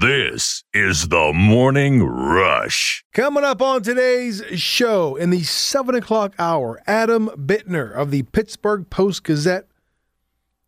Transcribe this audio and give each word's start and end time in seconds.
This 0.00 0.62
is 0.72 1.08
the 1.08 1.32
morning 1.34 2.04
rush. 2.04 3.04
Coming 3.12 3.42
up 3.42 3.60
on 3.60 3.82
today's 3.82 4.44
show 4.54 5.16
in 5.16 5.30
the 5.30 5.42
7 5.42 5.92
o'clock 5.96 6.34
hour, 6.38 6.80
Adam 6.86 7.26
Bittner 7.30 7.92
of 7.92 8.12
the 8.12 8.22
Pittsburgh 8.22 8.88
Post 8.90 9.24
Gazette 9.24 9.66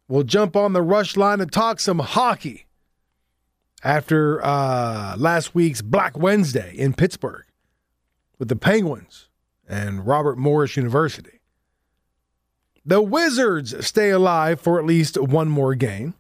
will 0.09 0.25
jump 0.25 0.57
on 0.57 0.73
the 0.73 0.83
rush 0.83 1.17
line 1.17 1.39
to 1.39 1.47
talk 1.47 1.79
some 1.79 2.01
hockey 2.01 2.67
after 3.85 4.45
uh, 4.45 5.15
last 5.17 5.55
week's 5.55 5.81
Black 5.81 6.19
Wednesday 6.19 6.75
in 6.77 6.93
Pittsburgh 6.93 7.45
with 8.41 8.49
the 8.49 8.57
Penguins 8.57 9.29
and 9.69 10.09
Robert 10.09 10.39
Morris 10.39 10.77
University. 10.77 11.39
The 12.85 13.01
Wizards 13.01 13.87
stay 13.87 14.11
alive 14.11 14.61
for 14.61 14.81
at 14.81 14.87
least 14.87 15.17
one 15.17 15.49
more 15.49 15.77
game. 15.77 16.15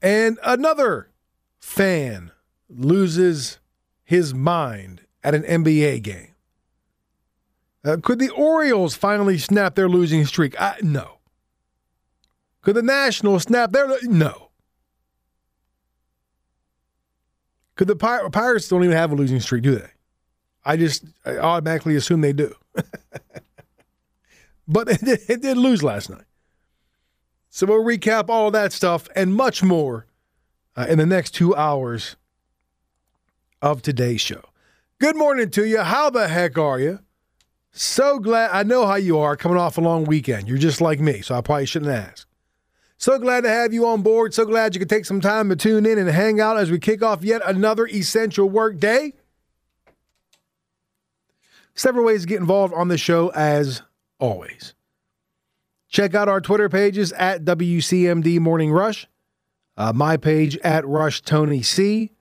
And 0.00 0.38
another 0.44 1.10
fan 1.58 2.30
loses 2.68 3.58
his 4.04 4.32
mind 4.34 5.02
at 5.24 5.34
an 5.34 5.42
NBA 5.42 6.02
game. 6.02 6.34
Uh, 7.84 7.96
could 8.02 8.18
the 8.18 8.30
Orioles 8.30 8.94
finally 8.94 9.38
snap 9.38 9.74
their 9.74 9.88
losing 9.88 10.24
streak? 10.26 10.60
Uh, 10.60 10.74
no. 10.82 11.18
Could 12.62 12.76
the 12.76 12.82
Nationals 12.82 13.44
snap 13.44 13.72
their 13.72 13.88
no? 14.02 14.50
Could 17.76 17.88
the 17.88 17.96
Pir- 17.96 18.28
Pirates 18.30 18.68
don't 18.68 18.82
even 18.82 18.96
have 18.96 19.12
a 19.12 19.14
losing 19.14 19.40
streak, 19.40 19.62
do 19.62 19.76
they? 19.76 19.88
I 20.64 20.76
just 20.76 21.04
I 21.24 21.38
automatically 21.38 21.96
assume 21.96 22.20
they 22.20 22.32
do. 22.32 22.54
but 24.68 24.88
it 24.88 25.00
did, 25.04 25.20
it 25.28 25.42
did 25.42 25.56
lose 25.56 25.82
last 25.82 26.10
night. 26.10 26.24
So 27.58 27.66
we'll 27.66 27.82
recap 27.82 28.28
all 28.28 28.46
of 28.46 28.52
that 28.52 28.72
stuff 28.72 29.08
and 29.16 29.34
much 29.34 29.64
more 29.64 30.06
uh, 30.76 30.86
in 30.88 30.96
the 30.96 31.04
next 31.04 31.32
two 31.32 31.56
hours 31.56 32.14
of 33.60 33.82
today's 33.82 34.20
show. 34.20 34.42
Good 35.00 35.16
morning 35.16 35.50
to 35.50 35.66
you. 35.66 35.80
How 35.80 36.08
the 36.08 36.28
heck 36.28 36.56
are 36.56 36.78
you? 36.78 37.00
So 37.72 38.20
glad. 38.20 38.52
I 38.52 38.62
know 38.62 38.86
how 38.86 38.94
you 38.94 39.18
are 39.18 39.36
coming 39.36 39.58
off 39.58 39.76
a 39.76 39.80
long 39.80 40.04
weekend. 40.04 40.46
You're 40.46 40.56
just 40.56 40.80
like 40.80 41.00
me, 41.00 41.20
so 41.20 41.34
I 41.34 41.40
probably 41.40 41.66
shouldn't 41.66 41.90
ask. 41.90 42.28
So 42.96 43.18
glad 43.18 43.40
to 43.40 43.50
have 43.50 43.72
you 43.72 43.88
on 43.88 44.02
board. 44.02 44.34
So 44.34 44.44
glad 44.44 44.76
you 44.76 44.78
could 44.78 44.88
take 44.88 45.04
some 45.04 45.20
time 45.20 45.48
to 45.48 45.56
tune 45.56 45.84
in 45.84 45.98
and 45.98 46.08
hang 46.08 46.40
out 46.40 46.58
as 46.58 46.70
we 46.70 46.78
kick 46.78 47.02
off 47.02 47.24
yet 47.24 47.42
another 47.44 47.88
essential 47.88 48.48
work 48.48 48.78
day. 48.78 49.14
Several 51.74 52.04
ways 52.04 52.20
to 52.20 52.28
get 52.28 52.38
involved 52.38 52.72
on 52.72 52.86
the 52.86 52.96
show 52.96 53.30
as 53.30 53.82
always. 54.20 54.74
Check 55.88 56.14
out 56.14 56.28
our 56.28 56.40
Twitter 56.40 56.68
pages 56.68 57.12
at 57.12 57.44
WCMD 57.44 58.38
Morning 58.40 58.70
Rush, 58.70 59.06
uh, 59.76 59.92
my 59.94 60.18
page 60.18 60.58
at 60.58 60.86
Rush 60.86 61.22
Tony 61.22 61.62
C, 61.62 62.12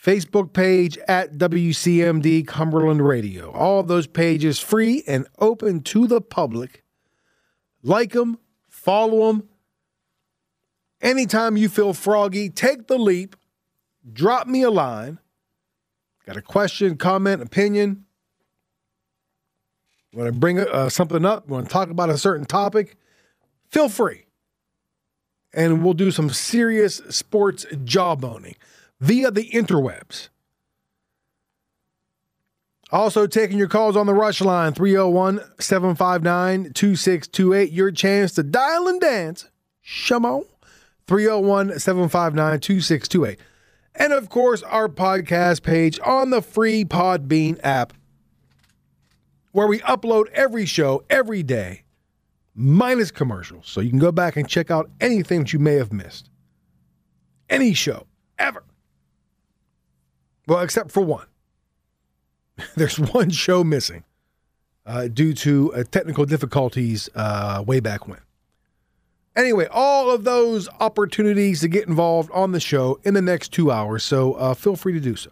Facebook 0.00 0.52
page 0.52 0.96
at 1.08 1.32
WCMD 1.34 2.46
Cumberland 2.46 3.06
Radio. 3.06 3.50
All 3.50 3.82
those 3.82 4.06
pages 4.06 4.60
free 4.60 5.02
and 5.08 5.26
open 5.40 5.80
to 5.82 6.06
the 6.06 6.20
public. 6.20 6.84
Like 7.82 8.12
them, 8.12 8.38
follow 8.68 9.26
them. 9.26 9.48
Anytime 11.00 11.56
you 11.56 11.68
feel 11.68 11.92
froggy, 11.92 12.48
take 12.48 12.86
the 12.86 12.98
leap, 12.98 13.34
drop 14.10 14.46
me 14.46 14.62
a 14.62 14.70
line. 14.70 15.18
Got 16.24 16.36
a 16.36 16.42
question, 16.42 16.96
comment, 16.96 17.42
opinion? 17.42 18.05
Want 20.16 20.32
to 20.32 20.38
bring 20.38 20.58
uh, 20.58 20.88
something 20.88 21.26
up? 21.26 21.46
Want 21.46 21.66
to 21.66 21.72
talk 21.72 21.90
about 21.90 22.08
a 22.08 22.16
certain 22.16 22.46
topic? 22.46 22.96
Feel 23.68 23.90
free. 23.90 24.24
And 25.52 25.84
we'll 25.84 25.92
do 25.92 26.10
some 26.10 26.30
serious 26.30 26.96
sports 27.10 27.66
jawboning 27.66 28.54
via 28.98 29.30
the 29.30 29.50
interwebs. 29.50 30.30
Also, 32.90 33.26
taking 33.26 33.58
your 33.58 33.68
calls 33.68 33.94
on 33.94 34.06
the 34.06 34.14
rush 34.14 34.40
line 34.40 34.72
301 34.72 35.38
759 35.60 36.72
2628. 36.72 37.72
Your 37.72 37.90
chance 37.90 38.32
to 38.32 38.42
dial 38.42 38.88
and 38.88 39.00
dance. 39.00 39.50
Shamo. 39.84 40.46
301 41.06 41.78
759 41.78 42.60
2628. 42.60 43.38
And 43.94 44.14
of 44.14 44.30
course, 44.30 44.62
our 44.62 44.88
podcast 44.88 45.62
page 45.62 46.00
on 46.04 46.30
the 46.30 46.40
free 46.40 46.84
Podbean 46.86 47.60
app, 47.62 47.92
where 49.56 49.66
we 49.66 49.78
upload 49.80 50.28
every 50.32 50.66
show 50.66 51.02
every 51.08 51.42
day, 51.42 51.82
minus 52.54 53.10
commercials. 53.10 53.66
So 53.66 53.80
you 53.80 53.88
can 53.88 53.98
go 53.98 54.12
back 54.12 54.36
and 54.36 54.46
check 54.46 54.70
out 54.70 54.90
anything 55.00 55.40
that 55.40 55.52
you 55.54 55.58
may 55.58 55.76
have 55.76 55.94
missed. 55.94 56.28
Any 57.48 57.72
show, 57.72 58.06
ever. 58.38 58.64
Well, 60.46 60.60
except 60.60 60.90
for 60.90 61.00
one. 61.00 61.24
There's 62.76 63.00
one 63.00 63.30
show 63.30 63.64
missing 63.64 64.04
uh, 64.84 65.08
due 65.08 65.32
to 65.32 65.72
uh, 65.72 65.84
technical 65.90 66.26
difficulties 66.26 67.08
uh, 67.14 67.64
way 67.66 67.80
back 67.80 68.06
when. 68.06 68.20
Anyway, 69.36 69.68
all 69.70 70.10
of 70.10 70.24
those 70.24 70.68
opportunities 70.80 71.60
to 71.60 71.68
get 71.68 71.88
involved 71.88 72.30
on 72.34 72.52
the 72.52 72.60
show 72.60 73.00
in 73.04 73.14
the 73.14 73.22
next 73.22 73.54
two 73.54 73.70
hours, 73.70 74.04
so 74.04 74.34
uh, 74.34 74.52
feel 74.52 74.76
free 74.76 74.92
to 74.92 75.00
do 75.00 75.16
so. 75.16 75.30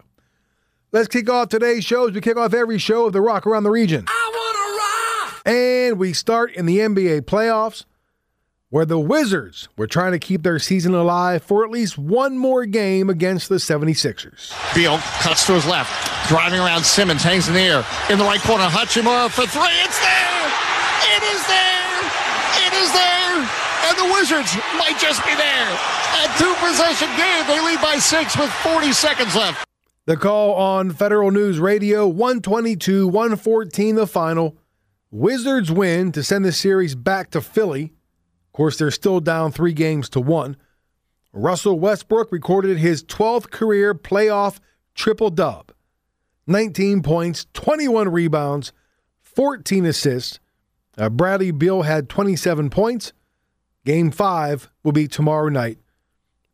Let's 0.92 1.08
kick 1.08 1.28
off 1.28 1.48
today's 1.48 1.84
show 1.84 2.06
as 2.06 2.14
we 2.14 2.22
kick 2.22 2.38
off 2.38 2.54
every 2.54 2.78
show 2.78 3.06
of 3.06 3.12
the 3.12 3.20
Rock 3.20 3.46
Around 3.46 3.64
the 3.64 3.70
Region. 3.70 4.06
I 5.46 5.50
wanna 5.50 5.58
rock! 5.58 5.90
And 5.90 5.98
we 5.98 6.12
start 6.12 6.52
in 6.54 6.66
the 6.66 6.78
NBA 6.78 7.22
playoffs, 7.22 7.84
where 8.70 8.84
the 8.84 8.98
Wizards 8.98 9.68
were 9.76 9.86
trying 9.86 10.12
to 10.12 10.18
keep 10.18 10.42
their 10.42 10.58
season 10.58 10.94
alive 10.94 11.42
for 11.42 11.64
at 11.64 11.70
least 11.70 11.96
one 11.98 12.36
more 12.38 12.66
game 12.66 13.08
against 13.08 13.48
the 13.48 13.56
76ers. 13.56 14.52
Beal 14.74 14.98
cuts 15.20 15.46
to 15.46 15.52
his 15.52 15.66
left, 15.66 16.28
driving 16.28 16.58
around 16.58 16.84
Simmons, 16.84 17.22
hangs 17.22 17.46
in 17.48 17.54
the 17.54 17.60
air. 17.60 17.84
In 18.10 18.18
the 18.18 18.24
right 18.24 18.40
corner, 18.40 18.64
Hachimura 18.64 19.30
for 19.30 19.46
three. 19.46 19.62
It's 19.84 20.00
there! 20.00 20.52
It 21.16 21.22
is 21.22 21.46
there! 21.46 22.00
It 22.66 22.72
is 22.74 22.92
there! 22.92 23.48
And 23.86 23.98
the 23.98 24.14
Wizards 24.14 24.56
might 24.78 24.98
just 24.98 25.22
be 25.24 25.34
there. 25.34 25.78
A 26.24 26.38
two 26.38 26.54
possession 26.64 27.08
game. 27.16 27.46
They 27.46 27.60
lead 27.60 27.80
by 27.82 27.98
six 27.98 28.36
with 28.36 28.50
40 28.50 28.92
seconds 28.92 29.36
left. 29.36 29.64
The 30.06 30.16
call 30.16 30.54
on 30.54 30.90
Federal 30.90 31.30
News 31.30 31.58
Radio 31.58 32.06
122 32.06 33.06
114, 33.06 33.94
the 33.94 34.06
final. 34.06 34.56
Wizards 35.14 35.70
win 35.70 36.10
to 36.10 36.24
send 36.24 36.44
the 36.44 36.50
series 36.50 36.96
back 36.96 37.30
to 37.30 37.40
Philly. 37.40 37.84
Of 37.84 38.52
course, 38.52 38.76
they're 38.76 38.90
still 38.90 39.20
down 39.20 39.52
three 39.52 39.72
games 39.72 40.08
to 40.08 40.20
one. 40.20 40.56
Russell 41.32 41.78
Westbrook 41.78 42.32
recorded 42.32 42.78
his 42.78 43.04
12th 43.04 43.48
career 43.50 43.94
playoff 43.94 44.58
triple 44.92 45.30
dub 45.30 45.70
19 46.48 47.04
points, 47.04 47.46
21 47.54 48.08
rebounds, 48.08 48.72
14 49.22 49.86
assists. 49.86 50.40
Uh, 50.98 51.08
Bradley 51.10 51.52
Beal 51.52 51.82
had 51.82 52.08
27 52.08 52.68
points. 52.68 53.12
Game 53.84 54.10
five 54.10 54.68
will 54.82 54.90
be 54.90 55.06
tomorrow 55.06 55.48
night 55.48 55.78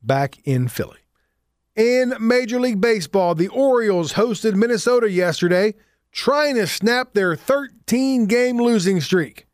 back 0.03 0.37
in 0.45 0.69
Philly. 0.69 0.99
In 1.77 2.13
Major 2.21 2.61
League 2.61 2.83
Baseball, 2.83 3.35
the 3.35 3.49
Orioles 3.49 4.13
hosted 4.13 4.55
Minnesota 4.55 5.11
yesterday, 5.11 5.73
trying 6.13 6.55
to 6.57 6.67
snap 6.67 7.13
their 7.13 7.37
13 7.37 8.27
game 8.27 8.59
losing 8.59 9.01
streak. 9.01 9.47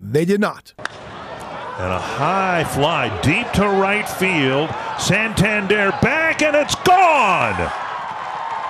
They 0.00 0.24
did 0.24 0.40
not. 0.40 0.74
And 0.78 1.92
a 1.92 2.00
high 2.00 2.64
fly 2.64 3.08
deep 3.22 3.50
to 3.52 3.68
right 3.68 4.08
field. 4.08 4.70
Santander 4.98 5.90
back, 6.02 6.42
and 6.42 6.56
it's 6.56 6.74
gone. 6.76 7.54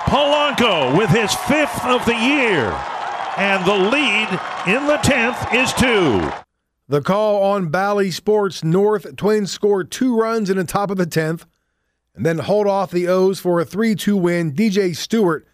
Polanco 0.05 0.97
with 0.97 1.09
his 1.09 1.33
fifth 1.33 1.83
of 1.85 2.05
the 2.05 2.15
year. 2.15 2.71
And 3.37 3.65
the 3.65 3.73
lead 3.73 4.29
in 4.67 4.85
the 4.87 4.97
10th 4.97 5.53
is 5.55 5.73
two. 5.73 6.31
The 6.87 7.01
call 7.01 7.43
on 7.43 7.69
Bally 7.69 8.11
Sports 8.11 8.63
North. 8.63 9.15
Twins 9.15 9.51
scored 9.51 9.91
two 9.91 10.15
runs 10.19 10.49
in 10.49 10.57
the 10.57 10.63
top 10.63 10.91
of 10.91 10.97
the 10.97 11.05
10th 11.05 11.45
and 12.15 12.25
then 12.25 12.39
hold 12.39 12.67
off 12.67 12.91
the 12.91 13.07
O's 13.07 13.39
for 13.39 13.59
a 13.59 13.65
3 13.65 13.95
2 13.95 14.17
win. 14.17 14.51
DJ 14.51 14.95
Stewart 14.95 15.47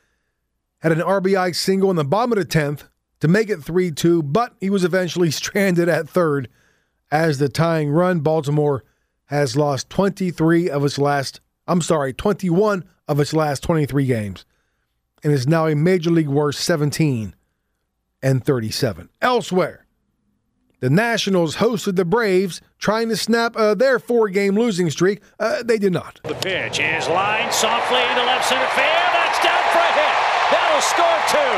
had 0.85 0.91
an 0.91 1.03
RBI 1.03 1.55
single 1.55 1.89
in 1.89 1.95
the 1.95 2.03
bottom 2.05 2.31
of 2.33 2.37
the 2.37 2.45
10th 2.45 2.83
to 3.19 3.27
make 3.27 3.49
it 3.49 3.63
3 3.63 3.89
2, 3.89 4.21
but 4.21 4.53
he 4.59 4.69
was 4.69 4.83
eventually 4.83 5.31
stranded 5.31 5.89
at 5.89 6.07
third 6.07 6.47
as 7.11 7.39
the 7.39 7.49
tying 7.49 7.89
run. 7.89 8.19
Baltimore 8.19 8.83
has 9.25 9.55
lost 9.57 9.89
23 9.89 10.69
of 10.69 10.85
its 10.85 10.99
last, 10.99 11.41
I'm 11.67 11.81
sorry, 11.81 12.13
21 12.13 12.83
of 13.07 13.19
its 13.19 13.33
last 13.33 13.63
23 13.63 14.05
games 14.05 14.45
and 15.23 15.33
is 15.33 15.47
now 15.47 15.65
a 15.65 15.75
major 15.75 16.11
league 16.11 16.27
worst 16.27 16.59
17 16.59 17.33
and 18.21 18.45
37. 18.45 19.09
Elsewhere, 19.23 19.87
the 20.81 20.91
Nationals 20.91 21.55
hosted 21.55 21.95
the 21.95 22.05
Braves, 22.05 22.61
trying 22.77 23.09
to 23.09 23.17
snap 23.17 23.57
uh, 23.57 23.73
their 23.73 23.97
four 23.97 24.29
game 24.29 24.53
losing 24.53 24.91
streak. 24.91 25.23
Uh, 25.39 25.63
they 25.63 25.79
did 25.79 25.93
not. 25.93 26.19
The 26.25 26.35
pitch 26.35 26.79
is 26.79 27.07
lined 27.07 27.51
softly 27.51 27.97
to 27.97 28.23
left 28.23 28.47
center 28.47 28.67
field. 28.67 28.85
That's 28.85 29.43
down 29.43 29.63
for 29.73 29.79
a 29.79 29.93
hit. 29.93 30.24
That'll 30.75 30.89
score 30.89 31.21
two. 31.31 31.55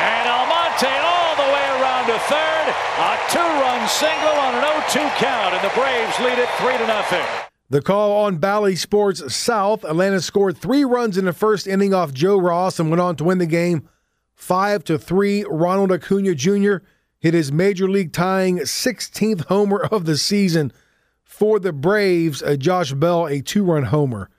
And 0.00 0.28
Almonte 0.28 0.98
all 0.98 1.36
the 1.36 1.52
way 1.54 1.62
around 1.78 2.06
to 2.06 2.18
third. 2.26 2.74
A 2.98 3.16
two-run 3.30 3.86
single 3.86 4.30
on 4.30 4.54
an 4.56 4.64
0-2 4.64 5.08
count, 5.18 5.54
and 5.54 5.62
the 5.62 5.72
Braves 5.76 6.18
lead 6.18 6.40
it 6.40 6.48
3 6.58 6.76
to 6.76 6.86
nothing. 6.88 7.24
The 7.70 7.80
call 7.80 8.24
on 8.24 8.38
Bally 8.38 8.74
Sports 8.74 9.32
South. 9.32 9.84
Atlanta 9.84 10.20
scored 10.20 10.58
three 10.58 10.84
runs 10.84 11.16
in 11.16 11.26
the 11.26 11.32
first 11.32 11.68
inning 11.68 11.94
off 11.94 12.12
Joe 12.12 12.36
Ross 12.36 12.80
and 12.80 12.90
went 12.90 13.00
on 13.00 13.14
to 13.14 13.22
win 13.22 13.38
the 13.38 13.46
game 13.46 13.88
five 14.34 14.82
to 14.84 14.98
three. 14.98 15.44
Ronald 15.48 15.92
Acuna 15.92 16.34
Jr. 16.34 16.78
hit 17.20 17.32
his 17.32 17.52
major 17.52 17.88
league 17.88 18.12
tying 18.12 18.58
16th 18.58 19.44
homer 19.46 19.84
of 19.84 20.04
the 20.04 20.16
season 20.16 20.72
for 21.22 21.60
the 21.60 21.72
Braves. 21.72 22.42
Uh, 22.42 22.56
Josh 22.56 22.92
Bell 22.92 23.28
a 23.28 23.40
two 23.40 23.62
run 23.62 23.84
homer 23.84 24.30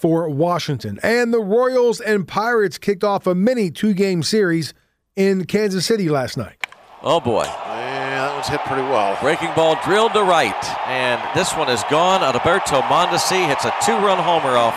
for 0.00 0.30
Washington. 0.30 0.98
And 1.02 1.32
the 1.32 1.40
Royals 1.40 2.00
and 2.00 2.26
Pirates 2.26 2.78
kicked 2.78 3.04
off 3.04 3.26
a 3.26 3.34
mini 3.34 3.70
two 3.70 3.92
game 3.92 4.22
series 4.22 4.72
in 5.14 5.44
Kansas 5.44 5.84
City 5.84 6.08
last 6.08 6.38
night. 6.38 6.66
Oh 7.02 7.20
boy. 7.20 7.44
Yeah, 7.44 8.28
that 8.28 8.36
was 8.36 8.48
hit 8.48 8.60
pretty 8.60 8.82
well. 8.82 9.16
Breaking 9.20 9.52
ball 9.54 9.78
drilled 9.84 10.14
to 10.14 10.22
right. 10.22 10.64
And 10.88 11.20
this 11.36 11.54
one 11.54 11.68
is 11.68 11.82
gone. 11.90 12.22
Alberto 12.22 12.80
Mondesi 12.82 13.46
hits 13.46 13.64
a 13.66 13.74
two 13.82 13.92
run 13.92 14.18
homer 14.18 14.56
off 14.56 14.74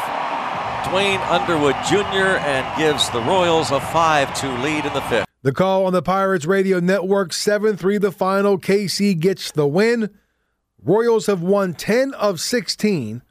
Duane 0.89 1.21
Underwood 1.21 1.75
Jr. 1.87 2.37
and 2.43 2.77
gives 2.77 3.09
the 3.11 3.21
Royals 3.21 3.71
a 3.71 3.79
5 3.79 4.39
2 4.39 4.57
lead 4.57 4.85
in 4.85 4.93
the 4.93 5.01
fifth. 5.01 5.25
The 5.41 5.53
call 5.53 5.85
on 5.85 5.93
the 5.93 6.01
Pirates 6.01 6.45
Radio 6.45 6.79
Network 6.79 7.31
7 7.31 7.77
3 7.77 7.97
the 7.97 8.11
final. 8.11 8.57
KC 8.57 9.17
gets 9.17 9.51
the 9.51 9.67
win. 9.67 10.09
Royals 10.81 11.27
have 11.27 11.41
won 11.41 11.73
10 11.73 12.13
of 12.13 12.41
16 12.41 13.21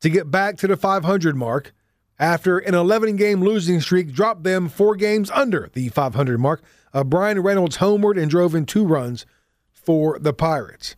to 0.00 0.10
get 0.10 0.30
back 0.30 0.56
to 0.58 0.66
the 0.66 0.76
500 0.76 1.36
mark 1.36 1.72
after 2.18 2.58
an 2.58 2.74
11 2.74 3.16
game 3.16 3.40
losing 3.40 3.80
streak 3.80 4.12
dropped 4.12 4.42
them 4.42 4.68
four 4.68 4.94
games 4.94 5.30
under 5.30 5.70
the 5.72 5.88
500 5.88 6.38
mark. 6.38 6.62
Uh, 6.92 7.04
Bryan 7.04 7.40
Reynolds 7.40 7.78
homered 7.78 8.20
and 8.20 8.30
drove 8.30 8.54
in 8.54 8.66
two 8.66 8.84
runs 8.84 9.24
for 9.72 10.18
the 10.18 10.32
Pirates. 10.32 10.96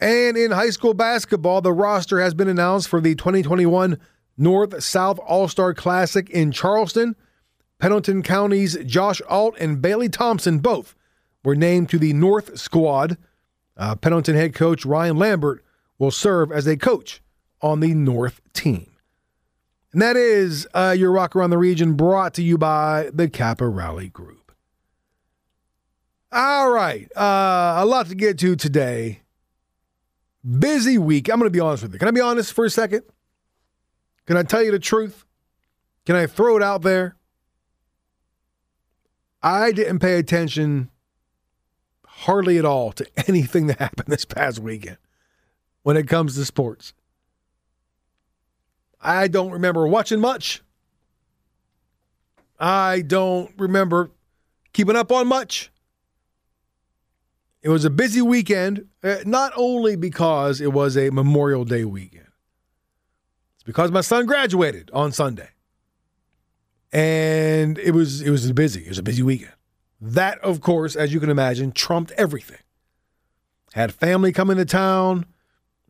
And 0.00 0.36
in 0.36 0.50
high 0.50 0.70
school 0.70 0.94
basketball, 0.94 1.60
the 1.62 1.72
roster 1.72 2.20
has 2.20 2.34
been 2.34 2.48
announced 2.48 2.88
for 2.88 3.00
the 3.00 3.14
2021 3.14 3.98
North 4.36 4.82
South 4.82 5.18
All 5.20 5.48
Star 5.48 5.72
Classic 5.72 6.28
in 6.30 6.52
Charleston. 6.52 7.16
Pendleton 7.78 8.22
County's 8.22 8.76
Josh 8.84 9.22
Alt 9.28 9.56
and 9.58 9.80
Bailey 9.80 10.08
Thompson 10.08 10.58
both 10.58 10.94
were 11.44 11.56
named 11.56 11.88
to 11.90 11.98
the 11.98 12.12
North 12.12 12.58
squad. 12.58 13.16
Uh, 13.76 13.94
Pendleton 13.94 14.34
head 14.34 14.54
coach 14.54 14.84
Ryan 14.84 15.16
Lambert 15.16 15.64
will 15.98 16.10
serve 16.10 16.50
as 16.50 16.66
a 16.66 16.76
coach 16.76 17.22
on 17.60 17.80
the 17.80 17.94
North 17.94 18.40
team. 18.52 18.90
And 19.92 20.02
that 20.02 20.16
is 20.16 20.66
uh, 20.74 20.94
your 20.96 21.10
Rock 21.10 21.34
Around 21.34 21.50
the 21.50 21.58
Region 21.58 21.94
brought 21.94 22.34
to 22.34 22.42
you 22.42 22.58
by 22.58 23.10
the 23.12 23.28
Kappa 23.28 23.66
Rally 23.66 24.08
Group. 24.08 24.52
All 26.32 26.70
right. 26.70 27.10
Uh, 27.16 27.76
a 27.78 27.86
lot 27.86 28.06
to 28.08 28.14
get 28.14 28.38
to 28.40 28.56
today. 28.56 29.22
Busy 30.46 30.98
week. 30.98 31.28
I'm 31.28 31.38
going 31.38 31.46
to 31.46 31.50
be 31.50 31.60
honest 31.60 31.82
with 31.82 31.94
you. 31.94 31.98
Can 31.98 32.08
I 32.08 32.10
be 32.10 32.20
honest 32.20 32.52
for 32.52 32.64
a 32.64 32.70
second? 32.70 33.04
Can 34.26 34.36
I 34.36 34.42
tell 34.42 34.62
you 34.62 34.70
the 34.70 34.78
truth? 34.78 35.24
Can 36.04 36.14
I 36.14 36.26
throw 36.26 36.56
it 36.56 36.62
out 36.62 36.82
there? 36.82 37.16
I 39.42 39.72
didn't 39.72 40.00
pay 40.00 40.18
attention 40.18 40.90
hardly 42.06 42.58
at 42.58 42.64
all 42.64 42.92
to 42.92 43.06
anything 43.28 43.66
that 43.68 43.78
happened 43.78 44.08
this 44.08 44.24
past 44.24 44.58
weekend 44.58 44.98
when 45.82 45.96
it 45.96 46.08
comes 46.08 46.34
to 46.34 46.44
sports. 46.44 46.92
I 49.00 49.28
don't 49.28 49.50
remember 49.50 49.86
watching 49.86 50.20
much. 50.20 50.62
I 52.58 53.02
don't 53.02 53.52
remember 53.58 54.10
keeping 54.72 54.96
up 54.96 55.12
on 55.12 55.26
much. 55.26 55.70
It 57.62 57.68
was 57.68 57.84
a 57.84 57.90
busy 57.90 58.22
weekend, 58.22 58.86
uh, 59.02 59.16
not 59.24 59.52
only 59.56 59.96
because 59.96 60.60
it 60.60 60.72
was 60.72 60.96
a 60.96 61.10
Memorial 61.10 61.64
Day 61.64 61.84
weekend 61.84 62.26
it's 63.56 63.64
because 63.64 63.90
my 63.90 64.02
son 64.02 64.26
graduated 64.26 64.90
on 64.92 65.12
Sunday. 65.12 65.48
And 66.92 67.78
it 67.78 67.92
was 67.92 68.22
it 68.22 68.30
was 68.30 68.50
busy. 68.52 68.82
It 68.82 68.88
was 68.90 68.98
a 68.98 69.02
busy 69.02 69.22
weekend. 69.22 69.52
That, 70.00 70.38
of 70.40 70.60
course, 70.60 70.94
as 70.94 71.12
you 71.12 71.20
can 71.20 71.30
imagine, 71.30 71.72
trumped 71.72 72.12
everything. 72.12 72.60
Had 73.72 73.92
family 73.92 74.32
come 74.32 74.50
into 74.50 74.64
town. 74.64 75.26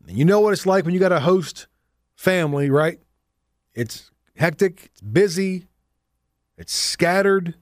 And 0.07 0.17
you 0.17 0.25
know 0.25 0.39
what 0.39 0.53
it's 0.53 0.65
like 0.65 0.85
when 0.85 0.93
you 0.93 0.99
got 0.99 1.11
a 1.11 1.19
host 1.19 1.67
family, 2.17 2.69
right? 2.69 2.99
It's 3.73 4.11
hectic, 4.35 4.87
it's 4.91 5.01
busy, 5.01 5.67
it's 6.57 6.73
scattered. 6.73 7.55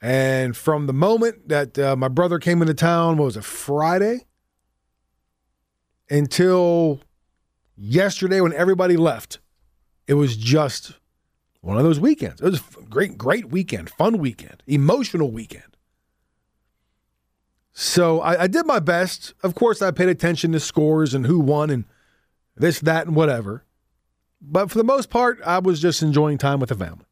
And 0.00 0.56
from 0.56 0.88
the 0.88 0.92
moment 0.92 1.48
that 1.48 1.78
uh, 1.78 1.94
my 1.94 2.08
brother 2.08 2.40
came 2.40 2.60
into 2.60 2.74
town, 2.74 3.18
what 3.18 3.26
was 3.26 3.36
it, 3.36 3.44
Friday? 3.44 4.26
Until 6.10 7.00
yesterday 7.76 8.40
when 8.40 8.52
everybody 8.54 8.96
left, 8.96 9.38
it 10.08 10.14
was 10.14 10.36
just 10.36 10.94
one 11.60 11.76
of 11.76 11.84
those 11.84 12.00
weekends. 12.00 12.40
It 12.40 12.44
was 12.44 12.60
a 12.78 12.82
great, 12.82 13.16
great 13.16 13.50
weekend, 13.50 13.90
fun 13.90 14.18
weekend, 14.18 14.62
emotional 14.66 15.30
weekend. 15.30 15.76
So 17.72 18.20
I, 18.20 18.42
I, 18.42 18.46
did 18.48 18.66
my 18.66 18.80
best. 18.80 19.32
Of 19.42 19.54
course, 19.54 19.80
I 19.80 19.92
paid 19.92 20.08
attention 20.08 20.52
to 20.52 20.60
scores 20.60 21.14
and 21.14 21.26
who 21.26 21.38
won 21.38 21.70
and 21.70 21.84
this, 22.56 22.80
that, 22.80 23.06
and 23.06 23.16
whatever. 23.16 23.64
But 24.40 24.70
for 24.70 24.78
the 24.78 24.84
most 24.84 25.10
part, 25.10 25.40
I 25.44 25.58
was 25.58 25.80
just 25.80 26.02
enjoying 26.02 26.38
time 26.38 26.60
with 26.60 26.68
the 26.68 26.74
family. 26.74 27.06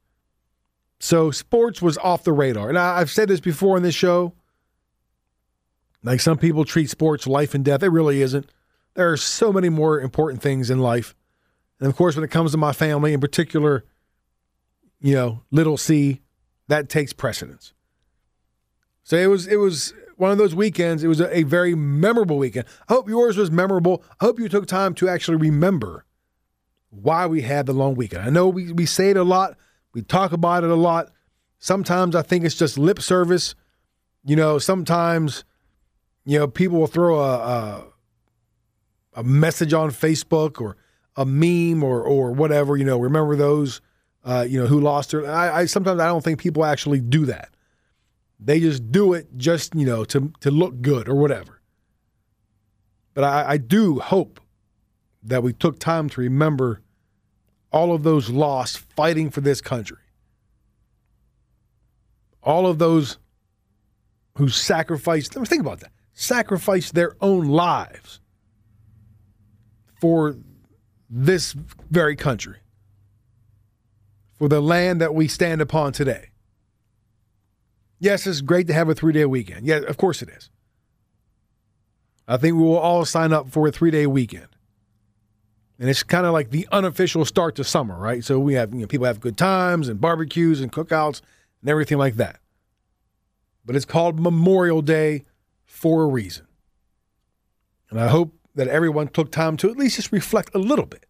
So 0.99 1.31
sports 1.31 1.81
was 1.81 1.97
off 1.99 2.25
the 2.25 2.33
radar. 2.33 2.69
And 2.69 2.79
I, 2.79 2.99
I've 2.99 3.11
said 3.11 3.29
this 3.29 3.41
before 3.41 3.77
in 3.77 3.83
this 3.83 3.95
show. 3.95 4.35
Like 6.03 6.21
some 6.21 6.39
people 6.39 6.65
treat 6.65 6.91
sports 6.91 7.27
life 7.27 7.55
and 7.55 7.65
death. 7.65 7.83
It 7.83 7.89
really 7.89 8.23
isn't. 8.23 8.51
There 8.95 9.11
are 9.11 9.17
so 9.17 9.53
many 9.53 9.69
more 9.69 10.01
important 10.01 10.43
things 10.43 10.71
in 10.71 10.79
life. 10.79 11.15
And 11.79 11.89
of 11.89 11.97
course, 11.97 12.17
when 12.17 12.25
it 12.25 12.31
comes 12.31 12.53
to 12.53 12.59
my 12.59 12.73
family, 12.73 13.13
in 13.13 13.21
particular, 13.21 13.85
you 15.01 15.15
know, 15.15 15.43
little 15.51 15.77
C, 15.77 16.21
that 16.69 16.89
takes 16.89 17.13
precedence. 17.13 17.73
So 19.03 19.17
it 19.17 19.27
was 19.27 19.47
it 19.47 19.57
was 19.57 19.95
one 20.21 20.31
of 20.31 20.39
those 20.39 20.55
weekends. 20.55 21.03
It 21.03 21.09
was 21.09 21.21
a, 21.21 21.39
a, 21.39 21.43
very 21.45 21.75
memorable 21.75 22.39
weekend. 22.39 22.67
I 22.89 22.95
hope 22.95 23.09
yours 23.09 23.37
was 23.37 23.51
memorable. 23.51 24.05
I 24.21 24.27
hope 24.27 24.39
you 24.39 24.49
took 24.49 24.67
time 24.67 24.95
to 24.95 25.09
actually 25.09 25.39
remember 25.39 26.05
why 26.91 27.27
we 27.27 27.43
had 27.43 27.67
the 27.67 27.73
long 27.73 27.95
weekend. 27.95 28.23
I 28.23 28.31
know 28.31 28.49
we, 28.49 28.73
we 28.73 28.87
say 28.87 29.11
it 29.11 29.17
a 29.17 29.25
lot, 29.25 29.57
we 29.93 30.03
talk 30.03 30.33
about 30.33 30.65
it 30.65 30.71
a 30.71 30.75
lot. 30.75 31.11
Sometimes 31.59 32.15
I 32.15 32.23
think 32.23 32.45
it's 32.45 32.55
just 32.55 32.79
lip 32.79 33.01
service. 33.01 33.55
You 34.25 34.37
know, 34.37 34.59
sometimes, 34.59 35.45
you 36.25 36.39
know, 36.39 36.47
people 36.47 36.79
will 36.79 36.87
throw 36.87 37.21
a, 37.21 37.35
a 37.39 37.85
a 39.15 39.25
message 39.25 39.73
on 39.73 39.91
Facebook 39.91 40.61
or 40.61 40.77
a 41.17 41.25
meme 41.25 41.83
or 41.83 42.03
or 42.03 42.33
whatever. 42.33 42.77
You 42.77 42.85
know, 42.85 42.99
remember 42.99 43.37
those? 43.37 43.81
Uh, 44.23 44.47
you 44.47 44.61
know, 44.61 44.67
who 44.67 44.81
lost 44.81 45.13
her? 45.13 45.27
I, 45.27 45.61
I 45.61 45.65
sometimes 45.65 46.01
I 46.01 46.07
don't 46.07 46.23
think 46.23 46.39
people 46.39 46.65
actually 46.65 47.01
do 47.01 47.27
that. 47.27 47.51
They 48.43 48.61
just 48.61 48.91
do 48.91 49.13
it 49.13 49.37
just 49.37 49.75
you 49.75 49.85
know 49.85 50.05
to 50.07 50.33
to 50.41 50.51
look 50.51 50.81
good 50.81 51.09
or 51.09 51.15
whatever. 51.15 51.61
But 53.15 53.25
I, 53.25 53.51
I 53.51 53.57
do 53.59 53.99
hope 53.99 54.41
that 55.23 55.43
we 55.43 55.53
took 55.53 55.79
time 55.79 56.09
to 56.11 56.21
remember 56.21 56.81
all 57.73 57.93
of 57.93 58.03
those 58.03 58.31
lost 58.31 58.79
fighting 58.79 59.31
for 59.31 59.41
this 59.41 59.61
country. 59.61 59.99
All 62.43 62.67
of 62.67 62.79
those 62.79 63.19
who 64.37 64.49
sacrificed, 64.49 65.35
think 65.35 65.61
about 65.61 65.81
that, 65.81 65.93
sacrificed 66.15 66.95
their 66.95 67.15
own 67.21 67.49
lives 67.49 68.21
for 70.01 70.37
this 71.11 71.53
very 71.91 72.17
country, 72.17 72.57
for 74.39 74.49
the 74.49 74.61
land 74.61 75.01
that 75.01 75.15
we 75.15 75.29
stand 75.29 75.61
upon 75.61 75.93
today. 75.93 76.30
Yes, 78.01 78.27
it's 78.27 78.41
great 78.41 78.67
to 78.67 78.73
have 78.73 78.89
a 78.89 78.95
three 78.95 79.13
day 79.13 79.27
weekend. 79.27 79.67
Yeah, 79.67 79.77
of 79.77 79.99
course 79.99 80.23
it 80.23 80.31
is. 80.31 80.51
I 82.27 82.39
think 82.39 82.57
we 82.57 82.63
will 82.63 82.79
all 82.79 83.05
sign 83.05 83.33
up 83.33 83.51
for 83.51 83.69
a 83.69 83.71
three 83.71 83.91
day 83.91 84.07
weekend. 84.07 84.49
And 85.79 85.89
it's 85.89 86.03
kind 86.03 86.27
of 86.27 86.33
like 86.33 86.51
the 86.51 86.67
unofficial 86.73 87.25
start 87.25 87.57
to 87.57 87.65
summer, 87.65 87.99
right? 87.99 88.25
So 88.25 88.39
we 88.39 88.55
have, 88.55 88.73
you 88.75 88.81
know, 88.81 88.87
people 88.87 89.07
have 89.07 89.21
good 89.21 89.39
times 89.39 89.89
and 89.89 90.01
barbecues 90.01 90.61
and 90.61 90.73
cookouts 90.73 91.21
and 91.61 91.71
everything 91.71 91.99
like 91.99 92.17
that. 92.17 92.41
But 93.65 93.77
it's 93.77 93.85
called 93.85 94.19
Memorial 94.19 94.83
Day 94.83 95.25
for 95.65 96.03
a 96.03 96.07
reason. 96.07 96.47
And 97.91 98.01
I 98.01 98.09
hope 98.09 98.35
that 98.55 98.69
everyone 98.69 99.09
took 99.09 99.31
time 99.31 99.57
to 99.59 99.71
at 99.71 99.77
least 99.77 99.97
just 99.97 100.13
reflect 100.13 100.55
a 100.55 100.59
little 100.59 100.87
bit 100.87 101.07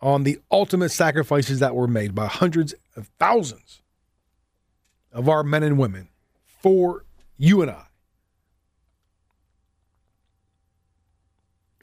on 0.00 0.24
the 0.24 0.38
ultimate 0.50 0.90
sacrifices 0.90 1.60
that 1.60 1.74
were 1.74 1.88
made 1.88 2.14
by 2.14 2.26
hundreds 2.26 2.74
of 2.96 3.10
thousands 3.18 3.80
of 5.14 5.28
our 5.28 5.42
men 5.42 5.62
and 5.62 5.78
women 5.78 6.08
for 6.60 7.06
you 7.38 7.62
and 7.62 7.70
I. 7.70 7.86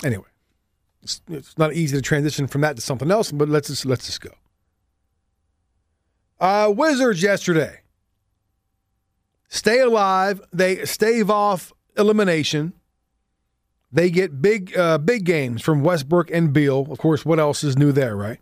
Anyway, 0.04 0.26
it's, 1.02 1.22
it's 1.28 1.58
not 1.58 1.74
easy 1.74 1.96
to 1.96 2.02
transition 2.02 2.48
from 2.48 2.62
that 2.62 2.76
to 2.76 2.82
something 2.82 3.10
else, 3.10 3.32
but 3.32 3.50
let's 3.50 3.68
just 3.70 3.86
let's 3.86 4.06
just 4.06 4.22
go. 4.22 4.32
Uh, 6.40 6.74
Wizards 6.76 7.24
yesterday 7.24 7.82
stay 9.48 9.80
alive. 9.80 10.42
They 10.52 10.86
stave 10.86 11.30
off 11.30 11.72
elimination. 11.98 12.74
They 13.92 14.10
get 14.10 14.42
big, 14.42 14.76
uh, 14.76 14.98
big 14.98 15.26
games 15.26 15.62
from 15.62 15.84
Westbrook 15.84 16.32
and 16.32 16.54
Beal. 16.54 16.88
Of 16.90 16.98
course, 16.98 17.26
what 17.26 17.40
else 17.40 17.64
is 17.64 17.78
new 17.78 17.92
there, 17.92 18.16
right? 18.16 18.40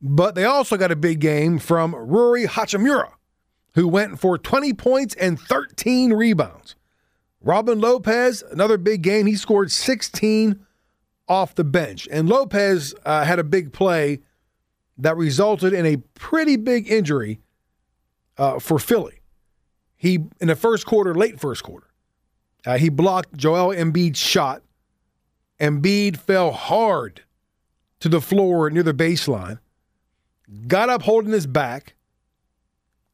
But 0.00 0.34
they 0.34 0.44
also 0.44 0.76
got 0.76 0.92
a 0.92 0.96
big 0.96 1.20
game 1.20 1.58
from 1.58 1.94
Rui 1.94 2.44
Hachimura, 2.46 3.12
who 3.76 3.86
went 3.86 4.18
for 4.18 4.38
20 4.38 4.72
points 4.72 5.14
and 5.14 5.38
13 5.38 6.14
rebounds. 6.14 6.74
Robin 7.42 7.78
Lopez, 7.78 8.42
another 8.50 8.78
big 8.78 9.02
game. 9.02 9.26
He 9.26 9.36
scored 9.36 9.70
16 9.70 10.66
off 11.28 11.54
the 11.54 11.62
bench. 11.62 12.08
And 12.10 12.28
Lopez 12.28 12.94
uh, 13.04 13.24
had 13.24 13.38
a 13.38 13.44
big 13.44 13.74
play 13.74 14.20
that 14.96 15.16
resulted 15.16 15.74
in 15.74 15.84
a 15.84 15.98
pretty 16.14 16.56
big 16.56 16.90
injury 16.90 17.40
uh, 18.38 18.58
for 18.58 18.78
Philly. 18.78 19.20
He, 19.94 20.20
in 20.40 20.48
the 20.48 20.56
first 20.56 20.86
quarter, 20.86 21.14
late 21.14 21.38
first 21.38 21.62
quarter, 21.62 21.88
uh, 22.64 22.78
he 22.78 22.88
blocked 22.88 23.36
Joel 23.36 23.74
Embiid's 23.74 24.18
shot. 24.18 24.62
Embiid 25.60 26.16
fell 26.16 26.50
hard 26.50 27.22
to 28.00 28.08
the 28.08 28.22
floor 28.22 28.70
near 28.70 28.82
the 28.82 28.94
baseline, 28.94 29.58
got 30.66 30.88
up 30.88 31.02
holding 31.02 31.32
his 31.32 31.46
back. 31.46 31.95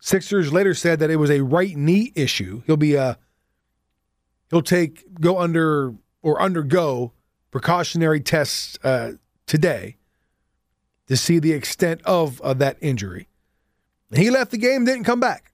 Sixers 0.05 0.53
later 0.53 0.75
said 0.75 0.99
that 0.99 1.11
it 1.11 1.17
was 1.17 1.31
a 1.31 1.45
right 1.45 1.77
knee 1.77 2.11
issue. 2.17 2.63
He'll 2.67 2.77
be 2.77 2.97
uh 2.97 3.15
he'll 4.51 4.61
take 4.61 5.21
go 5.21 5.39
under 5.39 5.95
or 6.23 6.43
undergo 6.43 7.13
precautionary 7.53 8.21
tests 8.21 8.77
uh, 8.83 9.13
today 9.47 9.97
to 11.07 11.17
see 11.17 11.39
the 11.39 11.53
extent 11.53 12.01
of, 12.05 12.41
of 12.41 12.59
that 12.59 12.79
injury. 12.81 13.29
He 14.13 14.29
left 14.29 14.51
the 14.51 14.59
game, 14.59 14.85
didn't 14.85 15.05
come 15.05 15.21
back. 15.21 15.53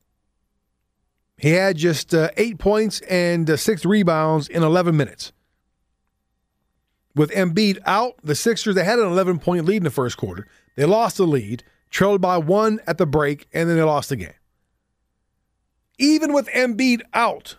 He 1.36 1.50
had 1.50 1.76
just 1.76 2.14
uh, 2.14 2.30
eight 2.38 2.58
points 2.58 3.00
and 3.02 3.48
uh, 3.50 3.56
six 3.58 3.84
rebounds 3.84 4.48
in 4.48 4.62
11 4.62 4.96
minutes. 4.96 5.32
With 7.14 7.30
Embiid 7.32 7.80
out, 7.84 8.14
the 8.22 8.34
Sixers, 8.34 8.74
they 8.74 8.84
had 8.84 8.98
an 8.98 9.08
11 9.08 9.40
point 9.40 9.66
lead 9.66 9.78
in 9.78 9.84
the 9.84 9.90
first 9.90 10.16
quarter. 10.16 10.48
They 10.74 10.84
lost 10.84 11.18
the 11.18 11.26
lead, 11.26 11.64
trailed 11.90 12.20
by 12.20 12.38
one 12.38 12.80
at 12.86 12.98
the 12.98 13.06
break, 13.06 13.46
and 13.52 13.68
then 13.68 13.76
they 13.76 13.82
lost 13.82 14.08
the 14.08 14.16
game. 14.16 14.37
Even 15.98 16.32
with 16.32 16.48
Embiid 16.48 17.02
out, 17.12 17.56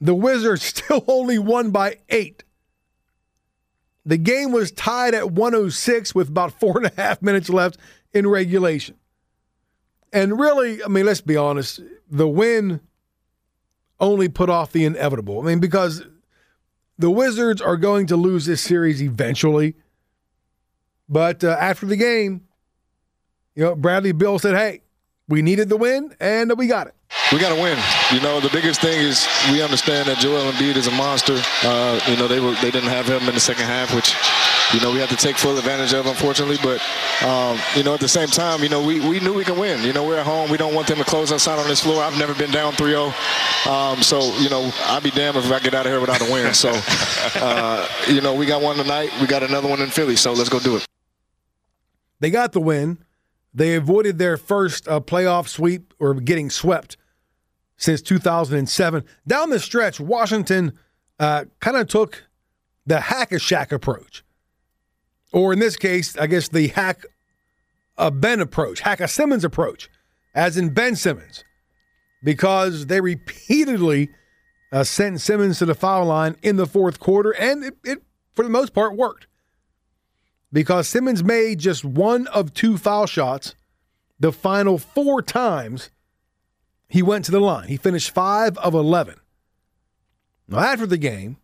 the 0.00 0.14
Wizards 0.14 0.62
still 0.64 1.04
only 1.08 1.38
won 1.38 1.70
by 1.70 1.98
eight. 2.08 2.44
The 4.06 4.16
game 4.16 4.52
was 4.52 4.72
tied 4.72 5.14
at 5.14 5.30
106 5.30 6.14
with 6.14 6.28
about 6.28 6.58
four 6.58 6.78
and 6.78 6.86
a 6.86 6.92
half 6.96 7.20
minutes 7.22 7.50
left 7.50 7.78
in 8.12 8.26
regulation. 8.26 8.96
And 10.12 10.38
really, 10.38 10.82
I 10.82 10.88
mean, 10.88 11.06
let's 11.06 11.20
be 11.20 11.36
honest, 11.36 11.80
the 12.10 12.26
win 12.26 12.80
only 14.00 14.28
put 14.28 14.48
off 14.48 14.72
the 14.72 14.84
inevitable. 14.84 15.40
I 15.40 15.44
mean, 15.44 15.60
because 15.60 16.02
the 16.98 17.10
Wizards 17.10 17.62
are 17.62 17.76
going 17.76 18.06
to 18.06 18.16
lose 18.16 18.46
this 18.46 18.60
series 18.60 19.02
eventually. 19.02 19.74
But 21.08 21.44
uh, 21.44 21.56
after 21.60 21.86
the 21.86 21.96
game, 21.96 22.46
you 23.54 23.64
know, 23.64 23.74
Bradley 23.74 24.12
Beal 24.12 24.38
said, 24.38 24.56
hey, 24.56 24.82
we 25.28 25.42
needed 25.42 25.68
the 25.68 25.76
win 25.76 26.14
and 26.20 26.52
we 26.56 26.66
got 26.66 26.88
it. 26.88 26.94
We 27.32 27.38
got 27.38 27.54
to 27.54 27.60
win. 27.60 27.78
You 28.12 28.20
know, 28.20 28.40
the 28.40 28.48
biggest 28.50 28.80
thing 28.80 28.98
is 28.98 29.26
we 29.52 29.62
understand 29.62 30.08
that 30.08 30.18
Joel 30.18 30.50
Embiid 30.50 30.76
is 30.76 30.88
a 30.88 30.90
monster. 30.90 31.40
Uh, 31.62 32.00
you 32.08 32.16
know, 32.16 32.26
they 32.26 32.40
were 32.40 32.54
they 32.62 32.70
didn't 32.70 32.88
have 32.90 33.06
him 33.06 33.28
in 33.28 33.34
the 33.34 33.40
second 33.40 33.66
half, 33.66 33.94
which 33.94 34.14
you 34.74 34.80
know 34.80 34.92
we 34.92 34.98
had 34.98 35.08
to 35.10 35.16
take 35.16 35.36
full 35.36 35.56
advantage 35.56 35.92
of, 35.92 36.06
unfortunately. 36.06 36.58
But 36.62 36.82
um, 37.24 37.58
you 37.76 37.84
know, 37.84 37.94
at 37.94 38.00
the 38.00 38.08
same 38.08 38.28
time, 38.28 38.62
you 38.62 38.68
know, 38.68 38.82
we, 38.82 39.00
we 39.00 39.20
knew 39.20 39.32
we 39.32 39.44
can 39.44 39.58
win. 39.58 39.84
You 39.84 39.92
know, 39.92 40.04
we're 40.04 40.18
at 40.18 40.26
home. 40.26 40.50
We 40.50 40.56
don't 40.56 40.74
want 40.74 40.88
them 40.88 40.98
to 40.98 41.04
close 41.04 41.30
us 41.30 41.46
out 41.46 41.58
on 41.58 41.68
this 41.68 41.80
floor. 41.82 42.02
I've 42.02 42.18
never 42.18 42.34
been 42.34 42.50
down 42.50 42.72
3-0. 42.74 43.12
Um, 43.66 44.02
so 44.02 44.34
you 44.38 44.48
know, 44.48 44.70
I'd 44.86 45.02
be 45.02 45.10
damned 45.10 45.36
if 45.36 45.50
I 45.52 45.60
get 45.60 45.74
out 45.74 45.86
of 45.86 45.92
here 45.92 46.00
without 46.00 46.20
a 46.20 46.32
win. 46.32 46.52
So 46.54 46.70
uh, 47.36 47.88
you 48.08 48.20
know, 48.20 48.34
we 48.34 48.46
got 48.46 48.60
one 48.60 48.76
tonight. 48.76 49.10
We 49.20 49.26
got 49.26 49.42
another 49.42 49.68
one 49.68 49.80
in 49.80 49.90
Philly. 49.90 50.16
So 50.16 50.32
let's 50.32 50.48
go 50.48 50.58
do 50.58 50.76
it. 50.76 50.86
They 52.20 52.30
got 52.30 52.52
the 52.52 52.60
win. 52.60 52.98
They 53.54 53.74
avoided 53.74 54.18
their 54.18 54.36
first 54.36 54.86
uh, 54.86 55.00
playoff 55.00 55.48
sweep 55.48 55.92
or 55.98 56.14
getting 56.14 56.50
swept 56.50 56.96
since 57.80 58.02
2007. 58.02 59.04
Down 59.26 59.50
the 59.50 59.58
stretch, 59.58 59.98
Washington 59.98 60.78
uh, 61.18 61.46
kind 61.58 61.76
of 61.76 61.88
took 61.88 62.24
the 62.86 63.00
hack 63.00 63.32
a 63.32 63.36
Shaq 63.36 63.72
approach. 63.72 64.22
Or 65.32 65.52
in 65.52 65.58
this 65.58 65.76
case, 65.76 66.16
I 66.16 66.26
guess 66.26 66.48
the 66.48 66.68
hack 66.68 67.04
a 67.96 68.10
Ben 68.10 68.40
approach, 68.40 68.80
hack 68.80 69.00
a 69.00 69.08
Simmons 69.08 69.44
approach, 69.44 69.88
as 70.34 70.56
in 70.56 70.70
Ben 70.70 70.94
Simmons, 70.94 71.44
because 72.22 72.86
they 72.86 73.00
repeatedly 73.00 74.10
uh, 74.72 74.84
sent 74.84 75.20
Simmons 75.20 75.58
to 75.58 75.66
the 75.66 75.74
foul 75.74 76.06
line 76.06 76.36
in 76.42 76.56
the 76.56 76.66
fourth 76.66 77.00
quarter, 77.00 77.30
and 77.32 77.64
it, 77.64 77.76
it, 77.84 78.02
for 78.32 78.42
the 78.42 78.50
most 78.50 78.72
part, 78.74 78.96
worked. 78.96 79.26
Because 80.52 80.88
Simmons 80.88 81.22
made 81.22 81.60
just 81.60 81.84
one 81.84 82.26
of 82.28 82.52
two 82.52 82.76
foul 82.76 83.06
shots 83.06 83.54
the 84.18 84.32
final 84.32 84.76
four 84.76 85.22
times 85.22 85.90
he 86.90 87.02
went 87.02 87.24
to 87.26 87.30
the 87.30 87.40
line. 87.40 87.68
He 87.68 87.76
finished 87.76 88.10
five 88.10 88.58
of 88.58 88.74
11. 88.74 89.14
Now, 90.48 90.58
after 90.58 90.86
the 90.86 90.98
game, 90.98 91.36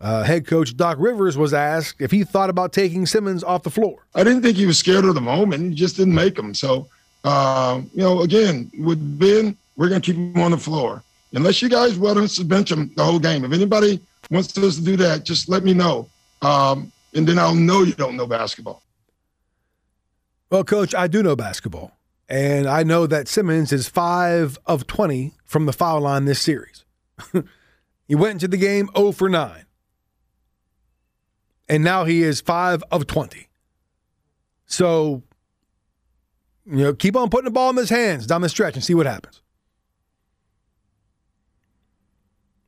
uh, 0.00 0.22
head 0.22 0.46
coach 0.46 0.76
Doc 0.76 0.96
Rivers 1.00 1.36
was 1.36 1.52
asked 1.52 2.00
if 2.00 2.12
he 2.12 2.22
thought 2.22 2.48
about 2.48 2.72
taking 2.72 3.04
Simmons 3.04 3.42
off 3.42 3.64
the 3.64 3.70
floor. 3.70 4.06
I 4.14 4.22
didn't 4.22 4.42
think 4.42 4.56
he 4.56 4.64
was 4.64 4.78
scared 4.78 5.04
of 5.04 5.14
the 5.14 5.20
moment. 5.20 5.70
He 5.70 5.74
just 5.74 5.96
didn't 5.96 6.14
make 6.14 6.36
them. 6.36 6.54
So, 6.54 6.88
uh, 7.24 7.82
you 7.92 8.02
know, 8.02 8.22
again, 8.22 8.70
with 8.78 9.18
Ben, 9.18 9.56
we're 9.76 9.88
going 9.88 10.00
to 10.00 10.06
keep 10.12 10.16
him 10.16 10.40
on 10.40 10.52
the 10.52 10.58
floor. 10.58 11.02
Unless 11.32 11.62
you 11.62 11.68
guys 11.68 11.98
want 11.98 12.18
us 12.18 12.36
to 12.36 12.44
bench 12.44 12.70
him 12.70 12.92
the 12.94 13.04
whole 13.04 13.18
game. 13.18 13.44
If 13.44 13.52
anybody 13.52 14.00
wants 14.30 14.56
us 14.56 14.76
to 14.76 14.84
do 14.84 14.96
that, 14.98 15.24
just 15.24 15.48
let 15.48 15.64
me 15.64 15.74
know. 15.74 16.08
Um, 16.42 16.92
and 17.14 17.26
then 17.26 17.38
I'll 17.38 17.54
know 17.54 17.82
you 17.82 17.94
don't 17.94 18.16
know 18.16 18.26
basketball. 18.26 18.82
Well, 20.50 20.62
coach, 20.62 20.94
I 20.94 21.08
do 21.08 21.22
know 21.22 21.34
basketball. 21.34 21.96
And 22.32 22.66
I 22.66 22.82
know 22.82 23.06
that 23.06 23.28
Simmons 23.28 23.74
is 23.74 23.90
five 23.90 24.58
of 24.64 24.86
20 24.86 25.34
from 25.44 25.66
the 25.66 25.72
foul 25.72 26.00
line 26.00 26.24
this 26.24 26.40
series. 26.40 26.86
he 28.08 28.14
went 28.14 28.36
into 28.36 28.48
the 28.48 28.56
game 28.56 28.88
0 28.96 29.12
for 29.12 29.28
9. 29.28 29.66
And 31.68 31.84
now 31.84 32.06
he 32.06 32.22
is 32.22 32.40
five 32.40 32.82
of 32.90 33.06
20. 33.06 33.48
So, 34.64 35.22
you 36.64 36.78
know, 36.78 36.94
keep 36.94 37.16
on 37.16 37.28
putting 37.28 37.44
the 37.44 37.50
ball 37.50 37.68
in 37.68 37.76
his 37.76 37.90
hands 37.90 38.26
down 38.26 38.40
the 38.40 38.48
stretch 38.48 38.76
and 38.76 38.82
see 38.82 38.94
what 38.94 39.04
happens. 39.04 39.42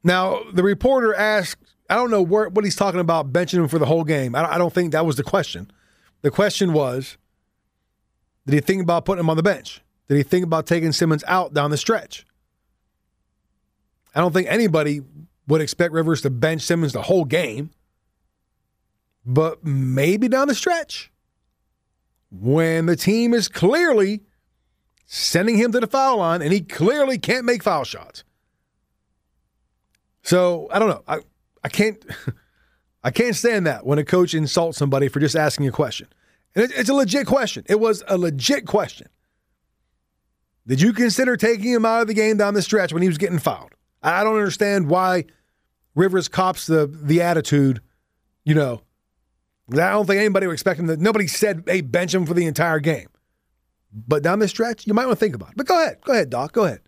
Now, 0.03 0.43
the 0.53 0.63
reporter 0.63 1.15
asked, 1.15 1.65
I 1.89 1.95
don't 1.95 2.11
know 2.11 2.21
where, 2.21 2.51
what 2.51 2.67
he's 2.67 2.77
talking 2.77 3.01
about 3.01 3.33
benching 3.33 3.61
him 3.61 3.69
for 3.69 3.79
the 3.79 3.87
whole 3.87 4.05
game. 4.05 4.35
I 4.35 4.59
don't 4.59 4.75
think 4.75 4.93
that 4.93 5.07
was 5.07 5.17
the 5.17 5.25
question. 5.25 5.71
The 6.21 6.31
question 6.31 6.75
was, 6.75 7.17
did 8.47 8.55
he 8.55 8.61
think 8.61 8.83
about 8.83 9.05
putting 9.05 9.21
him 9.21 9.31
on 9.31 9.37
the 9.37 9.43
bench? 9.43 9.83
Did 10.09 10.17
he 10.17 10.23
think 10.23 10.45
about 10.45 10.67
taking 10.67 10.93
Simmons 10.93 11.25
out 11.27 11.55
down 11.55 11.71
the 11.71 11.77
stretch? 11.77 12.27
I 14.15 14.21
don't 14.21 14.33
think 14.33 14.49
anybody 14.49 15.01
would 15.47 15.61
expect 15.61 15.93
Rivers 15.93 16.23
to 16.23 16.31
bench 16.31 16.63
Simmons 16.63 16.93
the 16.93 17.03
whole 17.03 17.25
game, 17.25 17.71
but 19.25 19.65
maybe 19.65 20.29
down 20.29 20.49
the 20.49 20.55
stretch 20.55 21.11
when 22.31 22.87
the 22.87 22.97
team 22.97 23.33
is 23.35 23.49
clearly 23.49 24.23
sending 25.07 25.57
him 25.57 25.73
to 25.73 25.81
the 25.81 25.87
foul 25.87 26.19
line 26.19 26.43
and 26.43 26.53
he 26.53 26.61
clearly 26.61 27.19
can't 27.19 27.45
make 27.45 27.63
foul 27.63 27.85
shots. 27.85 28.25
So 30.23 30.69
I 30.71 30.79
don't 30.79 30.89
know. 30.89 31.03
I, 31.07 31.19
I 31.63 31.69
can't 31.69 32.05
I 33.05 33.11
can't 33.11 33.37
stand 33.37 33.67
that 33.67 33.85
when 33.85 33.99
a 33.99 34.05
coach 34.05 34.35
insults 34.35 34.79
somebody 34.79 35.09
for 35.09 35.21
just 35.21 35.37
asking 35.37 35.69
a 35.69 35.73
question. 35.73 36.09
It's 36.55 36.89
a 36.89 36.95
legit 36.95 37.27
question. 37.27 37.65
It 37.69 37.81
was 37.81 38.03
a 38.07 38.17
legit 38.17 38.67
question. 38.67 39.09
Did 40.67 40.81
you 40.81 40.93
consider 40.93 41.37
taking 41.37 41.71
him 41.73 41.85
out 41.85 42.03
of 42.03 42.09
the 42.09 42.15
game 42.15 42.37
down 42.37 42.55
the 42.55 42.63
stretch 42.63 42.93
when 42.93 43.03
he 43.03 43.09
was 43.09 43.19
getting 43.19 43.39
fouled? 43.39 43.73
I 44.03 44.25
don't 44.25 44.37
understand 44.37 44.89
why 44.89 45.25
Rivers 45.95 46.29
cops 46.29 46.67
the 46.67 46.87
the 46.87 47.23
attitude, 47.23 47.81
you 48.45 48.55
know. 48.55 48.83
I 49.73 49.77
don't 49.77 50.07
think 50.07 50.19
anybody 50.19 50.47
would 50.47 50.53
expect 50.53 50.79
him 50.79 50.87
to. 50.89 50.97
Nobody 50.97 51.27
said, 51.27 51.65
hey, 51.67 51.81
bench 51.81 52.15
him 52.15 52.27
for 52.27 52.35
the 52.35 52.47
entire 52.47 52.81
game. 52.81 53.09
But 53.93 54.23
down 54.23 54.39
the 54.41 54.49
stretch, 54.49 54.87
you 54.87 54.93
might 54.93 55.07
want 55.07 55.19
to 55.19 55.25
think 55.25 55.35
about 55.35 55.51
it. 55.51 55.57
But 55.57 55.67
go 55.67 55.81
ahead. 55.81 55.99
Go 56.05 56.13
ahead, 56.13 56.29
Doc. 56.29 56.53
Go 56.53 56.65
ahead. 56.65 56.81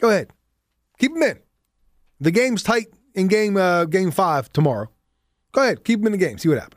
Go 0.00 0.10
ahead. 0.10 0.30
Keep 0.98 1.12
him 1.12 1.22
in. 1.22 1.38
The 2.20 2.30
game's 2.30 2.62
tight 2.62 2.88
in 3.14 3.28
game 3.28 3.56
uh, 3.56 3.84
game 3.86 4.10
five 4.10 4.52
tomorrow. 4.52 4.90
Go 5.52 5.62
ahead. 5.62 5.84
Keep 5.84 6.00
him 6.00 6.06
in 6.06 6.12
the 6.12 6.18
game. 6.18 6.38
See 6.38 6.48
what 6.48 6.58
happens. 6.58 6.75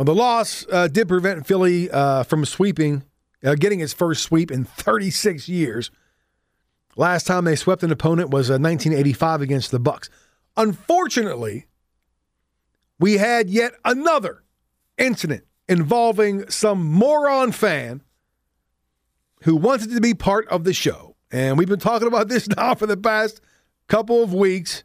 Well, 0.00 0.06
the 0.06 0.14
loss 0.14 0.64
uh, 0.72 0.88
did 0.88 1.08
prevent 1.08 1.46
Philly 1.46 1.90
uh, 1.90 2.22
from 2.22 2.46
sweeping, 2.46 3.04
uh, 3.44 3.54
getting 3.54 3.80
its 3.80 3.92
first 3.92 4.22
sweep 4.22 4.50
in 4.50 4.64
36 4.64 5.46
years. 5.46 5.90
Last 6.96 7.26
time 7.26 7.44
they 7.44 7.54
swept 7.54 7.82
an 7.82 7.92
opponent 7.92 8.30
was 8.30 8.48
1985 8.48 9.40
uh, 9.40 9.42
against 9.42 9.70
the 9.70 9.78
Bucks. 9.78 10.08
Unfortunately, 10.56 11.66
we 12.98 13.18
had 13.18 13.50
yet 13.50 13.72
another 13.84 14.42
incident 14.96 15.44
involving 15.68 16.48
some 16.48 16.82
moron 16.82 17.52
fan 17.52 18.00
who 19.42 19.54
wanted 19.54 19.90
to 19.90 20.00
be 20.00 20.14
part 20.14 20.48
of 20.48 20.64
the 20.64 20.72
show. 20.72 21.14
And 21.30 21.58
we've 21.58 21.68
been 21.68 21.78
talking 21.78 22.08
about 22.08 22.28
this 22.28 22.48
now 22.56 22.74
for 22.74 22.86
the 22.86 22.96
past 22.96 23.42
couple 23.86 24.22
of 24.22 24.32
weeks. 24.32 24.82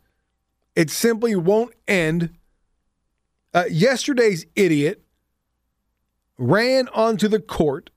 It 0.75 0.89
simply 0.89 1.38
won't 1.38 1.74
end. 1.88 2.31
Uh, 3.53 3.63
yesterday's 3.69 4.45
idiot 4.57 5.03
ran 6.38 6.88
onto 6.89 7.27
the 7.27 7.39
court, 7.39 7.89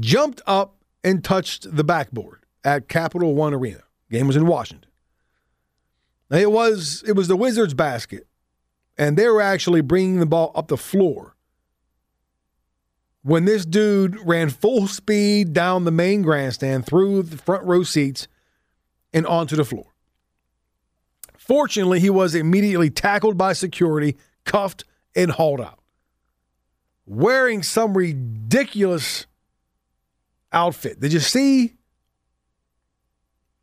jumped 0.00 0.40
up, 0.46 0.76
and 1.04 1.24
touched 1.24 1.74
the 1.74 1.84
backboard 1.84 2.44
at 2.64 2.88
Capital 2.88 3.34
One 3.34 3.54
Arena. 3.54 3.82
Game 4.10 4.26
was 4.26 4.36
in 4.36 4.46
Washington. 4.46 4.90
It 6.30 6.50
was 6.50 7.02
it 7.06 7.12
was 7.12 7.28
the 7.28 7.36
Wizards 7.36 7.74
basket, 7.74 8.26
and 8.96 9.16
they 9.16 9.28
were 9.28 9.42
actually 9.42 9.82
bringing 9.82 10.18
the 10.18 10.26
ball 10.26 10.52
up 10.54 10.68
the 10.68 10.76
floor 10.76 11.36
when 13.22 13.44
this 13.44 13.64
dude 13.64 14.18
ran 14.26 14.50
full 14.50 14.86
speed 14.86 15.52
down 15.52 15.84
the 15.84 15.90
main 15.90 16.22
grandstand 16.22 16.86
through 16.86 17.22
the 17.22 17.36
front 17.36 17.64
row 17.64 17.82
seats 17.82 18.28
and 19.12 19.26
onto 19.26 19.56
the 19.56 19.64
floor. 19.64 19.86
Fortunately, 21.36 22.00
he 22.00 22.10
was 22.10 22.34
immediately 22.34 22.88
tackled 22.88 23.36
by 23.36 23.52
security, 23.52 24.16
cuffed, 24.44 24.84
and 25.14 25.30
hauled 25.30 25.60
out. 25.60 25.81
Wearing 27.14 27.62
some 27.62 27.94
ridiculous 27.94 29.26
outfit. 30.50 30.98
Did 30.98 31.12
you 31.12 31.20
see? 31.20 31.74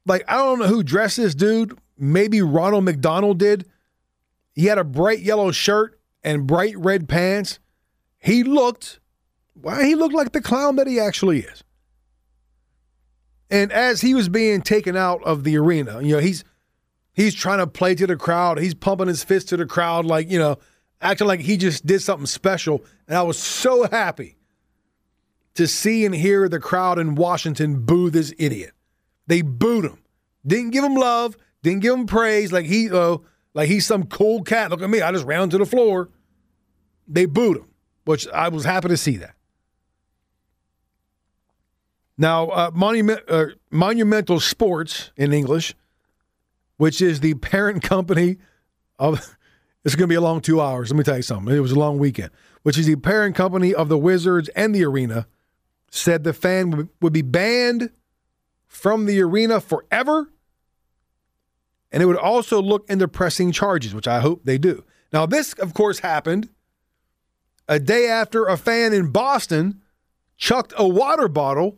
Like, 0.06 0.24
I 0.28 0.38
don't 0.38 0.60
know 0.60 0.68
who 0.68 0.84
dressed 0.84 1.18
this 1.18 1.34
dude. 1.34 1.76
Maybe 1.98 2.44
Ronald 2.44 2.86
McDonald 2.86 3.40
did. 3.40 3.66
He 4.54 4.68
had 4.68 4.78
a 4.78 4.84
bright 4.84 5.22
yellow 5.22 5.50
shirt 5.52 6.00
and 6.24 6.46
bright 6.46 6.78
red 6.78 7.10
pants. 7.10 7.58
He 8.20 8.44
looked, 8.44 9.00
well, 9.56 9.84
he 9.84 9.96
looked 9.96 10.14
like 10.14 10.32
the 10.32 10.42
clown 10.42 10.76
that 10.76 10.86
he 10.86 11.00
actually 11.00 11.40
is. 11.40 11.64
And 13.50 13.72
as 13.72 14.02
he 14.02 14.14
was 14.14 14.30
being 14.30 14.62
taken 14.62 14.96
out 14.96 15.24
of 15.24 15.44
the 15.44 15.58
arena, 15.58 16.04
you 16.04 16.16
know, 16.16 16.22
he's 16.22 16.44
he's 17.14 17.34
trying 17.34 17.58
to 17.58 17.66
play 17.68 17.96
to 17.96 18.06
the 18.06 18.16
crowd. 18.16 18.60
He's 18.60 18.76
pumping 18.76 19.08
his 19.08 19.24
fist 19.24 19.50
to 19.50 19.58
the 19.58 19.66
crowd, 19.66 20.06
like, 20.06 20.30
you 20.30 20.38
know, 20.38 20.60
acting 21.02 21.28
like 21.28 21.40
he 21.40 21.58
just 21.58 21.86
did 21.86 22.02
something 22.02 22.26
special. 22.26 22.84
And 23.08 23.18
I 23.18 23.22
was 23.24 23.38
so 23.38 23.88
happy 23.90 24.38
to 25.56 25.68
see 25.68 26.06
and 26.06 26.16
hear 26.16 26.48
the 26.48 26.60
crowd 26.60 27.00
in 27.00 27.16
Washington 27.16 27.86
boo 27.86 28.10
this 28.10 28.34
idiot. 28.38 28.74
They 29.28 29.42
booed 29.42 29.86
him. 29.86 29.98
Didn't 30.46 30.72
give 30.72 30.84
him 30.84 30.96
love, 30.96 31.38
didn't 31.64 31.82
give 31.82 31.94
him 31.94 32.06
praise 32.06 32.52
like 32.52 32.66
he 32.66 32.90
uh, 32.90 33.18
like 33.54 33.68
he's 33.68 33.86
some 33.86 34.06
cool 34.06 34.42
cat. 34.44 34.72
Look 34.72 34.82
at 34.82 34.90
me, 34.90 35.02
I 35.02 35.12
just 35.12 35.26
ran 35.26 35.50
to 35.50 35.58
the 35.58 35.66
floor. 35.66 36.10
They 37.08 37.26
booed 37.26 37.58
him, 37.58 37.68
which 38.06 38.28
I 38.30 38.48
was 38.50 38.64
happy 38.64 38.88
to 38.88 38.98
see 38.98 39.18
that. 39.18 39.36
Now, 42.18 42.50
uh, 42.50 42.72
Monument, 42.74 43.22
uh, 43.30 43.46
Monumental 43.72 44.40
Sports 44.40 45.12
in 45.16 45.32
English, 45.32 45.74
which 46.78 47.02
is 47.02 47.22
the 47.22 47.34
parent 47.36 47.82
company 47.82 48.38
of, 48.98 49.38
it's 49.86 49.96
going 49.96 50.08
to 50.08 50.12
be 50.12 50.16
a 50.16 50.22
long 50.22 50.42
two 50.42 50.62
hours. 50.62 50.92
Let 50.92 50.98
me 50.98 51.04
tell 51.04 51.18
you 51.18 51.22
something. 51.22 51.56
It 51.56 51.60
was 51.60 51.72
a 51.72 51.80
long 51.80 51.98
weekend, 51.98 52.32
which 52.64 52.78
is 52.78 52.86
the 52.86 52.96
parent 52.96 53.36
company 53.36 53.74
of 53.74 53.90
the 53.90 53.98
Wizards 53.98 54.50
and 54.50 54.76
the 54.76 54.84
arena, 54.84 55.28
said 55.90 56.24
the 56.24 56.34
fan 56.34 56.90
would, 57.02 57.14
be 57.14 57.22
banned 57.22 57.92
from 58.68 59.06
the 59.06 59.22
arena 59.22 59.62
forever. 59.62 60.32
And 61.92 62.04
it 62.04 62.06
would 62.06 62.18
also 62.18 62.62
look 62.62 62.88
into 62.90 63.08
pressing 63.08 63.52
charges, 63.52 63.96
which 63.96 64.08
I 64.08 64.20
hope 64.20 64.42
they 64.44 64.58
do. 64.58 64.84
Now, 65.12 65.26
this, 65.26 65.54
of 65.54 65.74
course, 65.74 66.00
happened 66.00 66.50
a 67.68 67.80
day 67.80 68.08
after 68.08 68.46
a 68.46 68.58
fan 68.58 68.94
in 68.94 69.12
Boston 69.12 69.82
chucked 70.38 70.74
a 70.78 70.88
water 70.88 71.28
bottle 71.28 71.78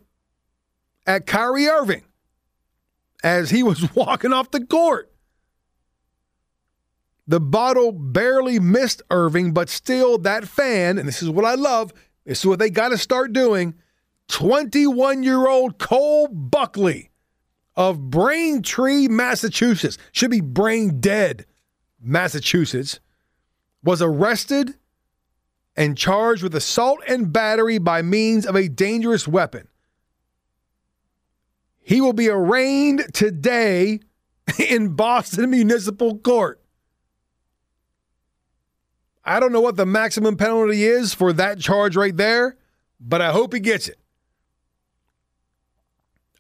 at 1.06 1.26
Kyrie 1.26 1.68
Irving 1.68 2.04
as 3.24 3.50
he 3.50 3.62
was 3.62 3.94
walking 3.96 4.34
off 4.34 4.52
the 4.52 4.66
court. 4.66 5.11
The 7.32 7.40
bottle 7.40 7.94
barely 7.94 8.60
missed 8.60 9.02
Irving, 9.10 9.54
but 9.54 9.70
still, 9.70 10.18
that 10.18 10.46
fan, 10.46 10.98
and 10.98 11.08
this 11.08 11.24
is 11.24 11.30
what 11.30 11.46
I 11.46 11.56
love, 11.56 11.94
this 12.26 12.40
is 12.40 12.46
what 12.46 12.60
they 12.60 12.70
got 12.70 12.90
to 12.90 12.98
start 12.98 13.32
doing 13.32 13.74
21 14.28 15.24
year 15.24 15.48
old 15.48 15.78
Cole 15.78 16.28
Buckley 16.28 17.10
of 17.74 18.10
Braintree, 18.10 19.08
Massachusetts, 19.08 19.98
should 20.12 20.30
be 20.30 20.42
brain 20.42 21.00
dead, 21.00 21.46
Massachusetts, 22.02 23.00
was 23.82 24.02
arrested 24.02 24.76
and 25.78 25.98
charged 25.98 26.44
with 26.44 26.54
assault 26.54 27.00
and 27.08 27.32
battery 27.32 27.78
by 27.78 28.02
means 28.02 28.46
of 28.46 28.58
a 28.58 28.68
dangerous 28.68 29.26
weapon. 29.26 29.70
He 31.80 32.02
will 32.02 32.12
be 32.12 32.28
arraigned 32.28 33.06
today 33.14 34.02
in 34.60 34.96
Boston 34.96 35.50
Municipal 35.50 36.18
Court. 36.18 36.61
I 39.32 39.40
don't 39.40 39.54
know 39.54 39.62
what 39.62 39.78
the 39.78 39.86
maximum 39.86 40.36
penalty 40.36 40.84
is 40.84 41.14
for 41.14 41.32
that 41.32 41.58
charge 41.58 41.96
right 41.96 42.16
there, 42.16 42.58
but 43.00 43.22
I 43.22 43.32
hope 43.32 43.54
he 43.54 43.62
gets 43.62 43.88
it. 43.88 43.98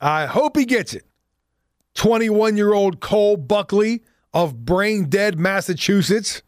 I 0.01 0.25
hope 0.25 0.57
he 0.57 0.65
gets 0.65 0.93
it. 0.93 1.05
21 1.93 2.57
year 2.57 2.73
old 2.73 2.99
Cole 2.99 3.37
Buckley 3.37 4.03
of 4.33 4.65
Brain 4.65 5.05
Dead, 5.05 5.39
Massachusetts. 5.39 6.41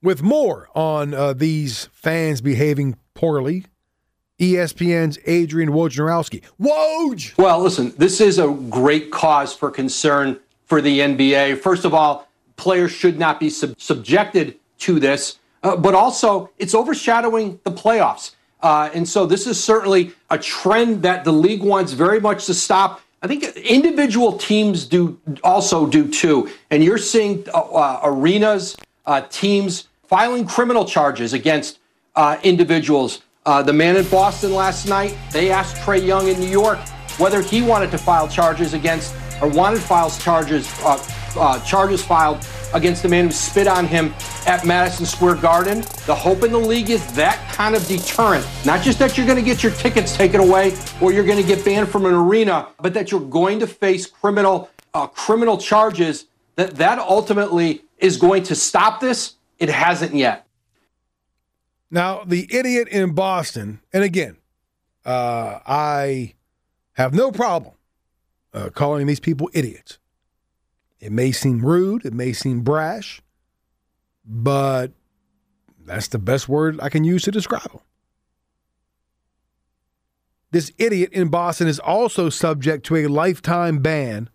With 0.00 0.22
more 0.22 0.68
on 0.76 1.14
uh, 1.14 1.32
these 1.32 1.86
fans 1.90 2.40
behaving 2.42 2.96
poorly, 3.14 3.64
ESPN's 4.38 5.18
Adrian 5.26 5.70
Wojnarowski. 5.70 6.44
Woj! 6.60 7.36
Well, 7.38 7.58
listen, 7.58 7.92
this 7.98 8.20
is 8.20 8.38
a 8.38 8.48
great 8.70 9.10
cause 9.10 9.52
for 9.52 9.72
concern 9.72 10.38
for 10.64 10.80
the 10.80 11.00
NBA. 11.00 11.58
First 11.58 11.84
of 11.84 11.92
all, 11.92 12.28
players 12.56 12.92
should 12.92 13.18
not 13.18 13.40
be 13.40 13.50
sub- 13.50 13.78
subjected 13.78 14.56
to 14.78 14.98
this, 15.00 15.38
uh, 15.62 15.76
but 15.76 15.94
also 15.94 16.50
it's 16.58 16.74
overshadowing 16.74 17.58
the 17.64 17.70
playoffs. 17.70 18.32
Uh, 18.62 18.90
and 18.94 19.06
so 19.06 19.26
this 19.26 19.46
is 19.46 19.62
certainly 19.62 20.12
a 20.30 20.38
trend 20.38 21.02
that 21.02 21.24
the 21.24 21.32
league 21.32 21.62
wants 21.62 21.92
very 21.92 22.20
much 22.20 22.46
to 22.46 22.54
stop. 22.54 23.00
I 23.22 23.26
think 23.26 23.44
individual 23.56 24.38
teams 24.38 24.86
do 24.86 25.18
also 25.42 25.86
do 25.86 26.08
too. 26.08 26.48
And 26.70 26.82
you're 26.82 26.98
seeing 26.98 27.46
uh, 27.52 27.60
uh 27.60 28.00
arenas, 28.04 28.76
uh, 29.06 29.22
teams 29.22 29.88
filing 30.06 30.46
criminal 30.46 30.84
charges 30.84 31.32
against 31.32 31.78
uh, 32.16 32.38
individuals. 32.42 33.22
the 33.44 33.72
man 33.72 33.96
in 33.96 34.06
Boston 34.08 34.54
last 34.54 34.88
night, 34.88 35.16
they 35.32 35.50
asked 35.50 35.76
Trae 35.76 36.04
Young 36.04 36.28
in 36.28 36.38
New 36.40 36.48
York 36.48 36.78
whether 37.18 37.40
he 37.42 37.62
wanted 37.62 37.90
to 37.90 37.98
file 37.98 38.28
charges 38.28 38.74
against 38.74 39.14
or 39.40 39.48
wanted 39.48 39.80
files 39.80 40.22
charges 40.22 40.66
charges 41.64 42.04
filed 42.04 42.46
against 42.74 43.02
the 43.02 43.08
man 43.08 43.26
who 43.26 43.30
spit 43.30 43.66
on 43.66 43.86
him 43.86 44.14
at 44.46 44.64
Madison 44.66 45.06
Square 45.06 45.36
Garden. 45.36 45.80
The 46.06 46.14
hope 46.14 46.42
in 46.42 46.52
the 46.52 46.58
league 46.58 46.90
is 46.90 47.04
that 47.14 47.38
kind 47.52 47.74
of 47.74 47.86
deterrent. 47.86 48.46
Not 48.64 48.82
just 48.82 48.98
that 48.98 49.16
you're 49.16 49.26
going 49.26 49.38
to 49.38 49.44
get 49.44 49.62
your 49.62 49.72
tickets 49.72 50.16
taken 50.16 50.40
away 50.40 50.76
or 51.00 51.12
you're 51.12 51.24
going 51.24 51.40
to 51.40 51.46
get 51.46 51.64
banned 51.64 51.88
from 51.88 52.06
an 52.06 52.14
arena, 52.14 52.68
but 52.80 52.94
that 52.94 53.10
you're 53.10 53.20
going 53.20 53.60
to 53.60 53.66
face 53.66 54.06
criminal 54.06 54.70
uh, 54.92 55.06
criminal 55.06 55.58
charges. 55.58 56.26
That 56.56 56.76
that 56.76 56.98
ultimately 56.98 57.82
is 57.98 58.16
going 58.16 58.44
to 58.44 58.54
stop 58.54 59.00
this. 59.00 59.34
It 59.58 59.68
hasn't 59.68 60.14
yet. 60.14 60.46
Now 61.90 62.24
the 62.24 62.48
idiot 62.50 62.88
in 62.88 63.12
Boston, 63.12 63.80
and 63.92 64.02
again, 64.02 64.36
uh, 65.04 65.60
I 65.66 66.34
have 66.92 67.14
no 67.14 67.30
problem 67.30 67.74
uh, 68.52 68.70
calling 68.70 69.06
these 69.06 69.20
people 69.20 69.50
idiots. 69.52 69.98
It 71.00 71.12
may 71.12 71.32
seem 71.32 71.64
rude, 71.64 72.04
it 72.04 72.14
may 72.14 72.32
seem 72.32 72.62
brash, 72.62 73.20
but 74.24 74.92
that's 75.84 76.08
the 76.08 76.18
best 76.18 76.48
word 76.48 76.80
I 76.80 76.88
can 76.88 77.04
use 77.04 77.22
to 77.24 77.30
describe 77.30 77.70
him. 77.70 77.80
This 80.50 80.72
idiot 80.78 81.10
in 81.12 81.28
Boston 81.28 81.66
is 81.66 81.80
also 81.80 82.28
subject 82.30 82.86
to 82.86 82.96
a 82.96 83.08
lifetime 83.08 83.78
ban 83.78 84.30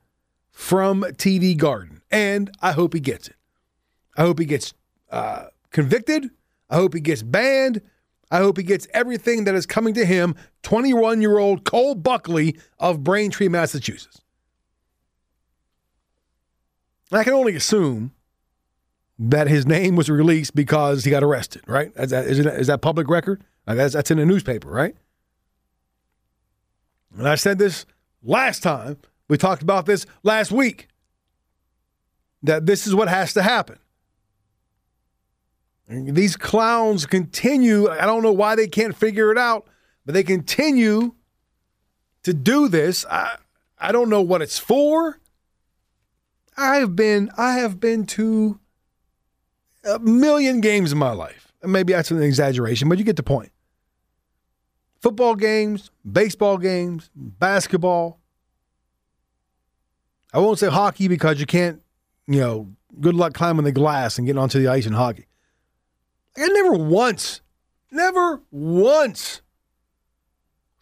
from 0.52 1.02
TD 1.02 1.58
Garden, 1.58 2.02
and 2.12 2.52
I 2.62 2.74
hope 2.74 2.94
he 2.94 3.00
gets 3.00 3.30
it. 3.30 3.36
I 4.18 4.24
hope 4.24 4.38
he 4.38 4.46
gets 4.46 4.74
uh, 5.10 5.46
convicted. 5.72 6.30
I 6.70 6.76
hope 6.76 6.94
he 6.94 7.00
gets 7.00 7.24
banned. 7.24 7.82
I 8.32 8.40
hope 8.40 8.58
he 8.58 8.64
gets 8.64 8.86
everything 8.94 9.46
that 9.46 9.56
is 9.56 9.66
coming 9.66 9.94
to 9.96 10.06
him, 10.06 10.36
21 10.64 11.22
year 11.22 11.40
old 11.40 11.64
Cole 11.64 11.96
Buckley 11.96 12.58
of 12.78 13.04
Braintree, 13.04 13.48
Massachusetts. 13.48 14.22
I 17.12 17.24
can 17.24 17.34
only 17.34 17.56
assume 17.56 18.12
that 19.18 19.48
his 19.48 19.66
name 19.66 19.96
was 19.96 20.10
released 20.10 20.56
because 20.56 21.04
he 21.04 21.12
got 21.12 21.24
arrested, 21.24 21.64
right? 21.68 21.92
Is 21.96 22.12
that, 22.12 22.26
is, 22.26 22.40
it, 22.40 22.46
is 22.46 22.68
that 22.68 22.82
public 22.82 23.10
record? 23.10 23.44
That's, 23.66 23.94
that's 23.94 24.12
in 24.12 24.18
the 24.18 24.26
newspaper, 24.26 24.70
right? 24.70 24.96
And 27.18 27.28
I 27.28 27.36
said 27.36 27.58
this 27.58 27.86
last 28.24 28.64
time. 28.64 28.98
We 29.28 29.38
talked 29.38 29.62
about 29.62 29.86
this 29.86 30.06
last 30.24 30.52
week. 30.52 30.88
That 32.42 32.66
this 32.66 32.88
is 32.88 32.96
what 32.96 33.10
has 33.10 33.34
to 33.34 33.42
happen. 33.42 33.78
These 35.88 36.38
clowns 36.38 37.06
continue. 37.06 37.90
I 37.90 38.06
don't 38.06 38.24
know 38.24 38.32
why 38.32 38.56
they 38.56 38.68
can't 38.68 38.96
figure 38.96 39.32
it 39.32 39.38
out, 39.38 39.68
but 40.06 40.14
they 40.14 40.24
continue 40.24 41.16
to 42.24 42.34
do 42.34 42.68
this. 42.70 43.06
I 43.06 43.38
I 43.78 43.92
don't 43.92 44.10
know 44.10 44.22
what 44.22 44.42
it's 44.42 44.58
for. 44.60 45.19
I 46.60 46.76
have 46.76 46.94
been 46.94 47.32
I 47.38 47.54
have 47.54 47.80
been 47.80 48.06
to 48.08 48.60
a 49.86 49.98
million 50.00 50.60
games 50.60 50.92
in 50.92 50.98
my 50.98 51.12
life. 51.12 51.54
Maybe 51.64 51.94
that's 51.94 52.12
an 52.12 52.22
exaggeration, 52.22 52.90
but 52.90 52.98
you 52.98 53.06
get 53.06 53.16
the 53.16 53.24
point. 53.24 53.54
Football 55.02 55.36
games, 55.36 55.90
baseball 56.10 56.58
games, 56.58 57.10
basketball. 57.16 58.20
I 60.34 60.40
won't 60.40 60.60
say 60.60 60.68
hockey 60.68 61.08
because 61.08 61.40
you 61.40 61.46
can't, 61.46 61.82
you 62.28 62.42
know, 62.42 62.68
good 63.00 63.16
luck 63.16 63.34
climbing 63.34 63.64
the 63.64 63.72
glass 63.72 64.18
and 64.18 64.28
getting 64.28 64.42
onto 64.42 64.60
the 64.60 64.68
ice 64.68 64.86
in 64.86 64.92
hockey. 64.92 65.28
I 66.38 66.46
never 66.48 66.74
once, 66.74 67.40
never 67.90 68.42
once 68.52 69.42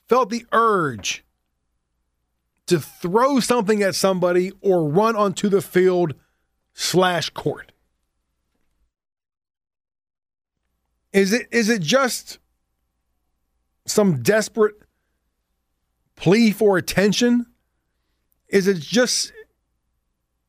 felt 0.09 0.31
the 0.31 0.43
urge 0.51 1.23
to 2.67 2.79
throw 2.79 3.39
something 3.39 3.81
at 3.81 3.95
somebody 3.95 4.51
or 4.61 4.87
run 4.87 5.15
onto 5.15 5.49
the 5.49 5.61
field 5.61 6.13
slash 6.73 7.29
court. 7.31 7.71
Is 11.13 11.33
it 11.33 11.47
is 11.51 11.69
it 11.69 11.81
just 11.81 12.39
some 13.85 14.21
desperate 14.21 14.75
plea 16.15 16.51
for 16.51 16.77
attention? 16.77 17.47
Is 18.49 18.67
it 18.67 18.79
just 18.79 19.31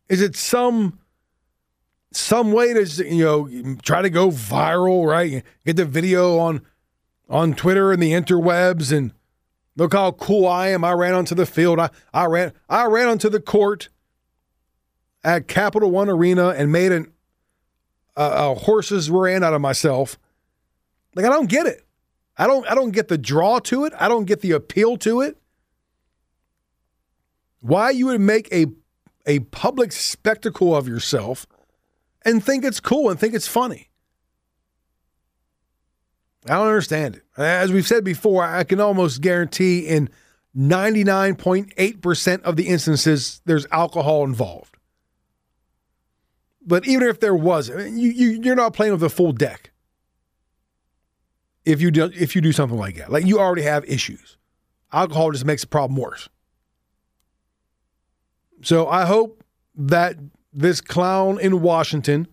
is 0.09 0.20
it 0.20 0.37
some 0.37 0.98
some 2.12 2.52
way 2.52 2.72
to 2.74 2.85
you 3.09 3.24
know 3.24 3.76
try 3.83 4.02
to 4.02 4.11
go 4.11 4.31
viral, 4.31 5.09
right? 5.09 5.44
Get 5.64 5.76
the 5.76 5.85
video 5.85 6.38
on 6.38 6.62
on 7.28 7.54
Twitter 7.54 7.92
and 7.92 8.02
the 8.02 8.12
interwebs 8.12 8.94
and 8.94 9.12
look 9.78 9.94
how 9.94 10.12
cool 10.12 10.46
I 10.46 10.68
am. 10.68 10.84
I 10.84 10.92
ran 10.92 11.14
onto 11.14 11.34
the 11.34 11.46
field. 11.46 11.78
I, 11.78 11.88
I 12.12 12.26
ran 12.26 12.52
I 12.68 12.84
ran 12.84 13.08
onto 13.08 13.30
the 13.30 13.40
court 13.40 13.88
at 15.24 15.48
Capital 15.48 15.90
One 15.90 16.10
Arena 16.10 16.48
and 16.48 16.70
made 16.70 16.92
an 16.92 17.12
a, 18.16 18.50
a 18.50 18.54
horses 18.54 19.10
ran 19.10 19.42
out 19.42 19.54
of 19.54 19.62
myself. 19.62 20.18
Like 21.14 21.24
I 21.24 21.30
don't 21.30 21.48
get 21.48 21.66
it. 21.66 21.86
I 22.36 22.46
don't 22.46 22.66
I 22.70 22.74
don't 22.74 22.90
get 22.90 23.08
the 23.08 23.16
draw 23.16 23.60
to 23.60 23.84
it. 23.86 23.94
I 23.98 24.08
don't 24.08 24.26
get 24.26 24.42
the 24.42 24.52
appeal 24.52 24.98
to 24.98 25.22
it. 25.22 25.38
Why 27.60 27.90
you 27.90 28.06
would 28.06 28.20
make 28.20 28.52
a 28.52 28.66
a 29.26 29.40
public 29.40 29.92
spectacle 29.92 30.74
of 30.74 30.88
yourself 30.88 31.46
and 32.24 32.44
think 32.44 32.64
it's 32.64 32.80
cool 32.80 33.10
and 33.10 33.18
think 33.18 33.34
it's 33.34 33.48
funny. 33.48 33.88
I 36.46 36.55
don't 36.55 36.68
understand 36.68 37.16
it. 37.16 37.22
As 37.37 37.72
we've 37.72 37.87
said 37.87 38.05
before, 38.05 38.44
I 38.44 38.64
can 38.64 38.81
almost 38.81 39.20
guarantee 39.20 39.81
in 39.81 40.09
99.8% 40.57 42.42
of 42.42 42.57
the 42.57 42.68
instances 42.68 43.40
there's 43.44 43.66
alcohol 43.70 44.24
involved. 44.24 44.77
But 46.64 46.87
even 46.87 47.09
if 47.09 47.20
there 47.20 47.35
was, 47.35 47.68
you, 47.68 48.11
you 48.11 48.40
you're 48.42 48.55
not 48.55 48.74
playing 48.74 48.92
with 48.92 49.03
a 49.03 49.09
full 49.09 49.33
deck. 49.33 49.70
If 51.64 51.81
you 51.81 51.90
do 51.90 52.11
if 52.14 52.35
you 52.35 52.42
do 52.42 52.53
something 52.53 52.79
like 52.79 52.96
that, 52.96 53.11
like 53.11 53.27
you 53.27 53.38
already 53.38 53.62
have 53.62 53.85
issues, 53.87 54.37
alcohol 54.92 55.33
just 55.33 55.44
makes 55.44 55.62
the 55.62 55.68
problem 55.68 55.98
worse. 55.98 56.29
So 58.62 58.88
I 58.88 59.05
hope 59.07 59.42
that 59.77 60.16
this 60.53 60.81
clown 60.81 61.40
in 61.40 61.62
Washington 61.62 62.27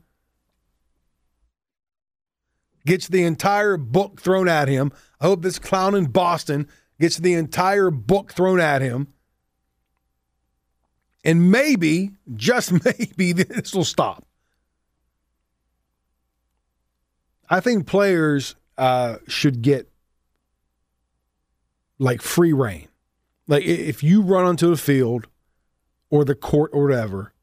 gets 2.85 3.07
the 3.07 3.23
entire 3.23 3.77
book 3.77 4.21
thrown 4.21 4.47
at 4.47 4.67
him. 4.67 4.91
I 5.19 5.25
hope 5.25 5.41
this 5.41 5.59
clown 5.59 5.95
in 5.95 6.05
Boston 6.05 6.67
gets 6.99 7.17
the 7.17 7.33
entire 7.33 7.91
book 7.91 8.33
thrown 8.33 8.59
at 8.59 8.81
him. 8.81 9.07
And 11.23 11.51
maybe, 11.51 12.11
just 12.35 12.71
maybe, 12.85 13.31
this 13.33 13.73
will 13.73 13.83
stop. 13.83 14.25
I 17.49 17.59
think 17.59 17.85
players 17.87 18.55
uh, 18.77 19.17
should 19.27 19.61
get 19.61 19.89
like 21.99 22.21
free 22.21 22.53
reign. 22.53 22.87
Like 23.47 23.63
if 23.63 24.03
you 24.03 24.21
run 24.21 24.45
onto 24.45 24.69
the 24.69 24.77
field 24.77 25.27
or 26.09 26.25
the 26.25 26.35
court 26.35 26.71
or 26.73 26.83
whatever, 26.83 27.33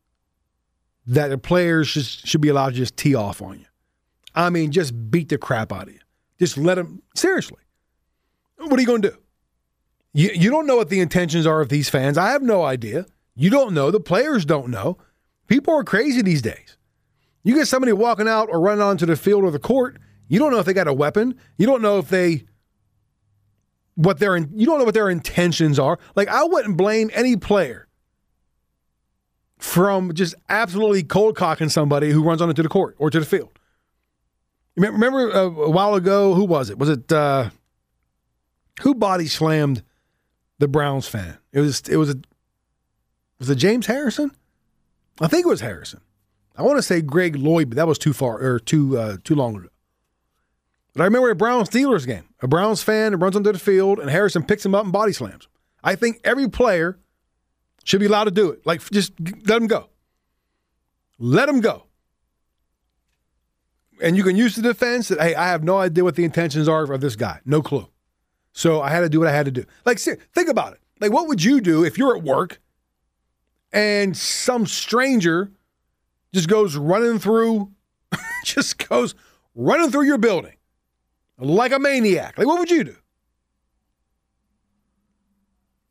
that 1.06 1.28
the 1.28 1.38
players 1.38 1.88
should, 1.88 2.04
should 2.04 2.40
be 2.40 2.48
allowed 2.48 2.70
to 2.70 2.76
just 2.76 2.96
tee 2.96 3.14
off 3.14 3.40
on 3.42 3.60
you. 3.60 3.66
I 4.34 4.50
mean, 4.50 4.70
just 4.70 5.10
beat 5.10 5.28
the 5.28 5.38
crap 5.38 5.72
out 5.72 5.88
of 5.88 5.94
you. 5.94 6.00
Just 6.38 6.56
let 6.56 6.76
them, 6.76 7.02
seriously. 7.14 7.58
What 8.56 8.78
are 8.78 8.80
you 8.80 8.86
going 8.86 9.02
to 9.02 9.10
do? 9.10 9.16
You, 10.14 10.30
you 10.34 10.50
don't 10.50 10.66
know 10.66 10.76
what 10.76 10.88
the 10.88 11.00
intentions 11.00 11.46
are 11.46 11.60
of 11.60 11.68
these 11.68 11.88
fans. 11.88 12.18
I 12.18 12.30
have 12.30 12.42
no 12.42 12.62
idea. 12.64 13.06
You 13.34 13.50
don't 13.50 13.74
know. 13.74 13.90
The 13.90 14.00
players 14.00 14.44
don't 14.44 14.68
know. 14.68 14.98
People 15.46 15.74
are 15.74 15.84
crazy 15.84 16.22
these 16.22 16.42
days. 16.42 16.76
You 17.44 17.54
get 17.54 17.68
somebody 17.68 17.92
walking 17.92 18.28
out 18.28 18.48
or 18.50 18.60
running 18.60 18.82
onto 18.82 19.06
the 19.06 19.16
field 19.16 19.44
or 19.44 19.50
the 19.50 19.58
court, 19.58 19.98
you 20.28 20.38
don't 20.38 20.50
know 20.50 20.58
if 20.58 20.66
they 20.66 20.72
got 20.72 20.88
a 20.88 20.94
weapon. 20.94 21.38
You 21.58 21.66
don't 21.66 21.82
know 21.82 21.98
if 21.98 22.08
they 22.08 22.44
what 23.94 24.18
their 24.18 24.36
you 24.36 24.64
don't 24.64 24.78
know 24.78 24.84
what 24.84 24.94
their 24.94 25.10
intentions 25.10 25.78
are. 25.78 25.98
Like 26.14 26.28
I 26.28 26.44
wouldn't 26.44 26.76
blame 26.76 27.10
any 27.12 27.36
player 27.36 27.86
from 29.58 30.14
just 30.14 30.34
absolutely 30.48 31.02
cold 31.02 31.36
cocking 31.36 31.68
somebody 31.68 32.10
who 32.10 32.22
runs 32.22 32.40
onto 32.40 32.62
the 32.62 32.68
court 32.68 32.96
or 32.98 33.10
to 33.10 33.20
the 33.20 33.26
field. 33.26 33.58
Remember 34.76 35.30
uh, 35.30 35.44
a 35.44 35.70
while 35.70 35.94
ago, 35.94 36.34
who 36.34 36.44
was 36.44 36.70
it? 36.70 36.78
Was 36.78 36.88
it 36.88 37.12
uh, 37.12 37.50
who 38.80 38.94
body 38.94 39.26
slammed 39.26 39.82
the 40.58 40.68
Browns 40.68 41.06
fan? 41.06 41.38
It 41.52 41.60
was 41.60 41.82
it 41.88 41.96
was 41.96 42.10
a 42.10 42.16
was 43.38 43.50
it 43.50 43.56
James 43.56 43.86
Harrison? 43.86 44.30
I 45.20 45.28
think 45.28 45.44
it 45.44 45.48
was 45.48 45.60
Harrison. 45.60 46.00
I 46.56 46.62
want 46.62 46.78
to 46.78 46.82
say 46.82 47.00
Greg 47.00 47.36
Lloyd, 47.36 47.70
but 47.70 47.76
that 47.76 47.86
was 47.86 47.98
too 47.98 48.12
far 48.12 48.38
or 48.38 48.58
too 48.58 48.98
uh, 48.98 49.16
too 49.24 49.34
long 49.34 49.56
ago. 49.56 49.68
But 50.94 51.02
I 51.02 51.04
remember 51.04 51.30
a 51.30 51.34
Browns 51.34 51.70
Steelers 51.70 52.06
game. 52.06 52.28
A 52.40 52.48
Browns 52.48 52.82
fan 52.82 53.18
runs 53.18 53.36
onto 53.36 53.52
the 53.52 53.58
field, 53.58 53.98
and 53.98 54.10
Harrison 54.10 54.42
picks 54.42 54.64
him 54.64 54.74
up 54.74 54.84
and 54.84 54.92
body 54.92 55.12
slams. 55.12 55.48
I 55.82 55.96
think 55.96 56.20
every 56.24 56.48
player 56.48 56.98
should 57.84 58.00
be 58.00 58.06
allowed 58.06 58.24
to 58.24 58.30
do 58.30 58.50
it. 58.50 58.66
Like, 58.66 58.82
just 58.90 59.12
let 59.46 59.60
him 59.60 59.66
go. 59.66 59.88
Let 61.18 61.48
him 61.48 61.60
go. 61.60 61.84
And 64.00 64.16
you 64.16 64.24
can 64.24 64.36
use 64.36 64.56
the 64.56 64.62
defense 64.62 65.08
that, 65.08 65.20
hey, 65.20 65.34
I 65.34 65.48
have 65.48 65.62
no 65.62 65.78
idea 65.78 66.02
what 66.04 66.16
the 66.16 66.24
intentions 66.24 66.68
are 66.68 66.84
of 66.84 67.00
this 67.00 67.16
guy. 67.16 67.40
No 67.44 67.62
clue. 67.62 67.88
So 68.52 68.80
I 68.80 68.90
had 68.90 69.00
to 69.00 69.08
do 69.08 69.20
what 69.20 69.28
I 69.28 69.32
had 69.32 69.46
to 69.46 69.52
do. 69.52 69.64
Like, 69.84 69.98
think 69.98 70.48
about 70.48 70.74
it. 70.74 70.80
Like, 71.00 71.12
what 71.12 71.28
would 71.28 71.42
you 71.42 71.60
do 71.60 71.84
if 71.84 71.98
you're 71.98 72.16
at 72.16 72.22
work 72.22 72.60
and 73.72 74.16
some 74.16 74.66
stranger 74.66 75.50
just 76.34 76.48
goes 76.48 76.76
running 76.76 77.18
through, 77.18 77.70
just 78.44 78.88
goes 78.88 79.14
running 79.54 79.90
through 79.90 80.04
your 80.04 80.18
building 80.18 80.56
like 81.38 81.72
a 81.72 81.78
maniac? 81.78 82.38
Like, 82.38 82.46
what 82.46 82.58
would 82.58 82.70
you 82.70 82.84
do? 82.84 82.96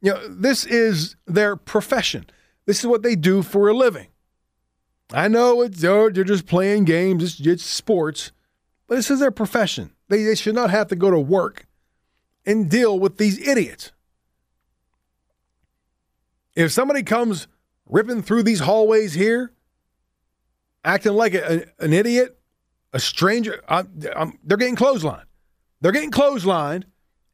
You 0.01 0.13
know, 0.13 0.27
this 0.27 0.65
is 0.65 1.15
their 1.27 1.55
profession. 1.55 2.25
This 2.65 2.79
is 2.79 2.87
what 2.87 3.03
they 3.03 3.15
do 3.15 3.41
for 3.43 3.69
a 3.69 3.73
living. 3.73 4.07
I 5.13 5.27
know 5.27 5.61
it's 5.61 5.81
they're 5.81 6.09
just 6.09 6.45
playing 6.45 6.85
games, 6.85 7.23
it's, 7.23 7.47
it's 7.47 7.63
sports, 7.63 8.31
but 8.87 8.95
this 8.95 9.11
is 9.11 9.19
their 9.19 9.31
profession. 9.31 9.91
They, 10.07 10.23
they 10.23 10.35
should 10.35 10.55
not 10.55 10.69
have 10.69 10.87
to 10.89 10.95
go 10.95 11.11
to 11.11 11.19
work 11.19 11.65
and 12.45 12.69
deal 12.69 12.99
with 12.99 13.17
these 13.17 13.45
idiots. 13.47 13.91
If 16.55 16.71
somebody 16.71 17.03
comes 17.03 17.47
ripping 17.87 18.23
through 18.23 18.43
these 18.43 18.61
hallways 18.61 19.13
here, 19.13 19.53
acting 20.83 21.13
like 21.13 21.33
a, 21.33 21.61
a, 21.79 21.85
an 21.85 21.93
idiot, 21.93 22.37
a 22.93 22.99
stranger, 22.99 23.61
I, 23.67 23.83
I'm, 24.15 24.37
they're 24.43 24.57
getting 24.57 24.75
clotheslined. 24.75 25.23
They're 25.79 25.91
getting 25.91 26.11
clotheslined, 26.11 26.83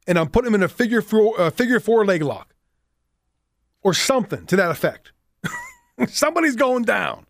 and 0.06 0.18
I'm 0.18 0.28
putting 0.28 0.52
them 0.52 0.60
in 0.60 0.64
a 0.64 0.68
figure 0.68 1.02
four, 1.02 1.40
uh, 1.40 1.50
figure 1.50 1.80
four 1.80 2.04
leg 2.04 2.22
lock 2.22 2.54
or 3.82 3.94
something 3.94 4.46
to 4.46 4.56
that 4.56 4.70
effect. 4.70 5.12
Somebody's 6.08 6.56
going 6.56 6.84
down. 6.84 7.26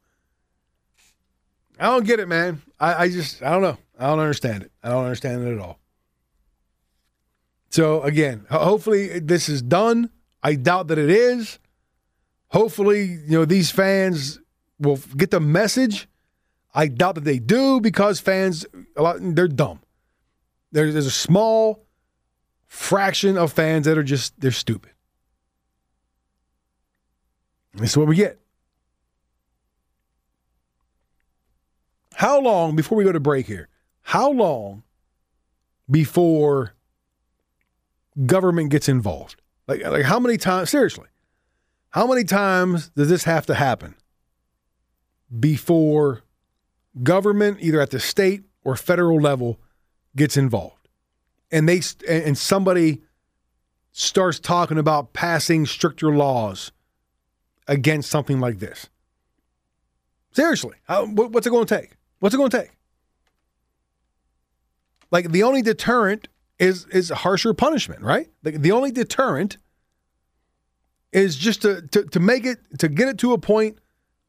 I 1.79 1.87
don't 1.87 2.05
get 2.05 2.21
it, 2.21 2.29
man. 2.29 2.63
I, 2.81 3.05
I 3.05 3.09
just, 3.09 3.43
I 3.43 3.51
don't 3.51 3.63
know. 3.63 3.79
I 3.99 4.07
don't 4.09 4.19
understand 4.19 4.65
it. 4.65 4.73
I 4.83 4.91
don't 4.91 5.05
understand 5.05 5.47
it 5.47 5.55
at 5.55 5.61
all. 5.61 5.79
So, 7.71 8.03
again, 8.03 8.47
hopefully 8.51 9.19
this 9.19 9.49
is 9.49 9.63
done. 9.63 10.11
I 10.43 10.55
doubt 10.55 10.89
that 10.89 10.99
it 10.99 11.11
is. 11.11 11.59
Hopefully, 12.49 13.05
you 13.05 13.39
know, 13.39 13.45
these 13.45 13.71
fans 13.71 14.41
will 14.79 14.99
get 15.17 15.31
the 15.31 15.41
message. 15.41 16.09
I 16.75 16.89
doubt 16.89 17.17
that 17.17 17.25
they 17.25 17.39
do 17.39 17.81
because 17.81 18.21
fans, 18.21 18.65
a 18.97 19.03
lot, 19.03 19.17
they're 19.21 19.49
dumb. 19.49 19.81
There's, 20.73 20.93
there's 20.95 21.07
a 21.07 21.11
small 21.11 21.85
fraction 22.67 23.37
of 23.37 23.53
fans 23.53 23.87
that 23.87 23.99
are 23.99 24.03
just, 24.03 24.39
they're 24.41 24.51
stupid. 24.51 24.93
This 27.75 27.91
is 27.91 27.97
what 27.97 28.07
we 28.07 28.17
get. 28.17 28.39
How 32.19 32.41
long, 32.41 32.75
before 32.75 32.99
we 32.99 33.05
go 33.05 33.13
to 33.13 33.21
break 33.21 33.47
here, 33.47 33.69
how 34.03 34.33
long 34.33 34.83
before 35.89 36.75
government 38.27 38.71
gets 38.71 38.89
involved? 38.89 39.41
Like, 39.69 39.85
like 39.85 40.03
how 40.03 40.19
many 40.19 40.37
times? 40.37 40.69
Seriously, 40.69 41.07
how 41.91 42.09
many 42.09 42.25
times 42.25 42.89
does 42.97 43.09
this 43.09 43.23
have 43.23 43.47
to 43.47 43.55
happen 43.55 43.95
before 45.39 46.25
government, 47.05 47.59
either 47.61 47.81
at 47.81 47.91
the 47.91 48.01
state 48.01 48.43
or 48.65 48.75
federal 48.75 49.21
level, 49.21 49.61
gets 50.17 50.37
involved, 50.37 50.89
and 51.53 51.69
they 51.69 51.83
and 52.09 52.37
somebody 52.37 53.01
starts 53.93 54.41
talking 54.41 54.77
about 54.77 55.13
passing 55.13 55.67
stricter 55.67 56.11
laws 56.11 56.73
against 57.69 58.11
something 58.11 58.41
like 58.41 58.59
this? 58.59 58.89
Seriously, 60.33 60.79
how, 60.89 61.07
what's 61.07 61.47
it 61.47 61.51
going 61.51 61.65
to 61.65 61.77
take? 61.81 61.93
What's 62.19 62.35
it 62.35 62.39
going 62.39 62.51
to 62.51 62.59
take? 62.59 62.71
Like 65.11 65.31
the 65.31 65.43
only 65.43 65.63
deterrent 65.63 66.29
is 66.59 66.87
is 66.87 67.11
harsher 67.11 67.55
punishment, 67.55 68.03
right? 68.03 68.29
Like 68.43 68.61
the 68.61 68.73
only 68.73 68.91
deterrent 68.91 69.57
is 71.13 71.37
just 71.37 71.63
to, 71.63 71.83
to 71.83 72.05
to 72.05 72.21
make 72.21 72.45
it 72.45 72.59
to 72.79 72.89
get 72.89 73.09
it 73.09 73.19
to 73.19 73.33
a 73.33 73.39
point 73.39 73.79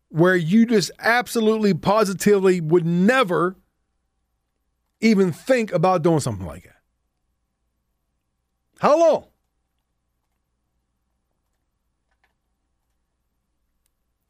where 0.09 0.35
you 0.35 0.65
just 0.65 0.91
absolutely 0.99 1.73
positively 1.73 2.61
would 2.61 2.85
never 2.85 3.57
even 5.01 5.31
think 5.31 5.71
about 5.71 6.01
doing 6.01 6.19
something 6.19 6.45
like 6.45 6.63
that. 6.63 6.75
How 8.79 8.97
long? 8.97 9.25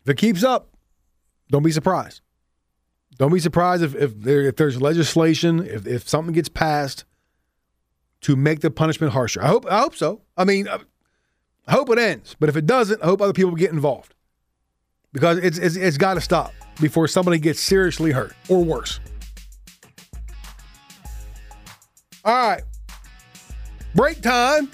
If 0.01 0.09
it 0.09 0.17
keeps 0.17 0.43
up, 0.43 0.75
don't 1.51 1.63
be 1.63 1.71
surprised. 1.71 2.21
Don't 3.19 3.33
be 3.33 3.39
surprised 3.41 3.83
if 3.83 3.93
if, 3.95 4.17
there, 4.21 4.41
if 4.43 4.55
there's 4.55 4.81
legislation, 4.81 5.59
if, 5.67 5.85
if 5.85 6.07
something 6.07 6.33
gets 6.33 6.47
passed 6.47 7.03
to 8.21 8.35
make 8.35 8.61
the 8.61 8.71
punishment 8.71 9.11
harsher. 9.11 9.43
I 9.43 9.47
hope 9.47 9.65
I 9.69 9.79
hope 9.81 9.93
so. 9.95 10.21
I 10.37 10.45
mean, 10.45 10.69
I, 10.69 10.79
hope 11.71 11.89
it 11.89 11.99
ends. 11.99 12.35
But 12.39 12.49
if 12.49 12.55
it 12.55 12.65
doesn't, 12.65 13.03
I 13.03 13.05
hope 13.05 13.21
other 13.21 13.33
people 13.33 13.51
get 13.55 13.71
involved 13.71 14.15
because 15.11 15.37
it's 15.39 15.57
it's, 15.57 15.75
it's 15.75 15.97
got 15.97 16.13
to 16.13 16.21
stop 16.21 16.53
before 16.79 17.09
somebody 17.09 17.39
gets 17.39 17.59
seriously 17.59 18.11
hurt 18.11 18.33
or 18.47 18.63
worse. 18.63 19.01
All 22.23 22.49
right, 22.49 22.63
break 23.93 24.21
time. 24.21 24.71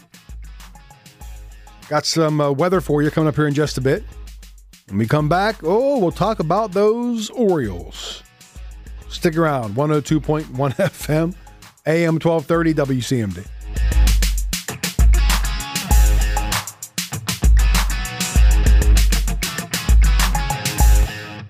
Got 1.89 2.05
some 2.05 2.39
uh, 2.39 2.51
weather 2.51 2.79
for 2.79 3.01
you 3.01 3.09
coming 3.09 3.27
up 3.27 3.35
here 3.35 3.47
in 3.47 3.55
just 3.55 3.79
a 3.79 3.81
bit. 3.81 4.03
When 4.87 4.99
we 4.99 5.07
come 5.07 5.29
back, 5.29 5.63
oh, 5.63 5.97
we'll 5.97 6.11
talk 6.11 6.39
about 6.39 6.73
those 6.73 7.31
Orioles. 7.31 8.21
Stick 9.15 9.37
around, 9.37 9.75
102.1 9.75 10.43
FM, 10.75 11.33
AM 11.85 12.15
1230 12.15 12.73
WCMD. 13.01 13.47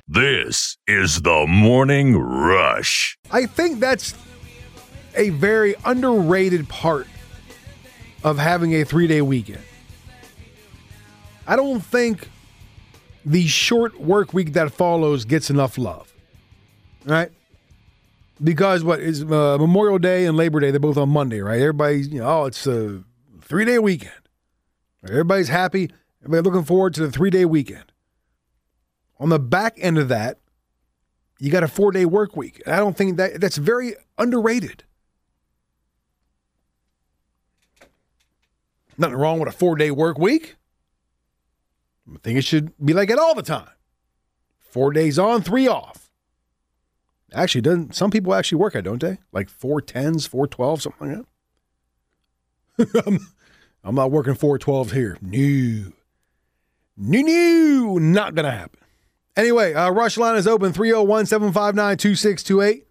This 0.08 0.78
is 0.88 1.23
the 1.23 1.45
Morning 1.47 2.15
Rush. 2.15 3.17
I 3.32 3.47
think 3.47 3.80
that's 3.80 4.13
a 5.15 5.32
very 5.32 5.73
underrated 5.84 6.69
part 6.69 7.08
of 8.23 8.38
having 8.38 8.75
a 8.75 8.86
three 8.86 9.08
day 9.08 9.23
weekend. 9.23 9.63
I 11.47 11.56
don't 11.56 11.82
think 11.82 12.30
the 13.25 13.47
short 13.47 13.99
work 13.99 14.34
week 14.36 14.54
that 14.54 14.71
follows 14.71 15.25
gets 15.25 15.49
enough 15.49 15.80
love, 15.80 16.13
right? 17.06 17.32
Because 18.43 18.84
what 18.84 19.00
is 19.00 19.24
uh, 19.24 19.58
Memorial 19.58 19.98
Day 19.98 20.26
and 20.26 20.36
Labor 20.36 20.60
Day? 20.60 20.71
They're 20.71 20.80
both 20.80 20.98
on 20.98 21.10
Monday, 21.10 21.39
right? 21.39 21.60
Everybody's, 21.60 22.10
you 22.10 22.19
know, 22.19 22.41
oh, 22.41 22.45
it's 22.45 22.67
a 22.67 23.04
three 23.41 23.65
day 23.65 23.80
weekend. 23.80 24.12
Everybody's 25.08 25.50
happy. 25.50 25.91
Everybody 26.21 26.50
looking 26.50 26.65
forward 26.65 26.93
to 26.95 27.02
the 27.02 27.12
three 27.12 27.30
day 27.30 27.45
weekend. 27.45 27.91
On 29.19 29.30
the 29.30 29.39
back 29.39 29.76
end 29.78 29.98
of 29.98 30.10
that, 30.10 30.39
you 31.39 31.52
got 31.52 31.63
a 31.63 31.67
four 31.67 31.91
day 31.91 32.06
work 32.06 32.36
week. 32.36 32.62
I 32.67 32.78
don't 32.78 32.98
think 32.98 33.17
that 33.17 33.39
that's 33.39 33.58
very 33.58 33.95
underrated. 34.17 34.84
Nothing 38.98 39.15
wrong 39.17 39.39
with 39.39 39.50
a 39.50 39.58
four 39.58 39.76
day 39.76 39.91
work 39.91 40.17
week. 40.17 40.56
I 42.13 42.17
think 42.19 42.38
it 42.38 42.43
should 42.43 42.74
be 42.84 42.93
like 42.93 43.10
it 43.10 43.19
all 43.19 43.36
the 43.36 43.43
time. 43.43 43.69
Four 44.60 44.91
days 44.91 45.17
on, 45.17 45.41
three 45.41 45.67
off. 45.67 46.05
Actually, 47.36 47.62
doesn't 47.62 47.95
some 47.95 48.12
people 48.12 48.34
actually 48.34 48.58
work 48.58 48.76
it, 48.76 48.84
don't 48.84 49.02
they? 49.02 49.17
Like 49.32 49.50
four 49.50 49.82
tens, 49.82 50.26
four 50.26 50.48
twelve, 50.48 50.82
something 50.82 51.10
like 51.17 51.26
that. 52.78 53.04
I'm, 53.08 53.19
I'm 53.84 53.95
not 53.95 54.10
working 54.10 54.36
four 54.36 54.58
twelves 54.58 54.93
here. 54.93 55.17
New, 55.21 55.93
new, 56.95 57.24
new, 57.24 58.00
not 58.00 58.36
gonna 58.36 58.52
happen. 58.52 58.80
Anyway, 59.36 59.74
uh, 59.74 59.89
Rush 59.91 60.17
line 60.17 60.38
is 60.38 60.48
open 60.48 60.71
301 60.71 61.26
759 61.26 61.98
2628. 61.98 62.88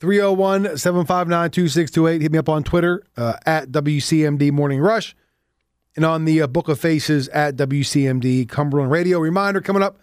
301 0.00 0.76
759 0.76 1.50
2628. 1.50 2.22
Hit 2.22 2.32
me 2.32 2.38
up 2.38 2.48
on 2.48 2.62
Twitter 2.62 3.02
uh, 3.16 3.34
at 3.46 3.70
WCMD 3.70 4.52
Morning 4.52 4.80
Rush 4.80 5.16
and 5.96 6.04
on 6.04 6.26
the 6.26 6.42
uh, 6.42 6.46
Book 6.46 6.68
of 6.68 6.78
Faces 6.78 7.28
at 7.28 7.56
WCMD 7.56 8.48
Cumberland 8.48 8.90
Radio. 8.90 9.18
Reminder 9.18 9.60
coming 9.62 9.82
up 9.82 9.98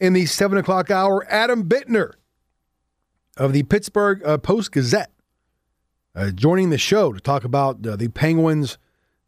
in 0.00 0.12
the 0.12 0.26
7 0.26 0.58
o'clock 0.58 0.90
hour 0.90 1.26
Adam 1.28 1.68
Bittner 1.68 2.12
of 3.36 3.52
the 3.52 3.62
Pittsburgh 3.64 4.22
uh, 4.24 4.38
Post 4.38 4.72
Gazette 4.72 5.10
uh, 6.14 6.30
joining 6.30 6.70
the 6.70 6.78
show 6.78 7.12
to 7.12 7.20
talk 7.20 7.44
about 7.44 7.84
uh, 7.86 7.96
the 7.96 8.08
Penguins' 8.08 8.78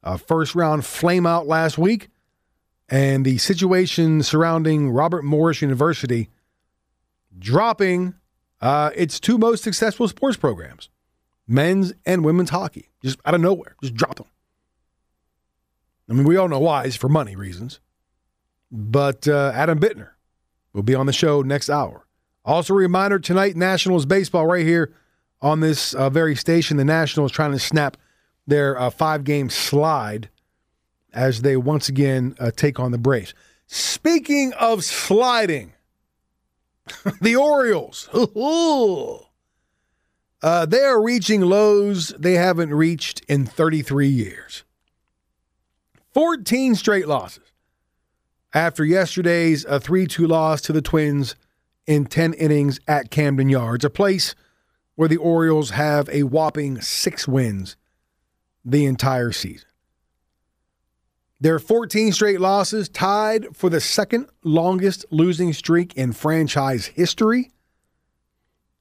uh, 0.03 0.17
first 0.17 0.55
round 0.55 0.83
flameout 0.83 1.47
last 1.47 1.79
week 1.79 2.09
and 2.89 3.25
the 3.25 3.39
situation 3.39 4.23
surrounding 4.23 4.91
Robert 4.91 5.25
Morris 5.25 5.61
University 5.61 6.29
dropping 7.39 8.15
uh, 8.61 8.91
its 8.95 9.21
two 9.21 9.39
most 9.39 9.63
successful 9.63 10.09
sports 10.09 10.37
programs, 10.37 10.89
men's 11.47 11.93
and 12.05 12.25
women's 12.25 12.51
hockey, 12.51 12.91
just 13.03 13.19
out 13.25 13.35
of 13.35 13.41
nowhere, 13.41 13.77
just 13.83 13.95
drop 13.95 14.17
them. 14.17 14.27
I 16.09 16.13
mean, 16.13 16.25
we 16.25 16.37
all 16.37 16.49
know 16.49 16.61
why. 16.61 16.85
It's 16.85 16.97
for 16.97 17.09
money 17.09 17.35
reasons. 17.35 17.81
But 18.71 19.27
uh, 19.27 19.53
Adam 19.55 19.81
Bittner 19.81 20.11
will 20.77 20.83
be 20.85 20.95
on 20.95 21.07
the 21.07 21.13
show 21.13 21.43
next 21.43 21.71
hour. 21.71 22.07
Also, 22.45 22.75
a 22.75 22.77
reminder 22.77 23.19
tonight, 23.19 23.57
Nationals 23.57 24.07
baseball 24.07 24.47
right 24.47 24.65
here 24.65 24.93
on 25.41 25.61
this 25.61 25.95
uh, 25.95 26.11
very 26.11 26.37
station. 26.37 26.77
The 26.77 26.85
Nationals 26.85 27.33
trying 27.33 27.53
to 27.53 27.59
snap 27.59 27.97
their 28.47 28.79
uh, 28.79 28.91
five 28.91 29.25
game 29.25 29.51
slide 29.51 30.29
as 31.13 31.43
they 31.43 31.57
once 31.57 31.89
again 31.89 32.37
uh, 32.39 32.53
take 32.55 32.79
on 32.79 32.93
the 32.93 32.99
Braves. 32.99 33.35
Speaking 33.67 34.53
of 34.53 34.85
sliding, 34.85 35.73
the 37.21 37.35
Orioles. 37.35 38.09
uh, 40.43 40.67
they 40.67 40.83
are 40.83 41.03
reaching 41.03 41.41
lows 41.41 42.15
they 42.19 42.35
haven't 42.35 42.73
reached 42.73 43.23
in 43.29 43.47
33 43.47 44.09
years. 44.09 44.63
14 46.13 46.77
straight 46.77 47.09
losses 47.09 47.51
after 48.57 48.87
yesterday's 48.87 49.67
uh, 49.67 49.79
3 49.79 50.07
2 50.07 50.27
loss 50.27 50.63
to 50.63 50.73
the 50.73 50.81
Twins 50.81 51.37
in 51.87 52.07
10 52.07 52.33
innings 52.33 52.81
at 52.89 53.11
Camden 53.11 53.51
Yards, 53.51 53.85
a 53.85 53.91
place 53.91 54.35
where 54.95 55.11
the 55.11 55.19
Orioles 55.19 55.71
have 55.71 56.09
a 56.09 56.23
whopping 56.23 56.81
six 56.81 57.29
wins 57.29 57.77
the 58.65 58.87
entire 58.87 59.31
season. 59.31 59.69
Their 61.39 61.59
14 61.59 62.13
straight 62.13 62.41
losses 62.41 62.89
tied 62.89 63.55
for 63.55 63.69
the 63.69 63.81
second 63.81 64.31
longest 64.43 65.05
losing 65.11 65.53
streak 65.53 65.95
in 65.95 66.13
franchise 66.13 66.87
history. 66.87 67.51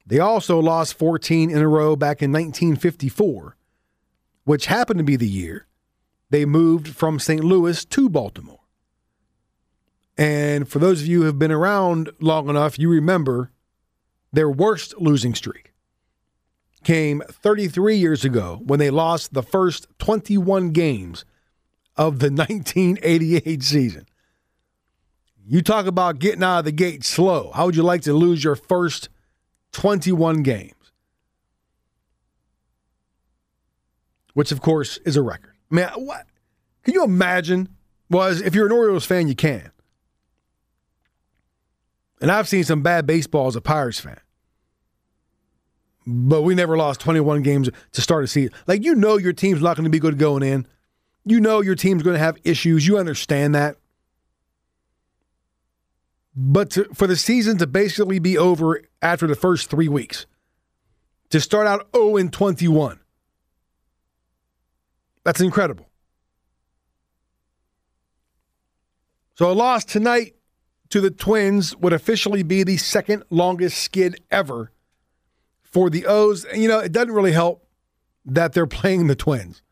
They 0.06 0.20
also 0.20 0.58
lost 0.58 0.94
14 0.94 1.50
in 1.50 1.58
a 1.58 1.68
row 1.68 1.96
back 1.96 2.22
in 2.22 2.32
1954, 2.32 3.58
which 4.44 4.66
happened 4.66 4.98
to 4.98 5.04
be 5.04 5.16
the 5.16 5.28
year 5.28 5.66
they 6.30 6.46
moved 6.46 6.88
from 6.88 7.18
St. 7.18 7.44
Louis 7.44 7.84
to 7.84 8.08
Baltimore. 8.08 8.65
And 10.18 10.68
for 10.68 10.78
those 10.78 11.02
of 11.02 11.06
you 11.06 11.20
who 11.20 11.26
have 11.26 11.38
been 11.38 11.52
around 11.52 12.10
long 12.20 12.48
enough, 12.48 12.78
you 12.78 12.88
remember 12.88 13.50
their 14.32 14.50
worst 14.50 14.94
losing 14.98 15.34
streak 15.34 15.72
came 16.84 17.20
33 17.28 17.96
years 17.96 18.24
ago 18.24 18.60
when 18.64 18.78
they 18.78 18.90
lost 18.90 19.34
the 19.34 19.42
first 19.42 19.88
21 19.98 20.70
games 20.70 21.24
of 21.96 22.20
the 22.20 22.26
1988 22.30 23.62
season. 23.62 24.06
You 25.44 25.62
talk 25.62 25.86
about 25.86 26.18
getting 26.18 26.42
out 26.42 26.60
of 26.60 26.64
the 26.64 26.72
gate 26.72 27.04
slow. 27.04 27.50
How 27.54 27.66
would 27.66 27.76
you 27.76 27.82
like 27.82 28.02
to 28.02 28.12
lose 28.12 28.42
your 28.42 28.56
first 28.56 29.08
21 29.72 30.42
games? 30.42 30.72
Which, 34.34 34.52
of 34.52 34.60
course, 34.60 34.98
is 34.98 35.16
a 35.16 35.22
record. 35.22 35.54
Man, 35.70 35.88
what? 35.96 36.26
Can 36.84 36.94
you 36.94 37.04
imagine? 37.04 37.68
Was 38.08 38.40
if 38.40 38.54
you're 38.54 38.66
an 38.66 38.72
Orioles 38.72 39.04
fan, 39.04 39.26
you 39.26 39.34
can. 39.34 39.72
And 42.20 42.30
I've 42.30 42.48
seen 42.48 42.64
some 42.64 42.82
bad 42.82 43.06
baseball 43.06 43.46
as 43.46 43.56
a 43.56 43.60
Pirates 43.60 44.00
fan. 44.00 44.18
but 46.06 46.42
we 46.42 46.54
never 46.54 46.76
lost 46.76 47.00
21 47.00 47.42
games 47.42 47.68
to 47.92 48.00
start 48.00 48.22
a 48.24 48.28
season. 48.28 48.54
Like, 48.68 48.84
you 48.84 48.94
know, 48.94 49.16
your 49.16 49.32
team's 49.32 49.60
not 49.60 49.76
going 49.76 49.84
to 49.84 49.90
be 49.90 49.98
good 49.98 50.18
going 50.18 50.44
in. 50.44 50.66
You 51.24 51.40
know, 51.40 51.60
your 51.60 51.74
team's 51.74 52.04
going 52.04 52.14
to 52.14 52.20
have 52.20 52.38
issues. 52.44 52.86
You 52.86 52.96
understand 52.96 53.54
that. 53.56 53.76
But 56.36 56.70
to, 56.70 56.84
for 56.94 57.08
the 57.08 57.16
season 57.16 57.58
to 57.58 57.66
basically 57.66 58.20
be 58.20 58.38
over 58.38 58.82
after 59.02 59.26
the 59.26 59.34
first 59.34 59.68
three 59.68 59.88
weeks, 59.88 60.26
to 61.30 61.40
start 61.40 61.66
out 61.66 61.88
0 61.96 62.18
and 62.18 62.32
21, 62.32 63.00
that's 65.24 65.40
incredible. 65.40 65.88
So 69.34 69.50
a 69.50 69.54
loss 69.54 69.84
tonight 69.84 70.35
to 70.90 71.00
the 71.00 71.10
Twins 71.10 71.76
would 71.76 71.92
officially 71.92 72.42
be 72.42 72.62
the 72.62 72.76
second 72.76 73.24
longest 73.30 73.78
skid 73.78 74.20
ever 74.30 74.72
for 75.62 75.90
the 75.90 76.06
O's. 76.06 76.44
And, 76.44 76.62
you 76.62 76.68
know, 76.68 76.78
it 76.78 76.92
doesn't 76.92 77.12
really 77.12 77.32
help 77.32 77.66
that 78.24 78.52
they're 78.52 78.66
playing 78.66 79.06
the 79.06 79.16
Twins. 79.16 79.62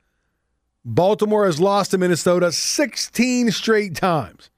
Baltimore 0.85 1.47
has 1.47 1.61
lost 1.61 1.93
to 1.93 1.99
Minnesota 1.99 2.53
16 2.53 3.51
straight 3.53 3.95
times, 3.95 4.51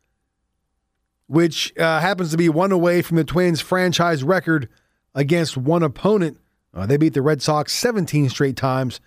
which 1.28 1.72
uh, 1.78 2.00
happens 2.00 2.30
to 2.32 2.36
be 2.36 2.48
one 2.48 2.72
away 2.72 3.00
from 3.00 3.16
the 3.16 3.24
Twins' 3.24 3.60
franchise 3.60 4.24
record 4.24 4.68
against 5.14 5.56
one 5.56 5.82
opponent. 5.82 6.38
Uh, 6.74 6.84
they 6.84 6.96
beat 6.96 7.14
the 7.14 7.22
Red 7.22 7.42
Sox 7.42 7.72
17 7.72 8.28
straight 8.28 8.56
times 8.56 9.00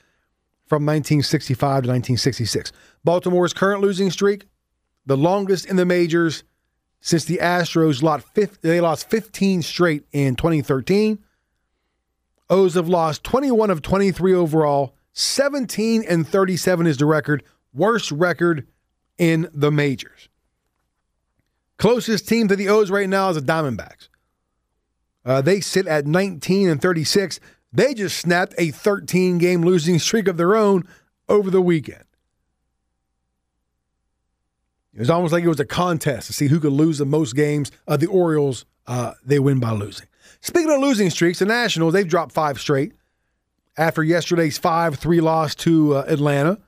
from 0.65 0.85
1965 0.85 1.59
to 1.59 1.89
1966. 1.89 2.71
Baltimore's 3.03 3.53
current 3.53 3.81
losing 3.81 4.11
streak, 4.11 4.45
the 5.05 5.17
longest 5.17 5.65
in 5.65 5.75
the 5.75 5.85
majors 5.85 6.43
since 7.01 7.25
the 7.25 7.37
Astros 7.37 8.03
lost, 8.03 8.27
they 8.61 8.81
lost 8.81 9.09
15 9.09 9.61
straight 9.61 10.03
in 10.11 10.35
2013. 10.35 11.19
O's 12.49 12.73
have 12.73 12.89
lost 12.89 13.23
21 13.23 13.69
of 13.69 13.81
23 13.81 14.33
overall. 14.33 14.95
17 15.13 16.03
and 16.07 16.27
37 16.27 16.87
is 16.87 16.97
the 16.97 17.05
record. 17.05 17.43
Worst 17.73 18.11
record 18.11 18.67
in 19.17 19.49
the 19.53 19.71
majors. 19.71 20.29
Closest 21.77 22.27
team 22.27 22.47
to 22.47 22.55
the 22.55 22.69
O's 22.69 22.91
right 22.91 23.07
now 23.07 23.29
is 23.29 23.35
the 23.35 23.41
Diamondbacks. 23.41 24.09
Uh, 25.23 25.41
they 25.41 25.61
sit 25.61 25.87
at 25.87 26.05
19 26.05 26.69
and 26.69 26.81
36. 26.81 27.39
They 27.71 27.93
just 27.93 28.17
snapped 28.17 28.53
a 28.57 28.71
13 28.71 29.37
game 29.37 29.61
losing 29.61 29.99
streak 29.99 30.27
of 30.27 30.37
their 30.37 30.55
own 30.55 30.87
over 31.27 31.49
the 31.49 31.61
weekend. 31.61 32.03
It 34.93 34.99
was 34.99 35.09
almost 35.09 35.31
like 35.31 35.43
it 35.43 35.47
was 35.47 35.59
a 35.59 35.65
contest 35.65 36.27
to 36.27 36.33
see 36.33 36.47
who 36.47 36.59
could 36.59 36.73
lose 36.73 36.97
the 36.97 37.05
most 37.05 37.35
games. 37.35 37.71
Uh, 37.87 37.97
the 37.97 38.07
Orioles, 38.07 38.65
uh, 38.87 39.13
they 39.23 39.39
win 39.39 39.59
by 39.59 39.71
losing. 39.71 40.07
Speaking 40.41 40.71
of 40.71 40.79
losing 40.79 41.09
streaks, 41.09 41.39
the 41.39 41.45
Nationals, 41.45 41.93
they've 41.93 42.07
dropped 42.07 42.31
five 42.31 42.59
straight 42.59 42.93
after 43.77 44.03
yesterday's 44.03 44.57
5 44.57 44.95
3 44.95 45.21
loss 45.21 45.55
to 45.55 45.95
uh, 45.95 46.05
Atlanta. 46.07 46.59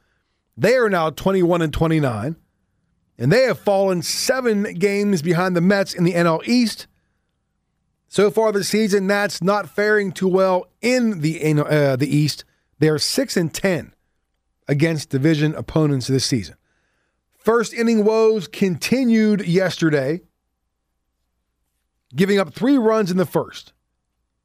They 0.58 0.76
are 0.76 0.90
now 0.90 1.10
21 1.10 1.62
and 1.62 1.74
29, 1.74 2.36
and 3.18 3.32
they 3.32 3.44
have 3.44 3.60
fallen 3.60 4.02
seven 4.02 4.64
games 4.76 5.22
behind 5.22 5.56
the 5.56 5.62
Mets 5.62 5.94
in 5.94 6.04
the 6.04 6.14
NL 6.14 6.46
East. 6.48 6.88
So 8.08 8.30
far 8.30 8.52
this 8.52 8.68
season, 8.68 9.08
Nats 9.08 9.42
not 9.42 9.70
faring 9.70 10.12
too 10.12 10.28
well 10.28 10.68
in 10.82 11.22
the 11.22 11.42
uh, 11.62 11.96
the 11.96 12.14
East. 12.14 12.44
They 12.80 12.90
are 12.90 13.00
six 13.00 13.38
and 13.38 13.54
ten 13.54 13.94
against 14.68 15.10
division 15.10 15.56
opponents 15.56 16.08
this 16.08 16.26
season. 16.26 16.56
First 17.44 17.74
inning 17.74 18.06
woes 18.06 18.48
continued 18.48 19.46
yesterday 19.46 20.22
giving 22.16 22.40
up 22.40 22.54
three 22.54 22.78
runs 22.78 23.10
in 23.10 23.18
the 23.18 23.26
first. 23.26 23.74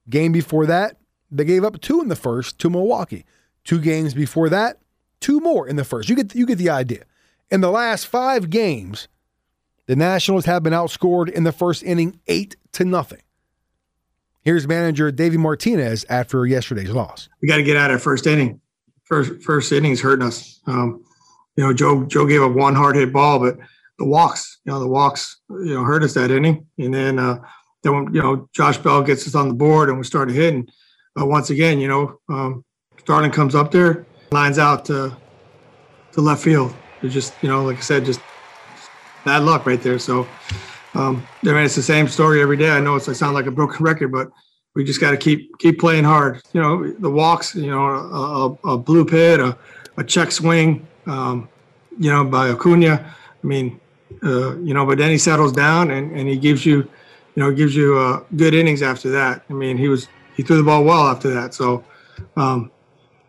Game 0.08 0.32
before 0.32 0.66
that, 0.66 0.98
they 1.30 1.44
gave 1.44 1.64
up 1.64 1.80
two 1.80 2.00
in 2.00 2.08
the 2.08 2.16
first 2.16 2.58
to 2.60 2.70
Milwaukee. 2.70 3.24
Two 3.64 3.80
games 3.80 4.14
before 4.14 4.48
that, 4.48 4.80
two 5.20 5.40
more 5.40 5.68
in 5.68 5.76
the 5.76 5.84
first. 5.84 6.08
You 6.08 6.16
get 6.16 6.34
you 6.34 6.46
get 6.46 6.58
the 6.58 6.70
idea. 6.70 7.04
In 7.50 7.60
the 7.60 7.70
last 7.70 8.06
five 8.06 8.48
games, 8.48 9.08
the 9.86 9.96
Nationals 9.96 10.46
have 10.46 10.62
been 10.62 10.72
outscored 10.72 11.28
in 11.28 11.44
the 11.44 11.52
first 11.52 11.82
inning 11.82 12.18
eight 12.28 12.56
to 12.72 12.84
nothing. 12.84 13.22
Here's 14.42 14.66
manager 14.66 15.10
Davey 15.10 15.36
Martinez 15.36 16.06
after 16.08 16.46
yesterday's 16.46 16.90
loss. 16.90 17.28
We 17.42 17.48
got 17.48 17.56
to 17.56 17.64
get 17.64 17.76
out 17.76 17.90
of 17.90 18.02
first 18.02 18.26
inning. 18.26 18.60
First 19.04 19.42
first 19.42 19.72
inning's 19.72 20.00
hurting 20.00 20.26
us. 20.26 20.60
Um, 20.66 21.04
you 21.56 21.64
know, 21.64 21.72
Joe 21.72 22.04
Joe 22.04 22.26
gave 22.26 22.42
up 22.42 22.52
one 22.52 22.74
hard 22.74 22.96
hit 22.96 23.12
ball, 23.12 23.38
but 23.38 23.56
the 23.98 24.04
walks, 24.04 24.58
you 24.64 24.72
know, 24.72 24.78
the 24.78 24.86
walks, 24.86 25.40
you 25.48 25.74
know, 25.74 25.82
hurt 25.82 26.02
us 26.02 26.14
that 26.14 26.30
inning. 26.30 26.66
And 26.78 26.92
then, 26.92 27.18
uh, 27.18 27.38
then 27.82 27.94
when, 27.94 28.14
you 28.14 28.22
know, 28.22 28.48
Josh 28.52 28.78
Bell 28.78 29.02
gets 29.02 29.26
us 29.26 29.34
on 29.34 29.48
the 29.48 29.54
board 29.54 29.88
and 29.88 29.98
we 29.98 30.04
started 30.04 30.34
hitting. 30.34 30.68
But 31.14 31.28
once 31.28 31.50
again, 31.50 31.80
you 31.80 31.88
know, 31.88 32.20
um, 32.28 32.64
Starlin 32.98 33.30
comes 33.30 33.54
up 33.54 33.70
there, 33.70 34.04
lines 34.32 34.58
out 34.58 34.84
to, 34.86 35.16
to 36.12 36.20
left 36.20 36.42
field. 36.42 36.74
It's 37.02 37.14
just, 37.14 37.32
you 37.42 37.48
know, 37.48 37.64
like 37.64 37.78
I 37.78 37.80
said, 37.80 38.04
just 38.04 38.20
bad 39.24 39.44
luck 39.44 39.64
right 39.64 39.80
there. 39.80 39.98
So, 39.98 40.26
um, 40.94 41.26
I 41.44 41.46
mean, 41.46 41.64
it's 41.64 41.76
the 41.76 41.82
same 41.82 42.08
story 42.08 42.42
every 42.42 42.56
day. 42.56 42.70
I 42.70 42.80
know 42.80 42.96
it's, 42.96 43.08
I 43.08 43.12
sound 43.12 43.34
like 43.34 43.46
a 43.46 43.50
broken 43.50 43.82
record, 43.84 44.12
but 44.12 44.30
we 44.74 44.84
just 44.84 45.00
got 45.00 45.12
to 45.12 45.16
keep 45.16 45.56
keep 45.58 45.78
playing 45.78 46.04
hard. 46.04 46.42
You 46.52 46.60
know, 46.60 46.92
the 46.92 47.10
walks, 47.10 47.54
you 47.54 47.70
know, 47.70 47.86
a, 47.86 48.68
a, 48.70 48.74
a 48.74 48.78
blue 48.78 49.06
pit, 49.06 49.40
a, 49.40 49.56
a 49.96 50.04
check 50.04 50.30
swing, 50.32 50.86
um, 51.06 51.48
you 51.98 52.10
know, 52.10 52.24
by 52.24 52.50
Acuna. 52.50 53.14
I 53.42 53.46
mean, 53.46 53.80
uh, 54.22 54.56
you 54.58 54.74
know, 54.74 54.86
but 54.86 54.98
then 54.98 55.10
he 55.10 55.18
settles 55.18 55.52
down 55.52 55.90
and, 55.90 56.16
and 56.16 56.28
he 56.28 56.36
gives 56.36 56.64
you, 56.64 56.78
you 56.78 57.42
know, 57.42 57.52
gives 57.52 57.74
you 57.74 57.96
uh, 57.98 58.22
good 58.36 58.54
innings 58.54 58.82
after 58.82 59.10
that. 59.10 59.42
I 59.48 59.52
mean, 59.52 59.76
he 59.76 59.88
was 59.88 60.08
he 60.36 60.42
threw 60.42 60.56
the 60.56 60.62
ball 60.62 60.84
well 60.84 61.06
after 61.08 61.32
that. 61.34 61.54
So 61.54 61.84
um, 62.36 62.70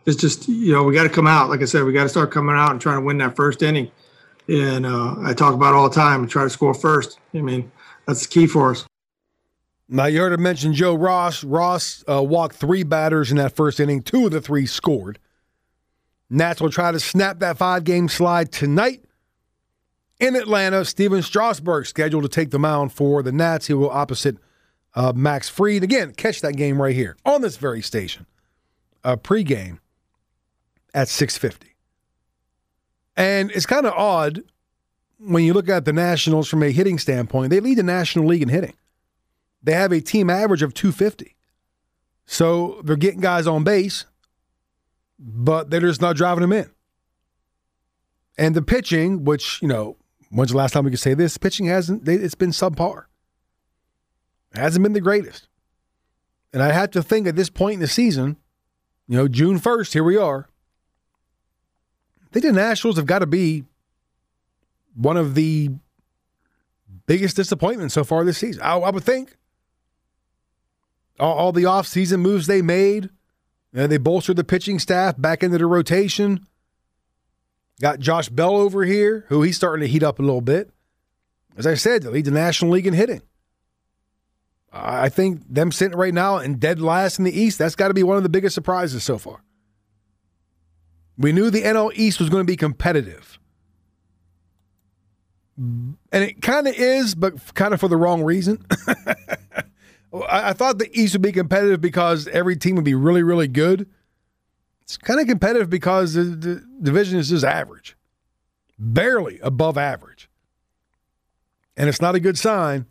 it's 0.05 0.17
just 0.17 0.47
you 0.47 0.73
know 0.73 0.83
we 0.83 0.93
got 0.93 1.03
to 1.03 1.09
come 1.09 1.27
out. 1.27 1.49
Like 1.49 1.61
I 1.61 1.65
said, 1.65 1.83
we 1.83 1.93
got 1.93 2.03
to 2.03 2.09
start 2.09 2.31
coming 2.31 2.55
out 2.55 2.71
and 2.71 2.81
trying 2.81 2.99
to 2.99 3.05
win 3.05 3.17
that 3.19 3.35
first 3.35 3.61
inning. 3.61 3.91
And 4.47 4.85
uh, 4.85 5.15
I 5.23 5.33
talk 5.33 5.53
about 5.53 5.73
all 5.73 5.89
the 5.89 5.95
time 5.95 6.21
and 6.21 6.29
try 6.29 6.43
to 6.43 6.49
score 6.49 6.73
first. 6.73 7.19
I 7.33 7.41
mean, 7.41 7.71
that's 8.05 8.25
the 8.25 8.29
key 8.29 8.47
for 8.47 8.71
us. 8.71 8.85
Now 9.89 10.05
you 10.05 10.19
heard 10.19 10.33
him 10.33 10.41
mention 10.41 10.73
Joe 10.73 10.95
Ross. 10.95 11.43
Ross 11.43 12.03
uh, 12.09 12.21
walked 12.21 12.55
three 12.55 12.83
batters 12.83 13.31
in 13.31 13.37
that 13.37 13.55
first 13.55 13.79
inning. 13.79 14.01
Two 14.01 14.25
of 14.25 14.31
the 14.31 14.41
three 14.41 14.65
scored. 14.65 15.19
Nats 16.29 16.61
will 16.61 16.69
try 16.69 16.91
to 16.91 16.99
snap 16.99 17.39
that 17.39 17.57
five 17.57 17.83
game 17.83 18.09
slide 18.09 18.51
tonight 18.51 19.03
in 20.19 20.35
Atlanta, 20.35 20.83
Stephen 20.83 21.21
Strasburg 21.21 21.85
scheduled 21.85 22.23
to 22.23 22.29
take 22.29 22.49
the 22.49 22.59
mound 22.59 22.91
for 22.91 23.21
the 23.21 23.31
Nats. 23.31 23.67
He 23.67 23.73
will 23.73 23.89
opposite 23.89 24.37
uh, 24.95 25.13
Max 25.15 25.47
Fried. 25.47 25.83
Again, 25.83 26.13
catch 26.13 26.41
that 26.41 26.55
game 26.55 26.81
right 26.81 26.95
here 26.95 27.17
on 27.25 27.41
this 27.41 27.57
very 27.57 27.81
station. 27.81 28.25
A 29.03 29.15
pregame 29.15 29.79
at 30.93 31.07
650. 31.07 31.75
And 33.15 33.51
it's 33.51 33.65
kind 33.65 33.85
of 33.85 33.93
odd 33.93 34.41
when 35.19 35.43
you 35.43 35.53
look 35.53 35.69
at 35.69 35.85
the 35.85 35.93
Nationals 35.93 36.47
from 36.47 36.63
a 36.63 36.71
hitting 36.71 36.97
standpoint. 36.97 37.51
They 37.51 37.59
lead 37.59 37.77
the 37.77 37.83
National 37.83 38.25
League 38.25 38.41
in 38.41 38.49
hitting. 38.49 38.73
They 39.61 39.73
have 39.73 39.91
a 39.91 40.01
team 40.01 40.29
average 40.29 40.63
of 40.63 40.73
250. 40.73 41.35
So 42.25 42.81
they're 42.83 42.95
getting 42.95 43.21
guys 43.21 43.47
on 43.47 43.63
base, 43.63 44.05
but 45.19 45.69
they're 45.69 45.81
just 45.81 46.01
not 46.01 46.15
driving 46.15 46.41
them 46.41 46.53
in. 46.53 46.69
And 48.37 48.55
the 48.55 48.61
pitching, 48.61 49.25
which, 49.25 49.61
you 49.61 49.67
know, 49.67 49.97
When's 50.29 50.51
the 50.51 50.57
last 50.57 50.73
time 50.73 50.83
we 50.85 50.91
could 50.91 50.99
say 50.99 51.13
this? 51.13 51.37
Pitching 51.37 51.67
hasn't, 51.67 52.07
it's 52.07 52.35
been 52.35 52.49
subpar. 52.49 53.05
It 54.53 54.59
hasn't 54.59 54.83
been 54.83 54.93
the 54.93 55.01
greatest. 55.01 55.47
And 56.53 56.61
I 56.61 56.71
have 56.71 56.91
to 56.91 57.03
think 57.03 57.27
at 57.27 57.35
this 57.35 57.49
point 57.49 57.75
in 57.75 57.79
the 57.79 57.87
season, 57.87 58.37
you 59.07 59.17
know, 59.17 59.27
June 59.27 59.59
1st, 59.59 59.93
here 59.93 60.03
we 60.03 60.17
are. 60.17 60.49
I 62.25 62.27
think 62.33 62.45
the 62.45 62.51
Nationals 62.51 62.97
have 62.97 63.05
got 63.05 63.19
to 63.19 63.27
be 63.27 63.63
one 64.95 65.17
of 65.17 65.35
the 65.35 65.71
biggest 67.05 67.35
disappointments 67.35 67.93
so 67.93 68.03
far 68.03 68.25
this 68.25 68.37
season. 68.37 68.61
I, 68.63 68.77
I 68.77 68.89
would 68.89 69.03
think. 69.03 69.37
All, 71.19 71.33
all 71.33 71.51
the 71.51 71.63
offseason 71.63 72.19
moves 72.19 72.47
they 72.47 72.61
made, 72.61 73.09
you 73.77 73.83
know, 73.83 73.87
they 73.87 73.97
bolstered 73.97 74.37
the 74.37 74.43
pitching 74.43 74.79
staff 74.79 75.21
back 75.21 75.43
into 75.43 75.59
the 75.59 75.67
rotation. 75.67 76.47
Got 77.79 77.99
Josh 77.99 78.27
Bell 78.27 78.57
over 78.57 78.83
here, 78.85 79.25
who 79.27 79.43
he's 79.43 79.55
starting 79.55 79.85
to 79.85 79.87
heat 79.87 80.01
up 80.01 80.17
a 80.17 80.23
little 80.23 80.41
bit. 80.41 80.71
As 81.55 81.67
I 81.67 81.75
said, 81.75 82.01
to 82.01 82.09
lead 82.09 82.25
the 82.25 82.31
National 82.31 82.71
League 82.71 82.87
in 82.87 82.95
hitting. 82.95 83.21
I 84.73 85.09
think 85.09 85.43
them 85.47 85.71
sitting 85.71 85.95
right 85.95 86.13
now 86.13 86.37
and 86.37 86.59
dead 86.59 86.81
last 86.81 87.19
in 87.19 87.25
the 87.25 87.39
East, 87.39 87.59
that's 87.59 87.75
got 87.75 87.89
to 87.89 87.93
be 87.93 88.01
one 88.01 88.17
of 88.17 88.23
the 88.23 88.29
biggest 88.29 88.55
surprises 88.55 89.03
so 89.03 89.19
far. 89.19 89.43
We 91.15 91.31
knew 91.31 91.51
the 91.51 91.61
NL 91.61 91.91
East 91.93 92.19
was 92.19 92.29
going 92.29 92.41
to 92.41 92.51
be 92.51 92.57
competitive. 92.57 93.37
And 95.55 95.97
it 96.11 96.41
kind 96.41 96.67
of 96.67 96.73
is, 96.73 97.13
but 97.13 97.53
kind 97.53 97.75
of 97.75 97.79
for 97.79 97.89
the 97.89 97.97
wrong 97.97 98.23
reason. 98.23 98.65
I 100.29 100.53
thought 100.53 100.77
the 100.77 100.89
East 100.97 101.13
would 101.13 101.21
be 101.21 101.31
competitive 101.31 101.81
because 101.81 102.27
every 102.27 102.55
team 102.55 102.75
would 102.75 102.85
be 102.85 102.95
really, 102.95 103.23
really 103.23 103.47
good. 103.47 103.89
It's 104.81 104.97
kind 104.97 105.19
of 105.19 105.27
competitive 105.27 105.69
because 105.69 106.13
the, 106.13 106.23
the 106.23 106.63
division 106.81 107.19
is 107.19 107.29
just 107.29 107.43
average, 107.43 107.97
barely 108.79 109.39
above 109.39 109.77
average. 109.77 110.29
And 111.75 111.89
it's 111.89 112.01
not 112.01 112.15
a 112.15 112.19
good 112.19 112.37
sign 112.37 112.85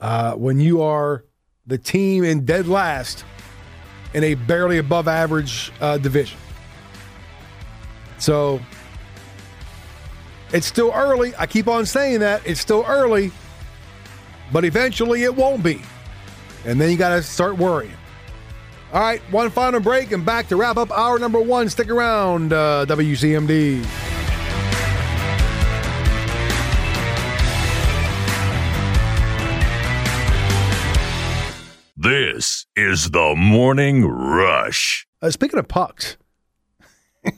uh, 0.00 0.34
when 0.34 0.60
you 0.60 0.82
are 0.82 1.24
the 1.66 1.78
team 1.78 2.24
in 2.24 2.44
dead 2.44 2.68
last 2.68 3.24
in 4.14 4.22
a 4.22 4.34
barely 4.34 4.78
above 4.78 5.08
average 5.08 5.72
uh, 5.80 5.98
division. 5.98 6.38
So 8.18 8.60
it's 10.52 10.66
still 10.66 10.92
early. 10.94 11.34
I 11.36 11.46
keep 11.46 11.66
on 11.66 11.84
saying 11.84 12.20
that. 12.20 12.46
It's 12.46 12.60
still 12.60 12.84
early, 12.86 13.32
but 14.52 14.64
eventually 14.64 15.24
it 15.24 15.34
won't 15.34 15.62
be. 15.64 15.82
And 16.66 16.80
then 16.80 16.90
you 16.90 16.96
got 16.96 17.14
to 17.16 17.22
start 17.22 17.58
worrying. 17.58 17.92
All 18.92 19.00
right, 19.00 19.20
one 19.32 19.50
final 19.50 19.80
break 19.80 20.12
and 20.12 20.24
back 20.24 20.48
to 20.48 20.56
wrap 20.56 20.76
up 20.76 20.90
hour 20.92 21.18
number 21.18 21.40
one. 21.40 21.68
Stick 21.68 21.90
around, 21.90 22.52
uh, 22.52 22.86
WCMD. 22.86 23.84
This 31.96 32.66
is 32.76 33.10
the 33.10 33.34
Morning 33.36 34.04
Rush. 34.04 35.06
Uh, 35.20 35.30
speaking 35.30 35.58
of 35.58 35.66
pucks. 35.68 36.16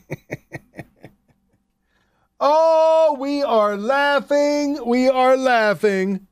oh, 2.39 3.17
we 3.19 3.43
are 3.43 3.77
laughing. 3.77 4.85
We 4.85 5.09
are 5.09 5.35
laughing 5.35 6.27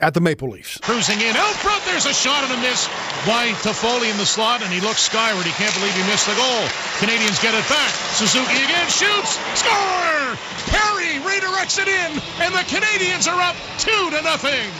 at 0.00 0.14
the 0.14 0.20
Maple 0.20 0.48
Leafs. 0.50 0.78
Cruising 0.78 1.20
in 1.20 1.36
out 1.36 1.54
front. 1.62 1.84
There's 1.84 2.06
a 2.06 2.14
shot 2.14 2.44
and 2.44 2.52
a 2.52 2.60
miss 2.62 2.86
by 3.26 3.48
Toffoli 3.62 4.10
in 4.10 4.16
the 4.18 4.26
slot, 4.26 4.62
and 4.62 4.72
he 4.72 4.80
looks 4.80 5.02
skyward. 5.02 5.44
He 5.46 5.52
can't 5.52 5.74
believe 5.74 5.94
he 5.94 6.02
missed 6.10 6.26
the 6.26 6.34
goal. 6.34 6.62
Canadiens 6.98 7.40
get 7.40 7.54
it 7.54 7.66
back. 7.68 7.90
Suzuki 8.14 8.62
again 8.62 8.88
shoots. 8.88 9.38
Score! 9.54 10.36
Perry 10.72 11.22
redirects 11.22 11.78
it 11.80 11.88
in, 11.88 12.10
and 12.42 12.54
the 12.54 12.64
Canadiens 12.66 13.30
are 13.30 13.40
up 13.40 13.56
two 13.78 14.10
to 14.10 14.22
nothing. 14.22 14.70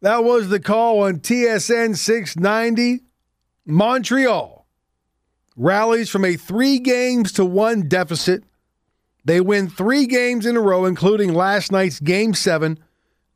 That 0.00 0.24
was 0.24 0.48
the 0.48 0.60
call 0.60 1.04
on 1.04 1.20
TSN 1.20 1.96
690. 1.96 3.04
Montreal 3.64 4.66
rallies 5.56 6.10
from 6.10 6.24
a 6.24 6.36
three 6.36 6.78
games 6.78 7.32
to 7.32 7.44
one 7.44 7.88
deficit. 7.88 8.42
They 9.24 9.40
win 9.40 9.68
three 9.68 10.06
games 10.06 10.46
in 10.46 10.56
a 10.56 10.60
row, 10.60 10.84
including 10.84 11.32
last 11.32 11.70
night's 11.70 12.00
game 12.00 12.34
seven. 12.34 12.78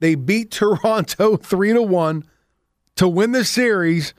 They 0.01 0.15
beat 0.15 0.51
Toronto 0.51 1.37
three 1.43 1.73
to 1.73 1.83
one 1.83 2.25
to 2.97 3.09
win 3.09 3.33
the 3.33 3.45
series, 3.45 4.15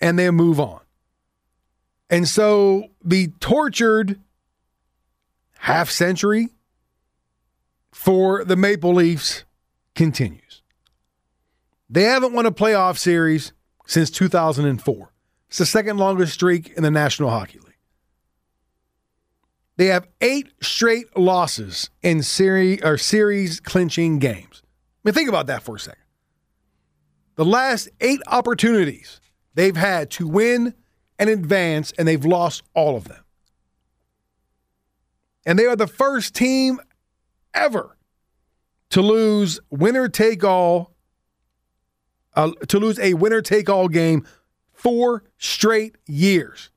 and 0.00 0.18
they 0.18 0.30
move 0.30 0.60
on. 0.60 0.80
And 2.10 2.28
so 2.28 2.88
the 3.02 3.28
tortured 3.40 4.20
half 5.58 5.90
century 5.90 6.50
for 7.92 8.44
the 8.44 8.56
Maple 8.56 8.94
Leafs 8.94 9.44
continues. 9.94 10.62
They 11.88 12.02
haven't 12.02 12.32
won 12.32 12.46
a 12.46 12.52
playoff 12.52 12.98
series 12.98 13.52
since 13.86 14.10
2004. 14.10 15.12
It's 15.48 15.58
the 15.58 15.66
second 15.66 15.98
longest 15.98 16.32
streak 16.32 16.72
in 16.76 16.82
the 16.82 16.90
National 16.90 17.30
Hockey 17.30 17.58
League. 17.58 17.71
They 19.76 19.86
have 19.86 20.06
eight 20.20 20.52
straight 20.60 21.16
losses 21.16 21.90
in 22.02 22.22
series 22.22 22.82
or 22.82 22.98
series 22.98 23.60
clinching 23.60 24.18
games. 24.18 24.62
I 24.64 25.08
mean, 25.08 25.14
think 25.14 25.28
about 25.28 25.46
that 25.46 25.62
for 25.62 25.76
a 25.76 25.80
second. 25.80 26.02
The 27.36 27.44
last 27.44 27.88
eight 28.00 28.20
opportunities 28.26 29.20
they've 29.54 29.76
had 29.76 30.10
to 30.12 30.28
win 30.28 30.74
and 31.18 31.30
advance, 31.30 31.92
and 31.96 32.06
they've 32.06 32.24
lost 32.24 32.62
all 32.74 32.96
of 32.96 33.04
them. 33.04 33.24
And 35.46 35.58
they 35.58 35.66
are 35.66 35.76
the 35.76 35.86
first 35.86 36.34
team 36.34 36.80
ever 37.54 37.96
to 38.90 39.00
lose 39.00 39.60
winner 39.70 40.08
take 40.08 40.44
all 40.44 40.92
uh, 42.34 42.52
to 42.68 42.78
lose 42.78 42.98
a 42.98 43.14
winner 43.14 43.42
take 43.42 43.68
all 43.68 43.88
game 43.88 44.26
four 44.72 45.24
straight 45.38 45.96
years. 46.06 46.70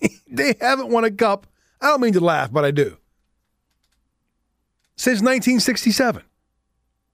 they 0.30 0.54
haven't 0.60 0.88
won 0.88 1.04
a 1.04 1.10
cup. 1.10 1.46
I 1.80 1.88
don't 1.88 2.00
mean 2.00 2.12
to 2.14 2.20
laugh, 2.20 2.52
but 2.52 2.64
I 2.64 2.70
do. 2.70 2.98
Since 4.96 5.20
1967, 5.20 6.22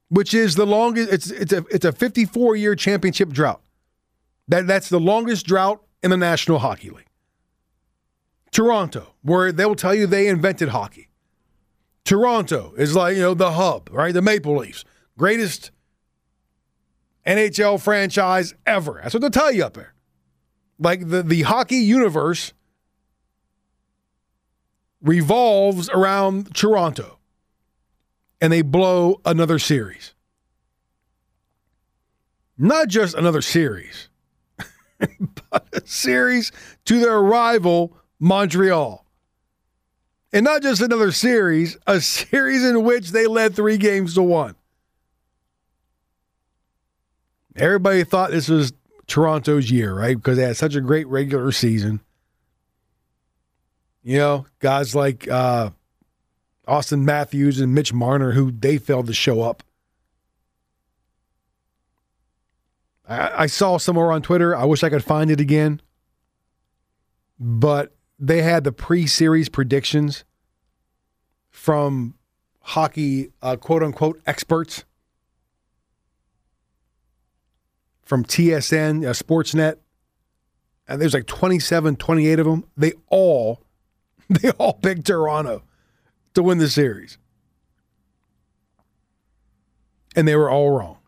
which 0.09 0.35
is 0.35 0.55
the 0.55 0.67
longest. 0.67 1.13
It's 1.13 1.31
it's 1.31 1.53
a 1.53 1.65
it's 1.71 1.85
a 1.85 1.93
54 1.93 2.57
year 2.57 2.75
championship 2.75 3.31
drought. 3.31 3.61
That 4.49 4.67
that's 4.67 4.89
the 4.89 5.01
longest 5.01 5.47
drought 5.47 5.83
in 6.03 6.11
the 6.11 6.17
National 6.17 6.59
Hockey 6.59 6.91
League. 6.91 7.07
Toronto, 8.53 9.15
where 9.23 9.53
they 9.53 9.67
will 9.67 9.75
tell 9.75 9.95
you 9.95 10.07
they 10.07 10.29
invented 10.29 10.71
hockey. 10.71 11.09
Toronto 12.05 12.73
is 12.77 12.95
like 12.95 13.17
you 13.17 13.23
know 13.23 13.35
the 13.35 13.53
hub, 13.53 13.91
right? 13.93 14.15
The 14.15 14.23
Maple 14.23 14.57
Leafs, 14.57 14.85
greatest 15.19 15.73
NHL 17.27 17.81
franchise 17.81 18.55
ever. 18.65 19.01
That's 19.03 19.15
what 19.15 19.21
they'll 19.21 19.31
tell 19.31 19.53
you 19.53 19.65
up 19.65 19.75
there. 19.75 19.95
Like 20.79 21.09
the, 21.09 21.23
the 21.23 21.43
hockey 21.43 21.77
universe 21.77 22.53
revolves 25.03 25.89
around 25.91 26.55
Toronto 26.55 27.19
and 28.41 28.53
they 28.53 28.63
blow 28.63 29.21
another 29.25 29.59
series. 29.59 30.15
Not 32.59 32.89
just 32.89 33.15
another 33.15 33.43
series, 33.43 34.09
but 34.99 35.69
a 35.73 35.87
series 35.87 36.53
to 36.87 37.01
their 37.01 37.21
rival, 37.21 37.97
Montreal. 38.19 39.05
And 40.33 40.45
not 40.45 40.63
just 40.63 40.81
another 40.81 41.13
series, 41.13 41.77
a 41.87 42.01
series 42.01 42.65
in 42.65 42.83
which 42.85 43.11
they 43.11 43.27
led 43.27 43.55
three 43.55 43.79
games 43.79 44.15
to 44.15 44.23
one. 44.23 44.55
Everybody 47.55 48.05
thought 48.05 48.31
this 48.31 48.49
was 48.49 48.73
Toronto's 49.07 49.71
year, 49.71 49.95
right? 49.95 50.17
Because 50.17 50.37
they 50.37 50.45
had 50.45 50.57
such 50.57 50.75
a 50.75 50.81
great 50.81 51.07
regular 51.07 51.53
season. 51.53 52.01
You 54.07 54.19
know, 54.19 54.47
guys 54.61 54.95
like 54.95 55.27
uh, 55.27 55.71
Auston 56.69 57.01
Matthews 57.01 57.59
and 57.59 57.75
Mitch 57.75 57.93
Marner, 57.93 58.31
who 58.31 58.53
they 58.53 58.79
failed 58.79 59.09
to 59.09 59.13
show 59.13 59.43
up. 59.43 59.65
I, 63.09 63.43
I 63.43 63.47
saw 63.47 63.79
somewhere 63.79 64.13
on 64.13 64.23
Twitter, 64.23 64.55
I 64.55 64.65
wish 64.65 64.85
I 64.85 64.91
could 64.91 65.03
find 65.03 65.29
it 65.29 65.41
again, 65.41 65.83
but 67.41 67.97
they 68.17 68.43
had 68.43 68.63
the 68.63 68.71
pre 68.71 69.09
series 69.09 69.49
predictions 69.49 70.23
from 71.51 72.15
hockey 72.61 73.33
uh, 73.43 73.57
quote 73.57 73.83
unquote 73.83 74.23
experts 74.25 74.85
from 78.05 78.25
TSN, 78.25 79.05
uh, 79.05 79.11
Sportsnet, 79.11 79.79
and 80.87 81.03
there's 81.03 81.15
like 81.15 81.27
27, 81.27 81.97
28 81.97 82.39
of 82.39 82.47
them. 82.47 82.63
They 82.77 82.93
all, 83.09 83.66
they 84.29 84.51
all 84.51 84.75
picked 84.75 85.07
Toronto 85.07 85.63
to 86.35 86.43
win 86.43 86.59
the 86.59 86.69
series. 86.69 87.19
And 90.15 90.27
they 90.27 90.37
were 90.37 90.51
all 90.51 90.71
wrong. 90.71 90.99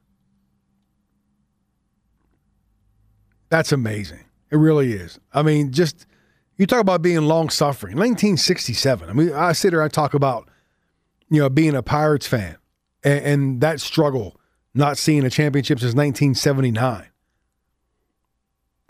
That's 3.48 3.72
amazing. 3.72 4.24
It 4.50 4.56
really 4.56 4.92
is. 4.92 5.18
I 5.32 5.42
mean, 5.42 5.72
just 5.72 6.06
you 6.56 6.66
talk 6.66 6.80
about 6.80 7.02
being 7.02 7.22
long 7.22 7.48
suffering. 7.48 7.96
1967. 7.96 9.08
I 9.08 9.12
mean, 9.12 9.32
I 9.32 9.52
sit 9.52 9.72
here, 9.72 9.82
I 9.82 9.88
talk 9.88 10.12
about, 10.14 10.48
you 11.30 11.40
know, 11.40 11.48
being 11.48 11.74
a 11.74 11.82
Pirates 11.82 12.26
fan 12.26 12.56
and, 13.02 13.24
and 13.24 13.60
that 13.60 13.80
struggle 13.80 14.38
not 14.74 14.98
seeing 14.98 15.24
a 15.24 15.30
championship 15.30 15.78
since 15.78 15.94
1979. 15.94 17.06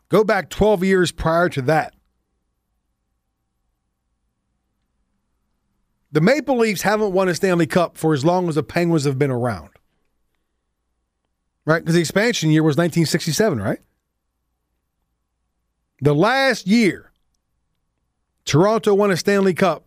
Go 0.09 0.25
back 0.25 0.51
12 0.51 0.85
years 0.85 1.13
prior 1.13 1.49
to 1.51 1.63
that. 1.63 1.95
The 6.11 6.21
Maple 6.21 6.57
Leafs 6.57 6.83
haven't 6.83 7.13
won 7.13 7.29
a 7.29 7.35
Stanley 7.35 7.67
Cup 7.67 7.97
for 7.97 8.15
as 8.15 8.25
long 8.25 8.49
as 8.49 8.55
the 8.55 8.63
Penguins 8.63 9.05
have 9.05 9.19
been 9.19 9.31
around. 9.31 9.71
Right? 11.65 11.81
Because 11.81 11.95
the 11.95 12.01
expansion 12.01 12.51
year 12.51 12.63
was 12.63 12.77
1967, 12.77 13.61
right? 13.61 13.81
The 16.01 16.15
last 16.15 16.67
year 16.67 17.13
Toronto 18.45 18.95
won 18.95 19.11
a 19.11 19.17
Stanley 19.17 19.53
Cup 19.53 19.85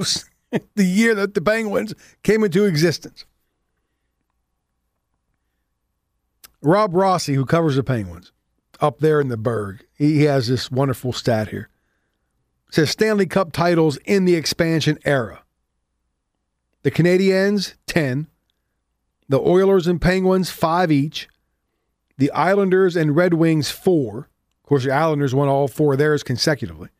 was 0.00 0.28
the 0.74 0.84
year 0.84 1.14
that 1.14 1.34
the 1.34 1.40
Penguins 1.40 1.94
came 2.24 2.42
into 2.42 2.64
existence. 2.64 3.24
Rob 6.60 6.94
Rossi, 6.94 7.34
who 7.34 7.46
covers 7.46 7.76
the 7.76 7.84
Penguins 7.84 8.32
up 8.80 8.98
there 8.98 9.20
in 9.20 9.28
the 9.28 9.36
Burgh, 9.36 9.84
he 9.94 10.24
has 10.24 10.48
this 10.48 10.70
wonderful 10.70 11.12
stat 11.12 11.48
here. 11.48 11.68
Says 12.70 12.90
Stanley 12.90 13.26
Cup 13.26 13.52
titles 13.52 13.98
in 14.04 14.24
the 14.24 14.36
expansion 14.36 14.98
era. 15.04 15.42
The 16.82 16.90
Canadiens, 16.90 17.74
10. 17.86 18.28
The 19.28 19.40
Oilers 19.40 19.86
and 19.86 20.00
Penguins, 20.00 20.50
5 20.50 20.90
each. 20.90 21.28
The 22.16 22.30
Islanders 22.32 22.96
and 22.96 23.16
Red 23.16 23.34
Wings, 23.34 23.70
4. 23.70 24.18
Of 24.18 24.68
course, 24.68 24.84
the 24.84 24.92
Islanders 24.92 25.34
won 25.34 25.48
all 25.48 25.68
four 25.68 25.94
of 25.94 25.98
theirs 25.98 26.22
consecutively. 26.22 26.90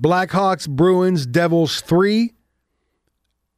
Blackhawks, 0.00 0.68
Bruins, 0.68 1.26
Devils, 1.26 1.80
3. 1.80 2.32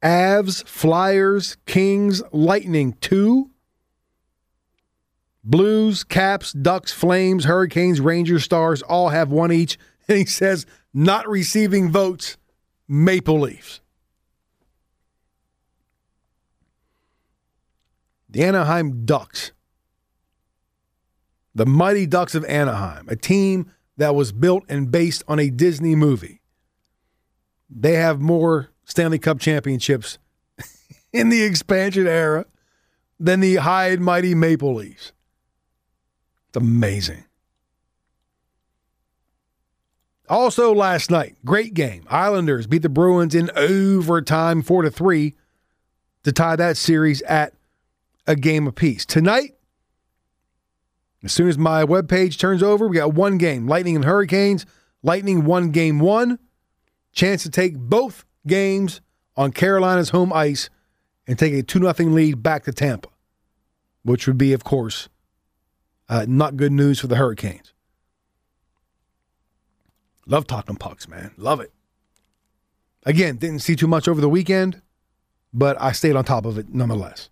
Avs, 0.01 0.67
Flyers, 0.67 1.57
Kings, 1.65 2.21
Lightning, 2.31 2.93
2. 3.01 3.49
Blues, 5.43 6.03
Caps, 6.03 6.53
Ducks, 6.53 6.91
Flames, 6.91 7.45
Hurricanes, 7.45 7.99
Rangers, 7.99 8.43
Stars 8.43 8.81
all 8.81 9.09
have 9.09 9.31
one 9.31 9.51
each. 9.51 9.77
And 10.09 10.17
he 10.17 10.25
says, 10.25 10.65
not 10.93 11.27
receiving 11.27 11.91
votes, 11.91 12.37
Maple 12.87 13.39
Leafs. 13.39 13.81
The 18.29 18.43
Anaheim 18.43 19.05
Ducks. 19.05 19.51
The 21.55 21.65
Mighty 21.65 22.07
Ducks 22.07 22.33
of 22.33 22.43
Anaheim, 22.45 23.07
a 23.09 23.15
team 23.15 23.71
that 23.97 24.15
was 24.15 24.31
built 24.31 24.63
and 24.67 24.91
based 24.91 25.23
on 25.27 25.39
a 25.39 25.49
Disney 25.49 25.95
movie. 25.95 26.41
They 27.69 27.93
have 27.93 28.19
more 28.19 28.69
Stanley 28.85 29.19
Cup 29.19 29.39
championships 29.39 30.17
in 31.13 31.29
the 31.29 31.43
expansion 31.43 32.07
era 32.07 32.45
than 33.19 33.39
the 33.39 33.55
high 33.55 33.89
and 33.89 34.03
mighty 34.03 34.33
Maple 34.33 34.73
Leafs. 34.73 35.13
It's 36.49 36.57
amazing. 36.57 37.23
Also 40.33 40.73
last 40.73 41.11
night, 41.11 41.35
great 41.45 41.75
game. 41.75 42.07
Islanders 42.09 42.65
beat 42.65 42.81
the 42.81 42.89
Bruins 42.89 43.35
in 43.35 43.51
overtime 43.55 44.63
4 44.63 44.81
to 44.81 44.89
3 44.89 45.35
to 46.23 46.31
tie 46.31 46.55
that 46.55 46.75
series 46.75 47.21
at 47.21 47.53
a 48.25 48.35
game 48.35 48.65
apiece. 48.65 49.05
Tonight, 49.05 49.53
as 51.23 51.33
soon 51.33 51.49
as 51.49 51.57
my 51.59 51.83
webpage 51.83 52.39
turns 52.39 52.63
over, 52.63 52.87
we 52.87 52.97
got 52.97 53.13
one 53.13 53.37
game. 53.37 53.67
Lightning 53.67 53.95
and 53.95 54.05
Hurricanes. 54.05 54.65
Lightning 55.03 55.45
won 55.45 55.69
game 55.69 55.99
1. 55.99 56.39
Chance 57.11 57.43
to 57.43 57.51
take 57.51 57.77
both 57.77 58.25
games 58.47 59.01
on 59.37 59.51
Carolina's 59.51 60.09
home 60.09 60.33
ice 60.33 60.71
and 61.27 61.37
take 61.37 61.53
a 61.53 61.61
2 61.61 61.93
0 61.93 62.09
lead 62.09 62.41
back 62.41 62.63
to 62.63 62.73
Tampa, 62.73 63.09
which 64.01 64.25
would 64.25 64.39
be, 64.39 64.51
of 64.53 64.63
course, 64.63 65.09
uh, 66.09 66.25
not 66.27 66.57
good 66.57 66.71
news 66.71 66.99
for 66.99 67.05
the 67.05 67.17
Hurricanes. 67.17 67.72
Love 70.25 70.47
talking 70.47 70.75
pucks, 70.75 71.07
man. 71.07 71.31
Love 71.37 71.59
it. 71.59 71.71
Again, 73.05 73.35
didn't 73.37 73.59
see 73.59 73.75
too 73.75 73.87
much 73.87 74.07
over 74.07 74.21
the 74.21 74.29
weekend, 74.29 74.81
but 75.53 75.79
I 75.81 75.91
stayed 75.91 76.15
on 76.15 76.23
top 76.23 76.45
of 76.45 76.57
it 76.57 76.73
nonetheless. 76.73 77.29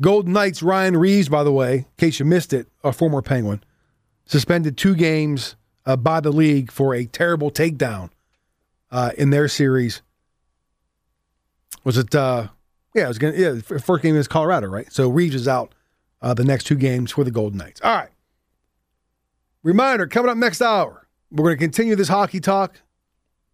Golden 0.00 0.32
Knights 0.32 0.62
Ryan 0.62 0.96
Reaves, 0.96 1.28
by 1.28 1.42
the 1.42 1.52
way, 1.52 1.74
in 1.78 1.84
case 1.96 2.20
you 2.20 2.26
missed 2.26 2.52
it, 2.52 2.68
a 2.84 2.92
former 2.92 3.22
Penguin, 3.22 3.64
suspended 4.26 4.76
two 4.76 4.94
games 4.94 5.56
uh, 5.86 5.96
by 5.96 6.20
the 6.20 6.30
league 6.30 6.70
for 6.70 6.94
a 6.94 7.06
terrible 7.06 7.50
takedown 7.50 8.10
uh, 8.90 9.12
in 9.16 9.30
their 9.30 9.48
series. 9.48 10.02
Was 11.82 11.96
it? 11.96 12.14
Uh, 12.14 12.48
yeah, 12.94 13.04
it 13.04 13.08
was 13.08 13.18
gonna. 13.18 13.36
Yeah, 13.36 13.60
first 13.60 14.02
game 14.02 14.16
is 14.16 14.28
Colorado, 14.28 14.66
right? 14.66 14.92
So 14.92 15.08
Reeves 15.08 15.34
is 15.34 15.48
out 15.48 15.74
uh, 16.20 16.34
the 16.34 16.44
next 16.44 16.64
two 16.64 16.76
games 16.76 17.12
for 17.12 17.24
the 17.24 17.30
Golden 17.30 17.58
Knights. 17.58 17.80
All 17.82 17.96
right. 17.96 18.10
Reminder: 19.66 20.06
coming 20.06 20.30
up 20.30 20.36
next 20.36 20.62
hour, 20.62 21.08
we're 21.28 21.42
going 21.42 21.56
to 21.56 21.60
continue 21.60 21.96
this 21.96 22.06
hockey 22.06 22.38
talk. 22.38 22.82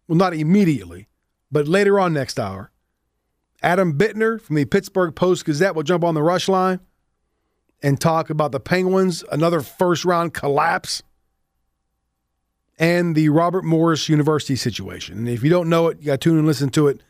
Well, 0.07 0.15
not 0.15 0.35
immediately, 0.35 1.07
but 1.51 1.67
later 1.67 1.99
on 1.99 2.13
next 2.13 2.39
hour. 2.39 2.69
Adam 3.63 3.97
Bittner 3.97 4.39
from 4.39 4.57
the 4.57 4.65
Pittsburgh 4.65 5.15
Post 5.15 5.43
Gazette 5.43 5.73
will 5.73 5.81
jump 5.81 6.03
on 6.03 6.13
the 6.13 6.21
rush 6.21 6.47
line 6.47 6.81
and 7.81 7.99
talk 7.99 8.29
about 8.29 8.51
the 8.51 8.59
Penguins, 8.59 9.23
another 9.31 9.61
first 9.61 10.05
round 10.05 10.35
collapse, 10.35 11.01
and 12.77 13.15
the 13.15 13.29
Robert 13.29 13.63
Morris 13.63 14.07
University 14.07 14.55
situation. 14.55 15.17
And 15.17 15.27
if 15.27 15.41
you 15.41 15.49
don't 15.49 15.67
know 15.67 15.87
it, 15.87 15.97
you 15.97 16.05
got 16.05 16.21
to 16.21 16.29
tune 16.29 16.37
and 16.37 16.45
listen 16.45 16.69
to 16.69 16.89
it. 16.89 17.01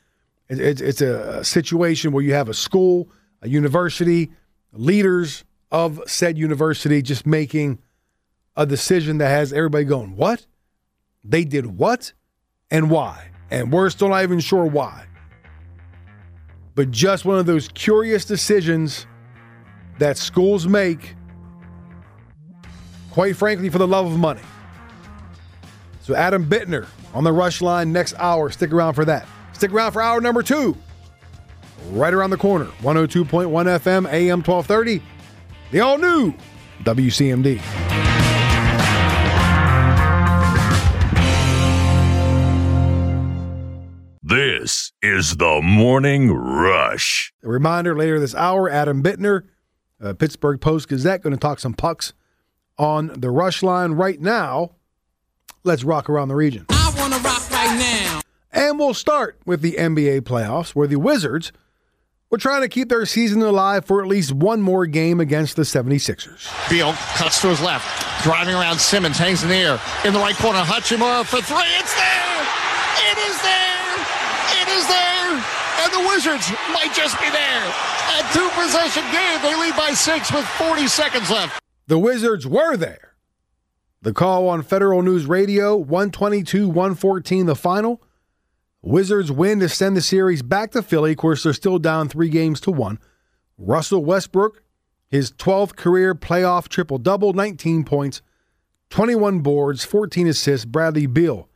It's 0.47 1.01
a 1.01 1.43
situation 1.43 2.13
where 2.13 2.23
you 2.23 2.35
have 2.35 2.47
a 2.47 2.53
school, 2.53 3.09
a 3.41 3.49
university, 3.49 4.31
leaders 4.71 5.43
of 5.73 5.99
said 6.07 6.37
university 6.37 7.01
just 7.01 7.25
making 7.25 7.79
a 8.55 8.65
decision 8.65 9.17
that 9.19 9.29
has 9.29 9.53
everybody 9.53 9.85
going, 9.85 10.15
What? 10.15 10.45
They 11.23 11.45
did 11.45 11.77
what? 11.77 12.13
And 12.69 12.89
why? 12.89 13.29
And 13.49 13.71
we're 13.71 13.89
still 13.89 14.09
not 14.09 14.23
even 14.23 14.39
sure 14.39 14.65
why 14.65 15.05
but 16.75 16.91
just 16.91 17.25
one 17.25 17.37
of 17.37 17.45
those 17.45 17.67
curious 17.69 18.25
decisions 18.25 19.05
that 19.99 20.17
schools 20.17 20.67
make, 20.67 21.15
quite 23.11 23.35
frankly, 23.35 23.69
for 23.69 23.77
the 23.77 23.87
love 23.87 24.05
of 24.07 24.17
money. 24.17 24.41
So, 26.01 26.15
Adam 26.15 26.45
Bittner 26.45 26.87
on 27.13 27.23
the 27.23 27.31
rush 27.31 27.61
line 27.61 27.93
next 27.93 28.15
hour. 28.17 28.49
Stick 28.49 28.73
around 28.73 28.95
for 28.95 29.05
that. 29.05 29.27
Stick 29.53 29.71
around 29.71 29.91
for 29.91 30.01
hour 30.01 30.19
number 30.19 30.43
two, 30.43 30.75
right 31.91 32.13
around 32.13 32.31
the 32.31 32.37
corner 32.37 32.65
102.1 32.81 33.47
FM, 33.47 34.11
AM 34.11 34.41
1230, 34.41 35.01
the 35.71 35.79
all 35.79 35.97
new 35.97 36.33
WCMD. 36.83 37.82
Is 45.03 45.35
the 45.35 45.59
Morning 45.61 46.31
Rush. 46.31 47.33
A 47.43 47.49
reminder 47.49 47.93
later 47.93 48.21
this 48.21 48.33
hour, 48.33 48.69
Adam 48.69 49.03
Bittner, 49.03 49.43
uh, 50.01 50.13
Pittsburgh 50.13 50.61
Post 50.61 50.87
Gazette, 50.87 51.21
going 51.21 51.35
to 51.35 51.39
talk 51.39 51.59
some 51.59 51.73
pucks 51.73 52.13
on 52.77 53.07
the 53.07 53.29
rush 53.29 53.61
line 53.61 53.91
right 53.91 54.19
now. 54.19 54.71
Let's 55.65 55.83
rock 55.83 56.09
around 56.09 56.29
the 56.29 56.35
region. 56.35 56.65
I 56.69 56.93
want 56.97 57.13
to 57.13 57.19
rock 57.19 57.51
right 57.51 57.77
now. 57.77 58.21
And 58.53 58.79
we'll 58.79 58.93
start 58.93 59.41
with 59.45 59.61
the 59.61 59.73
NBA 59.73 60.21
playoffs, 60.21 60.69
where 60.69 60.87
the 60.87 60.97
Wizards 60.97 61.51
were 62.29 62.37
trying 62.37 62.61
to 62.61 62.69
keep 62.69 62.87
their 62.87 63.05
season 63.05 63.41
alive 63.41 63.83
for 63.83 64.01
at 64.01 64.07
least 64.07 64.31
one 64.31 64.61
more 64.61 64.85
game 64.85 65.19
against 65.19 65.57
the 65.57 65.63
76ers. 65.63 66.47
Beal 66.69 66.93
cuts 67.15 67.41
to 67.41 67.49
his 67.49 67.59
left, 67.59 68.23
driving 68.23 68.55
around 68.55 68.79
Simmons, 68.79 69.17
hangs 69.17 69.43
in 69.43 69.49
the 69.49 69.55
air. 69.55 69.81
In 70.05 70.13
the 70.13 70.19
right 70.19 70.35
corner, 70.35 70.59
Hachimura 70.59 71.25
for 71.25 71.41
three. 71.41 71.57
It's 71.77 71.93
there! 71.93 72.47
It 73.11 73.17
is 73.17 73.41
there! 73.41 73.72
Is 74.73 74.87
there, 74.87 75.29
and 75.83 75.93
the 75.93 76.09
Wizards 76.09 76.49
might 76.73 76.91
just 76.95 77.19
be 77.19 77.29
there. 77.29 77.63
A 78.17 78.33
two 78.33 78.49
possession 78.59 79.03
game, 79.11 79.41
they 79.41 79.55
lead 79.55 79.75
by 79.75 79.91
six 79.91 80.31
with 80.31 80.45
40 80.45 80.87
seconds 80.87 81.29
left. 81.29 81.61
The 81.85 81.99
Wizards 81.99 82.47
were 82.47 82.75
there. 82.75 83.13
The 84.01 84.13
call 84.13 84.49
on 84.49 84.63
Federal 84.63 85.03
News 85.03 85.27
Radio 85.27 85.75
122 85.75 86.67
114, 86.67 87.45
the 87.45 87.55
final. 87.55 88.01
Wizards 88.81 89.31
win 89.31 89.59
to 89.59 89.69
send 89.69 89.95
the 89.95 90.01
series 90.01 90.41
back 90.41 90.71
to 90.71 90.81
Philly. 90.81 91.11
Of 91.11 91.17
course, 91.17 91.43
they're 91.43 91.53
still 91.53 91.77
down 91.77 92.09
three 92.09 92.29
games 92.29 92.59
to 92.61 92.71
one. 92.71 92.99
Russell 93.57 94.03
Westbrook, 94.03 94.63
his 95.07 95.31
12th 95.33 95.75
career 95.75 96.15
playoff 96.15 96.67
triple 96.67 96.97
double, 96.97 97.33
19 97.33 97.83
points, 97.83 98.23
21 98.89 99.39
boards, 99.41 99.85
14 99.85 100.27
assists. 100.27 100.65
Bradley 100.65 101.05
Beal, 101.05 101.47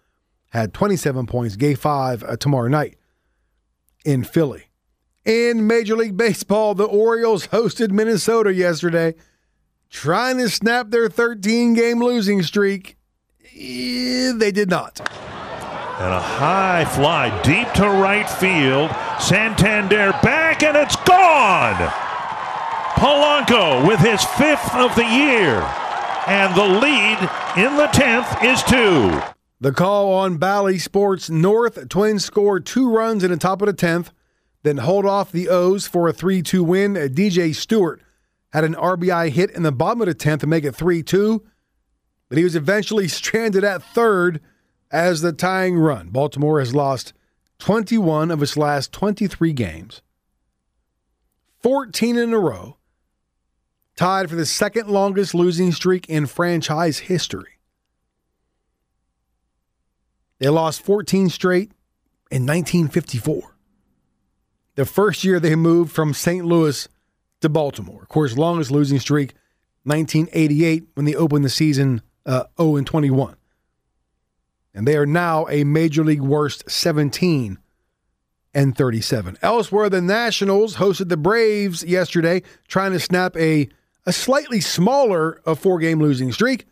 had 0.52 0.74
27 0.74 1.26
points, 1.26 1.56
gave 1.56 1.80
five 1.80 2.24
uh, 2.24 2.38
tomorrow 2.38 2.68
night 2.68 2.96
in 4.08 4.24
Philly. 4.24 4.64
In 5.26 5.68
Major 5.68 5.98
League 5.98 6.16
Baseball, 6.16 6.74
the 6.74 6.86
Orioles 6.86 7.48
hosted 7.48 7.92
Minnesota 7.92 8.54
yesterday, 8.54 9.16
trying 9.90 10.38
to 10.38 10.48
snap 10.48 10.92
their 10.92 11.10
13 11.10 11.74
game 11.74 12.02
losing 12.02 12.42
streak. 12.42 12.96
Eh, 13.54 14.32
they 14.34 14.52
did 14.54 14.70
not. 14.70 15.02
And 16.00 16.14
a 16.14 16.22
high 16.22 16.86
fly 16.86 17.30
deep 17.42 17.70
to 17.74 17.90
right 17.90 18.30
field. 18.30 18.92
Santander 19.20 20.14
back, 20.24 20.64
and 20.64 20.78
it's 20.78 20.96
gone. 20.96 21.76
Polanco 22.96 23.86
with 23.86 24.00
his 24.00 24.24
fifth 24.24 24.74
of 24.74 24.96
the 24.96 25.04
year. 25.04 25.62
And 26.28 26.56
the 26.56 26.64
lead 26.64 27.20
in 27.58 27.76
the 27.76 27.88
10th 27.88 28.42
is 28.46 28.64
two. 28.64 29.37
The 29.60 29.72
call 29.72 30.14
on 30.14 30.38
Bally 30.38 30.78
Sports 30.78 31.32
North. 31.32 31.90
Twins 31.90 32.24
score 32.24 32.60
two 32.60 32.92
runs 32.92 33.24
in 33.24 33.32
the 33.32 33.38
top 33.38 33.62
of 33.64 33.66
the 33.66 33.74
10th, 33.74 34.10
then 34.62 34.78
hold 34.78 35.06
off 35.06 35.32
the 35.32 35.50
O's 35.50 35.88
for 35.88 36.08
a 36.08 36.14
3 36.14 36.44
2 36.44 36.64
win. 36.64 36.94
DJ 36.94 37.56
Stewart 37.56 38.02
had 38.52 38.64
an 38.64 38.76
RBI 38.76 39.30
hit 39.30 39.50
in 39.52 39.64
the 39.64 39.72
bottom 39.72 40.02
of 40.02 40.08
the 40.08 40.14
10th 40.14 40.42
to 40.42 40.48
make 40.48 40.64
it 40.64 40.76
3 40.76 41.02
2, 41.02 41.44
but 42.30 42.38
he 42.38 42.44
was 42.44 42.56
eventually 42.56 43.08
stranded 43.08 43.64
at 43.64 43.82
third 43.82 44.42
as 44.92 45.22
the 45.22 45.34
tying 45.34 45.76
run. 45.76 46.10
Baltimore 46.10 46.60
has 46.60 46.76
lost 46.76 47.14
21 47.58 48.30
of 48.30 48.44
its 48.44 48.58
last 48.58 48.92
23 48.92 49.54
games, 49.54 50.04
14 51.64 52.16
in 52.16 52.32
a 52.32 52.40
row, 52.40 52.78
tied 53.96 54.30
for 54.30 54.36
the 54.36 54.46
second 54.46 54.88
longest 54.88 55.34
losing 55.34 55.72
streak 55.72 56.08
in 56.08 56.28
franchise 56.28 57.00
history. 57.00 57.57
They 60.40 60.50
lost 60.50 60.82
14 60.82 61.30
straight 61.30 61.72
in 62.30 62.46
1954. 62.46 63.56
The 64.76 64.86
first 64.86 65.24
year 65.24 65.40
they 65.40 65.56
moved 65.56 65.92
from 65.92 66.14
St. 66.14 66.46
Louis 66.46 66.88
to 67.42 67.50
Baltimore. 67.50 68.02
Of 68.02 68.10
course, 68.10 68.38
longest 68.38 68.72
losing 68.72 69.00
streak, 69.00 69.34
1988, 69.84 70.90
when 70.94 71.06
they 71.06 71.16
opened 71.16 71.46
the 71.46 71.50
season 71.50 72.02
uh, 72.26 72.44
0 72.60 72.76
and 72.76 72.86
21. 72.88 73.36
And 74.74 74.88
they 74.88 74.96
are 74.96 75.08
now 75.08 75.48
a 75.50 75.64
major 75.64 76.04
league 76.04 76.22
worst 76.22 76.70
17 76.70 77.58
and 78.54 78.78
37. 78.78 79.38
Elsewhere, 79.42 79.90
the 79.90 80.02
Nationals 80.02 80.76
hosted 80.76 81.10
the 81.10 81.18
Braves 81.18 81.84
yesterday, 81.84 82.44
trying 82.68 82.92
to 82.92 83.00
snap 83.00 83.36
a, 83.38 83.70
a 84.06 84.14
slightly 84.14 84.62
smaller 84.62 85.42
a 85.46 85.56
four 85.56 85.80
game 85.80 86.00
losing 86.00 86.32
streak. 86.32 86.66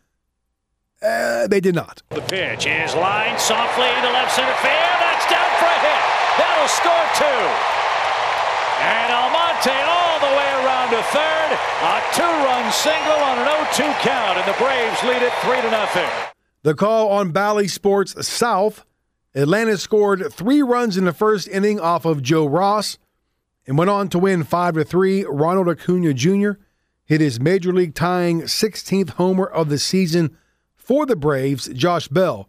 Uh, 1.02 1.48
they 1.48 1.60
did 1.60 1.76
not. 1.76 2.02
The 2.10 2.22
pitch 2.22 2.66
is 2.66 2.96
lined 2.96 3.40
softly 3.40 3.92
to 4.02 4.10
left 4.12 4.34
center 4.36 4.56
field. 4.64 4.96
That's 5.00 5.26
down 5.30 5.52
for 5.60 5.70
a 5.70 5.80
hit. 5.84 6.04
That'll 6.40 6.72
score 6.72 7.08
two. 7.20 7.44
And 8.82 9.14
Almonte 9.14 9.76
all 9.88 10.20
the 10.20 10.34
way 10.36 10.50
around 10.64 10.90
to 10.92 11.02
third. 11.12 11.50
A 11.84 12.02
two-run 12.14 12.72
single 12.72 13.20
on 13.24 13.40
an 13.40 13.48
0-2 13.48 13.94
count, 14.02 14.38
and 14.38 14.48
the 14.48 14.58
Braves 14.58 15.02
lead 15.04 15.22
it 15.22 15.34
three 15.44 15.62
to 15.62 15.72
nothing. 15.72 16.10
The 16.64 16.74
call 16.74 17.10
on 17.10 17.32
Bally 17.32 17.68
Sports 17.68 18.28
South. 18.28 18.86
Atlanta 19.36 19.78
scored 19.78 20.32
three 20.34 20.62
runs 20.62 20.98
in 20.98 21.06
the 21.06 21.14
first 21.14 21.48
inning 21.48 21.80
off 21.80 22.06
of 22.06 22.24
Joe 22.24 22.46
Ross 22.46 22.98
and 23.68 23.78
went 23.78 23.90
on 23.90 24.08
to 24.10 24.20
win 24.20 24.44
5 24.44 24.76
to 24.76 24.84
3. 24.84 25.26
Ronald 25.26 25.68
Acuna 25.68 26.14
Jr. 26.14 26.52
hit 27.06 27.22
his 27.22 27.40
major 27.40 27.74
league 27.74 27.96
tying 27.96 28.44
16th 28.44 29.12
homer 29.12 29.46
of 29.46 29.70
the 29.70 29.78
season 29.78 30.38
for 30.86 31.06
the 31.06 31.16
Braves. 31.16 31.68
Josh 31.70 32.08
Bell, 32.08 32.48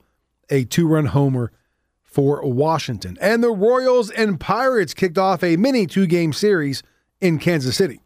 a 0.51 0.64
two 0.64 0.87
run 0.87 1.07
homer 1.07 1.51
for 2.03 2.47
Washington. 2.47 3.16
And 3.20 3.43
the 3.43 3.51
Royals 3.51 4.11
and 4.11 4.39
Pirates 4.39 4.95
kicked 4.95 5.18
off 5.18 5.43
a 5.43 5.57
mini 5.57 5.87
two 5.87 6.07
game 6.07 6.32
series 6.32 6.82
in 7.20 7.39
Kansas 7.39 7.76
City. 7.76 8.01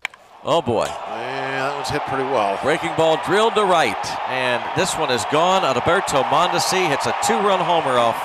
Oh 0.44 0.62
boy. 0.62 0.86
Yeah, 0.86 1.68
that 1.68 1.78
was 1.78 1.90
hit 1.90 2.02
pretty 2.02 2.24
well. 2.24 2.58
Breaking 2.62 2.94
ball 2.96 3.20
drilled 3.26 3.54
to 3.56 3.64
right. 3.64 4.06
And 4.28 4.62
this 4.78 4.96
one 4.96 5.10
is 5.10 5.24
gone. 5.30 5.64
Alberto 5.64 6.22
Mondesi 6.24 6.88
hits 6.88 7.06
a 7.06 7.14
two 7.26 7.34
run 7.34 7.60
homer 7.60 7.98
off 7.98 8.16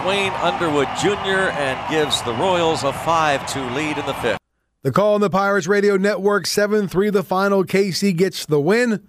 Duane 0.00 0.32
Underwood 0.34 0.88
Jr. 1.00 1.50
and 1.58 1.90
gives 1.90 2.20
the 2.22 2.34
Royals 2.34 2.84
a 2.84 2.92
5 2.92 3.52
2 3.52 3.70
lead 3.70 3.98
in 3.98 4.06
the 4.06 4.14
fifth. 4.14 4.38
The 4.82 4.92
call 4.92 5.14
on 5.14 5.20
the 5.22 5.30
Pirates 5.30 5.66
Radio 5.66 5.96
Network 5.96 6.46
7 6.46 6.88
3 6.88 7.10
the 7.10 7.22
final. 7.22 7.64
KC 7.64 8.14
gets 8.14 8.44
the 8.46 8.60
win. 8.60 9.08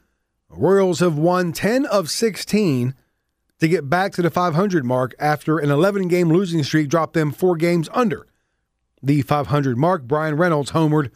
Royals 0.49 0.99
have 0.99 1.17
won 1.17 1.51
10 1.51 1.85
of 1.85 2.09
16 2.09 2.93
to 3.59 3.67
get 3.67 3.89
back 3.89 4.11
to 4.13 4.21
the 4.21 4.29
500 4.29 4.85
mark 4.85 5.13
after 5.19 5.59
an 5.59 5.71
11 5.71 6.07
game 6.07 6.29
losing 6.29 6.63
streak 6.63 6.89
dropped 6.89 7.13
them 7.13 7.31
four 7.31 7.55
games 7.55 7.89
under 7.93 8.27
the 9.01 9.21
500 9.21 9.77
mark. 9.77 10.03
Bryan 10.03 10.35
Reynolds 10.37 10.71
homered 10.71 11.11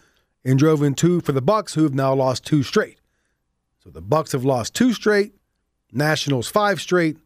and 0.46 0.58
drove 0.58 0.82
in 0.82 0.96
two 0.96 1.22
for 1.22 1.32
the 1.32 1.42
Bucs, 1.42 1.76
who 1.76 1.84
have 1.84 1.94
now 1.94 2.14
lost 2.14 2.46
two 2.46 2.64
straight. 2.64 3.00
So 3.84 3.90
the 3.90 4.02
Bucs 4.02 4.32
have 4.32 4.46
lost 4.46 4.74
two 4.74 4.94
straight, 4.94 5.34
Nationals 5.92 6.48
five 6.48 6.80
straight, 6.80 7.18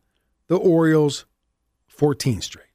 the 0.47 0.57
Orioles 0.57 1.25
14 1.87 2.41
straight. 2.41 2.65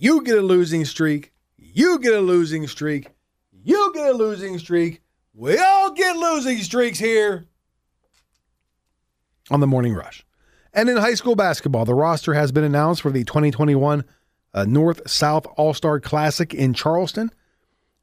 You 0.00 0.22
get 0.22 0.38
a 0.38 0.42
losing 0.42 0.84
streak. 0.84 1.32
You 1.56 1.98
get 1.98 2.14
a 2.14 2.20
losing 2.20 2.66
streak. 2.66 3.08
You 3.52 3.92
get 3.94 4.10
a 4.10 4.12
losing 4.12 4.58
streak. 4.58 5.00
We 5.38 5.56
all 5.56 5.92
get 5.92 6.16
losing 6.16 6.58
streaks 6.58 6.98
here 6.98 7.46
on 9.52 9.60
the 9.60 9.68
Morning 9.68 9.94
Rush. 9.94 10.26
And 10.74 10.90
in 10.90 10.96
high 10.96 11.14
school 11.14 11.36
basketball, 11.36 11.84
the 11.84 11.94
roster 11.94 12.34
has 12.34 12.50
been 12.50 12.64
announced 12.64 13.02
for 13.02 13.12
the 13.12 13.22
2021 13.22 14.04
uh, 14.52 14.64
North 14.64 15.08
South 15.08 15.46
All 15.56 15.74
Star 15.74 16.00
Classic 16.00 16.52
in 16.52 16.74
Charleston. 16.74 17.30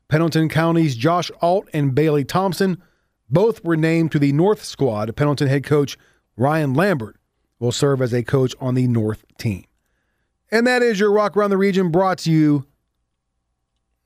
Pendleton 0.07 0.47
County's 0.47 0.95
Josh 0.95 1.29
Alt 1.41 1.67
and 1.73 1.93
Bailey 1.93 2.23
Thompson 2.23 2.81
both 3.29 3.61
were 3.65 3.75
named 3.75 4.13
to 4.13 4.19
the 4.19 4.31
North 4.31 4.63
squad. 4.63 5.13
Pendleton 5.17 5.49
head 5.49 5.65
coach 5.65 5.97
Ryan 6.37 6.73
Lambert 6.73 7.17
will 7.59 7.73
serve 7.73 8.01
as 8.01 8.13
a 8.13 8.23
coach 8.23 8.55
on 8.61 8.75
the 8.75 8.87
North 8.87 9.25
team. 9.37 9.65
And 10.51 10.65
that 10.67 10.81
is 10.81 11.01
your 11.01 11.11
Rock 11.11 11.35
Around 11.35 11.49
the 11.49 11.57
Region 11.57 11.91
brought 11.91 12.19
to 12.19 12.31
you 12.31 12.65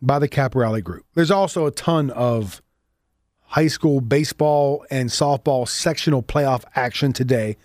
by 0.01 0.17
the 0.17 0.27
Cap 0.27 0.55
Rally 0.55 0.81
Group. 0.81 1.05
There's 1.13 1.29
also 1.29 1.67
a 1.67 1.71
ton 1.71 2.09
of 2.09 2.63
high 3.49 3.67
school 3.67 3.99
baseball 3.99 4.85
and 4.91 5.09
softball 5.09 5.67
sectional 5.67 6.21
playoff 6.21 6.63
action 6.75 7.11
today. 7.11 7.57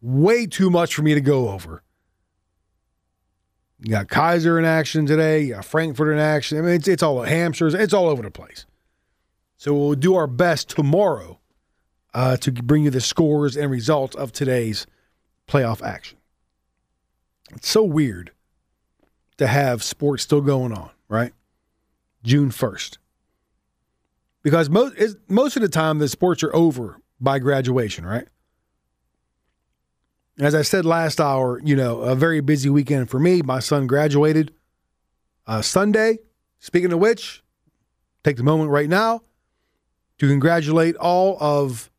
Way 0.00 0.46
too 0.46 0.70
much 0.70 0.94
for 0.94 1.02
me 1.02 1.14
to 1.14 1.20
go 1.20 1.48
over. 1.48 1.82
You 3.80 3.90
got 3.90 4.06
Keyser 4.06 4.56
in 4.56 4.64
action 4.64 5.04
today. 5.04 5.40
You 5.40 5.54
got 5.54 5.64
Frankfort 5.64 6.12
in 6.12 6.20
action. 6.20 6.58
I 6.58 6.60
mean, 6.60 6.74
it's, 6.74 6.86
it's 6.86 7.02
all 7.02 7.16
Hampshire's. 7.16 7.74
It's 7.74 7.92
all 7.92 8.08
over 8.08 8.22
the 8.22 8.30
place. 8.30 8.66
So 9.56 9.74
we'll 9.74 9.94
do 9.94 10.14
our 10.14 10.28
best 10.28 10.70
tomorrow 10.70 11.40
uh, 12.14 12.36
to 12.36 12.52
bring 12.52 12.84
you 12.84 12.90
the 12.90 13.00
scores 13.00 13.56
and 13.56 13.68
results 13.68 14.14
of 14.14 14.30
today's 14.30 14.86
playoff 15.48 15.82
action. 15.82 16.18
It's 17.52 17.68
so 17.68 17.82
weird 17.82 18.30
to 19.38 19.48
have 19.48 19.82
sports 19.82 20.22
still 20.22 20.40
going 20.40 20.72
on, 20.72 20.90
right? 21.08 21.32
June 22.22 22.50
1st. 22.50 22.98
Because 24.42 24.68
most 24.68 24.96
most 25.28 25.56
of 25.56 25.62
the 25.62 25.68
time 25.68 25.98
the 25.98 26.08
sports 26.08 26.42
are 26.42 26.54
over 26.54 27.00
by 27.20 27.38
graduation, 27.38 28.04
right? 28.04 28.26
As 30.38 30.54
I 30.54 30.62
said 30.62 30.84
last 30.84 31.20
hour, 31.20 31.60
you 31.62 31.76
know, 31.76 32.00
a 32.00 32.16
very 32.16 32.40
busy 32.40 32.68
weekend 32.68 33.10
for 33.10 33.20
me. 33.20 33.42
My 33.42 33.60
son 33.60 33.86
graduated 33.86 34.52
uh, 35.46 35.62
Sunday. 35.62 36.18
Speaking 36.58 36.92
of 36.92 36.98
which, 36.98 37.42
take 38.24 38.36
the 38.36 38.42
moment 38.42 38.70
right 38.70 38.88
now 38.88 39.22
to 40.18 40.28
congratulate 40.28 40.96
all 40.96 41.36
of 41.40 41.90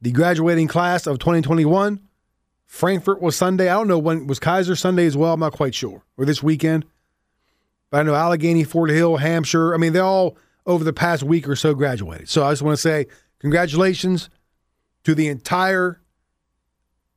the 0.00 0.10
graduating 0.10 0.68
class 0.68 1.06
of 1.06 1.18
2021. 1.18 2.00
Frankfort 2.66 3.22
was 3.22 3.36
Sunday. 3.36 3.68
I 3.68 3.74
don't 3.74 3.88
know 3.88 3.98
when 3.98 4.26
was 4.26 4.40
Keyser 4.40 4.76
Sunday 4.76 5.06
as 5.06 5.16
well. 5.16 5.34
I'm 5.34 5.40
not 5.40 5.52
quite 5.52 5.74
sure. 5.74 6.04
Or 6.16 6.24
this 6.24 6.42
weekend. 6.42 6.84
But 7.90 8.00
I 8.00 8.02
know 8.02 8.14
Allegheny, 8.14 8.64
Fort 8.64 8.90
Hill, 8.90 9.16
Hampshire. 9.16 9.74
I 9.74 9.78
mean, 9.78 9.92
they 9.92 10.00
all 10.00 10.36
over 10.66 10.84
the 10.84 10.92
past 10.92 11.22
week 11.22 11.48
or 11.48 11.56
so 11.56 11.74
graduated. 11.74 12.28
So 12.28 12.44
I 12.44 12.52
just 12.52 12.62
want 12.62 12.76
to 12.76 12.82
say 12.82 13.06
congratulations 13.38 14.28
to 15.04 15.14
the 15.14 15.28
entire 15.28 16.00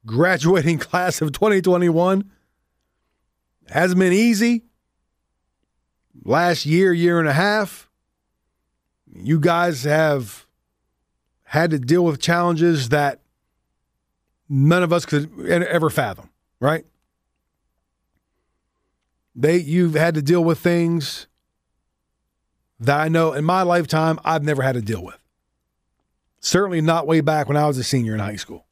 graduating 0.05 0.77
class 0.79 1.21
of 1.21 1.31
2021. 1.31 2.29
Hasn't 3.69 3.99
been 3.99 4.13
easy. 4.13 4.63
Last 6.23 6.65
year, 6.65 6.91
year 6.93 7.19
and 7.19 7.27
a 7.27 7.33
half, 7.33 7.89
you 9.13 9.39
guys 9.39 9.83
have 9.83 10.45
had 11.43 11.71
to 11.71 11.79
deal 11.79 12.03
with 12.03 12.21
challenges 12.21 12.89
that 12.89 13.21
none 14.47 14.83
of 14.83 14.91
us 14.91 15.05
could 15.05 15.47
ever 15.47 15.89
fathom, 15.89 16.29
right? 16.59 16.85
They 19.35 19.57
you've 19.57 19.93
had 19.93 20.15
to 20.15 20.21
deal 20.21 20.43
with 20.43 20.59
things 20.59 21.27
that 22.79 22.99
I 22.99 23.09
know 23.09 23.33
in 23.33 23.45
my 23.45 23.61
lifetime 23.63 24.19
I've 24.23 24.43
never 24.43 24.61
had 24.61 24.75
to 24.75 24.81
deal 24.81 25.03
with. 25.03 25.17
Certainly 26.39 26.81
not 26.81 27.07
way 27.07 27.21
back 27.21 27.47
when 27.47 27.57
I 27.57 27.67
was 27.67 27.77
a 27.77 27.83
senior 27.83 28.13
in 28.13 28.19
high 28.19 28.37
school. 28.37 28.65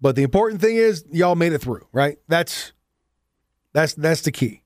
But 0.00 0.16
the 0.16 0.22
important 0.22 0.60
thing 0.60 0.76
is 0.76 1.04
y'all 1.10 1.34
made 1.34 1.52
it 1.52 1.60
through, 1.60 1.86
right? 1.92 2.18
That's 2.28 2.72
that's 3.72 3.94
that's 3.94 4.20
the 4.20 4.32
key. 4.32 4.62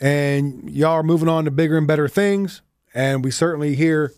And 0.00 0.70
y'all 0.70 0.92
are 0.92 1.02
moving 1.02 1.28
on 1.28 1.44
to 1.44 1.50
bigger 1.50 1.76
and 1.76 1.86
better 1.86 2.08
things. 2.08 2.62
And 2.94 3.24
we 3.24 3.30
certainly 3.30 3.74
here 3.74 4.12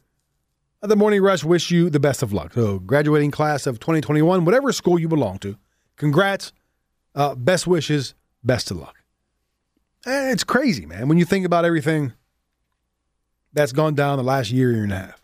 at 0.83 0.89
the 0.89 0.97
Morning 0.97 1.23
Rush 1.23 1.43
wish 1.43 1.71
you 1.71 1.91
the 1.91 2.01
best 2.01 2.23
of 2.23 2.33
luck. 2.33 2.53
So, 2.53 2.79
graduating 2.79 3.31
class 3.31 3.67
of 3.67 3.81
2021, 3.81 4.45
whatever 4.45 4.73
school 4.73 4.99
you 4.99 5.09
belong 5.09 5.39
to, 5.39 5.57
congrats, 5.97 6.53
uh, 7.15 7.35
best 7.35 7.67
wishes, 7.67 8.15
best 8.45 8.71
of 8.71 8.77
luck. 8.77 8.98
And 10.09 10.31
it's 10.31 10.45
crazy, 10.45 10.87
man, 10.87 11.07
when 11.07 11.19
you 11.19 11.27
think 11.27 11.45
about 11.45 11.67
everything 11.67 12.15
that's 13.53 13.73
gone 13.73 13.95
down 13.95 14.17
the 14.17 14.25
last 14.25 14.51
year, 14.51 14.73
year 14.73 14.83
and 14.83 14.93
a 14.93 14.97
half. 14.97 15.23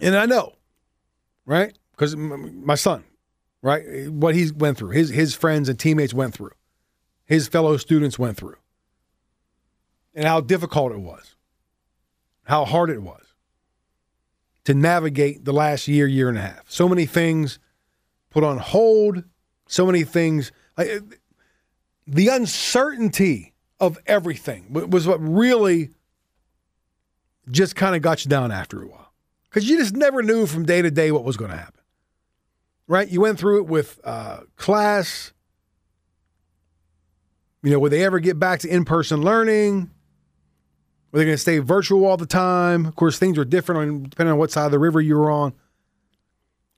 And 0.00 0.16
I 0.16 0.26
know, 0.26 0.54
right? 1.46 1.72
Because 1.92 2.16
my 2.16 2.74
son, 2.74 3.04
right? 3.62 4.10
What 4.10 4.34
he 4.34 4.50
went 4.50 4.76
through, 4.76 4.90
his 4.90 5.10
his 5.10 5.36
friends 5.36 5.68
and 5.68 5.78
teammates 5.78 6.12
went 6.12 6.34
through, 6.34 6.50
his 7.26 7.46
fellow 7.46 7.76
students 7.76 8.18
went 8.18 8.36
through, 8.36 8.56
and 10.16 10.24
how 10.24 10.40
difficult 10.40 10.90
it 10.90 11.00
was, 11.00 11.36
how 12.42 12.64
hard 12.64 12.90
it 12.90 13.02
was 13.02 13.34
to 14.64 14.74
navigate 14.74 15.44
the 15.44 15.52
last 15.52 15.86
year, 15.86 16.08
year 16.08 16.28
and 16.28 16.38
a 16.38 16.42
half. 16.42 16.68
So 16.68 16.88
many 16.88 17.06
things 17.06 17.60
put 18.30 18.42
on 18.42 18.58
hold, 18.58 19.22
so 19.68 19.86
many 19.86 20.02
things. 20.02 20.50
Like, 20.76 21.20
the 22.06 22.28
uncertainty 22.28 23.54
of 23.80 23.98
everything 24.06 24.72
was 24.72 25.06
what 25.06 25.20
really 25.20 25.90
just 27.50 27.76
kind 27.76 27.96
of 27.96 28.02
got 28.02 28.24
you 28.24 28.28
down 28.28 28.50
after 28.50 28.82
a 28.82 28.86
while. 28.86 29.12
Because 29.48 29.68
you 29.68 29.76
just 29.78 29.94
never 29.94 30.22
knew 30.22 30.46
from 30.46 30.64
day 30.64 30.82
to 30.82 30.90
day 30.90 31.12
what 31.12 31.24
was 31.24 31.36
going 31.36 31.50
to 31.50 31.56
happen. 31.56 31.80
Right? 32.86 33.08
You 33.08 33.20
went 33.20 33.38
through 33.38 33.58
it 33.58 33.66
with 33.66 34.00
uh, 34.04 34.40
class. 34.56 35.32
You 37.62 37.70
know, 37.70 37.78
would 37.78 37.92
they 37.92 38.04
ever 38.04 38.18
get 38.18 38.38
back 38.38 38.60
to 38.60 38.68
in 38.68 38.84
person 38.84 39.22
learning? 39.22 39.90
Were 41.10 41.18
they 41.18 41.24
going 41.24 41.34
to 41.36 41.40
stay 41.40 41.58
virtual 41.58 42.04
all 42.04 42.16
the 42.16 42.26
time? 42.26 42.84
Of 42.84 42.96
course, 42.96 43.18
things 43.18 43.38
are 43.38 43.44
different 43.44 44.10
depending 44.10 44.32
on 44.32 44.38
what 44.38 44.50
side 44.50 44.66
of 44.66 44.72
the 44.72 44.78
river 44.78 45.00
you 45.00 45.16
were 45.16 45.30
on. 45.30 45.54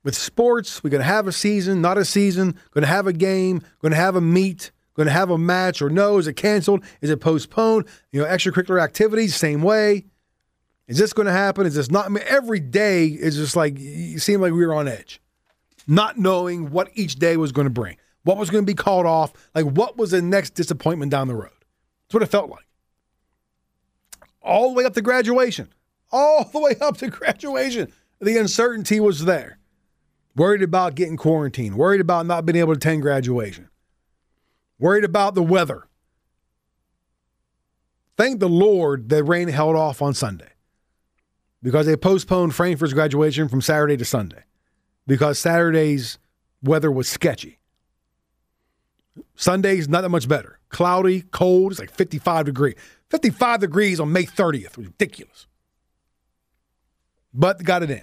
with 0.07 0.15
sports, 0.15 0.85
we're 0.85 0.91
going 0.91 1.01
to 1.01 1.05
have 1.05 1.27
a 1.27 1.33
season, 1.33 1.81
not 1.81 1.99
a 1.99 2.05
season, 2.05 2.55
going 2.71 2.83
to 2.83 2.89
have 2.89 3.09
a 3.09 3.13
game, 3.13 3.61
going 3.83 3.91
to 3.91 3.97
have 3.97 4.15
a 4.15 4.21
meet, 4.21 4.71
going 4.97 5.07
to 5.07 5.13
have 5.13 5.31
a 5.31 5.39
match, 5.39 5.81
or 5.81 5.91
no, 5.91 6.19
is 6.19 6.27
it 6.27 6.35
canceled? 6.35 6.85
Is 7.01 7.11
it 7.11 7.21
postponed? 7.21 7.87
You 8.13 8.23
know, 8.23 8.27
extracurricular 8.27 8.83
activities, 8.83 9.37
same 9.37 9.63
way. 9.63 10.07
Is 10.89 10.99
this 10.99 11.13
going 11.13 11.27
to 11.27 11.33
happen? 11.33 11.67
Is 11.67 11.75
this 11.75 11.91
not? 11.91 12.07
I 12.07 12.09
mean, 12.09 12.25
every 12.27 12.61
day 12.61 13.07
is 13.07 13.37
just 13.37 13.57
like, 13.57 13.75
it 13.79 14.21
seemed 14.21 14.43
like 14.43 14.53
we 14.53 14.65
were 14.65 14.75
on 14.75 14.89
edge, 14.89 15.21
not 15.87 16.19
knowing 16.19 16.71
what 16.71 16.89
each 16.95 17.17
day 17.17 17.37
was 17.37 17.53
going 17.53 17.67
to 17.67 17.71
bring, 17.71 17.97
what 18.23 18.37
was 18.37 18.51
going 18.51 18.65
to 18.65 18.67
be 18.67 18.75
called 18.75 19.07
off, 19.07 19.33
like 19.55 19.65
what 19.65 19.97
was 19.97 20.13
the 20.13 20.23
next 20.23 20.55
disappointment 20.55 21.11
down 21.11 21.29
the 21.29 21.35
road. 21.35 21.51
That's 22.07 22.15
what 22.15 22.23
it 22.23 22.27
felt 22.27 22.51
like. 22.51 22.67
All 24.41 24.71
the 24.71 24.75
way 24.77 24.85
up 24.85 24.95
to 24.95 25.03
graduation, 25.03 25.69
all 26.13 26.45
the 26.45 26.61
way 26.61 26.77
up 26.81 26.97
to 26.99 27.09
graduation, 27.09 27.93
the 28.21 28.39
uncertainty 28.39 29.01
was 29.01 29.25
there 29.25 29.59
worried 30.37 30.63
about 30.63 30.95
getting 30.95 31.17
quarantined, 31.17 31.75
worried 31.77 32.01
about 32.01 32.27
not 32.27 32.47
being 32.47 32.57
able 32.57 32.75
to 32.75 32.77
attend 32.77 33.03
graduation, 33.03 33.69
worried 34.79 35.05
about 35.05 35.35
the 35.35 35.43
weather. 35.43 35.87
Thank 38.17 38.41
the 38.41 38.49
Lord 38.49 39.09
that 39.11 39.25
rain 39.25 39.49
held 39.49 39.77
off 39.77 40.01
on 40.01 40.15
Sunday 40.15 40.51
because 41.63 41.87
they 41.87 41.97
postponed 41.97 42.55
Frankfort's 42.55 42.95
graduation 42.95 43.49
from 43.49 43.61
Saturday 43.61 43.97
to 43.97 44.05
Sunday 44.05 44.45
because 45.07 45.39
Saturday's 45.39 46.19
weather 46.63 46.91
was 46.91 47.09
sketchy. 47.09 47.59
Sunday's 49.35 49.89
not 49.89 50.03
that 50.03 50.09
much 50.09 50.29
better. 50.29 50.59
Cloudy, 50.69 51.23
cold, 51.31 51.73
it's 51.73 51.81
like 51.81 51.91
55 51.91 52.47
degrees. 52.47 52.75
55 53.11 53.61
degrees 53.61 54.01
on 54.01 54.13
May 54.13 54.25
30th. 54.25 54.77
Ridiculous. 54.77 55.47
But 57.33 57.63
got 57.63 57.83
it 57.83 57.91
in. 57.91 58.03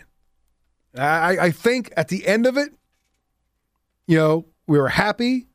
I, 0.95 1.37
I 1.39 1.51
think 1.51 1.91
at 1.97 2.07
the 2.07 2.27
end 2.27 2.45
of 2.45 2.57
it, 2.57 2.69
you 4.05 4.17
know, 4.17 4.45
we 4.67 4.77
were 4.77 4.89
happy, 4.89 5.47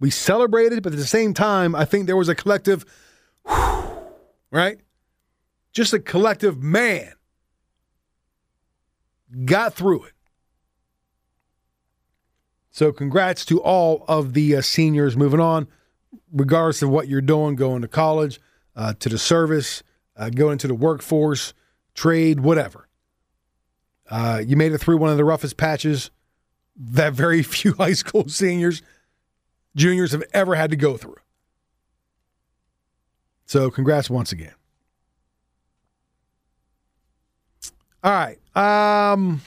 we 0.00 0.10
celebrated, 0.10 0.82
but 0.82 0.92
at 0.92 0.98
the 0.98 1.06
same 1.06 1.34
time, 1.34 1.74
I 1.74 1.84
think 1.84 2.06
there 2.06 2.16
was 2.16 2.28
a 2.28 2.34
collective, 2.34 2.84
right? 4.50 4.78
Just 5.72 5.92
a 5.92 5.98
collective 5.98 6.62
man 6.62 7.12
got 9.44 9.74
through 9.74 10.04
it. 10.04 10.12
So, 12.70 12.92
congrats 12.92 13.44
to 13.46 13.60
all 13.60 14.04
of 14.06 14.34
the 14.34 14.56
uh, 14.56 14.60
seniors 14.60 15.16
moving 15.16 15.40
on, 15.40 15.66
regardless 16.32 16.80
of 16.80 16.90
what 16.90 17.08
you're 17.08 17.20
doing, 17.20 17.56
going 17.56 17.82
to 17.82 17.88
college, 17.88 18.40
uh, 18.76 18.94
to 19.00 19.08
the 19.08 19.18
service, 19.18 19.82
uh, 20.16 20.30
going 20.30 20.52
into 20.52 20.68
the 20.68 20.74
workforce, 20.74 21.54
trade, 21.94 22.40
whatever. 22.40 22.88
Uh, 24.08 24.42
you 24.46 24.56
made 24.56 24.72
it 24.72 24.78
through 24.78 24.96
one 24.96 25.10
of 25.10 25.16
the 25.16 25.24
roughest 25.24 25.56
patches 25.56 26.10
that 26.76 27.12
very 27.12 27.42
few 27.42 27.74
high 27.74 27.92
school 27.92 28.28
seniors, 28.28 28.82
juniors 29.76 30.12
have 30.12 30.24
ever 30.32 30.54
had 30.54 30.70
to 30.70 30.76
go 30.76 30.96
through. 30.96 31.16
So, 33.46 33.70
congrats 33.70 34.10
once 34.10 34.32
again. 34.32 34.54
All 38.04 38.12
right. 38.12 38.38
Um, 38.54 39.40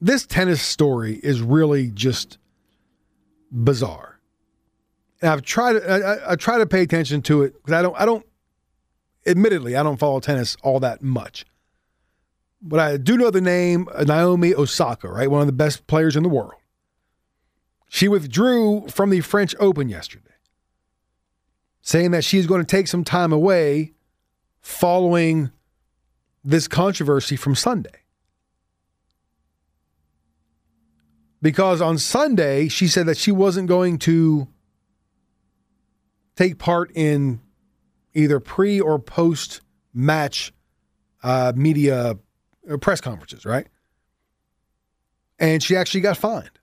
this 0.00 0.26
tennis 0.26 0.60
story 0.60 1.14
is 1.22 1.40
really 1.40 1.88
just 1.88 2.38
bizarre. 3.50 4.18
And 5.20 5.30
I've 5.30 5.42
tried. 5.42 5.76
I, 5.76 6.32
I 6.32 6.36
try 6.36 6.58
to 6.58 6.66
pay 6.66 6.82
attention 6.82 7.22
to 7.22 7.42
it 7.42 7.54
because 7.54 7.72
I 7.72 7.82
don't. 7.82 7.94
I 7.98 8.04
don't. 8.04 8.26
Admittedly, 9.24 9.76
I 9.76 9.84
don't 9.84 9.98
follow 9.98 10.18
tennis 10.18 10.56
all 10.62 10.80
that 10.80 11.00
much 11.00 11.46
but 12.62 12.78
I 12.78 12.96
do 12.96 13.16
know 13.16 13.30
the 13.30 13.40
name 13.40 13.88
Naomi 14.06 14.54
Osaka, 14.54 15.08
right? 15.08 15.30
One 15.30 15.40
of 15.40 15.46
the 15.46 15.52
best 15.52 15.86
players 15.86 16.16
in 16.16 16.22
the 16.22 16.28
world. 16.28 16.54
She 17.94 18.08
withdrew 18.08 18.88
from 18.88 19.10
the 19.10 19.20
French 19.20 19.54
Open 19.60 19.90
yesterday, 19.90 20.32
saying 21.82 22.12
that 22.12 22.24
she's 22.24 22.46
going 22.46 22.62
to 22.62 22.66
take 22.66 22.88
some 22.88 23.04
time 23.04 23.34
away 23.34 23.92
following 24.62 25.50
this 26.42 26.66
controversy 26.68 27.36
from 27.36 27.54
Sunday. 27.54 27.90
Because 31.42 31.82
on 31.82 31.98
Sunday, 31.98 32.68
she 32.68 32.88
said 32.88 33.04
that 33.04 33.18
she 33.18 33.30
wasn't 33.30 33.68
going 33.68 33.98
to 33.98 34.48
take 36.34 36.58
part 36.58 36.90
in 36.94 37.42
either 38.14 38.40
pre 38.40 38.80
or 38.80 38.98
post 38.98 39.60
match 39.92 40.54
uh, 41.22 41.52
media 41.54 42.16
uh, 42.70 42.76
press 42.78 43.02
conferences, 43.02 43.44
right? 43.44 43.66
And 45.38 45.62
she 45.62 45.76
actually 45.76 46.00
got 46.00 46.16
fined. 46.16 46.58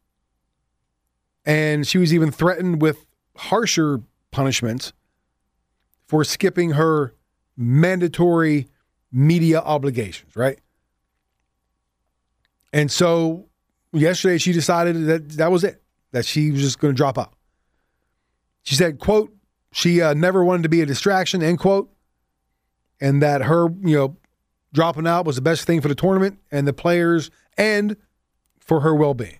And 1.46 1.88
she 1.88 1.98
was 1.98 2.14
even 2.14 2.32
threatened 2.32 2.82
with 2.82 3.06
harsher 3.36 4.02
punishments 4.32 4.94
for 6.08 6.24
skipping 6.24 6.72
her 6.72 7.16
mandatory 7.56 8.68
media 9.12 9.60
obligations, 9.60 10.36
right? 10.36 10.60
And 12.72 12.92
so 12.92 13.48
yesterday 13.92 14.38
she 14.38 14.52
decided 14.52 15.06
that 15.06 15.30
that 15.32 15.52
was 15.52 15.64
it, 15.64 15.82
that 16.12 16.26
she 16.26 16.52
was 16.52 16.62
just 16.62 16.80
going 16.80 16.94
to 16.94 16.98
drop 16.98 17.18
out. 17.18 17.34
She 18.64 18.76
said, 18.76 19.00
quote, 19.00 19.34
she 19.72 20.02
uh, 20.02 20.14
never 20.14 20.44
wanted 20.44 20.64
to 20.64 20.70
be 20.70 20.82
a 20.82 20.86
distraction, 20.86 21.42
end 21.42 21.60
quote, 21.60 21.92
and 23.02 23.22
that 23.22 23.44
her, 23.44 23.70
you 23.82 23.96
know, 23.96 24.18
dropping 24.74 25.08
out 25.08 25.26
was 25.26 25.36
the 25.36 25.42
best 25.42 25.66
thing 25.66 25.82
for 25.82 25.88
the 25.88 25.96
tournament 25.96 26.40
and 26.52 26.68
the 26.68 26.74
players 26.74 27.32
and 27.58 27.98
for 28.60 28.82
her 28.82 28.94
well 28.94 29.14
being. 29.14 29.39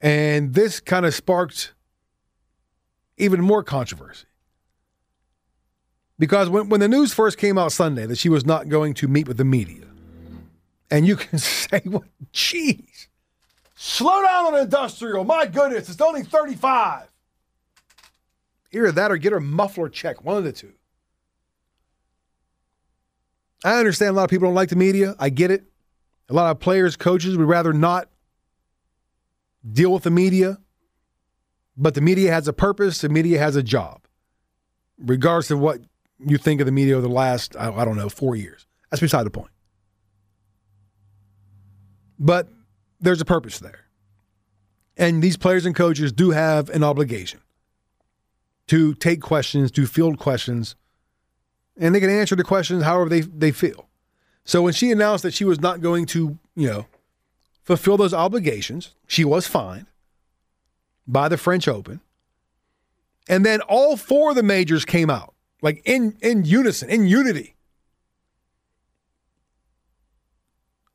And 0.00 0.54
this 0.54 0.80
kind 0.80 1.04
of 1.06 1.14
sparked 1.14 1.74
even 3.16 3.40
more 3.40 3.62
controversy. 3.62 4.26
Because 6.18 6.48
when, 6.48 6.68
when 6.68 6.80
the 6.80 6.88
news 6.88 7.12
first 7.12 7.38
came 7.38 7.58
out 7.58 7.72
Sunday 7.72 8.06
that 8.06 8.18
she 8.18 8.28
was 8.28 8.44
not 8.44 8.68
going 8.68 8.94
to 8.94 9.08
meet 9.08 9.28
with 9.28 9.36
the 9.36 9.44
media, 9.44 9.86
and 10.90 11.06
you 11.06 11.16
can 11.16 11.38
say, 11.38 11.82
well, 11.84 12.04
geez, 12.32 13.08
slow 13.74 14.22
down 14.22 14.54
on 14.54 14.60
industrial. 14.60 15.24
My 15.24 15.46
goodness, 15.46 15.88
it's 15.88 16.00
only 16.00 16.22
35. 16.22 17.08
Either 18.72 18.92
that 18.92 19.10
or 19.10 19.16
get 19.16 19.32
her 19.32 19.40
muffler 19.40 19.88
checked, 19.88 20.24
one 20.24 20.36
of 20.36 20.44
the 20.44 20.52
two. 20.52 20.72
I 23.64 23.78
understand 23.78 24.10
a 24.10 24.12
lot 24.12 24.24
of 24.24 24.30
people 24.30 24.48
don't 24.48 24.54
like 24.54 24.68
the 24.68 24.76
media. 24.76 25.16
I 25.18 25.30
get 25.30 25.50
it. 25.50 25.64
A 26.28 26.34
lot 26.34 26.50
of 26.50 26.60
players, 26.60 26.96
coaches 26.96 27.36
would 27.36 27.48
rather 27.48 27.72
not 27.72 28.08
deal 29.70 29.92
with 29.92 30.02
the 30.02 30.10
media. 30.10 30.58
But 31.76 31.94
the 31.94 32.00
media 32.00 32.32
has 32.32 32.48
a 32.48 32.52
purpose, 32.52 33.00
the 33.00 33.08
media 33.08 33.38
has 33.38 33.54
a 33.54 33.62
job, 33.62 34.00
regardless 34.98 35.50
of 35.52 35.60
what 35.60 35.80
you 36.18 36.36
think 36.36 36.60
of 36.60 36.66
the 36.66 36.72
media 36.72 36.94
over 36.94 37.06
the 37.06 37.12
last, 37.12 37.54
I 37.56 37.84
don't 37.84 37.96
know, 37.96 38.08
four 38.08 38.34
years. 38.34 38.66
That's 38.90 39.00
beside 39.00 39.24
the 39.24 39.30
point. 39.30 39.52
But 42.18 42.48
there's 43.00 43.20
a 43.20 43.24
purpose 43.24 43.60
there. 43.60 43.84
And 44.96 45.22
these 45.22 45.36
players 45.36 45.66
and 45.66 45.74
coaches 45.76 46.10
do 46.10 46.30
have 46.30 46.68
an 46.70 46.82
obligation 46.82 47.40
to 48.66 48.94
take 48.94 49.20
questions, 49.20 49.70
to 49.70 49.86
field 49.86 50.18
questions 50.18 50.74
and 51.78 51.94
they 51.94 52.00
can 52.00 52.10
answer 52.10 52.36
the 52.36 52.44
questions 52.44 52.82
however 52.82 53.08
they, 53.08 53.20
they 53.20 53.52
feel. 53.52 53.88
So 54.44 54.62
when 54.62 54.72
she 54.72 54.90
announced 54.90 55.22
that 55.22 55.34
she 55.34 55.44
was 55.44 55.60
not 55.60 55.80
going 55.80 56.06
to, 56.06 56.38
you 56.56 56.68
know, 56.68 56.86
fulfill 57.68 57.98
those 57.98 58.14
obligations, 58.14 58.94
she 59.06 59.26
was 59.26 59.46
fined 59.46 59.84
by 61.06 61.28
the 61.28 61.36
French 61.36 61.68
Open. 61.68 62.00
And 63.28 63.44
then 63.44 63.60
all 63.60 63.98
four 63.98 64.30
of 64.30 64.36
the 64.36 64.42
majors 64.42 64.86
came 64.86 65.10
out, 65.10 65.34
like 65.60 65.82
in, 65.84 66.16
in 66.22 66.46
unison, 66.46 66.88
in 66.88 67.06
unity, 67.06 67.56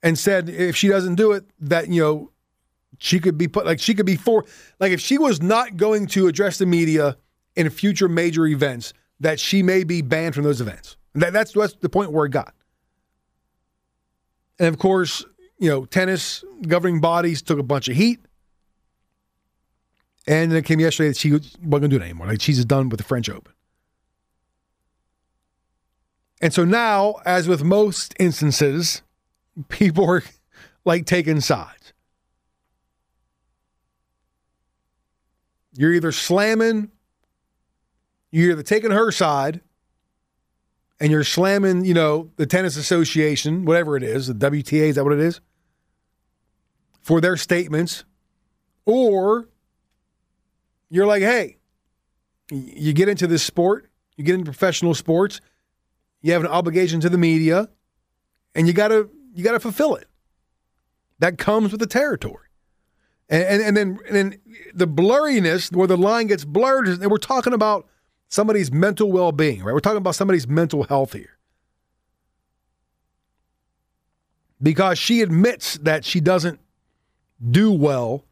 and 0.02 0.18
said 0.18 0.50
if 0.50 0.76
she 0.76 0.88
doesn't 0.88 1.14
do 1.14 1.34
it, 1.34 1.46
that, 1.60 1.90
you 1.90 2.02
know, 2.02 2.32
she 2.98 3.20
could 3.20 3.38
be 3.38 3.48
put, 3.48 3.68
like, 3.68 3.80
she 3.80 3.94
could 3.94 4.08
be 4.08 4.16
for, 4.16 4.44
like, 4.80 4.92
if 4.92 5.00
she 5.00 5.20
was 5.20 5.44
not 5.44 5.78
going 5.78 6.08
to 6.08 6.26
address 6.26 6.58
the 6.58 6.66
media 6.66 7.18
in 7.56 7.70
future 7.70 8.10
major 8.10 8.48
events, 8.48 8.96
that 9.20 9.40
she 9.40 9.62
may 9.62 9.84
be 9.84 10.02
banned 10.02 10.34
from 10.34 10.44
those 10.44 10.60
events. 10.60 10.98
That, 11.14 11.34
that's, 11.34 11.52
that's 11.52 11.76
the 11.76 11.90
point 11.90 12.12
where 12.12 12.26
it 12.26 12.32
got. 12.32 12.56
And 14.58 14.70
of 14.70 14.80
course, 14.80 15.24
you 15.64 15.70
know, 15.70 15.86
tennis 15.86 16.44
governing 16.68 17.00
bodies 17.00 17.42
took 17.42 17.58
a 17.58 17.64
bunch 17.64 17.88
of 17.88 17.96
heat. 17.96 18.20
And 20.28 20.52
then 20.52 20.58
it 20.58 20.66
came 20.66 20.82
yesterday 20.82 21.08
that 21.08 21.16
she 21.16 21.32
wasn't 21.32 21.70
going 21.70 21.82
to 21.84 21.88
do 21.88 21.96
it 21.96 22.02
anymore. 22.02 22.28
Like 22.28 22.42
she's 22.42 22.64
done 22.66 22.90
with 22.90 22.98
the 22.98 23.06
French 23.06 23.30
Open. 23.30 23.54
And 26.42 26.54
so 26.54 26.66
now, 26.66 27.16
as 27.26 27.48
with 27.48 27.64
most 27.64 28.14
instances, 28.20 29.04
people 29.70 30.04
are 30.10 30.22
like 30.86 31.06
taking 31.06 31.40
sides. 31.40 31.94
You're 35.78 35.94
either 35.94 36.12
slamming 36.12 36.92
you're 38.32 38.52
either 38.52 38.64
taking 38.64 38.92
her 38.92 39.12
side 39.12 39.62
and 41.00 41.12
you're 41.12 41.24
slamming, 41.24 41.86
you 41.86 41.94
know, 41.94 42.32
the 42.38 42.48
tennis 42.48 42.76
association, 42.76 43.64
whatever 43.64 43.96
it 43.96 44.02
is, 44.02 44.26
the 44.26 44.34
WTA, 44.34 44.90
is 44.90 44.96
that 44.96 45.04
what 45.04 45.14
it 45.14 45.20
is? 45.20 45.40
For 47.04 47.20
their 47.20 47.36
statements, 47.36 48.06
or 48.86 49.50
you're 50.90 51.06
like, 51.06 51.22
hey, 51.22 51.58
you 52.50 52.94
get 52.94 53.10
into 53.10 53.28
this 53.28 53.44
sport, 53.44 53.90
you 54.16 54.24
get 54.24 54.36
into 54.36 54.46
professional 54.46 54.96
sports, 54.96 55.42
you 56.22 56.32
have 56.32 56.42
an 56.42 56.48
obligation 56.48 57.02
to 57.02 57.10
the 57.10 57.18
media, 57.18 57.68
and 58.56 58.68
you 58.68 58.74
gotta 58.74 59.10
you 59.34 59.44
gotta 59.44 59.60
fulfill 59.60 59.96
it. 59.96 60.08
That 61.20 61.38
comes 61.38 61.72
with 61.72 61.82
the 61.82 61.88
territory. 61.88 62.48
And, 63.28 63.44
and, 63.44 63.62
and 63.62 63.78
then 63.78 64.00
and 64.08 64.16
then 64.16 64.40
the 64.74 64.88
blurriness 64.88 65.76
where 65.76 65.88
the 65.88 65.98
line 65.98 66.28
gets 66.28 66.46
blurred, 66.46 66.88
and 66.88 67.12
we're 67.12 67.18
talking 67.18 67.54
about 67.54 67.86
somebody's 68.30 68.72
mental 68.72 69.12
well-being, 69.12 69.62
right? 69.62 69.74
We're 69.74 69.82
talking 69.82 69.98
about 69.98 70.16
somebody's 70.16 70.48
mental 70.48 70.84
health 70.84 71.12
here. 71.12 71.38
Because 74.62 74.98
she 74.98 75.22
admits 75.22 75.78
that 75.80 76.06
she 76.06 76.22
doesn't 76.22 76.62
do 77.52 77.72
well 77.72 78.26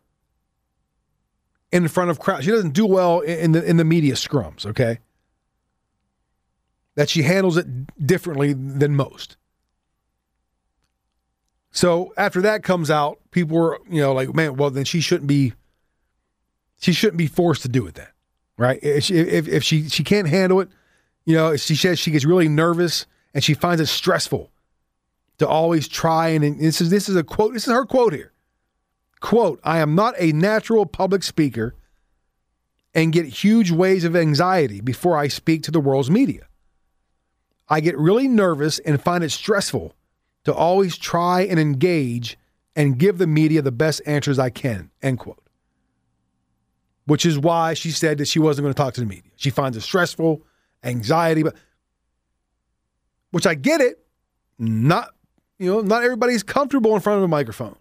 in 1.72 1.88
front 1.88 2.10
of 2.10 2.20
crowds. 2.20 2.46
She 2.46 2.52
doesn't 2.52 2.74
do 2.74 2.86
well 2.86 3.22
in 3.22 3.54
the 3.54 3.64
in 3.64 3.78
the 3.78 3.86
media 3.86 4.14
scrums, 4.14 4.66
okay? 4.66 5.00
That 6.96 7.10
she 7.10 7.24
handles 7.24 7.58
it 7.58 8.06
differently 8.06 8.54
than 8.54 8.96
most. 8.96 9.38
So 11.72 12.14
after 12.18 12.42
that 12.42 12.64
comes 12.64 12.92
out, 12.92 13.20
people 13.32 13.58
were, 13.58 13.80
you 13.90 14.02
know, 14.02 14.14
like, 14.14 14.34
man, 14.36 14.58
well, 14.58 14.70
then 14.70 14.84
she 14.84 15.00
shouldn't 15.00 15.28
be 15.28 15.54
she 16.80 16.92
shouldn't 16.92 17.18
be 17.18 17.28
forced 17.28 17.62
to 17.62 17.70
do 17.70 17.86
it 17.88 17.96
then. 17.96 18.08
Right? 18.58 18.80
If 18.84 19.06
she, 19.06 19.16
if, 19.16 19.48
if 19.48 19.64
she 19.64 19.88
she 19.90 20.04
can't 20.04 20.28
handle 20.28 20.60
it, 20.60 20.70
you 21.26 21.36
know, 21.36 21.56
she 21.56 21.76
says 21.76 21.98
she 21.98 22.12
gets 22.12 22.26
really 22.26 22.50
nervous 22.50 23.06
and 23.34 23.44
she 23.44 23.54
finds 23.54 23.82
it 23.82 23.88
stressful 23.88 24.52
to 25.38 25.48
always 25.48 25.88
try 25.88 26.30
and, 26.30 26.44
and 26.44 26.60
this 26.60 26.82
is 26.82 26.90
this 26.90 27.08
is 27.08 27.16
a 27.16 27.24
quote, 27.24 27.54
this 27.54 27.66
is 27.68 27.74
her 27.74 27.86
quote 27.86 28.14
here. 28.14 28.32
Quote, 29.22 29.60
I 29.64 29.78
am 29.80 29.96
not 29.96 30.16
a 30.18 30.34
natural 30.34 30.86
public 30.86 31.24
speaker 31.24 31.76
and 32.94 33.14
get 33.14 33.26
huge 33.26 33.72
waves 33.72 34.04
of 34.04 34.16
anxiety 34.16 34.82
before 34.82 35.16
I 35.16 35.28
speak 35.30 35.64
to 35.64 35.72
the 35.72 35.80
world's 35.80 36.10
media. 36.10 36.48
I 37.70 37.80
get 37.80 37.98
really 37.98 38.28
nervous 38.28 38.80
and 38.80 39.02
find 39.02 39.24
it 39.24 39.30
stressful 39.30 39.96
to 40.44 40.54
always 40.54 40.98
try 40.98 41.42
and 41.42 41.60
engage 41.60 42.38
and 42.76 42.98
give 42.98 43.18
the 43.20 43.28
media 43.28 43.62
the 43.62 43.72
best 43.72 44.02
answers 44.06 44.40
I 44.40 44.50
can, 44.50 44.90
end 45.02 45.20
quote. 45.20 45.42
Which 47.06 47.26
is 47.26 47.38
why 47.38 47.76
she 47.76 47.92
said 47.92 48.18
that 48.18 48.28
she 48.28 48.40
wasn't 48.40 48.66
going 48.66 48.74
to 48.74 48.78
talk 48.78 48.96
to 48.96 49.02
the 49.02 49.08
media. 49.08 49.32
She 49.36 49.52
finds 49.52 49.78
it 49.78 49.82
stressful, 49.82 50.42
anxiety, 50.84 51.44
but 51.44 51.56
which 53.30 53.46
I 53.46 53.54
get 53.54 53.82
it. 53.82 54.04
Not, 54.58 55.10
you 55.60 55.72
know, 55.72 55.82
not 55.82 56.04
everybody's 56.04 56.44
comfortable 56.44 56.96
in 56.96 57.02
front 57.02 57.20
of 57.20 57.24
a 57.24 57.28
microphone. 57.28 57.78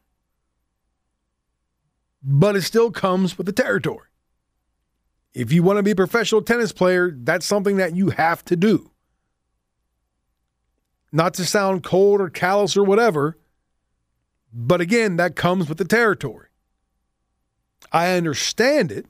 But 2.23 2.57
it 2.57 2.62
still 2.62 2.91
comes 2.91 3.39
with 3.39 3.47
the 3.47 3.53
territory. 3.53 4.07
If 5.33 5.53
you 5.53 5.62
want 5.62 5.79
to 5.79 5.83
be 5.83 5.93
a 5.93 5.97
professional 5.97 6.43
tennis 6.43 6.73
player, 6.73 7.12
that's 7.16 7.47
something 7.47 7.77
that 7.77 7.95
you 7.95 8.11
have 8.11 8.45
to 8.47 8.57
do. 8.57 8.91
Not 11.12 11.35
to 11.35 11.45
sound 11.45 11.83
cold 11.83 12.21
or 12.21 12.31
callous 12.31 12.77
or 12.77 12.85
whatever, 12.85 13.39
but 14.53 14.81
again, 14.81 15.16
that 15.16 15.37
comes 15.37 15.68
with 15.68 15.79
the 15.79 15.85
territory. 15.85 16.49
I 17.93 18.16
understand 18.16 18.93
it. 18.93 19.07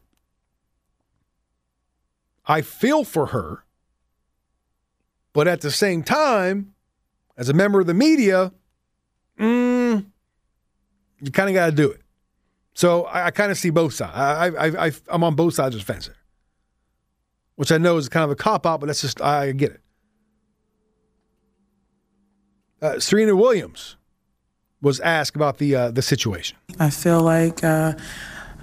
I 2.46 2.62
feel 2.62 3.04
for 3.04 3.26
her. 3.26 3.64
But 5.32 5.46
at 5.46 5.61
the 5.61 5.70
same 5.70 6.02
time, 6.02 6.74
as 7.36 7.48
a 7.48 7.54
member 7.54 7.80
of 7.80 7.86
the 7.86 7.94
media, 7.94 8.52
mm, 9.38 10.04
you 11.20 11.30
kind 11.30 11.48
of 11.48 11.54
got 11.54 11.66
to 11.66 11.72
do 11.72 11.90
it. 11.90 12.02
So 12.74 13.04
I, 13.04 13.26
I 13.26 13.30
kind 13.30 13.50
of 13.50 13.58
see 13.58 13.70
both 13.70 13.94
sides. 13.94 14.12
I, 14.14 14.48
I, 14.48 14.86
I, 14.86 14.92
I'm 15.08 15.24
on 15.24 15.34
both 15.34 15.54
sides 15.54 15.74
of 15.74 15.80
the 15.80 15.92
fence 15.92 16.06
here, 16.06 16.16
which 17.56 17.72
I 17.72 17.78
know 17.78 17.96
is 17.96 18.08
kind 18.08 18.24
of 18.24 18.30
a 18.30 18.36
cop 18.36 18.66
out, 18.66 18.80
but 18.80 18.86
that's 18.86 19.00
just, 19.00 19.20
I 19.20 19.52
get 19.52 19.72
it. 19.72 19.80
Uh, 22.82 22.98
Serena 22.98 23.36
Williams 23.36 23.96
was 24.80 25.00
asked 25.00 25.36
about 25.36 25.58
the 25.58 25.74
uh, 25.74 25.90
the 25.90 26.00
situation. 26.00 26.56
I 26.78 26.88
feel 26.88 27.20
like 27.20 27.62
uh, 27.62 27.92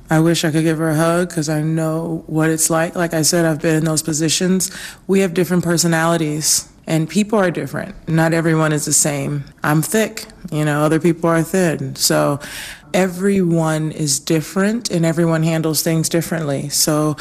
I 0.10 0.20
wish 0.20 0.43
I 0.43 0.49
could 0.49 0.64
give 0.64 0.80
her 0.80 0.89
a 0.89 0.95
hug 0.95 1.30
because 1.30 1.49
I 1.49 1.62
know 1.62 2.24
what 2.26 2.49
it's 2.49 2.72
like. 2.72 2.95
Like 2.95 3.14
I 3.14 3.22
said, 3.22 3.45
I've 3.45 3.62
been 3.62 3.76
in 3.76 3.86
those 3.86 4.01
positions. 4.01 4.72
We 5.05 5.20
have 5.20 5.36
different 5.36 5.64
personalities, 5.64 6.68
and 6.88 7.08
people 7.08 7.38
are 7.38 7.51
different. 7.51 8.10
Not 8.10 8.34
everyone 8.34 8.74
is 8.74 8.86
the 8.86 8.93
same. 8.93 9.43
I'm 9.64 9.84
thick, 9.84 10.26
you 10.51 10.66
know, 10.66 10.82
other 10.82 10.99
people 10.99 11.30
are 11.30 11.43
thin. 11.43 11.95
So 11.95 12.39
everyone 12.94 13.92
is 13.92 14.20
different, 14.20 14.90
and 14.92 15.06
everyone 15.06 15.44
handles 15.44 15.82
things 15.82 16.10
differently. 16.10 16.70
So, 16.70 17.16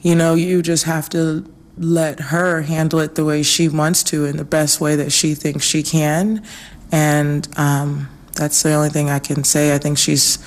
you 0.00 0.14
know, 0.14 0.34
you 0.34 0.62
just 0.62 0.84
have 0.84 1.08
to 1.10 1.44
let 1.78 2.20
her 2.20 2.62
handle 2.62 3.00
it 3.00 3.14
the 3.14 3.24
way 3.24 3.42
she 3.42 3.68
wants 3.68 4.02
to 4.04 4.24
in 4.24 4.36
the 4.36 4.44
best 4.44 4.80
way 4.80 4.96
that 4.96 5.10
she 5.10 5.34
thinks 5.34 5.64
she 5.64 5.82
can. 5.82 6.44
And 6.90 7.48
um, 7.58 8.08
that's 8.34 8.62
the 8.62 8.74
only 8.74 8.90
thing 8.90 9.10
I 9.10 9.18
can 9.18 9.44
say. 9.44 9.74
I 9.74 9.78
think 9.78 9.98
she's 9.98 10.38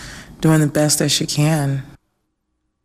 doing 0.41 0.59
the 0.59 0.67
best 0.67 0.99
that 0.99 1.09
she 1.09 1.25
can. 1.25 1.83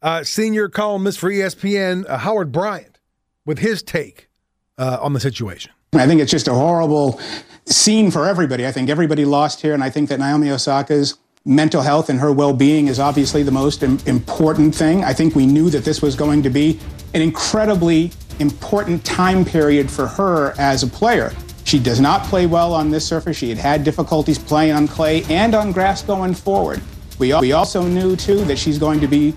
Uh, 0.03 0.25
senior 0.25 0.69
columnist 0.69 1.19
for 1.19 1.31
ESPN, 1.31 2.09
uh, 2.09 2.19
Howard 2.19 2.53
Bryant, 2.53 2.99
with 3.45 3.59
his 3.59 3.83
take 3.83 4.29
uh, 4.79 4.99
on 5.01 5.13
the 5.13 5.21
situation. 5.21 5.73
I 5.93 6.07
think 6.07 6.21
it's 6.21 6.31
just 6.31 6.49
a 6.49 6.55
horrible 6.55 7.21
scene 7.67 8.11
for 8.11 8.27
everybody. 8.27 8.67
I 8.67 8.73
think 8.73 8.89
everybody 8.89 9.25
lost 9.25 9.61
here, 9.61 9.75
and 9.75 9.85
I 9.85 9.91
think 9.91 10.09
that 10.09 10.19
Naomi 10.19 10.51
Osaka's 10.51 11.19
mental 11.45 11.81
health 11.81 12.11
and 12.11 12.21
her 12.21 12.33
well-being 12.33 12.89
is 12.89 12.99
obviously 12.99 13.43
the 13.43 13.51
most 13.51 13.83
important 13.83 14.75
thing. 14.75 15.05
I 15.05 15.15
think 15.15 15.35
we 15.35 15.47
knew 15.47 15.71
that 15.71 15.85
this 15.85 16.03
was 16.03 16.15
going 16.15 16.43
to 16.43 16.51
be 16.51 16.79
an 17.15 17.23
incredibly 17.23 18.13
important 18.39 19.05
time 19.05 19.45
period 19.45 19.91
for 19.91 20.07
her 20.07 20.55
as 20.59 20.83
a 20.83 20.87
player. 20.87 21.33
She 21.65 21.79
does 21.79 22.01
not 22.01 22.25
play 22.25 22.47
well 22.47 22.75
on 22.75 22.91
this 22.91 23.07
surface. 23.07 23.37
She 23.37 23.49
had 23.49 23.59
had 23.59 23.85
difficulties 23.85 24.39
playing 24.39 24.73
on 24.73 24.89
clay 24.89 25.25
and 25.25 25.55
on 25.55 25.73
grass 25.73 26.03
going 26.03 26.35
forward. 26.35 26.81
We, 27.19 27.35
we 27.39 27.53
also 27.53 27.83
knew, 27.83 28.17
too, 28.17 28.45
that 28.47 28.59
she's 28.59 28.79
going 28.79 29.01
to 29.01 29.07
be 29.07 29.35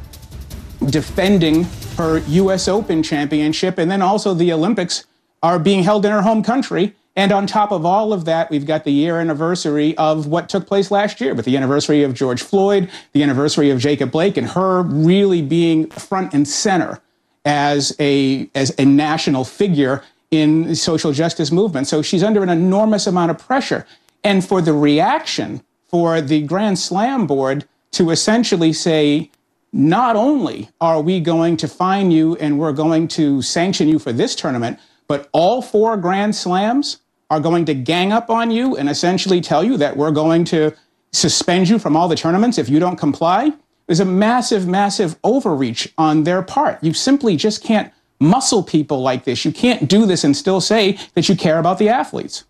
defending 0.88 1.66
her 1.98 2.20
U.S. 2.20 2.68
Open 2.68 3.04
championship, 3.04 3.78
and 3.78 3.92
then 3.92 4.02
also 4.02 4.34
the 4.34 4.52
Olympics 4.54 5.06
are 5.42 5.60
being 5.60 5.84
held 5.84 6.06
in 6.06 6.12
her 6.12 6.22
home 6.22 6.44
country. 6.44 6.96
And 7.16 7.32
on 7.32 7.46
top 7.46 7.72
of 7.72 7.86
all 7.86 8.12
of 8.12 8.26
that, 8.26 8.50
we've 8.50 8.66
got 8.66 8.86
the 8.86 8.92
year 8.92 9.20
anniversary 9.20 9.96
of 9.98 10.26
what 10.26 10.50
took 10.50 10.66
place 10.66 10.90
last 10.90 11.22
year, 11.22 11.36
with 11.36 11.46
the 11.46 11.56
anniversary 11.56 12.02
of 12.02 12.14
George 12.14 12.42
Floyd, 12.42 12.90
the 13.12 13.22
anniversary 13.22 13.70
of 13.70 13.80
Jacob 13.80 14.12
Blake, 14.12 14.36
and 14.36 14.48
her 14.48 14.82
really 14.82 15.42
being 15.42 15.90
front 15.92 16.34
and 16.34 16.48
center 16.48 17.00
as 17.46 17.96
a 18.00 18.50
as 18.56 18.74
a 18.80 18.86
national 18.86 19.44
figure 19.44 20.02
in 20.32 20.64
the 20.64 20.76
social 20.76 21.12
justice 21.12 21.52
movement. 21.52 21.88
So 21.88 22.02
she's 22.02 22.24
under 22.24 22.42
an 22.42 22.50
enormous 22.50 23.06
amount 23.06 23.30
of 23.30 23.38
pressure. 23.38 23.86
And 24.24 24.44
for 24.44 24.62
the 24.62 24.74
reaction 24.74 25.62
for 25.86 26.20
the 26.22 26.42
Grand 26.42 26.80
Slam 26.80 27.28
board 27.28 27.68
to 27.92 28.10
essentially 28.10 28.74
say, 28.74 29.30
not 29.72 30.16
only 30.16 30.70
are 30.82 31.02
we 31.02 31.20
going 31.20 31.58
to 31.58 31.68
fine 31.68 32.10
you 32.10 32.36
and 32.38 32.58
we're 32.58 32.74
going 32.74 33.08
to 33.10 33.44
sanction 33.44 33.88
you 33.88 34.00
for 34.00 34.12
this 34.12 34.34
tournament, 34.36 34.80
but 35.08 35.30
all 35.34 35.62
four 35.62 35.98
Grand 35.98 36.36
Slams 36.36 36.98
are 37.34 37.40
going 37.40 37.66
to 37.66 37.74
gang 37.74 38.12
up 38.12 38.30
on 38.30 38.52
you 38.52 38.78
and 38.78 38.88
essentially 38.88 39.42
tell 39.42 39.64
you 39.64 39.76
that 39.78 39.98
we're 39.98 40.12
going 40.12 40.46
to 40.46 40.72
suspend 41.12 41.68
you 41.68 41.80
from 41.80 41.98
all 41.98 42.08
the 42.08 42.16
tournaments 42.16 42.60
if 42.60 42.70
you 42.70 42.78
don't 42.78 42.96
comply 42.96 43.52
is 43.88 44.00
a 44.00 44.06
massive, 44.06 44.68
massive 44.68 45.18
overreach 45.24 45.92
on 45.98 46.26
their 46.26 46.44
part. 46.44 46.82
You 46.84 46.94
simply 46.94 47.36
just 47.36 47.64
can't 47.64 47.92
muscle 48.20 48.62
people 48.62 49.02
like 49.02 49.24
this. 49.24 49.44
You 49.46 49.52
can't 49.52 49.90
do 49.90 50.06
this 50.06 50.24
and 50.24 50.38
still 50.38 50.62
say 50.62 51.00
that 51.16 51.28
you 51.28 51.36
care 51.36 51.58
about 51.58 51.80
the 51.80 51.90
athletes. 51.90 52.44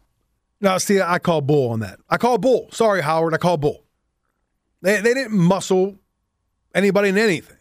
Now, 0.59 0.77
see, 0.79 0.99
I 0.99 1.17
call 1.17 1.39
bull 1.39 1.71
on 1.71 1.79
that. 1.79 1.99
I 2.09 2.17
call 2.17 2.37
bull. 2.37 2.67
Sorry, 2.71 3.01
Howard. 3.01 3.33
I 3.33 3.37
call 3.37 3.55
bull. 3.55 3.85
They, 4.81 4.99
they 4.99 5.13
didn't 5.13 5.37
muscle 5.37 5.97
anybody 6.75 7.07
in 7.07 7.17
anything. 7.17 7.57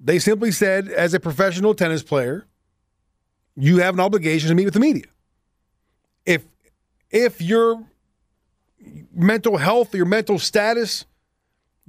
They 0.00 0.18
simply 0.18 0.50
said, 0.50 0.88
as 0.88 1.12
a 1.12 1.20
professional 1.20 1.74
tennis 1.74 2.02
player, 2.02 2.46
you 3.54 3.78
have 3.78 3.94
an 3.94 4.00
obligation 4.00 4.48
to 4.48 4.54
meet 4.54 4.64
with 4.64 4.74
the 4.74 4.80
media. 4.80 5.04
If 6.26 6.44
if 7.10 7.40
your 7.40 7.82
mental 9.12 9.56
health, 9.56 9.94
your 9.94 10.06
mental 10.06 10.38
status 10.38 11.06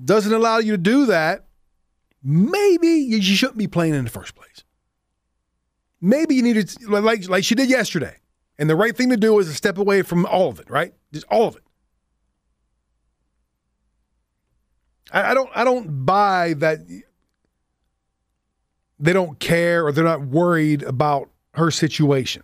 doesn't 0.04 0.32
allow 0.32 0.60
you 0.60 0.74
to 0.74 0.78
do 0.78 1.08
that, 1.08 1.48
maybe 2.24 2.88
you 2.88 3.22
shouldn't 3.22 3.58
be 3.58 3.68
playing 3.68 3.96
in 3.96 4.04
the 4.04 4.10
first 4.10 4.36
place. 4.36 4.64
Maybe 6.00 6.36
you 6.36 6.44
need 6.44 6.68
to, 6.68 6.90
like, 6.90 7.28
like 7.28 7.44
she 7.44 7.56
did 7.56 7.70
yesterday. 7.70 8.18
And 8.60 8.70
the 8.70 8.76
right 8.76 8.96
thing 8.96 9.10
to 9.10 9.18
do 9.18 9.38
is 9.40 9.48
to 9.48 9.54
step 9.54 9.78
away 9.78 10.04
from 10.04 10.26
all 10.28 10.50
of 10.50 10.60
it, 10.60 10.70
right? 10.70 10.94
Just 11.12 11.26
all 11.30 11.48
of 11.48 11.56
it. 11.56 11.64
I, 15.12 15.32
I 15.32 15.34
don't 15.34 15.50
I 15.56 15.64
don't 15.64 16.06
buy 16.06 16.54
that 16.58 16.80
they 19.00 19.14
don't 19.14 19.40
care 19.40 19.86
or 19.86 19.92
they're 19.92 20.04
not 20.04 20.22
worried 20.22 20.84
about 20.84 21.30
her 21.54 21.72
situation. 21.72 22.44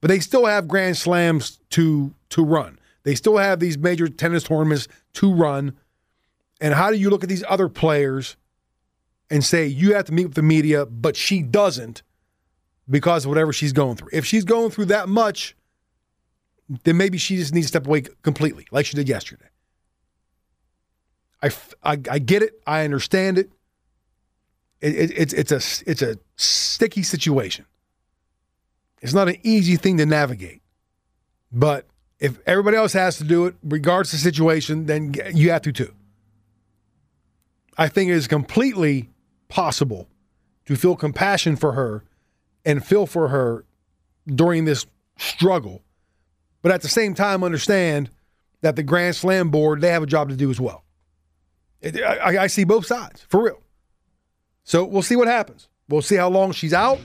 But 0.00 0.08
they 0.08 0.20
still 0.20 0.46
have 0.46 0.68
Grand 0.68 0.96
Slams 0.96 1.58
to 1.70 2.14
to 2.30 2.44
run. 2.44 2.78
They 3.04 3.14
still 3.14 3.38
have 3.38 3.60
these 3.60 3.78
major 3.78 4.08
tennis 4.08 4.44
tournaments 4.44 4.88
to 5.14 5.32
run. 5.32 5.76
And 6.60 6.74
how 6.74 6.90
do 6.90 6.96
you 6.96 7.10
look 7.10 7.22
at 7.22 7.28
these 7.28 7.44
other 7.48 7.68
players 7.68 8.36
and 9.30 9.44
say 9.44 9.66
you 9.66 9.94
have 9.94 10.04
to 10.06 10.12
meet 10.12 10.26
with 10.26 10.34
the 10.34 10.42
media, 10.42 10.84
but 10.86 11.16
she 11.16 11.42
doesn't 11.42 12.02
because 12.90 13.24
of 13.24 13.30
whatever 13.30 13.52
she's 13.52 13.72
going 13.72 13.96
through? 13.96 14.10
If 14.12 14.26
she's 14.26 14.44
going 14.44 14.70
through 14.70 14.86
that 14.86 15.08
much, 15.08 15.56
then 16.84 16.96
maybe 16.96 17.16
she 17.18 17.36
just 17.36 17.54
needs 17.54 17.66
to 17.66 17.68
step 17.68 17.86
away 17.86 18.02
completely, 18.22 18.66
like 18.70 18.84
she 18.86 18.96
did 18.96 19.08
yesterday. 19.08 19.48
I, 21.42 21.50
I, 21.82 21.92
I 22.10 22.18
get 22.18 22.42
it. 22.42 22.60
I 22.66 22.84
understand 22.84 23.38
it. 23.38 23.50
It, 24.80 24.94
it. 24.94 25.10
It's 25.16 25.32
it's 25.32 25.52
a 25.52 25.90
it's 25.90 26.02
a 26.02 26.18
sticky 26.36 27.02
situation. 27.02 27.64
It's 29.00 29.14
not 29.14 29.28
an 29.28 29.36
easy 29.42 29.76
thing 29.76 29.96
to 29.98 30.06
navigate, 30.06 30.62
but 31.52 31.86
if 32.18 32.38
everybody 32.46 32.76
else 32.76 32.92
has 32.94 33.18
to 33.18 33.24
do 33.24 33.46
it, 33.46 33.54
regardless 33.62 34.12
of 34.12 34.18
the 34.18 34.22
situation, 34.22 34.86
then 34.86 35.14
you 35.32 35.50
have 35.50 35.62
to 35.62 35.72
too. 35.72 35.94
I 37.76 37.88
think 37.88 38.10
it 38.10 38.14
is 38.14 38.26
completely 38.26 39.08
possible 39.48 40.08
to 40.66 40.76
feel 40.76 40.96
compassion 40.96 41.54
for 41.56 41.72
her 41.72 42.04
and 42.64 42.84
feel 42.84 43.06
for 43.06 43.28
her 43.28 43.64
during 44.26 44.64
this 44.64 44.84
struggle, 45.16 45.82
but 46.60 46.72
at 46.72 46.82
the 46.82 46.88
same 46.88 47.14
time 47.14 47.44
understand 47.44 48.10
that 48.60 48.74
the 48.74 48.82
Grand 48.82 49.14
Slam 49.14 49.50
board 49.50 49.80
they 49.80 49.90
have 49.90 50.02
a 50.02 50.06
job 50.06 50.28
to 50.28 50.36
do 50.36 50.50
as 50.50 50.60
well. 50.60 50.84
I, 51.82 52.38
I 52.38 52.46
see 52.48 52.64
both 52.64 52.86
sides 52.86 53.24
for 53.28 53.44
real. 53.44 53.62
So 54.64 54.84
we'll 54.84 55.02
see 55.02 55.16
what 55.16 55.28
happens. 55.28 55.68
We'll 55.88 56.02
see 56.02 56.16
how 56.16 56.28
long 56.28 56.52
she's 56.52 56.74
out. 56.74 56.98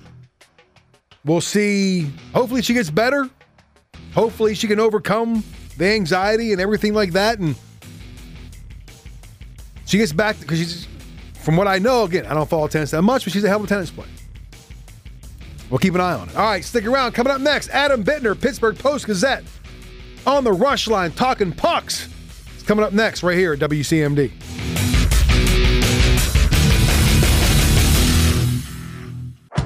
We'll 1.26 1.41
see. 1.41 2.11
Hopefully, 2.34 2.61
she 2.61 2.74
gets 2.74 2.89
better. 2.89 3.30
Hopefully, 4.13 4.55
she 4.55 4.67
can 4.67 4.80
overcome 4.80 5.43
the 5.78 5.86
anxiety 5.86 6.51
and 6.51 6.61
everything 6.61 6.93
like 6.93 7.13
that. 7.13 7.39
And 7.39 7.55
she 9.86 9.97
gets 9.97 10.11
back 10.11 10.39
because 10.39 10.59
she's, 10.59 10.88
from 11.36 11.55
what 11.55 11.67
I 11.67 11.80
know, 11.80 12.03
again, 12.03 12.26
I 12.26 12.34
don't 12.34 12.49
follow 12.49 12.67
tennis 12.67 12.91
that 12.91 13.01
much, 13.01 13.24
but 13.24 13.34
she's 13.34 13.43
a 13.43 13.47
hell 13.47 13.59
of 13.59 13.65
a 13.65 13.67
tennis 13.67 13.89
player. 13.89 14.09
We'll 15.69 15.80
keep 15.80 15.95
an 15.95 16.01
eye 16.01 16.13
on 16.13 16.30
it. 16.30 16.36
All 16.36 16.43
right, 16.43 16.63
stick 16.63 16.86
around. 16.86 17.13
Coming 17.13 17.34
up 17.34 17.41
next, 17.41 17.69
Adam 17.69 18.03
Bittner, 18.03 18.39
Pittsburgh 18.39 18.78
Post 18.78 19.07
Gazette, 19.07 19.43
on 20.28 20.43
the 20.43 20.51
rush 20.53 20.88
line, 20.88 21.11
talking 21.11 21.51
pucks. 21.51 22.09
It's 22.53 22.63
coming 22.63 22.86
up 22.86 22.93
next, 22.93 23.24
right 23.24 23.38
here 23.38 23.53
at 23.53 23.59
WCMD. 23.59 24.93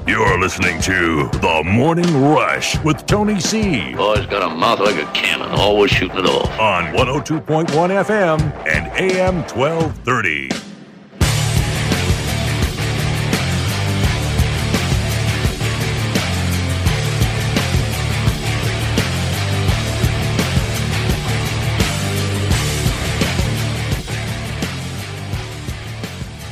You're 0.08 0.40
listening 0.40 0.80
to 0.84 1.28
The 1.40 1.64
Morning 1.66 2.24
Rush 2.24 2.82
with 2.82 3.06
Tony 3.08 3.42
C. 3.42 3.94
Boy's 3.94 4.26
got 4.26 4.42
a 4.42 4.56
mouth 4.56 4.80
like 4.80 4.96
a 4.96 5.12
cannon, 5.12 5.50
always 5.52 5.92
shooting 5.92 6.20
it 6.20 6.26
off. 6.26 6.50
On 6.58 6.86
102.1 6.94 7.68
FM 7.68 8.40
and 8.66 8.88
AM 8.98 9.44
1230. 9.50 10.67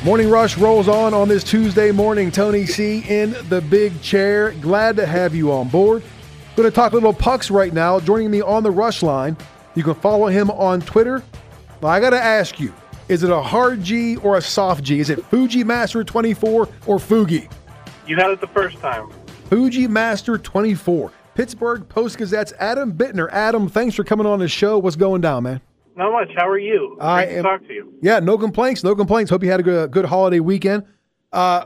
Morning 0.05 0.29
Rush 0.29 0.55
rolls 0.55 0.87
on 0.87 1.15
on 1.15 1.27
this 1.27 1.43
Tuesday 1.43 1.89
morning. 1.89 2.29
Tony 2.29 2.67
C 2.67 3.03
in 3.09 3.35
the 3.49 3.59
big 3.59 3.99
chair. 4.03 4.51
Glad 4.61 4.97
to 4.97 5.05
have 5.07 5.33
you 5.33 5.51
on 5.51 5.67
board. 5.67 6.03
Going 6.55 6.69
to 6.69 6.75
talk 6.75 6.91
a 6.91 6.93
little 6.93 7.11
pucks 7.11 7.49
right 7.49 7.73
now. 7.73 7.99
Joining 7.99 8.29
me 8.29 8.39
on 8.39 8.61
the 8.61 8.69
Rush 8.69 9.01
line, 9.01 9.35
you 9.73 9.81
can 9.81 9.95
follow 9.95 10.27
him 10.27 10.51
on 10.51 10.81
Twitter. 10.81 11.23
Well, 11.81 11.91
I 11.91 11.99
got 11.99 12.11
to 12.11 12.21
ask 12.21 12.59
you, 12.59 12.71
is 13.09 13.23
it 13.23 13.31
a 13.31 13.41
hard 13.41 13.81
G 13.81 14.17
or 14.17 14.37
a 14.37 14.41
soft 14.41 14.83
G? 14.83 14.99
Is 14.99 15.09
it 15.09 15.25
Fuji 15.25 15.63
Master 15.63 16.03
24 16.03 16.69
or 16.85 16.97
Fugi? 16.99 17.51
You 18.05 18.15
had 18.15 18.29
it 18.29 18.41
the 18.41 18.47
first 18.49 18.77
time. 18.77 19.09
Fuji 19.49 19.87
Master 19.87 20.37
24. 20.37 21.11
Pittsburgh 21.33 21.89
Post 21.89 22.19
Gazette's 22.19 22.53
Adam 22.59 22.93
Bittner. 22.93 23.27
Adam, 23.31 23.67
thanks 23.67 23.95
for 23.95 24.03
coming 24.03 24.27
on 24.27 24.37
the 24.37 24.47
show. 24.47 24.77
What's 24.77 24.97
going 24.97 25.21
down, 25.21 25.41
man? 25.41 25.61
Not 25.95 26.11
much. 26.11 26.29
How 26.35 26.47
are 26.47 26.59
you? 26.59 26.95
Great 26.99 27.07
I 27.07 27.25
to 27.25 27.37
am, 27.37 27.43
talk 27.43 27.67
to 27.67 27.73
you. 27.73 27.93
Yeah, 28.01 28.19
no 28.19 28.37
complaints. 28.37 28.83
No 28.83 28.95
complaints. 28.95 29.31
Hope 29.31 29.43
you 29.43 29.51
had 29.51 29.61
a 29.61 29.63
good, 29.63 29.91
good 29.91 30.05
holiday 30.05 30.39
weekend. 30.39 30.83
Uh, 31.31 31.65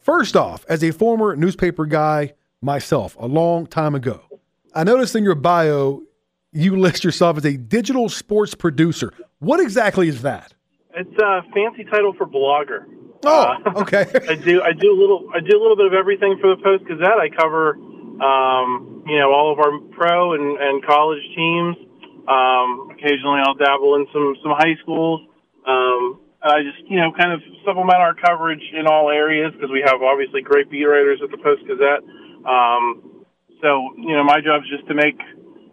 first 0.00 0.36
off, 0.36 0.64
as 0.68 0.84
a 0.84 0.92
former 0.92 1.34
newspaper 1.34 1.86
guy 1.86 2.34
myself, 2.60 3.16
a 3.18 3.26
long 3.26 3.66
time 3.66 3.94
ago, 3.94 4.22
I 4.74 4.84
noticed 4.84 5.16
in 5.16 5.24
your 5.24 5.34
bio 5.34 6.02
you 6.52 6.78
list 6.78 7.02
yourself 7.02 7.36
as 7.36 7.44
a 7.44 7.56
digital 7.56 8.08
sports 8.08 8.54
producer. 8.54 9.12
What 9.40 9.60
exactly 9.60 10.08
is 10.08 10.22
that? 10.22 10.54
It's 10.96 11.18
a 11.20 11.42
fancy 11.52 11.84
title 11.90 12.14
for 12.16 12.26
blogger. 12.26 12.84
Oh, 13.24 13.54
okay. 13.82 14.06
I 14.28 14.36
do. 14.36 14.62
I 14.62 14.72
do 14.72 14.92
a 14.92 14.98
little. 14.98 15.28
I 15.34 15.40
do 15.40 15.58
a 15.58 15.60
little 15.60 15.76
bit 15.76 15.86
of 15.86 15.92
everything 15.94 16.38
for 16.40 16.54
the 16.54 16.62
Post 16.62 16.84
Gazette. 16.86 17.18
I 17.18 17.28
cover, 17.28 17.74
um, 18.22 19.02
you 19.06 19.18
know, 19.18 19.32
all 19.32 19.52
of 19.52 19.58
our 19.58 19.78
pro 19.96 20.34
and, 20.34 20.58
and 20.60 20.84
college 20.84 21.22
teams. 21.34 21.76
Um, 22.28 22.88
occasionally, 22.90 23.40
I'll 23.44 23.54
dabble 23.54 23.96
in 23.96 24.06
some 24.12 24.36
some 24.42 24.52
high 24.56 24.74
schools. 24.82 25.20
Um, 25.66 26.20
I 26.42 26.60
just 26.62 26.84
you 26.88 27.00
know 27.00 27.12
kind 27.12 27.32
of 27.32 27.40
supplement 27.64 27.96
our 28.00 28.14
coverage 28.14 28.62
in 28.72 28.86
all 28.86 29.10
areas 29.10 29.52
because 29.52 29.70
we 29.70 29.82
have 29.84 30.02
obviously 30.02 30.40
great 30.42 30.70
beat 30.70 30.84
writers 30.84 31.20
at 31.22 31.30
the 31.30 31.38
Post 31.38 31.64
Gazette. 31.68 32.04
Um, 32.44 33.24
so 33.60 33.92
you 33.96 34.12
know 34.16 34.24
my 34.24 34.40
job 34.40 34.62
is 34.64 34.68
just 34.68 34.86
to 34.88 34.94
make 34.94 35.16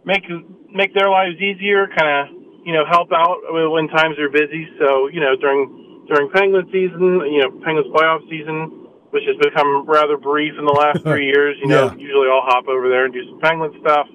make 0.06 0.24
make 0.72 0.94
their 0.94 1.10
lives 1.10 1.36
easier, 1.40 1.88
kind 1.88 2.08
of 2.08 2.36
you 2.66 2.74
know 2.74 2.84
help 2.90 3.12
out 3.12 3.40
when 3.52 3.88
times 3.90 4.20
are 4.20 4.30
busy. 4.30 4.68
So 4.80 5.08
you 5.08 5.20
know 5.20 5.36
during 5.36 6.06
during 6.08 6.30
Penguin 6.32 6.68
season, 6.72 7.20
you 7.32 7.44
know 7.44 7.52
Penguins 7.64 7.88
playoff 7.96 8.24
season, 8.30 8.88
which 9.12 9.24
has 9.28 9.36
become 9.44 9.86
rather 9.88 10.18
brief 10.18 10.54
in 10.58 10.66
the 10.66 10.72
last 10.76 11.04
three 11.08 11.28
years. 11.28 11.56
You 11.62 11.68
know 11.68 11.92
Yeah. 11.92 11.96
usually 11.96 12.28
I'll 12.28 12.44
hop 12.48 12.68
over 12.68 12.88
there 12.90 13.06
and 13.06 13.14
do 13.14 13.24
some 13.30 13.40
Penguin 13.40 13.72
stuff. 13.84 14.08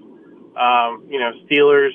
Um, 0.56 1.04
you 1.12 1.20
know 1.20 1.32
Steelers, 1.44 1.92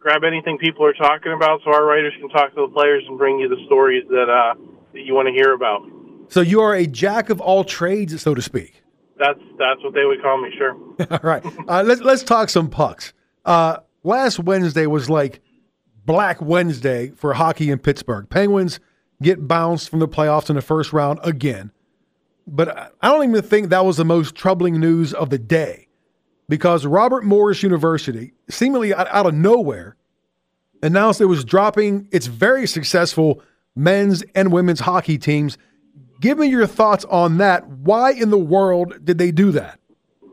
grab 0.00 0.24
anything 0.24 0.58
people 0.58 0.84
are 0.84 0.92
talking 0.94 1.32
about 1.32 1.60
so 1.64 1.72
our 1.72 1.84
writers 1.84 2.12
can 2.18 2.28
talk 2.30 2.54
to 2.54 2.62
the 2.66 2.72
players 2.72 3.04
and 3.06 3.16
bring 3.18 3.38
you 3.38 3.48
the 3.48 3.62
stories 3.66 4.04
that 4.08 4.28
uh, 4.28 4.54
that 4.92 5.00
you 5.02 5.14
want 5.14 5.28
to 5.28 5.32
hear 5.32 5.52
about. 5.54 5.82
So 6.28 6.40
you 6.40 6.60
are 6.60 6.74
a 6.74 6.86
jack 6.86 7.28
of 7.30 7.40
all 7.40 7.64
trades, 7.64 8.20
so 8.20 8.34
to 8.34 8.42
speak. 8.42 8.82
That's 9.18 9.38
that's 9.58 9.82
what 9.84 9.94
they 9.94 10.04
would 10.04 10.22
call 10.22 10.40
me, 10.40 10.50
sure. 10.56 10.72
All 11.10 11.18
right. 11.22 11.44
Uh, 11.68 11.82
let's 11.84 12.00
let's 12.00 12.22
talk 12.22 12.48
some 12.48 12.70
pucks. 12.70 13.12
Uh, 13.44 13.78
last 14.02 14.38
Wednesday 14.38 14.86
was 14.86 15.10
like 15.10 15.40
Black 16.06 16.40
Wednesday 16.40 17.10
for 17.10 17.34
hockey 17.34 17.70
in 17.70 17.78
Pittsburgh. 17.80 18.28
Penguins 18.30 18.80
get 19.22 19.46
bounced 19.46 19.90
from 19.90 19.98
the 19.98 20.08
playoffs 20.08 20.48
in 20.48 20.56
the 20.56 20.62
first 20.62 20.94
round 20.94 21.18
again. 21.22 21.70
But 22.46 22.68
I- 22.76 22.88
I 23.02 23.08
don't 23.10 23.28
even 23.28 23.42
think 23.42 23.68
that 23.68 23.84
was 23.84 23.98
the 23.98 24.04
most 24.06 24.34
troubling 24.34 24.80
news 24.80 25.12
of 25.12 25.28
the 25.28 25.38
day 25.38 25.88
because 26.50 26.84
Robert 26.84 27.24
Morris 27.24 27.62
University, 27.62 28.32
seemingly 28.50 28.92
out, 28.92 29.06
of 29.24 29.32
nowhere, 29.32 29.94
announced 30.82 31.20
it 31.20 31.26
was 31.26 31.44
dropping 31.44 32.08
its 32.10 32.26
very 32.26 32.66
successful 32.66 33.40
men's 33.76 34.24
and 34.34 34.52
women's 34.52 34.80
hockey 34.80 35.16
teams. 35.16 35.56
Give 36.20 36.36
me 36.36 36.48
your 36.48 36.66
thoughts 36.66 37.04
on 37.04 37.38
that. 37.38 37.68
Why 37.68 38.10
in 38.10 38.30
the 38.30 38.38
world 38.38 39.04
did 39.04 39.16
they 39.16 39.30
do 39.30 39.52
that? 39.52 39.78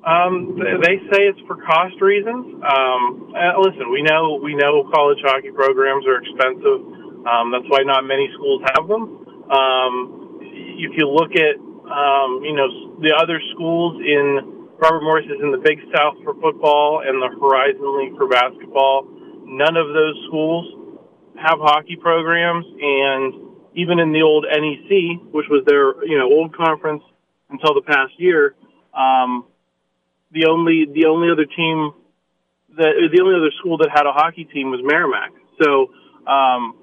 Um, 0.03 0.57
they 0.57 0.97
say 1.13 1.29
it's 1.29 1.39
for 1.45 1.55
cost 1.61 2.01
reasons. 2.01 2.63
Um, 2.65 3.35
uh, 3.37 3.59
listen, 3.61 3.91
we 3.91 4.01
know 4.01 4.39
we 4.41 4.55
know 4.55 4.89
college 4.91 5.19
hockey 5.21 5.51
programs 5.51 6.07
are 6.07 6.17
expensive. 6.17 6.81
Um, 7.29 7.51
that's 7.53 7.69
why 7.69 7.83
not 7.85 8.05
many 8.05 8.27
schools 8.33 8.63
have 8.73 8.87
them. 8.87 9.03
Um, 9.51 10.39
if 10.41 10.97
you 10.97 11.09
look 11.11 11.35
at 11.35 11.61
um, 11.61 12.41
you 12.41 12.55
know 12.55 12.97
the 13.01 13.13
other 13.21 13.39
schools 13.53 14.01
in 14.01 14.56
Robert 14.79 15.01
Morris 15.01 15.25
is 15.25 15.41
in 15.41 15.51
the 15.51 15.57
Big 15.57 15.79
South 15.95 16.15
for 16.23 16.33
football 16.35 17.01
and 17.05 17.17
the 17.17 17.33
Horizon 17.39 17.97
League 17.97 18.15
for 18.15 18.27
basketball. 18.27 19.07
None 19.43 19.75
of 19.75 19.87
those 19.93 20.15
schools 20.27 20.99
have 21.35 21.57
hockey 21.59 21.95
programs, 21.95 22.65
and 22.65 23.33
even 23.73 23.99
in 23.99 24.11
the 24.11 24.21
old 24.21 24.45
NEC, 24.45 25.33
which 25.33 25.47
was 25.49 25.63
their 25.65 26.05
you 26.05 26.17
know 26.17 26.25
old 26.25 26.55
conference 26.55 27.03
until 27.49 27.73
the 27.73 27.81
past 27.81 28.13
year. 28.17 28.55
Um, 28.93 29.45
the 30.31 30.45
only 30.45 30.85
the 30.93 31.05
only 31.05 31.31
other 31.31 31.45
team 31.45 31.93
that 32.77 32.93
the 33.11 33.21
only 33.21 33.35
other 33.35 33.51
school 33.59 33.77
that 33.79 33.89
had 33.89 34.05
a 34.05 34.13
hockey 34.13 34.45
team 34.45 34.69
was 34.69 34.81
Merrimack. 34.83 35.31
So, 35.61 35.89
um, 36.29 36.75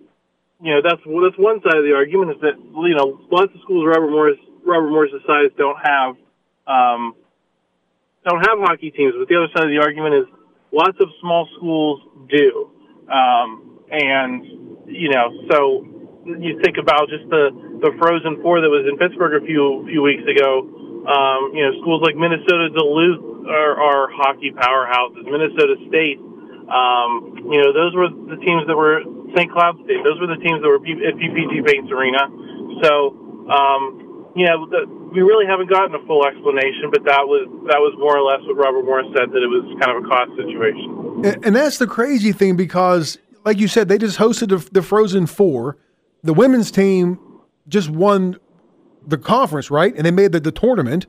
you 0.60 0.74
know, 0.74 0.80
that's 0.82 1.02
that's 1.04 1.38
one 1.38 1.62
side 1.62 1.78
of 1.78 1.84
the 1.84 1.94
argument 1.94 2.32
is 2.32 2.40
that 2.42 2.58
you 2.58 2.94
know 2.96 3.20
lots 3.30 3.54
of 3.54 3.60
schools 3.62 3.86
Robert 3.86 4.10
Morris 4.10 4.38
Robert 4.66 4.90
Morris' 4.90 5.22
size 5.26 5.54
don't 5.56 5.78
have 5.78 6.16
um, 6.66 7.14
don't 8.24 8.40
have 8.40 8.58
hockey 8.60 8.90
teams. 8.90 9.14
But 9.18 9.28
the 9.28 9.36
other 9.36 9.50
side 9.54 9.64
of 9.64 9.72
the 9.72 9.80
argument 9.80 10.14
is 10.14 10.26
lots 10.72 10.96
of 11.00 11.08
small 11.20 11.48
schools 11.56 12.00
do, 12.28 12.70
um, 13.08 13.80
and 13.90 14.86
you 14.86 15.10
know, 15.10 15.32
so 15.50 15.84
you 16.24 16.60
think 16.64 16.76
about 16.80 17.08
just 17.08 17.28
the 17.28 17.52
the 17.84 17.92
Frozen 18.00 18.40
Four 18.42 18.60
that 18.60 18.70
was 18.72 18.88
in 18.88 18.96
Pittsburgh 18.96 19.42
a 19.42 19.44
few 19.44 19.84
few 19.88 20.02
weeks 20.02 20.24
ago. 20.24 20.64
Um, 21.04 21.52
you 21.52 21.60
know, 21.60 21.76
schools 21.84 22.00
like 22.00 22.16
Minnesota 22.16 22.72
Duluth 22.72 23.44
are, 23.44 23.76
are 23.76 24.08
hockey 24.08 24.56
powerhouses. 24.56 25.28
Minnesota 25.28 25.76
State, 25.84 26.16
um, 26.72 27.44
you 27.52 27.60
know, 27.60 27.76
those 27.76 27.92
were 27.92 28.08
the 28.08 28.40
teams 28.40 28.64
that 28.64 28.76
were 28.76 29.04
St. 29.36 29.52
Cloud 29.52 29.76
State. 29.84 30.00
Those 30.00 30.16
were 30.16 30.32
the 30.32 30.40
teams 30.40 30.64
that 30.64 30.68
were 30.68 30.80
at 30.80 31.14
PPG 31.20 31.60
Paints 31.60 31.92
Arena. 31.92 32.24
So, 32.80 33.12
um, 33.52 34.32
you 34.32 34.48
know, 34.48 34.64
the, 34.64 34.88
we 35.14 35.22
really 35.22 35.46
haven't 35.46 35.70
gotten 35.70 35.94
a 35.94 36.04
full 36.06 36.26
explanation, 36.26 36.90
but 36.92 37.04
that 37.04 37.22
was 37.26 37.46
that 37.68 37.78
was 37.78 37.94
more 37.98 38.16
or 38.18 38.22
less 38.22 38.40
what 38.46 38.56
Robert 38.56 38.84
Morris 38.84 39.06
said 39.16 39.30
that 39.30 39.42
it 39.42 39.46
was 39.48 39.64
kind 39.80 39.96
of 39.96 40.04
a 40.04 40.08
cost 40.08 40.30
situation. 40.36 41.24
And, 41.24 41.46
and 41.46 41.56
that's 41.56 41.78
the 41.78 41.86
crazy 41.86 42.32
thing 42.32 42.56
because, 42.56 43.18
like 43.44 43.58
you 43.58 43.68
said, 43.68 43.88
they 43.88 43.98
just 43.98 44.18
hosted 44.18 44.48
the, 44.48 44.58
the 44.72 44.82
Frozen 44.82 45.26
Four. 45.26 45.78
The 46.22 46.34
women's 46.34 46.70
team 46.70 47.18
just 47.68 47.88
won 47.90 48.38
the 49.06 49.18
conference, 49.18 49.70
right? 49.70 49.94
And 49.94 50.04
they 50.04 50.10
made 50.10 50.32
the, 50.32 50.40
the 50.40 50.52
tournament. 50.52 51.06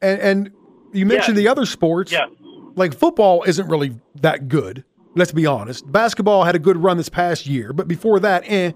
And, 0.00 0.20
and 0.20 0.50
you 0.92 1.04
mentioned 1.06 1.36
Yes. 1.36 1.44
the 1.44 1.48
other 1.48 1.66
sports. 1.66 2.12
Yes. 2.12 2.28
Like 2.74 2.94
football 2.94 3.42
isn't 3.44 3.68
really 3.68 3.98
that 4.22 4.48
good. 4.48 4.84
Let's 5.14 5.32
be 5.32 5.46
honest. 5.46 5.90
Basketball 5.90 6.44
had 6.44 6.54
a 6.54 6.58
good 6.58 6.76
run 6.76 6.96
this 6.98 7.08
past 7.08 7.46
year, 7.46 7.72
but 7.72 7.88
before 7.88 8.20
that, 8.20 8.44
eh. 8.46 8.72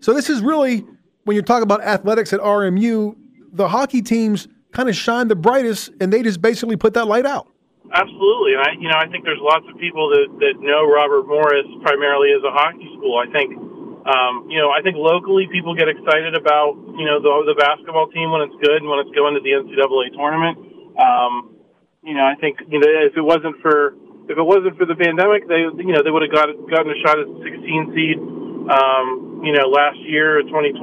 So 0.00 0.12
this 0.14 0.28
is 0.30 0.40
really 0.40 0.84
when 1.24 1.34
you're 1.36 1.44
talking 1.44 1.62
about 1.62 1.82
athletics 1.84 2.32
at 2.32 2.40
RMU, 2.40 3.14
the 3.52 3.68
hockey 3.68 4.02
teams 4.02 4.48
kind 4.72 4.88
of 4.88 4.96
shine 4.96 5.28
the 5.28 5.36
brightest, 5.36 5.90
and 6.00 6.12
they 6.12 6.22
just 6.22 6.40
basically 6.40 6.76
put 6.76 6.94
that 6.94 7.06
light 7.06 7.26
out. 7.26 7.48
Absolutely, 7.92 8.56
and 8.56 8.62
I, 8.64 8.72
you 8.80 8.88
know, 8.88 8.96
I 8.96 9.04
think 9.12 9.24
there's 9.28 9.42
lots 9.44 9.68
of 9.68 9.76
people 9.76 10.08
that 10.16 10.26
that 10.40 10.54
know 10.64 10.88
Robert 10.88 11.28
Morris 11.28 11.68
primarily 11.84 12.32
as 12.32 12.40
a 12.40 12.48
hockey 12.48 12.88
school. 12.96 13.20
I 13.20 13.28
think, 13.28 13.52
um, 14.08 14.48
you 14.48 14.56
know, 14.56 14.72
I 14.72 14.80
think 14.80 14.96
locally 14.96 15.44
people 15.52 15.76
get 15.76 15.92
excited 15.92 16.32
about 16.32 16.80
you 16.96 17.04
know 17.04 17.20
the 17.20 17.52
the 17.52 17.56
basketball 17.60 18.08
team 18.08 18.32
when 18.32 18.48
it's 18.48 18.56
good 18.64 18.80
and 18.80 18.88
when 18.88 19.04
it's 19.04 19.12
going 19.12 19.36
to 19.36 19.44
the 19.44 19.60
NCAA 19.60 20.16
tournament. 20.16 20.56
Um, 20.96 21.52
you 22.00 22.16
know, 22.16 22.24
I 22.24 22.32
think 22.40 22.64
you 22.64 22.80
know 22.80 22.88
if 22.88 23.12
it 23.12 23.20
wasn't 23.20 23.60
for 23.60 23.92
if 24.24 24.40
it 24.40 24.46
wasn't 24.46 24.80
for 24.80 24.88
the 24.88 24.96
pandemic, 24.96 25.44
they 25.44 25.68
you 25.68 25.92
know 25.92 26.00
they 26.00 26.10
would 26.10 26.24
have 26.24 26.32
got 26.32 26.48
gotten 26.72 26.88
a 26.88 26.98
shot 27.04 27.20
at 27.20 27.28
the 27.28 27.44
16 27.44 27.92
seed. 27.92 28.16
Um, 28.72 29.42
you 29.44 29.52
know, 29.52 29.68
last 29.68 29.98
year, 30.06 30.40
2020, 30.48 30.80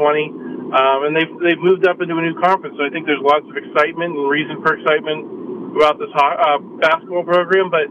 um, 0.69 1.09
and 1.09 1.13
they've 1.17 1.33
they've 1.41 1.61
moved 1.61 1.87
up 1.89 2.01
into 2.01 2.13
a 2.17 2.21
new 2.21 2.37
conference. 2.37 2.77
So 2.77 2.85
I 2.85 2.89
think 2.93 3.09
there's 3.09 3.21
lots 3.21 3.45
of 3.49 3.55
excitement 3.57 4.13
and 4.13 4.29
reason 4.29 4.61
for 4.61 4.77
excitement 4.77 5.73
about 5.73 5.97
this 5.97 6.13
uh, 6.13 6.61
basketball 6.77 7.25
program. 7.25 7.73
But 7.73 7.89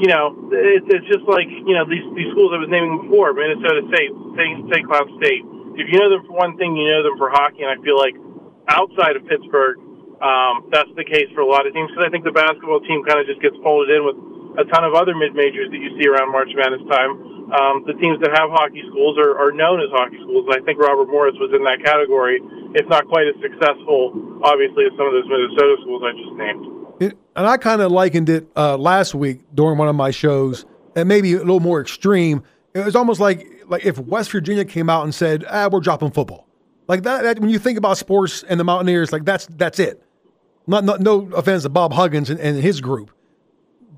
you 0.00 0.08
know, 0.08 0.36
it's 0.52 0.88
it's 0.88 1.08
just 1.08 1.24
like 1.24 1.48
you 1.48 1.74
know 1.76 1.88
these 1.88 2.04
these 2.16 2.28
schools 2.32 2.52
I 2.52 2.60
was 2.60 2.68
naming 2.68 3.08
before, 3.08 3.32
Minnesota 3.32 3.84
State, 3.88 4.12
St. 4.36 4.56
St. 4.68 4.84
Cloud 4.84 5.08
State. 5.16 5.44
If 5.80 5.88
you 5.88 5.96
know 5.96 6.12
them 6.12 6.28
for 6.28 6.36
one 6.36 6.60
thing, 6.60 6.76
you 6.76 6.92
know 6.92 7.02
them 7.04 7.16
for 7.16 7.32
hockey, 7.32 7.64
and 7.64 7.72
I 7.72 7.80
feel 7.80 7.96
like 7.96 8.16
outside 8.68 9.16
of 9.16 9.24
Pittsburgh, 9.24 9.80
um, 10.20 10.68
that's 10.68 10.92
the 10.96 11.04
case 11.04 11.32
for 11.32 11.40
a 11.40 11.48
lot 11.48 11.64
of 11.64 11.72
teams 11.72 11.88
because 11.88 12.04
I 12.04 12.10
think 12.12 12.28
the 12.28 12.36
basketball 12.36 12.84
team 12.84 13.00
kind 13.04 13.20
of 13.20 13.24
just 13.24 13.40
gets 13.40 13.56
folded 13.64 13.96
in 13.96 14.04
with 14.04 14.18
a 14.60 14.64
ton 14.68 14.84
of 14.84 14.92
other 14.92 15.16
mid 15.16 15.32
majors 15.34 15.72
that 15.72 15.80
you 15.80 15.96
see 15.96 16.06
around 16.06 16.30
March 16.30 16.52
Madness 16.52 16.84
time. 16.92 17.16
Um, 17.50 17.82
the 17.88 17.96
teams 17.98 18.20
that 18.20 18.30
have 18.36 18.52
hockey 18.52 18.84
schools 18.92 19.18
are, 19.18 19.34
are 19.40 19.50
known 19.50 19.80
as 19.80 19.90
hockey 19.90 20.20
schools, 20.22 20.46
and 20.46 20.62
I 20.62 20.64
think 20.64 20.78
Robert 20.78 21.08
Morris 21.10 21.34
was 21.40 21.50
in 21.50 21.64
that 21.64 21.82
category, 21.82 22.38
if 22.78 22.86
not 22.86 23.08
quite 23.08 23.26
as 23.26 23.34
successful, 23.42 24.14
obviously, 24.44 24.86
as 24.86 24.92
some 24.94 25.08
of 25.08 25.16
those 25.16 25.26
Minnesota 25.26 25.74
schools 25.82 26.02
I 26.04 26.12
just 26.14 26.34
named. 26.38 26.62
It, 27.00 27.18
and 27.34 27.46
I 27.48 27.56
kind 27.56 27.80
of 27.80 27.90
likened 27.90 28.28
it 28.28 28.46
uh, 28.54 28.76
last 28.76 29.14
week 29.14 29.40
during 29.54 29.78
one 29.78 29.88
of 29.88 29.96
my 29.96 30.12
shows, 30.12 30.64
and 30.94 31.08
maybe 31.08 31.34
a 31.34 31.38
little 31.38 31.58
more 31.58 31.80
extreme. 31.80 32.44
It 32.74 32.84
was 32.84 32.94
almost 32.94 33.18
like 33.18 33.48
like 33.66 33.84
if 33.84 33.98
West 33.98 34.30
Virginia 34.30 34.64
came 34.64 34.90
out 34.90 35.02
and 35.04 35.14
said, 35.14 35.44
"Ah, 35.48 35.68
we're 35.72 35.80
dropping 35.80 36.12
football." 36.12 36.46
Like 36.86 37.02
that, 37.04 37.22
that 37.22 37.38
when 37.38 37.50
you 37.50 37.58
think 37.58 37.78
about 37.78 37.98
sports 37.98 38.44
and 38.48 38.60
the 38.60 38.64
Mountaineers, 38.64 39.12
like 39.12 39.24
that's 39.24 39.46
that's 39.46 39.78
it. 39.78 40.04
Not, 40.66 40.84
not 40.84 41.00
no 41.00 41.28
offense 41.32 41.62
to 41.64 41.68
Bob 41.68 41.92
Huggins 41.92 42.30
and, 42.30 42.38
and 42.38 42.60
his 42.60 42.80
group, 42.80 43.10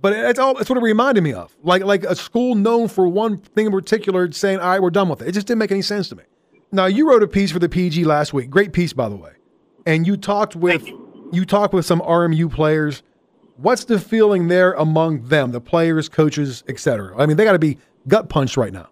but 0.03 0.13
it's 0.13 0.39
all 0.39 0.59
it's 0.59 0.69
what 0.69 0.77
it 0.77 0.83
reminded 0.83 1.23
me 1.23 1.33
of. 1.33 1.57
Like 1.63 1.85
like 1.85 2.03
a 2.03 2.15
school 2.17 2.55
known 2.57 2.89
for 2.89 3.09
one 3.09 3.39
thing 3.39 3.67
in 3.67 3.73
particular, 3.73 4.31
saying, 4.33 4.59
"All 4.59 4.69
right, 4.69 4.83
we're 4.83 4.91
done 4.91 5.09
with 5.09 5.23
it." 5.23 5.29
It 5.29 5.33
just 5.33 5.47
didn't 5.47 5.61
make 5.61 5.71
any 5.71 5.81
sense 5.81 6.09
to 6.11 6.17
me. 6.17 6.25
Now 6.73 6.87
you 6.87 7.09
wrote 7.09 7.23
a 7.23 7.29
piece 7.29 7.53
for 7.53 7.61
the 7.61 7.69
PG 7.69 8.05
last 8.05 8.35
week, 8.35 8.51
great 8.51 8.73
piece 8.73 8.93
by 8.93 9.09
the 9.09 9.17
way, 9.17 9.33
and 9.87 10.07
you 10.07 10.17
talked 10.17 10.57
with 10.57 10.87
you 11.33 11.45
talked 11.47 11.73
with 11.73 11.87
some 11.87 12.01
RMU 12.01 12.53
players. 12.53 13.03
What's 13.57 13.85
the 13.85 14.01
feeling 14.01 14.49
there 14.49 14.73
among 14.73 15.29
them, 15.29 15.53
the 15.53 15.61
players, 15.61 16.09
coaches, 16.09 16.65
etc.? 16.67 17.15
I 17.17 17.27
mean, 17.27 17.37
they 17.37 17.45
got 17.45 17.53
to 17.53 17.61
be 17.61 17.79
gut 18.09 18.29
punched 18.29 18.57
right 18.57 18.73
now. 18.73 18.89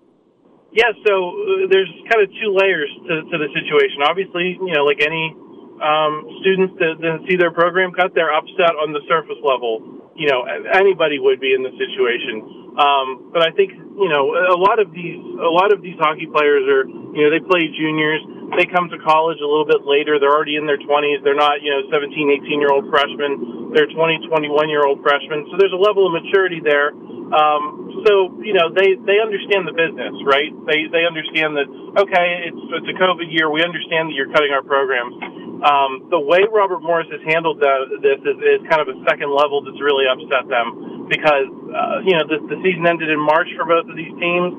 Yeah, 0.71 0.93
so 1.05 1.31
uh, 1.35 1.67
there's 1.69 1.91
kind 2.07 2.23
of 2.23 2.31
two 2.31 2.55
layers 2.55 2.89
to, 3.09 3.23
to 3.27 3.39
the 3.39 3.49
situation. 3.51 4.03
Obviously, 4.07 4.57
you 4.63 4.73
know, 4.73 4.85
like 4.85 5.03
any 5.03 5.35
um, 5.81 6.29
students 6.45 6.77
that, 6.79 7.01
that 7.01 7.25
see 7.29 7.37
their 7.37 7.51
program 7.51 7.93
cut, 7.93 8.13
they're 8.15 8.33
upset 8.33 8.77
on 8.77 8.93
the 8.93 9.01
surface 9.09 9.41
level. 9.43 10.13
You 10.15 10.29
know, 10.29 10.45
anybody 10.77 11.19
would 11.19 11.41
be 11.41 11.57
in 11.57 11.65
this 11.65 11.73
situation. 11.81 12.77
Um, 12.77 13.33
but 13.33 13.43
I 13.43 13.51
think 13.57 13.73
you 13.75 14.09
know 14.09 14.31
a 14.37 14.59
lot 14.59 14.79
of 14.79 14.93
these 14.93 15.19
a 15.19 15.51
lot 15.51 15.73
of 15.73 15.83
these 15.83 15.97
hockey 15.99 16.29
players 16.31 16.63
are 16.69 16.85
you 16.87 17.21
know 17.25 17.31
they 17.33 17.43
play 17.43 17.67
juniors. 17.73 18.23
They 18.59 18.67
come 18.67 18.91
to 18.91 18.99
college 18.99 19.39
a 19.39 19.47
little 19.47 19.67
bit 19.67 19.87
later. 19.87 20.19
They're 20.19 20.33
already 20.33 20.57
in 20.57 20.67
their 20.67 20.81
20s. 20.81 21.23
They're 21.23 21.39
not 21.39 21.63
you 21.63 21.71
know 21.71 21.87
17, 21.91 22.11
18 22.11 22.61
year 22.61 22.73
old 22.73 22.91
freshmen. 22.91 23.71
They're 23.75 23.91
20, 23.91 24.27
21 24.27 24.69
year 24.69 24.83
old 24.83 25.03
freshmen. 25.03 25.47
So 25.51 25.59
there's 25.59 25.75
a 25.75 25.79
level 25.79 26.07
of 26.07 26.13
maturity 26.13 26.59
there. 26.59 26.91
Um, 27.31 28.03
so 28.03 28.35
you 28.43 28.51
know 28.51 28.75
they 28.75 28.99
they 29.07 29.23
understand 29.23 29.63
the 29.71 29.77
business, 29.77 30.15
right? 30.27 30.51
They 30.67 30.91
they 30.91 31.07
understand 31.07 31.55
that 31.55 31.69
okay, 32.03 32.51
it's 32.51 32.63
it's 32.83 32.89
a 32.91 32.97
COVID 32.99 33.31
year. 33.31 33.47
We 33.47 33.63
understand 33.63 34.11
that 34.11 34.15
you're 34.19 34.35
cutting 34.35 34.51
our 34.51 34.67
programs. 34.67 35.15
Um, 35.61 36.09
the 36.09 36.19
way 36.19 36.41
Robert 36.49 36.81
Morris 36.81 37.07
has 37.13 37.21
handled 37.29 37.61
the, 37.61 38.01
this 38.01 38.17
is, 38.25 38.37
is 38.41 38.61
kind 38.73 38.81
of 38.81 38.89
a 38.89 38.97
second 39.05 39.29
level 39.29 39.61
that's 39.61 39.77
really 39.77 40.09
upset 40.09 40.49
them 40.49 41.05
because 41.07 41.47
uh, 41.71 42.01
you 42.03 42.17
know 42.17 42.25
the, 42.25 42.41
the 42.49 42.59
season 42.65 42.89
ended 42.89 43.13
in 43.13 43.21
March 43.21 43.47
for 43.55 43.69
both 43.69 43.87
of 43.87 43.95
these 43.95 44.15
teams. 44.19 44.51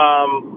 Um, 0.00 0.56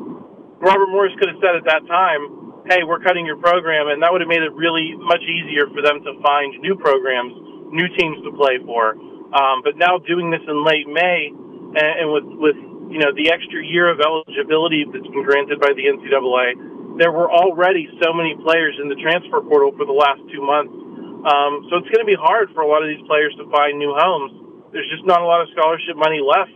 Robert 0.64 0.88
Morris 0.90 1.14
could 1.20 1.30
have 1.30 1.40
said 1.44 1.54
at 1.54 1.68
that 1.68 1.84
time, 1.86 2.39
"Hey, 2.70 2.86
we're 2.86 3.02
cutting 3.02 3.26
your 3.26 3.38
program," 3.38 3.90
and 3.90 4.02
that 4.04 4.12
would 4.14 4.22
have 4.22 4.30
made 4.30 4.46
it 4.46 4.54
really 4.54 4.96
much 4.96 5.26
easier 5.26 5.68
for 5.74 5.82
them 5.82 6.00
to 6.06 6.12
find 6.22 6.54
new 6.62 6.78
programs, 6.78 7.34
new 7.74 7.90
teams 7.98 8.22
to 8.24 8.32
play 8.38 8.62
for. 8.64 8.94
Um, 9.34 9.62
but 9.66 9.78
now 9.78 9.98
doing 9.98 10.30
this 10.30 10.42
in 10.48 10.66
late 10.66 10.88
May 10.88 11.30
and, 11.30 11.92
and 12.02 12.08
with 12.14 12.26
with 12.38 12.58
you 12.90 12.98
know 12.98 13.14
the 13.14 13.30
extra 13.30 13.62
year 13.62 13.90
of 13.90 14.02
eligibility 14.02 14.86
that's 14.86 15.06
been 15.06 15.26
granted 15.26 15.62
by 15.62 15.74
the 15.74 15.86
NCAA, 15.86 16.98
there 16.98 17.12
were 17.12 17.30
already 17.30 17.90
so 18.02 18.14
many 18.14 18.34
players 18.42 18.78
in 18.82 18.90
the 18.90 18.98
transfer 18.98 19.42
portal 19.42 19.72
for 19.78 19.86
the 19.86 19.94
last 19.94 20.22
two 20.34 20.42
months. 20.42 20.74
Um, 21.20 21.68
so 21.70 21.78
it's 21.78 21.92
going 21.92 22.02
to 22.02 22.10
be 22.10 22.18
hard 22.18 22.50
for 22.56 22.62
a 22.64 22.70
lot 22.70 22.82
of 22.82 22.90
these 22.90 23.04
players 23.06 23.36
to 23.38 23.46
find 23.52 23.78
new 23.78 23.94
homes. 23.94 24.32
There's 24.72 24.88
just 24.90 25.06
not 25.06 25.22
a 25.22 25.28
lot 25.28 25.42
of 25.42 25.50
scholarship 25.52 25.94
money 25.98 26.24
left, 26.24 26.54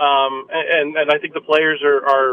um, 0.00 0.46
and 0.48 0.96
and 0.96 1.08
I 1.10 1.18
think 1.18 1.34
the 1.34 1.44
players 1.44 1.82
are 1.84 2.00
are 2.04 2.32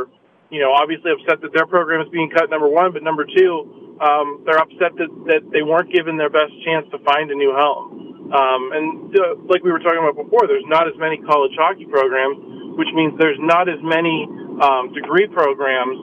you 0.51 0.59
know 0.59 0.75
obviously 0.75 1.11
upset 1.15 1.41
that 1.41 1.55
their 1.55 1.65
program 1.65 2.03
is 2.03 2.09
being 2.11 2.29
cut. 2.29 2.51
Number 2.51 2.67
one, 2.67 2.91
but 2.91 3.01
number 3.01 3.25
two, 3.25 3.97
um, 4.03 4.43
they're 4.45 4.59
upset 4.59 4.93
that 4.99 5.09
that 5.31 5.41
they 5.49 5.63
weren't 5.63 5.91
given 5.91 6.19
their 6.19 6.29
best 6.29 6.51
chance 6.67 6.85
to 6.91 6.99
find 7.07 7.31
a 7.31 7.35
new 7.35 7.55
home. 7.55 8.11
Um, 8.31 8.61
and 8.71 8.85
uh, 9.11 9.35
like 9.47 9.63
we 9.63 9.71
were 9.71 9.83
talking 9.83 9.99
about 9.99 10.15
before, 10.15 10.47
there's 10.47 10.67
not 10.67 10.87
as 10.87 10.95
many 10.95 11.19
college 11.19 11.51
hockey 11.59 11.83
programs, 11.87 12.39
which 12.79 12.87
means 12.95 13.15
there's 13.19 13.39
not 13.43 13.67
as 13.67 13.79
many 13.83 14.23
um, 14.63 14.95
degree 14.95 15.27
programs, 15.27 15.99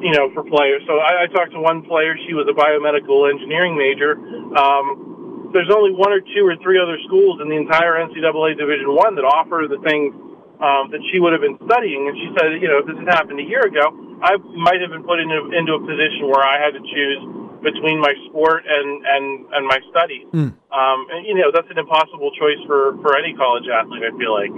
you 0.00 0.12
know, 0.16 0.32
for 0.32 0.40
players. 0.44 0.80
So 0.88 0.96
I, 0.96 1.24
I 1.24 1.26
talked 1.28 1.52
to 1.52 1.60
one 1.60 1.84
player; 1.84 2.16
she 2.28 2.32
was 2.32 2.48
a 2.48 2.56
biomedical 2.56 3.28
engineering 3.28 3.76
major. 3.76 4.16
Um, 4.56 5.50
there's 5.52 5.70
only 5.72 5.92
one 5.92 6.12
or 6.12 6.20
two 6.20 6.46
or 6.46 6.56
three 6.62 6.78
other 6.78 6.96
schools 7.06 7.42
in 7.42 7.50
the 7.50 7.58
entire 7.58 7.98
NCAA 7.98 8.56
Division 8.56 8.94
One 8.94 9.18
that 9.18 9.26
offer 9.26 9.66
the 9.66 9.82
things 9.82 10.14
um, 10.60 10.92
that 10.92 11.00
she 11.10 11.18
would 11.18 11.32
have 11.32 11.40
been 11.40 11.58
studying. 11.64 12.08
And 12.08 12.14
she 12.16 12.28
said, 12.36 12.60
you 12.60 12.68
know, 12.68 12.84
if 12.84 12.86
this 12.86 12.96
had 13.00 13.08
happened 13.08 13.40
a 13.40 13.48
year 13.48 13.64
ago, 13.64 13.90
I 14.22 14.36
might 14.56 14.80
have 14.80 14.92
been 14.92 15.04
put 15.04 15.18
into 15.20 15.50
into 15.56 15.72
a 15.74 15.82
position 15.82 16.28
where 16.28 16.44
I 16.44 16.60
had 16.60 16.76
to 16.76 16.82
choose 16.84 17.20
between 17.64 18.00
my 18.00 18.12
sport 18.28 18.64
and 18.68 18.88
and 19.04 19.24
and 19.52 19.62
my 19.66 19.80
studies. 19.90 20.28
Hmm. 20.30 20.56
Um, 20.72 20.98
and 21.10 21.26
you 21.26 21.34
know, 21.34 21.50
that's 21.52 21.68
an 21.70 21.78
impossible 21.78 22.30
choice 22.36 22.60
for 22.66 22.96
for 23.00 23.16
any 23.16 23.34
college 23.34 23.64
athlete. 23.68 24.04
I 24.04 24.12
feel 24.16 24.32
like. 24.32 24.52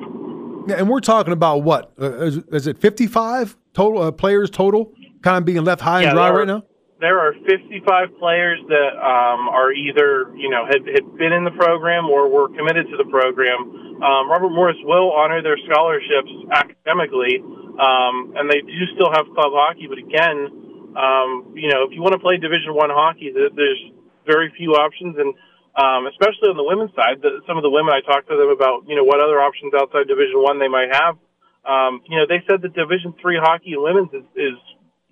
Yeah, 0.68 0.76
and 0.76 0.88
we're 0.88 1.00
talking 1.00 1.32
about 1.32 1.62
what 1.64 1.92
uh, 2.00 2.22
is, 2.22 2.36
is 2.52 2.66
it 2.68 2.78
55 2.78 3.56
total 3.74 4.02
uh, 4.02 4.12
players 4.12 4.48
total, 4.48 4.92
kind 5.22 5.38
of 5.38 5.44
being 5.44 5.64
left 5.64 5.80
high 5.80 6.02
Yeah, 6.02 6.10
and 6.10 6.16
dry 6.16 6.30
right 6.30 6.46
now? 6.46 6.62
There 7.02 7.18
are 7.18 7.34
55 7.34 7.82
players 8.22 8.62
that 8.70 8.94
um, 8.94 9.50
are 9.50 9.74
either, 9.74 10.30
you 10.38 10.46
know, 10.46 10.62
had, 10.70 10.86
had 10.86 11.02
been 11.18 11.34
in 11.34 11.42
the 11.42 11.50
program 11.50 12.06
or 12.06 12.30
were 12.30 12.46
committed 12.54 12.86
to 12.94 12.96
the 12.96 13.10
program. 13.10 13.98
Um, 13.98 14.30
Robert 14.30 14.54
Morris 14.54 14.78
will 14.86 15.10
honor 15.10 15.42
their 15.42 15.58
scholarships 15.66 16.30
academically, 16.54 17.42
um, 17.42 18.38
and 18.38 18.46
they 18.46 18.62
do 18.62 18.82
still 18.94 19.10
have 19.10 19.26
club 19.34 19.50
hockey. 19.50 19.90
But 19.90 19.98
again, 19.98 20.94
um, 20.94 21.58
you 21.58 21.74
know, 21.74 21.82
if 21.82 21.90
you 21.90 22.06
want 22.06 22.14
to 22.14 22.22
play 22.22 22.38
Division 22.38 22.70
One 22.70 22.94
hockey, 22.94 23.34
there's 23.34 23.82
very 24.22 24.54
few 24.54 24.78
options, 24.78 25.18
and 25.18 25.34
um, 25.74 26.06
especially 26.06 26.54
on 26.54 26.58
the 26.60 26.62
women's 26.62 26.94
side, 26.94 27.18
the, 27.18 27.42
some 27.50 27.58
of 27.58 27.66
the 27.66 27.72
women 27.74 27.90
I 27.90 28.06
talked 28.06 28.30
to 28.30 28.38
them 28.38 28.54
about, 28.54 28.86
you 28.86 28.94
know, 28.94 29.02
what 29.02 29.18
other 29.18 29.42
options 29.42 29.74
outside 29.74 30.06
Division 30.06 30.38
One 30.38 30.62
they 30.62 30.70
might 30.70 30.94
have. 30.94 31.18
Um, 31.66 31.98
you 32.06 32.14
know, 32.14 32.30
they 32.30 32.46
said 32.46 32.62
that 32.62 32.78
Division 32.78 33.18
Three 33.18 33.42
hockey 33.42 33.74
in 33.74 33.82
women's 33.82 34.14
is, 34.14 34.26
is 34.38 34.58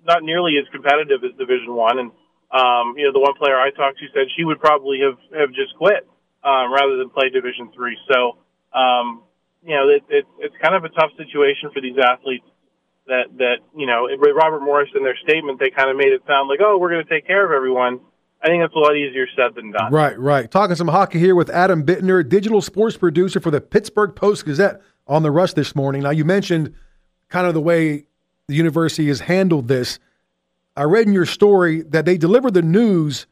not 0.05 0.23
nearly 0.23 0.57
as 0.57 0.67
competitive 0.71 1.23
as 1.23 1.37
Division 1.37 1.73
One. 1.75 1.99
And 1.99 2.11
um, 2.51 2.95
you 2.97 3.05
know, 3.05 3.13
the 3.13 3.19
one 3.19 3.33
player 3.35 3.57
I 3.59 3.71
talked 3.71 3.99
to 3.99 4.05
said 4.13 4.27
she 4.37 4.43
would 4.43 4.59
probably 4.59 4.99
have 5.01 5.17
have 5.33 5.49
just 5.49 5.75
quit 5.77 6.07
um, 6.43 6.73
rather 6.73 6.97
than 6.97 7.09
play 7.09 7.29
Division 7.29 7.71
Three. 7.75 7.97
So 8.11 8.37
um, 8.73 9.23
you 9.63 9.75
know, 9.75 9.89
it, 9.89 10.03
it, 10.09 10.25
it's 10.39 10.55
kind 10.61 10.75
of 10.75 10.83
a 10.83 10.89
tough 10.89 11.11
situation 11.17 11.71
for 11.73 11.81
these 11.81 11.97
athletes. 11.97 12.45
That 13.07 13.33
that 13.37 13.57
you 13.75 13.87
know, 13.87 14.07
Robert 14.33 14.61
Morris 14.61 14.89
in 14.95 15.03
their 15.03 15.17
statement, 15.23 15.59
they 15.59 15.69
kind 15.69 15.89
of 15.89 15.97
made 15.97 16.13
it 16.13 16.21
sound 16.27 16.49
like, 16.49 16.59
oh, 16.61 16.77
we're 16.77 16.91
going 16.91 17.03
to 17.05 17.09
take 17.09 17.25
care 17.25 17.43
of 17.43 17.51
everyone. 17.51 17.99
I 18.43 18.47
think 18.47 18.63
that's 18.63 18.73
a 18.73 18.79
lot 18.79 18.95
easier 18.95 19.27
said 19.35 19.53
than 19.55 19.71
done. 19.71 19.91
Right, 19.91 20.17
right. 20.17 20.49
Talking 20.49 20.75
some 20.75 20.87
hockey 20.87 21.19
here 21.19 21.35
with 21.35 21.49
Adam 21.49 21.85
Bittner, 21.85 22.27
digital 22.27 22.61
sports 22.61 22.97
producer 22.97 23.39
for 23.39 23.51
the 23.51 23.61
Pittsburgh 23.61 24.15
Post 24.15 24.45
Gazette 24.45 24.81
on 25.07 25.21
the 25.21 25.29
rush 25.29 25.53
this 25.53 25.75
morning. 25.75 26.01
Now, 26.03 26.09
you 26.09 26.25
mentioned 26.25 26.73
kind 27.29 27.45
of 27.45 27.53
the 27.53 27.61
way 27.61 28.05
the 28.51 28.57
university 28.57 29.07
has 29.07 29.21
handled 29.21 29.67
this. 29.67 29.97
I 30.75 30.83
read 30.83 31.07
in 31.07 31.13
your 31.13 31.25
story 31.25 31.81
that 31.83 32.05
they 32.05 32.17
delivered 32.17 32.53
the 32.53 32.61
news 32.61 33.25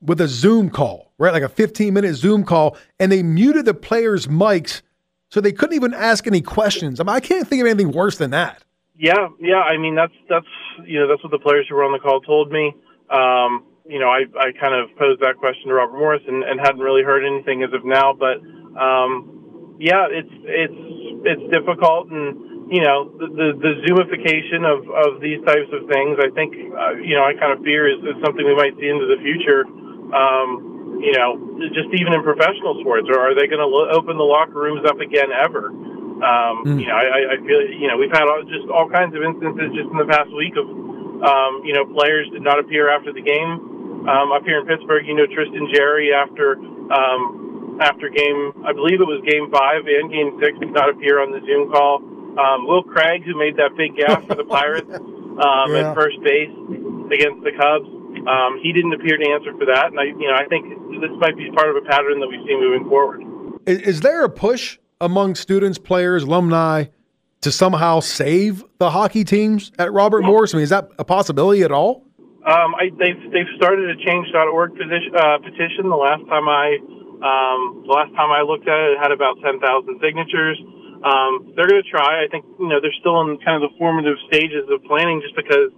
with 0.00 0.20
a 0.20 0.28
Zoom 0.28 0.70
call, 0.70 1.12
right? 1.18 1.32
Like 1.32 1.42
a 1.42 1.48
15 1.48 1.92
minute 1.92 2.14
Zoom 2.14 2.44
call, 2.44 2.76
and 3.00 3.10
they 3.10 3.22
muted 3.22 3.64
the 3.64 3.74
players' 3.74 4.26
mics 4.26 4.82
so 5.30 5.40
they 5.40 5.52
couldn't 5.52 5.74
even 5.74 5.92
ask 5.92 6.26
any 6.26 6.40
questions. 6.40 7.00
I 7.00 7.04
mean, 7.04 7.16
I 7.16 7.20
can't 7.20 7.48
think 7.48 7.60
of 7.60 7.66
anything 7.66 7.92
worse 7.92 8.16
than 8.18 8.30
that. 8.30 8.62
Yeah, 8.98 9.28
yeah. 9.40 9.60
I 9.60 9.76
mean, 9.76 9.94
that's 9.94 10.14
that's 10.28 10.46
you 10.86 11.00
know 11.00 11.08
that's 11.08 11.22
what 11.22 11.30
the 11.30 11.38
players 11.38 11.66
who 11.68 11.74
were 11.74 11.84
on 11.84 11.92
the 11.92 11.98
call 11.98 12.20
told 12.20 12.52
me. 12.52 12.72
Um, 13.10 13.64
you 13.88 13.98
know, 13.98 14.08
I 14.08 14.24
I 14.38 14.52
kind 14.52 14.74
of 14.74 14.96
posed 14.96 15.20
that 15.20 15.36
question 15.36 15.68
to 15.68 15.74
Robert 15.74 15.98
Morris 15.98 16.22
and, 16.26 16.42
and 16.44 16.60
hadn't 16.60 16.80
really 16.80 17.02
heard 17.02 17.24
anything 17.24 17.62
as 17.62 17.72
of 17.72 17.84
now, 17.84 18.12
but 18.14 18.38
um, 18.78 19.76
yeah, 19.80 20.06
it's 20.10 20.30
it's 20.44 21.26
it's 21.26 21.52
difficult 21.52 22.10
and 22.10 22.45
you 22.66 22.82
know, 22.82 23.06
the, 23.14 23.30
the, 23.30 23.48
the 23.62 23.72
zoomification 23.86 24.66
of, 24.66 24.90
of 24.90 25.22
these 25.22 25.38
types 25.46 25.70
of 25.70 25.86
things, 25.86 26.18
I 26.18 26.34
think, 26.34 26.50
uh, 26.74 26.98
you 26.98 27.14
know, 27.14 27.22
I 27.22 27.34
kind 27.38 27.54
of 27.54 27.62
fear 27.62 27.86
is, 27.86 28.02
is 28.02 28.18
something 28.24 28.42
we 28.42 28.58
might 28.58 28.74
see 28.78 28.90
into 28.90 29.06
the 29.06 29.22
future. 29.22 29.62
Um, 30.10 30.98
you 30.98 31.12
know, 31.14 31.36
just 31.70 31.92
even 31.94 32.10
in 32.16 32.22
professional 32.26 32.80
sports, 32.80 33.06
or 33.06 33.20
are 33.20 33.34
they 33.38 33.46
going 33.46 33.62
to 33.62 33.68
lo- 33.68 33.90
open 33.92 34.16
the 34.16 34.26
locker 34.26 34.58
rooms 34.58 34.82
up 34.88 34.98
again 34.98 35.30
ever? 35.30 35.68
Um, 35.68 36.64
mm. 36.64 36.80
You 36.80 36.88
know, 36.88 36.96
I, 36.96 37.36
I 37.36 37.36
feel, 37.44 37.60
you 37.70 37.86
know, 37.86 38.00
we've 38.00 38.10
had 38.10 38.24
all, 38.24 38.42
just 38.48 38.66
all 38.72 38.88
kinds 38.88 39.14
of 39.14 39.22
instances 39.22 39.76
just 39.76 39.86
in 39.92 39.98
the 40.00 40.08
past 40.08 40.32
week 40.32 40.56
of, 40.56 40.66
um, 40.66 41.62
you 41.62 41.76
know, 41.76 41.84
players 41.86 42.26
did 42.32 42.42
not 42.42 42.58
appear 42.58 42.88
after 42.88 43.12
the 43.12 43.22
game. 43.22 44.08
Um, 44.08 44.32
up 44.32 44.42
here 44.42 44.58
in 44.58 44.66
Pittsburgh, 44.66 45.06
you 45.06 45.14
know, 45.14 45.26
Tristan 45.28 45.68
Jarry 45.74 46.14
after, 46.14 46.56
um, 46.56 47.78
after 47.82 48.08
game, 48.08 48.54
I 48.64 48.72
believe 48.72 49.02
it 49.02 49.06
was 49.06 49.20
game 49.28 49.50
five 49.52 49.84
and 49.84 50.10
game 50.10 50.38
six 50.40 50.56
did 50.58 50.72
not 50.72 50.88
appear 50.88 51.20
on 51.20 51.30
the 51.30 51.44
Zoom 51.44 51.70
call. 51.70 52.00
Um, 52.38 52.66
Will 52.66 52.82
Craig, 52.82 53.24
who 53.24 53.38
made 53.38 53.56
that 53.56 53.76
big 53.76 53.96
gaffe 53.96 54.26
for 54.26 54.34
the 54.34 54.44
Pirates 54.48 54.90
um, 54.92 55.72
yeah. 55.72 55.90
at 55.90 55.94
first 55.94 56.16
base 56.22 56.52
against 57.12 57.44
the 57.44 57.52
Cubs, 57.56 57.88
um, 58.28 58.58
he 58.62 58.72
didn't 58.72 58.92
appear 58.92 59.16
to 59.16 59.26
answer 59.30 59.52
for 59.58 59.66
that. 59.66 59.86
And 59.90 60.00
I, 60.00 60.04
you 60.04 60.26
know, 60.28 60.34
I 60.34 60.46
think 60.46 60.66
this 61.00 61.10
might 61.18 61.36
be 61.36 61.50
part 61.52 61.70
of 61.70 61.76
a 61.76 61.86
pattern 61.88 62.20
that 62.20 62.28
we 62.28 62.36
see 62.46 62.56
moving 62.56 62.88
forward. 62.88 63.22
Is, 63.66 63.80
is 63.82 64.00
there 64.00 64.24
a 64.24 64.28
push 64.28 64.78
among 65.00 65.34
students, 65.34 65.78
players, 65.78 66.22
alumni 66.22 66.86
to 67.42 67.52
somehow 67.52 68.00
save 68.00 68.64
the 68.78 68.90
hockey 68.90 69.24
teams 69.24 69.72
at 69.78 69.92
Robert 69.92 70.22
Morris? 70.22 70.54
I 70.54 70.58
mean, 70.58 70.64
is 70.64 70.70
that 70.70 70.90
a 70.98 71.04
possibility 71.04 71.62
at 71.62 71.72
all? 71.72 72.02
Um, 72.46 72.78
I, 72.78 72.94
they've 72.94 73.18
they've 73.34 73.50
started 73.56 73.90
a 73.90 73.96
Change.org 74.06 74.78
petition, 74.78 75.12
uh, 75.18 75.38
petition. 75.42 75.90
The 75.90 75.98
last 75.98 76.22
time 76.30 76.46
I 76.46 76.78
um, 77.18 77.82
the 77.82 77.90
last 77.90 78.14
time 78.14 78.30
I 78.30 78.42
looked 78.46 78.68
at 78.68 78.78
it, 78.86 78.94
it 78.94 78.98
had 79.02 79.10
about 79.10 79.42
ten 79.42 79.58
thousand 79.58 79.98
signatures. 79.98 80.54
Um, 81.02 81.52
they're 81.56 81.68
going 81.68 81.82
to 81.82 81.90
try. 81.90 82.24
I 82.24 82.28
think 82.28 82.44
you 82.58 82.68
know 82.68 82.80
they're 82.80 82.96
still 83.00 83.20
in 83.22 83.38
kind 83.44 83.62
of 83.62 83.70
the 83.70 83.74
formative 83.78 84.16
stages 84.28 84.68
of 84.70 84.84
planning, 84.84 85.20
just 85.20 85.36
because 85.36 85.72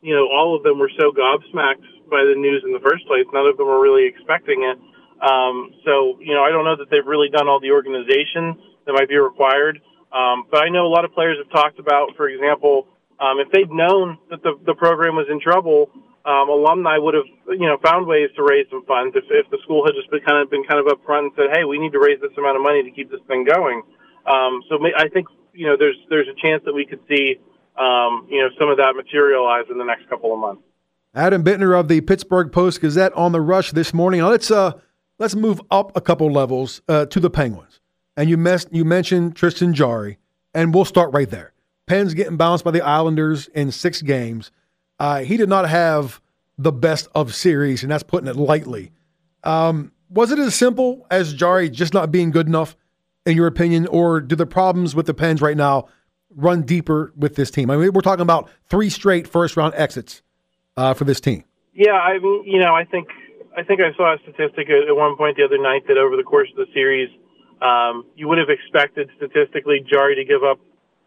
you 0.00 0.14
know 0.14 0.28
all 0.28 0.56
of 0.56 0.62
them 0.62 0.78
were 0.78 0.90
so 0.98 1.12
gobsmacked 1.12 1.84
by 2.08 2.24
the 2.24 2.36
news 2.36 2.62
in 2.64 2.72
the 2.72 2.80
first 2.80 3.06
place. 3.06 3.24
None 3.32 3.46
of 3.46 3.56
them 3.56 3.66
were 3.66 3.80
really 3.80 4.06
expecting 4.06 4.64
it. 4.64 4.76
Um, 5.22 5.74
so 5.84 6.18
you 6.20 6.34
know 6.34 6.42
I 6.42 6.50
don't 6.50 6.64
know 6.64 6.76
that 6.76 6.90
they've 6.90 7.06
really 7.06 7.28
done 7.28 7.48
all 7.48 7.60
the 7.60 7.70
organization 7.70 8.56
that 8.86 8.92
might 8.92 9.08
be 9.08 9.16
required. 9.16 9.80
Um, 10.12 10.44
but 10.50 10.60
I 10.60 10.68
know 10.68 10.86
a 10.86 10.92
lot 10.92 11.04
of 11.04 11.12
players 11.12 11.38
have 11.40 11.48
talked 11.50 11.78
about, 11.78 12.12
for 12.16 12.28
example, 12.28 12.86
um, 13.18 13.40
if 13.40 13.48
they'd 13.50 13.70
known 13.70 14.18
that 14.28 14.42
the, 14.42 14.60
the 14.66 14.74
program 14.74 15.16
was 15.16 15.26
in 15.30 15.40
trouble, 15.40 15.88
um, 16.26 16.50
alumni 16.50 16.98
would 16.98 17.14
have, 17.14 17.26
you 17.48 17.66
know, 17.66 17.78
found 17.82 18.06
ways 18.06 18.28
to 18.36 18.42
raise 18.42 18.66
some 18.70 18.84
funds. 18.84 19.16
If, 19.16 19.24
if 19.30 19.48
the 19.50 19.58
school 19.64 19.86
had 19.86 19.94
just 19.94 20.10
been 20.10 20.22
kind 20.22 20.38
of 20.38 20.50
been 20.50 20.62
kind 20.64 20.78
of 20.78 20.86
upfront 20.86 21.30
and 21.30 21.32
said, 21.34 21.50
"Hey, 21.50 21.64
we 21.64 21.78
need 21.78 21.92
to 21.92 22.02
raise 22.02 22.20
this 22.20 22.30
amount 22.38 22.56
of 22.56 22.62
money 22.62 22.82
to 22.82 22.90
keep 22.90 23.10
this 23.10 23.22
thing 23.26 23.42
going," 23.42 23.82
Um, 24.26 24.62
so 24.68 24.78
I 24.96 25.08
think 25.08 25.28
you 25.52 25.66
know 25.66 25.76
there's 25.78 25.96
there's 26.08 26.28
a 26.28 26.40
chance 26.40 26.62
that 26.64 26.72
we 26.72 26.86
could 26.86 27.00
see 27.08 27.38
um, 27.78 28.26
you 28.30 28.40
know 28.40 28.48
some 28.58 28.68
of 28.68 28.78
that 28.78 28.94
materialize 28.96 29.64
in 29.70 29.78
the 29.78 29.84
next 29.84 30.08
couple 30.08 30.32
of 30.32 30.38
months. 30.38 30.62
Adam 31.14 31.44
Bittner 31.44 31.78
of 31.78 31.88
the 31.88 32.00
Pittsburgh 32.00 32.50
Post 32.50 32.80
Gazette 32.80 33.12
on 33.12 33.32
the 33.32 33.40
rush 33.40 33.72
this 33.72 33.92
morning. 33.92 34.20
Now 34.20 34.30
let's 34.30 34.50
uh 34.50 34.72
let's 35.18 35.34
move 35.34 35.60
up 35.70 35.96
a 35.96 36.00
couple 36.00 36.30
levels 36.30 36.82
uh, 36.88 37.06
to 37.06 37.20
the 37.20 37.30
Penguins. 37.30 37.80
And 38.16 38.28
you 38.28 38.36
mess, 38.36 38.66
you 38.70 38.84
mentioned 38.84 39.36
Tristan 39.36 39.72
Jarry, 39.72 40.18
and 40.52 40.74
we'll 40.74 40.84
start 40.84 41.12
right 41.12 41.30
there. 41.30 41.52
Pens 41.86 42.14
getting 42.14 42.36
bounced 42.36 42.64
by 42.64 42.70
the 42.70 42.82
Islanders 42.82 43.48
in 43.48 43.72
six 43.72 44.02
games. 44.02 44.50
Uh, 44.98 45.20
he 45.20 45.36
did 45.36 45.48
not 45.48 45.68
have 45.68 46.20
the 46.58 46.72
best 46.72 47.08
of 47.14 47.34
series, 47.34 47.82
and 47.82 47.90
that's 47.90 48.02
putting 48.02 48.28
it 48.28 48.36
lightly. 48.36 48.92
Um, 49.44 49.92
was 50.10 50.30
it 50.30 50.38
as 50.38 50.54
simple 50.54 51.06
as 51.10 51.32
Jarry 51.32 51.70
just 51.70 51.94
not 51.94 52.12
being 52.12 52.30
good 52.30 52.46
enough? 52.46 52.76
In 53.26 53.36
your 53.36 53.46
opinion, 53.46 53.86
or 53.86 54.20
do 54.20 54.34
the 54.34 54.46
problems 54.46 54.94
with 54.94 55.06
the 55.06 55.14
Pens 55.14 55.40
right 55.40 55.56
now 55.56 55.88
run 56.34 56.62
deeper 56.62 57.12
with 57.16 57.36
this 57.36 57.50
team? 57.50 57.70
I 57.70 57.76
mean, 57.76 57.92
we're 57.92 58.00
talking 58.00 58.22
about 58.22 58.50
three 58.68 58.90
straight 58.90 59.28
first 59.28 59.56
round 59.56 59.74
exits 59.76 60.22
uh, 60.76 60.94
for 60.94 61.04
this 61.04 61.20
team. 61.20 61.44
Yeah, 61.74 61.92
I 61.92 62.18
mean, 62.18 62.44
you 62.46 62.58
know, 62.58 62.74
I 62.74 62.84
think 62.84 63.08
I 63.56 63.62
think 63.62 63.80
I 63.80 63.94
saw 63.96 64.14
a 64.14 64.18
statistic 64.18 64.68
at 64.70 64.94
one 64.94 65.16
point 65.16 65.36
the 65.36 65.44
other 65.44 65.58
night 65.58 65.86
that 65.88 65.98
over 65.98 66.16
the 66.16 66.22
course 66.22 66.48
of 66.50 66.56
the 66.56 66.72
series, 66.72 67.10
um, 67.60 68.06
you 68.16 68.28
would 68.28 68.38
have 68.38 68.48
expected 68.50 69.10
statistically 69.16 69.84
Jarry 69.88 70.16
to 70.16 70.24
give 70.24 70.42
up 70.42 70.58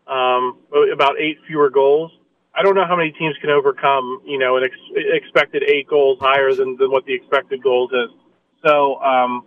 um, 0.07 0.57
about 0.93 1.19
eight 1.19 1.37
fewer 1.47 1.69
goals. 1.69 2.11
I 2.57 2.63
don't 2.63 2.75
know 2.75 2.85
how 2.85 2.95
many 2.95 3.11
teams 3.11 3.35
can 3.41 3.49
overcome, 3.49 4.21
you 4.25 4.37
know, 4.37 4.55
an 4.57 4.63
ex- 4.63 4.75
expected 4.95 5.63
eight 5.63 5.87
goals 5.87 6.19
higher 6.21 6.53
than, 6.53 6.77
than 6.77 6.89
what 6.89 7.05
the 7.05 7.13
expected 7.13 7.61
goals 7.61 7.91
is. 7.91 8.09
So, 8.65 8.95
um, 9.01 9.45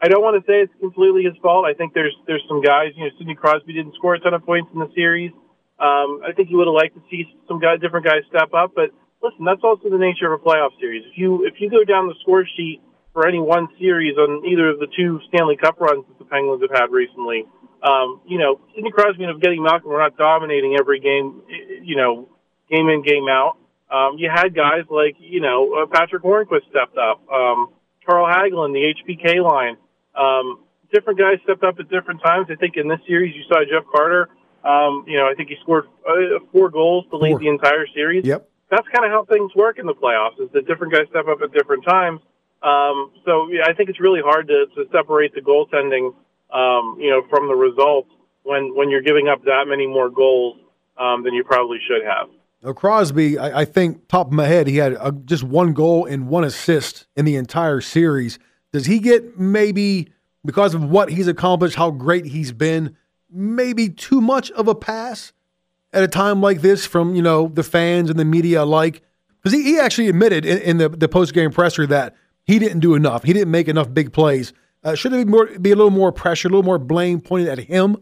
I 0.00 0.08
don't 0.08 0.20
want 0.20 0.36
to 0.36 0.44
say 0.44 0.60
it's 0.60 0.72
completely 0.78 1.24
his 1.24 1.34
fault. 1.40 1.64
I 1.64 1.72
think 1.72 1.94
there's 1.94 2.14
there's 2.26 2.44
some 2.48 2.60
guys. 2.60 2.92
You 2.96 3.04
know, 3.04 3.10
Sidney 3.18 3.34
Crosby 3.34 3.72
didn't 3.72 3.94
score 3.94 4.14
a 4.14 4.20
ton 4.20 4.34
of 4.34 4.44
points 4.44 4.68
in 4.72 4.80
the 4.80 4.90
series. 4.94 5.32
Um, 5.80 6.20
I 6.24 6.32
think 6.36 6.48
he 6.48 6.56
would 6.56 6.68
have 6.68 6.76
liked 6.76 6.96
to 6.96 7.02
see 7.10 7.24
some 7.48 7.60
guys, 7.60 7.80
different 7.80 8.04
guys 8.04 8.24
step 8.28 8.52
up. 8.52 8.72
But 8.74 8.92
listen, 9.22 9.44
that's 9.44 9.64
also 9.64 9.88
the 9.88 10.00
nature 10.00 10.32
of 10.32 10.40
a 10.40 10.42
playoff 10.42 10.76
series. 10.80 11.04
If 11.08 11.16
you 11.16 11.46
if 11.46 11.60
you 11.60 11.70
go 11.70 11.84
down 11.84 12.08
the 12.08 12.14
score 12.20 12.44
sheet 12.56 12.80
for 13.12 13.26
any 13.26 13.40
one 13.40 13.68
series 13.78 14.16
on 14.16 14.44
either 14.44 14.68
of 14.68 14.78
the 14.80 14.88
two 14.92 15.20
Stanley 15.28 15.56
Cup 15.56 15.80
runs 15.80 16.04
that 16.08 16.18
the 16.18 16.28
Penguins 16.28 16.60
have 16.60 16.76
had 16.76 16.92
recently, 16.92 17.44
um, 17.82 18.20
you 18.28 18.36
know, 18.36 18.60
Sidney 18.74 18.92
Crosby 18.92 19.24
and 19.24 19.32
Evgeny 19.32 19.62
Malkin 19.62 19.88
were 19.88 20.00
not 20.00 20.16
dominating 20.16 20.76
every 20.78 21.00
game. 21.00 21.40
You 21.82 21.96
know, 21.96 22.28
game 22.70 22.88
in 22.88 23.02
game 23.02 23.28
out. 23.28 23.56
Um, 23.88 24.18
you 24.18 24.28
had 24.28 24.54
guys 24.54 24.84
like 24.90 25.16
you 25.18 25.40
know 25.40 25.86
Patrick 25.92 26.20
Patric 26.20 26.22
Hornqvist 26.22 26.68
stepped 26.68 26.98
up. 26.98 27.24
Um, 27.32 27.72
Carl 28.06 28.26
Hagelin, 28.26 28.72
the 28.72 28.94
HBK 28.94 29.42
line. 29.42 29.76
Um, 30.16 30.64
different 30.92 31.18
guys 31.18 31.38
stepped 31.44 31.64
up 31.64 31.78
at 31.78 31.90
different 31.90 32.22
times. 32.22 32.46
I 32.50 32.54
think 32.56 32.76
in 32.76 32.88
this 32.88 33.00
series 33.06 33.34
you 33.34 33.42
saw 33.48 33.62
Jeff 33.64 33.84
Carter. 33.92 34.28
Um, 34.64 35.04
you 35.06 35.16
know, 35.16 35.28
I 35.28 35.34
think 35.34 35.48
he 35.48 35.56
scored 35.62 35.84
uh, 36.08 36.40
four 36.52 36.70
goals 36.70 37.04
to 37.10 37.16
lead 37.16 37.38
the 37.38 37.48
entire 37.48 37.86
series. 37.94 38.24
Yep. 38.24 38.48
That's 38.70 38.86
kind 38.88 39.04
of 39.04 39.12
how 39.12 39.24
things 39.24 39.54
work 39.54 39.78
in 39.78 39.86
the 39.86 39.94
playoffs. 39.94 40.40
Is 40.42 40.50
that 40.54 40.66
different 40.66 40.92
guys 40.92 41.06
step 41.10 41.28
up 41.28 41.38
at 41.40 41.52
different 41.52 41.84
times. 41.84 42.20
Um, 42.62 43.12
so 43.24 43.48
yeah, 43.48 43.62
I 43.68 43.74
think 43.74 43.90
it's 43.90 44.00
really 44.00 44.22
hard 44.24 44.48
to, 44.48 44.66
to 44.74 44.90
separate 44.90 45.34
the 45.34 45.40
goaltending, 45.40 46.14
um, 46.50 46.98
you 46.98 47.10
know, 47.10 47.22
from 47.30 47.46
the 47.46 47.54
results 47.54 48.10
when 48.42 48.74
when 48.74 48.90
you're 48.90 49.02
giving 49.02 49.28
up 49.28 49.44
that 49.44 49.66
many 49.68 49.86
more 49.86 50.10
goals 50.10 50.58
um, 50.98 51.22
than 51.22 51.34
you 51.34 51.44
probably 51.44 51.78
should 51.86 52.04
have. 52.04 52.28
Now, 52.62 52.72
Crosby, 52.72 53.38
I, 53.38 53.60
I 53.60 53.64
think 53.64 54.08
top 54.08 54.28
of 54.28 54.32
my 54.32 54.46
head, 54.46 54.66
he 54.66 54.78
had 54.78 54.94
a, 54.94 55.12
just 55.12 55.44
one 55.44 55.72
goal 55.74 56.06
and 56.06 56.28
one 56.28 56.42
assist 56.42 57.06
in 57.14 57.24
the 57.24 57.36
entire 57.36 57.80
series. 57.80 58.38
Does 58.76 58.84
he 58.84 58.98
get 58.98 59.38
maybe, 59.38 60.08
because 60.44 60.74
of 60.74 60.84
what 60.84 61.10
he's 61.10 61.28
accomplished, 61.28 61.76
how 61.76 61.90
great 61.90 62.26
he's 62.26 62.52
been, 62.52 62.94
maybe 63.30 63.88
too 63.88 64.20
much 64.20 64.50
of 64.50 64.68
a 64.68 64.74
pass 64.74 65.32
at 65.94 66.02
a 66.02 66.08
time 66.08 66.42
like 66.42 66.60
this 66.60 66.84
from, 66.84 67.14
you 67.14 67.22
know, 67.22 67.48
the 67.48 67.62
fans 67.62 68.10
and 68.10 68.18
the 68.18 68.24
media 68.26 68.64
alike? 68.64 69.00
Because 69.42 69.58
he, 69.58 69.62
he 69.64 69.78
actually 69.78 70.08
admitted 70.08 70.44
in, 70.44 70.58
in 70.58 70.76
the, 70.76 70.90
the 70.90 71.08
post 71.08 71.32
game 71.32 71.50
presser 71.50 71.86
that 71.86 72.14
he 72.44 72.58
didn't 72.58 72.80
do 72.80 72.94
enough. 72.94 73.22
He 73.22 73.32
didn't 73.32 73.50
make 73.50 73.66
enough 73.66 73.94
big 73.94 74.12
plays. 74.12 74.52
Uh, 74.84 74.94
should 74.94 75.14
it 75.14 75.24
be, 75.24 75.30
more, 75.30 75.46
be 75.46 75.70
a 75.70 75.74
little 75.74 75.90
more 75.90 76.12
pressure, 76.12 76.48
a 76.48 76.50
little 76.50 76.62
more 76.62 76.78
blame 76.78 77.22
pointed 77.22 77.48
at 77.48 77.60
him 77.60 77.96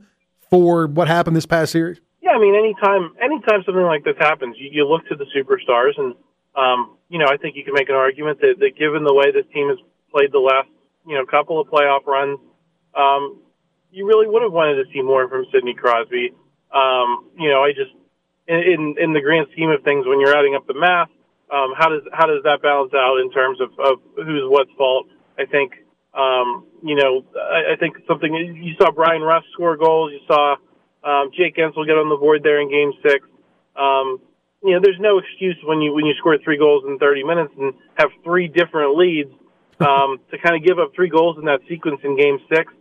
for 0.51 0.89
what 0.89 1.07
happened 1.07 1.37
this 1.37 1.47
past 1.47 1.71
series? 1.71 2.01
Yeah, 2.21 2.33
I 2.33 2.41
mean, 2.41 2.57
anytime 2.57 3.15
anytime 3.23 3.63
something 3.65 3.85
like 3.85 4.03
this 4.03 4.17
happens, 4.19 4.57
you, 4.59 4.71
you 4.73 4.89
look 4.89 5.07
to 5.07 5.15
the 5.15 5.27
superstars, 5.37 5.93
and 5.99 6.17
um, 6.57 6.97
you 7.09 7.21
know, 7.21 7.27
I 7.31 7.37
think 7.37 7.55
you 7.55 7.63
can 7.63 7.75
make 7.75 7.89
an 7.89 7.95
argument 7.95 8.41
that, 8.41 8.55
that 8.59 8.77
given 8.77 9.05
the 9.05 9.15
way 9.15 9.31
this 9.31 9.45
team 9.55 9.69
has 9.69 9.79
played 10.15 10.31
the 10.33 10.39
last 10.39 10.69
you 11.07 11.17
know 11.17 11.27
couple 11.27 11.61
of 11.61 11.67
playoff 11.69 12.07
runs, 12.07 12.39
um, 12.95 13.43
you 13.91 14.07
really 14.07 14.29
would 14.29 14.43
have 14.43 14.53
wanted 14.53 14.77
to 14.77 14.85
see 14.93 15.03
more 15.03 15.29
from 15.29 15.45
Sidney 15.53 15.75
Crosby. 15.75 16.33
Um, 16.73 17.31
you 17.39 17.51
know, 17.51 17.63
I 17.63 17.73
just 17.73 17.91
in 18.47 18.95
in 18.99 19.13
the 19.13 19.21
grand 19.21 19.49
scheme 19.53 19.71
of 19.71 19.83
things, 19.83 20.07
when 20.07 20.21
you're 20.21 20.37
adding 20.37 20.55
up 20.55 20.67
the 20.67 20.75
math, 20.75 21.09
um, 21.51 21.75
how 21.77 21.89
does 21.89 22.03
how 22.13 22.27
does 22.27 22.43
that 22.45 22.63
balance 22.63 22.93
out 22.95 23.19
in 23.19 23.31
terms 23.31 23.61
of, 23.61 23.71
of 23.79 24.01
who's 24.17 24.45
what's 24.47 24.71
fault? 24.79 25.07
I 25.39 25.47
think 25.47 25.73
Um, 26.15 26.67
you 26.83 26.95
know, 26.95 27.25
I, 27.35 27.75
I 27.75 27.77
think 27.77 27.97
something 28.07 28.33
you 28.33 28.75
saw 28.81 28.91
Bryan 28.93 29.23
Rust 29.23 29.47
score 29.53 29.77
goals. 29.77 30.13
You 30.13 30.21
saw 30.29 30.57
um, 31.03 31.31
Jake 31.37 31.57
Guentzel 31.57 31.87
get 31.87 31.99
on 31.99 32.09
the 32.09 32.17
board 32.17 32.43
there 32.43 32.61
in 32.61 32.71
Game 32.71 32.93
Six. 33.03 33.27
Um, 33.75 34.21
you 34.63 34.73
know, 34.73 34.81
there's 34.81 35.01
no 35.01 35.19
excuse 35.19 35.57
when 35.65 35.83
you 35.83 35.93
when 35.93 36.07
you 36.07 36.15
score 36.19 36.39
three 36.39 36.57
goals 36.57 36.85
in 36.87 36.99
30 36.99 37.25
minutes 37.25 37.53
and 37.59 37.75
have 37.99 38.11
three 38.23 38.49
different 38.49 38.97
leads 38.97 39.31
um, 39.85 40.19
to 40.31 40.39
kind 40.39 40.57
of 40.57 40.65
give 40.65 40.79
up 40.79 40.95
three 40.95 41.09
goals 41.09 41.37
in 41.39 41.45
that 41.45 41.61
sequence 41.69 42.01
in 42.05 42.17
Game 42.17 42.39
Six. 42.49 42.73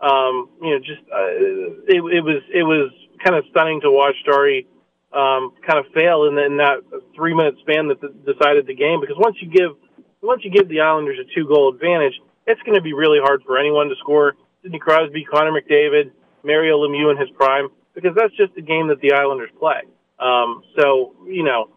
Um, 0.00 0.48
you 0.62 0.70
know, 0.70 0.78
just 0.78 1.02
uh, 1.10 1.86
it, 1.88 2.00
it 2.00 2.22
was 2.22 2.42
it 2.52 2.62
was 2.62 2.92
kind 3.24 3.36
of 3.36 3.44
stunning 3.50 3.80
to 3.82 3.90
watch 3.90 4.14
Jarry 4.24 4.66
um, 5.12 5.52
kind 5.66 5.78
of 5.78 5.86
fail 5.92 6.24
in, 6.24 6.38
in 6.38 6.56
that 6.58 6.82
three 7.14 7.34
minute 7.34 7.56
span 7.60 7.88
that 7.88 8.00
decided 8.24 8.66
the 8.66 8.74
game. 8.74 9.00
Because 9.00 9.16
once 9.18 9.36
you 9.40 9.48
give 9.50 9.76
once 10.22 10.44
you 10.44 10.50
give 10.50 10.68
the 10.68 10.80
Islanders 10.80 11.18
a 11.18 11.26
two 11.34 11.46
goal 11.46 11.72
advantage, 11.72 12.14
it's 12.46 12.60
going 12.62 12.74
to 12.74 12.82
be 12.82 12.92
really 12.92 13.18
hard 13.20 13.42
for 13.44 13.58
anyone 13.58 13.88
to 13.88 13.96
score. 13.96 14.34
Sidney 14.62 14.78
Crosby, 14.78 15.24
Connor 15.24 15.50
McDavid, 15.50 16.12
Mario 16.44 16.78
Lemieux 16.78 17.10
in 17.10 17.16
his 17.16 17.30
prime, 17.30 17.68
because 17.94 18.14
that's 18.16 18.34
just 18.36 18.54
the 18.54 18.62
game 18.62 18.88
that 18.88 19.00
the 19.00 19.12
Islanders 19.12 19.50
play. 19.58 19.82
Um, 20.18 20.62
so 20.78 21.14
you 21.26 21.42
know, 21.42 21.70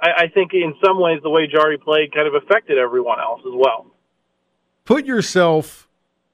I 0.00 0.28
think 0.32 0.54
in 0.54 0.74
some 0.84 1.00
ways 1.00 1.20
the 1.22 1.30
way 1.30 1.48
Jarry 1.48 1.76
played 1.76 2.14
kind 2.14 2.28
of 2.28 2.34
affected 2.34 2.78
everyone 2.78 3.18
else 3.18 3.40
as 3.40 3.52
well. 3.54 3.86
Put 4.88 5.04
yourself 5.04 5.86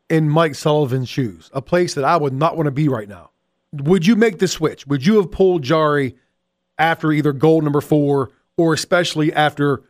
in 0.08 0.28
Mike 0.28 0.54
Sullivan's 0.54 1.08
shoes, 1.08 1.50
a 1.52 1.60
place 1.60 1.94
that 1.94 2.04
I 2.04 2.16
would 2.16 2.32
not 2.32 2.56
want 2.56 2.68
to 2.68 2.70
be 2.70 2.88
right 2.88 3.08
now. 3.08 3.30
Would 3.72 4.06
you 4.06 4.14
make 4.14 4.38
the 4.38 4.46
switch? 4.46 4.86
Would 4.86 5.04
you 5.04 5.16
have 5.16 5.32
pulled 5.32 5.62
Jarry 5.62 6.14
after 6.78 7.10
either 7.10 7.32
goal 7.32 7.62
number 7.62 7.80
four 7.80 8.30
or 8.56 8.72
especially 8.72 9.32
after 9.32 9.82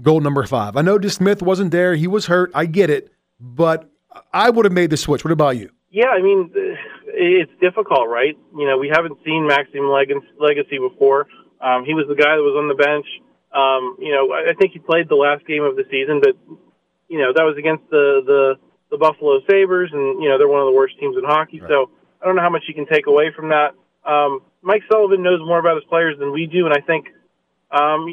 goal 0.00 0.20
number 0.20 0.42
five? 0.46 0.78
I 0.78 0.80
know 0.80 0.98
DeSmith 0.98 1.42
wasn't 1.42 1.72
there; 1.72 1.94
he 1.94 2.06
was 2.06 2.24
hurt. 2.24 2.50
I 2.54 2.64
get 2.64 2.88
it 2.88 3.12
but 3.38 3.90
I 4.32 4.50
would 4.50 4.64
have 4.64 4.72
made 4.72 4.90
the 4.90 4.96
switch. 4.96 5.24
What 5.24 5.32
about 5.32 5.56
you? 5.56 5.70
Yeah, 5.90 6.08
I 6.08 6.22
mean, 6.22 6.50
it's 7.06 7.52
difficult, 7.60 8.08
right? 8.08 8.36
You 8.56 8.66
know, 8.66 8.78
we 8.78 8.88
haven't 8.88 9.18
seen 9.24 9.46
Maxime 9.46 9.82
Lagacé 9.82 10.78
before. 10.80 11.26
Um, 11.60 11.84
he 11.84 11.94
was 11.94 12.06
the 12.08 12.14
guy 12.14 12.36
that 12.36 12.42
was 12.42 12.56
on 12.56 12.68
the 12.68 12.74
bench. 12.74 13.06
Um, 13.52 13.96
you 13.98 14.12
know, 14.12 14.32
I 14.32 14.52
think 14.58 14.72
he 14.72 14.78
played 14.78 15.08
the 15.08 15.16
last 15.16 15.46
game 15.46 15.64
of 15.64 15.76
the 15.76 15.84
season, 15.90 16.20
but 16.20 16.36
you 17.08 17.18
know 17.18 17.32
that 17.34 17.42
was 17.42 17.56
against 17.58 17.88
the 17.90 18.22
the, 18.24 18.54
the 18.90 18.98
Buffalo 18.98 19.40
Sabres, 19.48 19.90
and 19.92 20.22
you 20.22 20.28
know 20.28 20.38
they're 20.38 20.48
one 20.48 20.60
of 20.60 20.66
the 20.66 20.76
worst 20.76 20.98
teams 20.98 21.16
in 21.16 21.24
hockey. 21.24 21.60
Right. 21.60 21.68
So 21.68 21.90
I 22.20 22.26
don't 22.26 22.36
know 22.36 22.42
how 22.42 22.50
much 22.50 22.64
you 22.68 22.74
can 22.74 22.86
take 22.86 23.06
away 23.06 23.32
from 23.34 23.50
that. 23.50 23.74
Um, 24.04 24.40
Mike 24.62 24.82
Sullivan 24.90 25.22
knows 25.22 25.40
more 25.40 25.58
about 25.58 25.76
his 25.76 25.84
players 25.88 26.18
than 26.18 26.32
we 26.32 26.46
do, 26.46 26.66
and 26.66 26.74
I 26.74 26.80
think 26.80 27.06
um, 27.70 28.06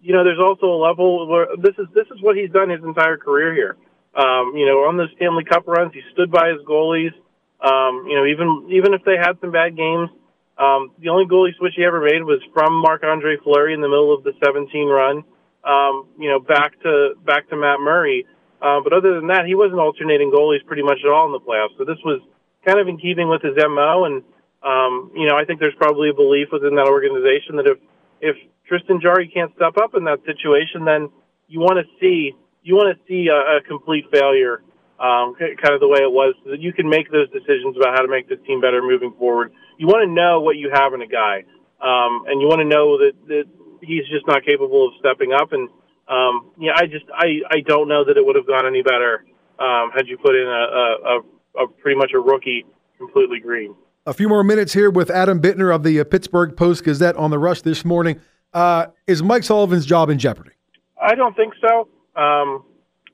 you 0.00 0.12
know 0.12 0.24
there's 0.24 0.40
also 0.40 0.66
a 0.66 0.80
level 0.80 1.26
where 1.28 1.48
this 1.56 1.74
is 1.78 1.86
this 1.94 2.06
is 2.14 2.20
what 2.20 2.36
he's 2.36 2.50
done 2.50 2.70
his 2.70 2.82
entire 2.82 3.16
career 3.16 3.54
here. 3.54 3.76
Um, 4.16 4.56
you 4.56 4.66
know, 4.66 4.88
on 4.88 4.96
those 4.96 5.10
Stanley 5.16 5.44
Cup 5.44 5.66
runs, 5.66 5.92
he 5.92 6.00
stood 6.12 6.30
by 6.30 6.48
his 6.48 6.64
goalies. 6.66 7.12
Um, 7.60 8.06
you 8.08 8.16
know, 8.16 8.24
even 8.26 8.68
even 8.70 8.94
if 8.94 9.04
they 9.04 9.16
had 9.16 9.38
some 9.40 9.52
bad 9.52 9.76
games, 9.76 10.10
um, 10.58 10.90
the 10.98 11.08
only 11.08 11.26
goalie 11.26 11.56
switch 11.56 11.74
he 11.76 11.84
ever 11.84 12.00
made 12.00 12.22
was 12.22 12.40
from 12.52 12.74
Marc 12.82 13.04
Andre 13.04 13.36
Fleury 13.42 13.74
in 13.74 13.80
the 13.80 13.88
middle 13.88 14.12
of 14.12 14.24
the 14.24 14.32
17 14.44 14.88
run. 14.88 15.24
Um, 15.68 16.08
you 16.18 16.30
know, 16.30 16.40
back 16.40 16.80
to 16.82 17.12
back 17.26 17.48
to 17.50 17.56
Matt 17.56 17.80
Murray. 17.80 18.24
Uh, 18.60 18.80
but 18.82 18.92
other 18.92 19.14
than 19.14 19.28
that, 19.28 19.44
he 19.46 19.54
wasn't 19.54 19.78
alternating 19.78 20.32
goalies 20.32 20.64
pretty 20.66 20.82
much 20.82 20.98
at 21.04 21.10
all 21.10 21.26
in 21.26 21.32
the 21.32 21.40
playoffs. 21.40 21.76
So 21.76 21.84
this 21.84 21.98
was 22.04 22.20
kind 22.66 22.80
of 22.80 22.88
in 22.88 22.96
keeping 22.98 23.28
with 23.28 23.42
his 23.42 23.52
mo. 23.54 24.04
And 24.04 24.24
um, 24.64 25.12
you 25.14 25.28
know, 25.28 25.36
I 25.36 25.44
think 25.44 25.60
there's 25.60 25.76
probably 25.76 26.08
a 26.08 26.14
belief 26.14 26.48
within 26.50 26.74
that 26.76 26.88
organization 26.88 27.56
that 27.56 27.66
if 27.66 27.78
if 28.20 28.36
Tristan 28.66 29.00
Jarry 29.00 29.28
can't 29.28 29.52
step 29.56 29.76
up 29.76 29.94
in 29.94 30.04
that 30.04 30.24
situation, 30.24 30.84
then 30.84 31.10
you 31.48 31.60
want 31.60 31.78
to 31.78 31.86
see 32.00 32.32
you 32.62 32.74
want 32.74 32.96
to 32.96 32.98
see 33.06 33.28
a, 33.28 33.58
a 33.58 33.60
complete 33.62 34.04
failure, 34.12 34.62
um, 34.98 35.34
kind 35.38 35.74
of 35.74 35.80
the 35.80 35.88
way 35.88 36.00
it 36.00 36.10
was, 36.10 36.34
so 36.44 36.50
that 36.50 36.60
you 36.60 36.72
can 36.72 36.88
make 36.88 37.10
those 37.10 37.30
decisions 37.30 37.76
about 37.76 37.94
how 37.94 38.02
to 38.02 38.08
make 38.08 38.28
this 38.28 38.38
team 38.46 38.60
better 38.60 38.82
moving 38.82 39.14
forward. 39.18 39.52
You 39.78 39.86
want 39.86 40.04
to 40.04 40.12
know 40.12 40.40
what 40.40 40.56
you 40.56 40.70
have 40.72 40.92
in 40.92 41.00
a 41.00 41.06
guy, 41.06 41.44
um, 41.80 42.26
and 42.26 42.42
you 42.42 42.48
want 42.48 42.60
to 42.60 42.68
know 42.68 42.98
that, 42.98 43.12
that 43.28 43.44
he's 43.80 44.06
just 44.08 44.26
not 44.26 44.44
capable 44.44 44.88
of 44.88 44.94
stepping 44.98 45.32
up. 45.32 45.52
And 45.52 45.68
um, 46.08 46.52
yeah, 46.58 46.72
I 46.74 46.86
just 46.86 47.04
I 47.12 47.40
I 47.50 47.60
don't 47.60 47.88
know 47.88 48.04
that 48.04 48.16
it 48.16 48.24
would 48.24 48.36
have 48.36 48.46
gone 48.46 48.66
any 48.66 48.82
better 48.82 49.24
um, 49.58 49.90
had 49.94 50.06
you 50.06 50.16
put 50.18 50.34
in 50.34 50.46
a, 50.46 50.50
a, 50.50 51.64
a 51.64 51.68
pretty 51.68 51.98
much 51.98 52.12
a 52.14 52.18
rookie 52.18 52.64
completely 52.96 53.40
green. 53.40 53.74
A 54.06 54.14
few 54.14 54.28
more 54.28 54.42
minutes 54.42 54.72
here 54.72 54.90
with 54.90 55.10
Adam 55.10 55.40
Bittner 55.40 55.74
of 55.74 55.82
the 55.82 56.00
uh, 56.00 56.04
Pittsburgh 56.04 56.56
Post 56.56 56.84
Gazette 56.84 57.16
on 57.16 57.30
the 57.30 57.38
rush 57.38 57.62
this 57.62 57.84
morning. 57.84 58.20
Uh, 58.54 58.86
is 59.06 59.22
Mike 59.22 59.44
Sullivan's 59.44 59.84
job 59.84 60.08
in 60.08 60.18
jeopardy? 60.18 60.52
I 61.00 61.14
don't 61.14 61.36
think 61.36 61.52
so. 61.60 61.88
Um, 62.16 62.64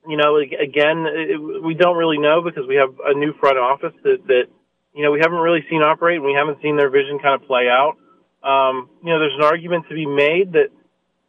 you 0.07 0.17
know, 0.17 0.37
again, 0.37 1.07
it, 1.09 1.65
we 1.65 1.75
don't 1.75 1.97
really 1.97 2.19
know 2.19 2.43
because 2.43 2.67
we 2.69 2.77
have 2.77 2.95
a 3.05 3.15
new 3.15 3.33
front 3.41 3.59
office 3.59 3.93
that, 4.05 4.19
that, 4.27 4.45
you 4.95 5.03
know, 5.03 5.11
we 5.11 5.19
haven't 5.21 5.39
really 5.39 5.65
seen 5.69 5.83
operate 5.83 6.17
and 6.17 6.25
we 6.25 6.35
haven't 6.35 6.63
seen 6.63 6.77
their 6.77 6.91
vision 6.91 7.19
kind 7.19 7.41
of 7.41 7.47
play 7.47 7.69
out. 7.69 7.97
Um, 8.45 8.91
you 9.03 9.11
know, 9.11 9.19
there's 9.19 9.35
an 9.35 9.45
argument 9.45 9.87
to 9.89 9.95
be 9.95 10.07
made 10.07 10.53
that 10.53 10.69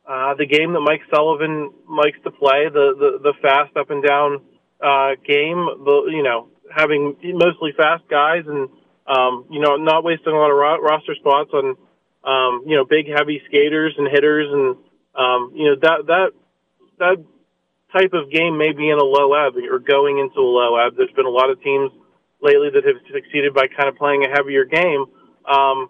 uh, 0.05 0.35
the 0.35 0.45
game 0.45 0.73
that 0.73 0.81
Mike 0.81 1.01
Sullivan 1.09 1.71
likes 1.89 2.17
to 2.23 2.31
play, 2.31 2.67
the, 2.69 2.93
the, 2.99 3.19
the 3.23 3.33
fast 3.41 3.75
up 3.77 3.89
and 3.89 4.03
down 4.05 4.41
uh, 4.83 5.15
game, 5.25 5.65
the, 5.83 6.11
you 6.11 6.21
know, 6.21 6.49
having 6.69 7.15
mostly 7.23 7.71
fast 7.75 8.03
guys 8.09 8.43
and, 8.45 8.69
um, 9.07 9.45
you 9.49 9.59
know, 9.59 9.77
not 9.77 10.03
wasting 10.03 10.33
a 10.33 10.37
lot 10.37 10.51
of 10.51 10.57
ro- 10.57 10.81
roster 10.81 11.15
spots 11.15 11.49
on, 11.53 11.75
um, 12.23 12.63
you 12.67 12.75
know, 12.75 12.85
big 12.85 13.07
heavy 13.07 13.41
skaters 13.47 13.95
and 13.97 14.07
hitters 14.11 14.51
and, 14.51 14.75
um, 15.15 15.53
you 15.55 15.69
know, 15.69 15.75
that, 15.81 16.05
that, 16.07 16.31
that 16.99 17.23
type 17.95 18.13
of 18.13 18.29
game 18.29 18.57
may 18.57 18.73
be 18.73 18.89
in 18.89 18.99
a 18.99 19.03
low 19.03 19.33
ebb 19.33 19.53
or 19.71 19.79
going 19.79 20.19
into 20.19 20.39
a 20.39 20.41
low 20.41 20.75
ebb. 20.75 20.93
There's 20.97 21.15
been 21.15 21.25
a 21.25 21.29
lot 21.29 21.49
of 21.49 21.61
teams 21.63 21.91
lately 22.41 22.69
that 22.73 22.83
have 22.83 22.97
succeeded 23.11 23.53
by 23.53 23.67
kind 23.67 23.87
of 23.87 23.95
playing 23.95 24.25
a 24.25 24.29
heavier 24.29 24.65
game. 24.65 25.05
Um, 25.45 25.89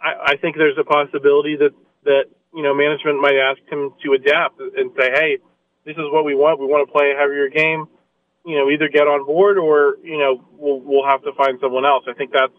I, 0.00 0.32
I 0.32 0.36
think 0.36 0.56
there's 0.56 0.78
a 0.78 0.84
possibility 0.84 1.56
that 1.56 1.72
that 2.04 2.24
you 2.54 2.62
know 2.62 2.74
management 2.74 3.20
might 3.20 3.36
ask 3.36 3.60
him 3.70 3.92
to 4.04 4.12
adapt 4.12 4.60
and 4.60 4.90
say, 4.98 5.10
"Hey, 5.12 5.38
this 5.84 5.96
is 5.96 6.06
what 6.12 6.24
we 6.24 6.34
want. 6.34 6.60
We 6.60 6.66
want 6.66 6.86
to 6.86 6.92
play 6.92 7.12
a 7.12 7.18
heavier 7.18 7.48
game. 7.48 7.86
You 8.44 8.58
know, 8.58 8.70
either 8.70 8.88
get 8.88 9.08
on 9.08 9.26
board 9.26 9.58
or 9.58 9.96
you 10.02 10.18
know 10.18 10.44
we'll 10.56 10.80
we'll 10.80 11.06
have 11.06 11.22
to 11.24 11.32
find 11.36 11.58
someone 11.60 11.84
else." 11.84 12.04
I 12.08 12.14
think 12.14 12.32
that's 12.32 12.54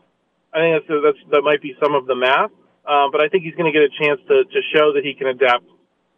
I 0.54 0.60
think 0.60 0.88
that's, 0.88 1.02
that's 1.04 1.22
that 1.32 1.42
might 1.44 1.62
be 1.62 1.76
some 1.82 1.96
of 1.96 2.08
the 2.08 2.16
math, 2.16 2.52
uh, 2.86 3.08
but 3.12 3.22
I 3.22 3.30
think 3.30 3.44
he's 3.44 3.56
going 3.56 3.72
to 3.72 3.76
get 3.76 3.84
a 3.86 3.94
chance 4.02 4.20
to 4.28 4.44
to 4.44 4.60
show 4.74 4.94
that 4.94 5.04
he 5.04 5.14
can 5.14 5.28
adapt 5.28 5.66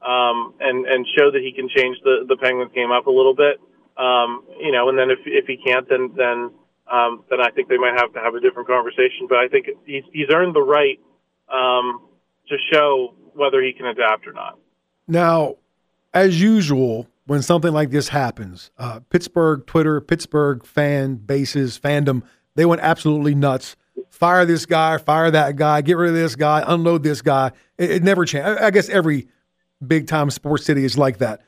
um, 0.02 0.54
and 0.60 0.86
and 0.86 1.06
show 1.18 1.32
that 1.32 1.42
he 1.42 1.52
can 1.52 1.70
change 1.70 1.98
the 2.04 2.26
the 2.28 2.38
Penguins 2.38 2.72
game 2.74 2.92
up 2.92 3.08
a 3.08 3.12
little 3.12 3.36
bit. 3.36 3.60
Um, 3.98 4.46
you 4.60 4.72
know, 4.72 4.88
and 4.90 4.98
then 4.98 5.12
if 5.12 5.20
if 5.26 5.46
he 5.46 5.58
can't, 5.58 5.88
then 5.90 6.14
then 6.16 6.52
um, 6.90 7.24
then 7.30 7.42
I 7.42 7.52
think 7.52 7.68
they 7.68 7.78
might 7.78 8.00
have 8.00 8.14
to 8.14 8.20
have 8.20 8.34
a 8.34 8.40
different 8.40 8.68
conversation. 8.68 9.28
But 9.28 9.40
I 9.40 9.48
think 9.48 9.68
he's 9.86 10.04
he's 10.14 10.30
earned 10.34 10.56
the 10.56 10.64
right 10.64 11.00
um, 11.54 12.02
to 12.48 12.58
show 12.72 13.14
whether 13.34 13.62
he 13.62 13.74
can 13.74 13.86
adapt 13.86 14.28
or 14.28 14.34
not. 14.34 14.58
Now, 15.08 15.56
as 16.14 16.42
usual, 16.42 17.08
when 17.26 17.42
something 17.42 17.72
like 17.72 17.92
this 17.92 18.10
happens, 18.10 18.72
uh, 18.78 19.00
Pittsburgh 19.10 19.66
Twitter, 19.66 20.02
Pittsburgh 20.02 20.66
fan 20.66 21.16
bases, 21.16 21.80
fandom, 21.80 22.24
they 22.56 22.66
went 22.66 22.82
absolutely 22.82 23.36
nuts. 23.36 23.76
Fire 24.10 24.46
this 24.46 24.66
guy, 24.66 24.98
fire 24.98 25.30
that 25.32 25.56
guy, 25.56 25.82
get 25.82 25.98
rid 25.98 26.10
of 26.10 26.16
this 26.16 26.36
guy, 26.36 26.64
unload 26.66 27.04
this 27.04 27.22
guy. 27.22 27.52
It, 27.78 27.92
it 27.92 28.04
never 28.04 28.26
changed. 28.26 28.48
I, 28.48 28.72
guess 28.72 28.90
every 28.90 29.28
big 29.86 30.08
time 30.08 30.30
sports 30.30 30.66
city 30.66 30.84
is 30.84 30.98
like 30.98 31.20
that. 31.20 31.42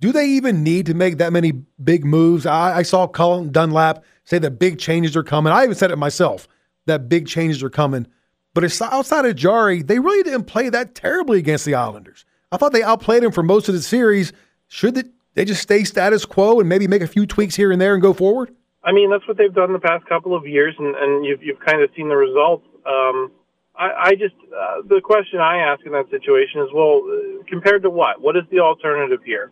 Do 0.00 0.12
they 0.12 0.26
even 0.26 0.62
need 0.62 0.86
to 0.86 0.94
make 0.94 1.18
that 1.18 1.32
many 1.32 1.52
big 1.82 2.04
moves? 2.04 2.46
I, 2.46 2.78
I 2.78 2.82
saw 2.82 3.06
Colin 3.06 3.52
Dunlap 3.52 4.04
say 4.24 4.38
that 4.38 4.52
big 4.52 4.78
changes 4.78 5.16
are 5.16 5.22
coming. 5.22 5.52
I 5.52 5.64
even 5.64 5.74
said 5.74 5.90
it 5.90 5.96
myself 5.96 6.46
that 6.86 7.08
big 7.08 7.26
changes 7.26 7.62
are 7.62 7.70
coming. 7.70 8.06
But 8.54 8.80
outside 8.80 9.26
of 9.26 9.34
Jarry, 9.34 9.82
they 9.82 9.98
really 9.98 10.22
didn't 10.22 10.44
play 10.44 10.68
that 10.68 10.94
terribly 10.94 11.38
against 11.38 11.64
the 11.64 11.74
Islanders. 11.74 12.24
I 12.52 12.56
thought 12.56 12.72
they 12.72 12.84
outplayed 12.84 13.24
them 13.24 13.32
for 13.32 13.42
most 13.42 13.68
of 13.68 13.74
the 13.74 13.82
series. 13.82 14.32
Should 14.68 15.12
they, 15.34 15.44
just 15.44 15.60
stay 15.60 15.82
status 15.82 16.24
quo 16.24 16.60
and 16.60 16.68
maybe 16.68 16.86
make 16.86 17.02
a 17.02 17.08
few 17.08 17.26
tweaks 17.26 17.56
here 17.56 17.72
and 17.72 17.80
there 17.80 17.94
and 17.94 18.02
go 18.02 18.12
forward? 18.12 18.54
I 18.84 18.92
mean, 18.92 19.10
that's 19.10 19.26
what 19.26 19.36
they've 19.36 19.52
done 19.52 19.72
the 19.72 19.80
past 19.80 20.06
couple 20.06 20.36
of 20.36 20.46
years, 20.46 20.74
and, 20.78 20.94
and 20.94 21.24
you've, 21.24 21.42
you've 21.42 21.58
kind 21.60 21.82
of 21.82 21.90
seen 21.96 22.08
the 22.08 22.16
results. 22.16 22.64
Um, 22.86 23.32
I, 23.76 23.90
I 24.04 24.10
just 24.12 24.36
uh, 24.54 24.82
the 24.86 25.00
question 25.02 25.40
I 25.40 25.58
ask 25.58 25.84
in 25.84 25.92
that 25.92 26.08
situation 26.10 26.60
is, 26.60 26.68
well, 26.72 27.02
compared 27.48 27.82
to 27.82 27.90
what? 27.90 28.20
What 28.20 28.36
is 28.36 28.44
the 28.52 28.60
alternative 28.60 29.20
here? 29.24 29.50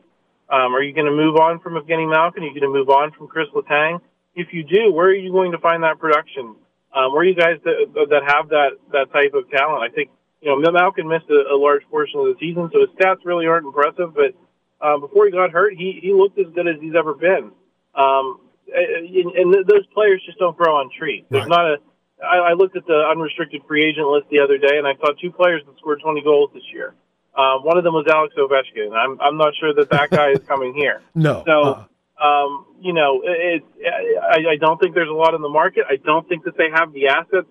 Um, 0.48 0.74
are 0.74 0.82
you 0.82 0.94
going 0.94 1.06
to 1.06 1.12
move 1.12 1.36
on 1.36 1.58
from 1.60 1.74
Evgeny 1.74 2.08
Malkin? 2.08 2.44
Are 2.44 2.46
you 2.46 2.52
going 2.52 2.72
to 2.72 2.78
move 2.78 2.90
on 2.90 3.10
from 3.12 3.26
Chris 3.26 3.48
Letang? 3.54 4.00
If 4.34 4.48
you 4.52 4.62
do, 4.62 4.92
where 4.92 5.06
are 5.06 5.14
you 5.14 5.32
going 5.32 5.52
to 5.52 5.58
find 5.58 5.82
that 5.82 5.98
production? 5.98 6.54
Um, 6.94 7.16
are 7.16 7.24
you 7.24 7.34
guys 7.34 7.58
that, 7.64 8.06
that 8.10 8.22
have 8.26 8.48
that 8.50 8.70
that 8.92 9.12
type 9.12 9.32
of 9.34 9.48
talent? 9.50 9.82
I 9.82 9.94
think 9.94 10.10
you 10.40 10.48
know 10.50 10.70
Malkin 10.70 11.08
missed 11.08 11.30
a, 11.30 11.54
a 11.54 11.56
large 11.56 11.82
portion 11.90 12.20
of 12.20 12.26
the 12.26 12.36
season, 12.38 12.68
so 12.72 12.80
his 12.80 12.90
stats 12.98 13.24
really 13.24 13.46
aren't 13.46 13.66
impressive. 13.66 14.14
But 14.14 14.36
um, 14.84 15.00
before 15.00 15.26
he 15.26 15.32
got 15.32 15.50
hurt, 15.50 15.74
he 15.74 15.98
he 16.02 16.12
looked 16.12 16.38
as 16.38 16.46
good 16.54 16.68
as 16.68 16.76
he's 16.80 16.94
ever 16.94 17.14
been. 17.14 17.52
Um, 17.94 18.40
and, 18.72 19.32
and 19.32 19.54
those 19.68 19.86
players 19.92 20.22
just 20.24 20.38
don't 20.38 20.56
grow 20.56 20.76
on 20.76 20.90
trees. 20.96 21.24
There's 21.30 21.42
right. 21.42 21.50
not 21.50 21.64
a 21.64 21.76
I, 22.22 22.50
I 22.50 22.52
looked 22.52 22.76
at 22.76 22.86
the 22.86 23.04
unrestricted 23.10 23.62
free 23.66 23.84
agent 23.84 24.06
list 24.06 24.26
the 24.30 24.40
other 24.40 24.58
day, 24.58 24.78
and 24.78 24.86
I 24.86 24.94
saw 24.96 25.12
two 25.20 25.30
players 25.32 25.62
that 25.66 25.76
scored 25.78 26.00
20 26.02 26.22
goals 26.22 26.50
this 26.54 26.62
year. 26.72 26.94
Um, 27.36 27.64
one 27.64 27.78
of 27.78 27.84
them 27.84 27.94
was 27.94 28.06
Alex 28.08 28.34
Ovechkin. 28.36 28.86
And 28.86 28.94
I'm 28.94 29.20
I'm 29.20 29.36
not 29.38 29.54
sure 29.58 29.74
that 29.74 29.90
that 29.90 30.10
guy 30.10 30.30
is 30.30 30.40
coming 30.46 30.74
here. 30.74 31.02
No. 31.14 31.42
So, 31.46 31.62
uh 31.62 31.84
Um, 32.22 32.66
you 32.80 32.92
know, 32.92 33.20
it, 33.24 33.64
I, 33.82 34.54
I 34.54 34.56
don't 34.60 34.78
think 34.78 34.94
there's 34.94 35.10
a 35.10 35.12
lot 35.12 35.34
in 35.34 35.42
the 35.42 35.48
market. 35.48 35.84
I 35.90 35.96
don't 35.96 36.28
think 36.28 36.44
that 36.44 36.56
they 36.56 36.70
have 36.72 36.92
the 36.92 37.08
assets 37.08 37.50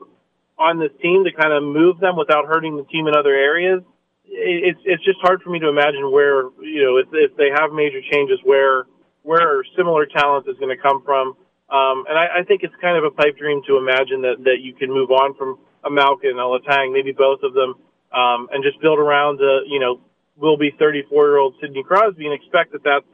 on 0.58 0.80
this 0.80 0.92
team 1.02 1.26
to 1.26 1.32
kind 1.34 1.52
of 1.52 1.64
move 1.64 2.00
them 2.00 2.16
without 2.16 2.46
hurting 2.48 2.78
the 2.78 2.86
team 2.86 3.08
in 3.08 3.16
other 3.16 3.34
areas. 3.34 3.82
It's 4.24 4.80
it's 4.86 5.04
just 5.04 5.20
hard 5.20 5.42
for 5.42 5.50
me 5.50 5.60
to 5.60 5.68
imagine 5.68 6.10
where 6.10 6.48
you 6.64 6.86
know 6.86 6.98
if, 6.98 7.08
if 7.12 7.36
they 7.36 7.50
have 7.52 7.74
major 7.74 8.00
changes 8.00 8.40
where 8.44 8.86
where 9.24 9.64
similar 9.76 10.06
talent 10.06 10.48
is 10.48 10.56
going 10.58 10.76
to 10.76 10.82
come 10.82 11.04
from. 11.04 11.36
Um, 11.68 12.06
and 12.08 12.18
I, 12.18 12.40
I 12.40 12.44
think 12.44 12.64
it's 12.64 12.76
kind 12.80 12.98
of 12.98 13.04
a 13.04 13.12
pipe 13.12 13.38
dream 13.38 13.62
to 13.68 13.76
imagine 13.78 14.22
that 14.22 14.40
that 14.46 14.60
you 14.62 14.74
can 14.74 14.88
move 14.88 15.12
on 15.12 15.36
from 15.36 15.60
a 15.84 15.92
Malkin, 15.92 16.40
a 16.40 16.48
Letang, 16.48 16.94
maybe 16.94 17.12
both 17.12 17.44
of 17.44 17.54
them, 17.54 17.76
um, 18.16 18.48
and 18.52 18.64
just 18.64 18.80
build 18.80 19.00
around 19.00 19.42
a 19.42 19.68
you 19.68 19.80
know 19.82 20.00
will 20.38 20.58
be 20.58 20.72
34 20.80 21.28
year 21.28 21.38
old 21.38 21.56
Sidney 21.60 21.84
Crosby 21.84 22.26
and 22.26 22.34
expect 22.34 22.72
that 22.72 22.84
that's 22.84 23.06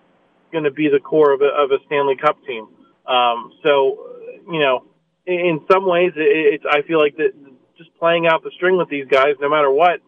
going 0.52 0.64
to 0.64 0.72
be 0.72 0.90
the 0.90 1.00
core 1.00 1.34
of 1.34 1.42
a, 1.42 1.46
of 1.46 1.72
a 1.72 1.78
Stanley 1.86 2.16
Cup 2.16 2.38
team. 2.46 2.68
Um, 3.08 3.52
so, 3.64 3.98
you 4.52 4.60
know, 4.60 4.86
in, 5.26 5.62
some 5.72 5.88
ways, 5.88 6.12
it, 6.16 6.54
it's 6.56 6.64
I 6.70 6.82
feel 6.84 7.00
like 7.00 7.18
that 7.18 7.32
just 7.78 7.94
playing 8.00 8.28
out 8.28 8.44
the 8.44 8.52
string 8.56 8.78
with 8.78 8.90
these 8.90 9.08
guys, 9.08 9.36
no 9.40 9.50
matter 9.50 9.72
what, 9.72 10.02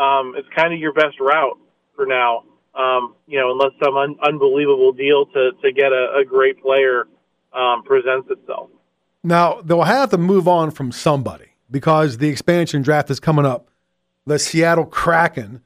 um, 0.00 0.34
it's 0.36 0.48
kind 0.56 0.72
of 0.72 0.80
your 0.80 0.92
best 0.92 1.20
route 1.20 1.58
for 1.94 2.06
now. 2.06 2.44
Um, 2.74 3.14
you 3.26 3.38
know, 3.38 3.52
unless 3.52 3.72
some 3.84 3.96
un- 3.96 4.16
unbelievable 4.22 4.92
deal 4.92 5.26
to 5.26 5.50
to 5.62 5.72
get 5.72 5.92
a, 5.92 6.20
a 6.20 6.24
great 6.24 6.62
player 6.62 7.06
um, 7.52 7.82
presents 7.82 8.30
itself. 8.30 8.70
Now 9.22 9.60
they'll 9.60 9.82
have 9.82 10.10
to 10.10 10.18
move 10.18 10.48
on 10.48 10.70
from 10.70 10.90
somebody 10.90 11.50
because 11.70 12.18
the 12.18 12.28
expansion 12.28 12.82
draft 12.82 13.10
is 13.10 13.20
coming 13.20 13.44
up. 13.44 13.68
The 14.24 14.38
Seattle 14.38 14.86
Kraken 14.86 15.62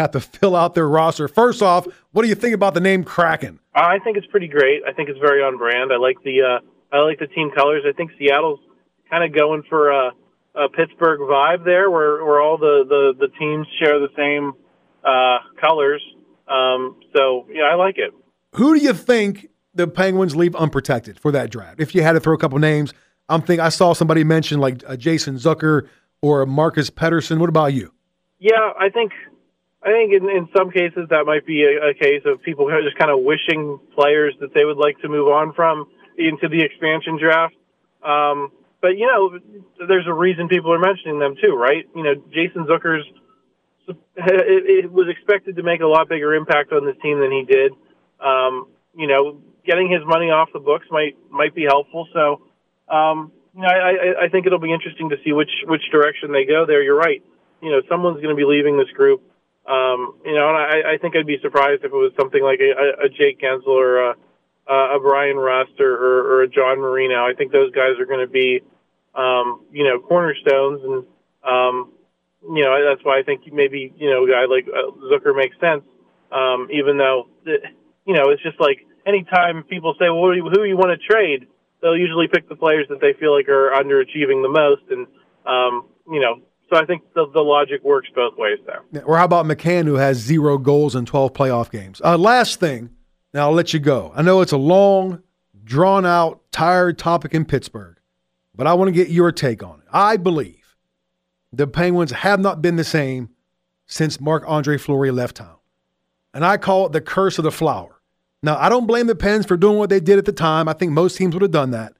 have 0.00 0.10
to 0.12 0.20
fill 0.38 0.56
out 0.56 0.74
their 0.74 0.88
roster. 0.88 1.28
First 1.28 1.62
off, 1.62 1.86
what 2.12 2.22
do 2.22 2.28
you 2.28 2.34
think 2.34 2.54
about 2.54 2.74
the 2.74 2.80
name 2.80 3.04
Kraken? 3.04 3.60
I 3.74 3.98
think 4.00 4.16
it's 4.16 4.26
pretty 4.26 4.48
great. 4.48 4.82
I 4.86 4.92
think 4.92 5.08
it's 5.08 5.18
very 5.18 5.42
on 5.42 5.56
brand. 5.56 5.92
I 5.92 5.96
like 5.96 6.16
the 6.24 6.42
uh, 6.42 6.96
I 6.96 7.00
like 7.00 7.18
the 7.18 7.26
team 7.28 7.50
colors. 7.54 7.82
I 7.86 7.92
think 7.92 8.10
Seattle's 8.18 8.60
kind 9.08 9.24
of 9.24 9.36
going 9.36 9.62
for 9.68 9.90
a, 9.90 10.10
a 10.54 10.68
Pittsburgh 10.68 11.20
vibe 11.20 11.64
there, 11.64 11.90
where 11.90 12.24
where 12.24 12.40
all 12.40 12.58
the 12.58 12.84
the, 12.88 13.26
the 13.26 13.32
teams 13.38 13.66
share 13.82 13.98
the 14.00 14.08
same 14.16 14.52
uh, 15.04 15.38
colors. 15.60 16.02
Um, 16.48 16.96
so 17.14 17.46
yeah, 17.52 17.64
I 17.64 17.74
like 17.74 17.96
it. 17.98 18.12
Who 18.56 18.76
do 18.76 18.84
you 18.84 18.92
think 18.92 19.48
the 19.74 19.86
Penguins 19.86 20.34
leave 20.34 20.56
unprotected 20.56 21.18
for 21.20 21.30
that 21.32 21.50
draft? 21.50 21.80
If 21.80 21.94
you 21.94 22.02
had 22.02 22.12
to 22.12 22.20
throw 22.20 22.34
a 22.34 22.38
couple 22.38 22.58
names, 22.58 22.92
I'm 23.28 23.42
thinking 23.42 23.60
I 23.60 23.68
saw 23.68 23.92
somebody 23.92 24.24
mention 24.24 24.58
like 24.58 24.82
uh, 24.86 24.96
Jason 24.96 25.36
Zucker 25.36 25.86
or 26.20 26.44
Marcus 26.46 26.90
Pettersson. 26.90 27.38
What 27.38 27.48
about 27.48 27.72
you? 27.72 27.92
Yeah, 28.40 28.72
I 28.78 28.88
think 28.88 29.12
I 29.82 29.92
think 29.92 30.12
in, 30.12 30.28
in 30.28 30.48
some 30.56 30.70
cases 30.70 31.08
that 31.08 31.24
might 31.24 31.46
be 31.46 31.64
a, 31.64 31.90
a 31.90 31.94
case 31.94 32.22
of 32.26 32.42
people 32.42 32.68
just 32.84 32.98
kind 32.98 33.10
of 33.10 33.20
wishing 33.20 33.80
players 33.94 34.34
that 34.40 34.52
they 34.52 34.64
would 34.64 34.76
like 34.76 34.98
to 35.00 35.08
move 35.08 35.28
on 35.28 35.54
from 35.54 35.86
into 36.18 36.48
the 36.48 36.60
expansion 36.60 37.18
draft. 37.18 37.54
Um, 38.04 38.52
but 38.82 38.98
you 38.98 39.06
know, 39.06 39.38
there's 39.86 40.06
a 40.06 40.12
reason 40.12 40.48
people 40.48 40.72
are 40.72 40.78
mentioning 40.78 41.18
them 41.18 41.34
too, 41.40 41.54
right? 41.54 41.84
You 41.94 42.02
know, 42.02 42.14
Jason 42.32 42.66
Zucker's 42.66 43.04
it, 43.88 44.84
it 44.84 44.92
was 44.92 45.08
expected 45.08 45.56
to 45.56 45.62
make 45.62 45.80
a 45.80 45.86
lot 45.86 46.08
bigger 46.08 46.34
impact 46.34 46.72
on 46.72 46.84
this 46.84 46.96
team 47.02 47.20
than 47.20 47.32
he 47.32 47.44
did. 47.44 47.72
Um, 48.20 48.68
you 48.94 49.06
know, 49.06 49.40
getting 49.66 49.90
his 49.90 50.02
money 50.06 50.30
off 50.30 50.50
the 50.52 50.60
books 50.60 50.86
might 50.90 51.16
might 51.30 51.54
be 51.54 51.64
helpful. 51.64 52.06
So, 52.12 52.42
um, 52.92 53.32
you 53.54 53.62
know, 53.62 53.68
I, 53.68 53.74
I, 53.74 54.24
I 54.24 54.28
think 54.28 54.46
it'll 54.46 54.60
be 54.60 54.72
interesting 54.72 55.10
to 55.10 55.16
see 55.24 55.32
which 55.32 55.50
which 55.66 55.82
direction 55.90 56.32
they 56.32 56.44
go 56.44 56.66
there. 56.66 56.82
You're 56.82 56.98
right. 56.98 57.22
You 57.62 57.70
know, 57.70 57.82
someone's 57.88 58.22
going 58.22 58.34
to 58.34 58.38
be 58.38 58.44
leaving 58.44 58.78
this 58.78 58.90
group. 58.96 59.22
Um, 59.66 60.20
you 60.24 60.34
know, 60.34 60.48
and 60.48 60.56
I, 60.56 60.94
I 60.94 60.98
think 60.98 61.14
I'd 61.16 61.26
be 61.26 61.38
surprised 61.42 61.84
if 61.84 61.92
it 61.92 61.96
was 61.96 62.12
something 62.18 62.42
like 62.42 62.60
a, 62.60 63.06
a 63.06 63.08
Jake 63.08 63.40
Guentzel 63.40 63.68
or 63.68 64.10
a, 64.10 64.16
a 64.66 64.98
Bryan 65.00 65.36
Rust 65.36 65.78
or, 65.80 65.92
or, 65.92 66.32
or 66.32 66.42
a 66.42 66.48
John 66.48 66.78
Marino. 66.80 67.26
I 67.26 67.34
think 67.34 67.52
those 67.52 67.70
guys 67.72 67.98
are 67.98 68.06
going 68.06 68.20
to 68.20 68.30
be, 68.30 68.62
um, 69.14 69.64
you 69.72 69.84
know, 69.84 70.00
cornerstones, 70.00 70.80
and 70.82 71.04
um, 71.44 71.92
you 72.42 72.64
know 72.64 72.72
that's 72.88 73.04
why 73.04 73.18
I 73.18 73.22
think 73.22 73.42
maybe 73.52 73.92
you 73.96 74.10
know 74.10 74.24
a 74.24 74.30
guy 74.30 74.44
like 74.46 74.66
uh, 74.66 74.90
Zucker 75.12 75.36
makes 75.36 75.58
sense. 75.60 75.82
Um, 76.32 76.68
even 76.72 76.96
though, 76.96 77.26
it, 77.44 77.62
you 78.06 78.14
know, 78.14 78.30
it's 78.30 78.42
just 78.42 78.60
like 78.60 78.86
anytime 79.06 79.64
people 79.64 79.94
say, 79.98 80.08
"Well, 80.08 80.32
who 80.32 80.64
you 80.64 80.76
want 80.76 80.98
to 80.98 81.06
trade?" 81.06 81.46
They'll 81.82 81.96
usually 81.96 82.28
pick 82.28 82.48
the 82.48 82.56
players 82.56 82.86
that 82.90 83.00
they 83.00 83.14
feel 83.14 83.34
like 83.34 83.48
are 83.48 83.72
underachieving 83.72 84.42
the 84.42 84.48
most, 84.48 84.82
and 84.90 85.06
um, 85.46 85.88
you 86.10 86.20
know, 86.20 86.40
so 86.70 86.76
I 86.76 86.86
think 86.86 87.02
the, 87.14 87.26
the 87.32 87.40
logic 87.40 87.82
works 87.82 88.08
both 88.14 88.36
ways 88.36 88.58
there. 88.64 89.04
Or 89.04 89.16
how 89.18 89.24
about 89.24 89.46
McCann, 89.46 89.86
who 89.86 89.96
has 89.96 90.18
zero 90.18 90.56
goals 90.56 90.94
in 90.94 91.04
12 91.04 91.32
playoff 91.32 91.70
games? 91.70 92.00
Uh, 92.04 92.16
last 92.16 92.60
thing, 92.60 92.90
now 93.34 93.48
I'll 93.48 93.54
let 93.54 93.74
you 93.74 93.80
go. 93.80 94.12
I 94.14 94.22
know 94.22 94.40
it's 94.40 94.52
a 94.52 94.56
long, 94.56 95.22
drawn 95.64 96.06
out, 96.06 96.40
tired 96.52 96.98
topic 96.98 97.34
in 97.34 97.44
Pittsburgh, 97.44 97.98
but 98.54 98.66
I 98.66 98.74
want 98.74 98.88
to 98.88 98.92
get 98.92 99.08
your 99.08 99.32
take 99.32 99.62
on 99.62 99.80
it. 99.80 99.86
I 99.92 100.16
believe 100.16 100.76
the 101.52 101.66
Penguins 101.66 102.12
have 102.12 102.38
not 102.38 102.62
been 102.62 102.76
the 102.76 102.84
same 102.84 103.30
since 103.86 104.20
Marc 104.20 104.44
Andre 104.46 104.78
Fleury 104.78 105.10
left 105.10 105.36
town. 105.36 105.56
And 106.32 106.44
I 106.44 106.56
call 106.56 106.86
it 106.86 106.92
the 106.92 107.00
curse 107.00 107.38
of 107.38 107.44
the 107.44 107.50
flower. 107.50 108.00
Now, 108.42 108.56
I 108.56 108.68
don't 108.68 108.86
blame 108.86 109.08
the 109.08 109.16
Pens 109.16 109.44
for 109.44 109.56
doing 109.56 109.76
what 109.76 109.90
they 109.90 110.00
did 110.00 110.18
at 110.18 110.24
the 110.24 110.32
time. 110.32 110.68
I 110.68 110.72
think 110.72 110.92
most 110.92 111.16
teams 111.16 111.34
would 111.34 111.42
have 111.42 111.50
done 111.50 111.72
that. 111.72 111.94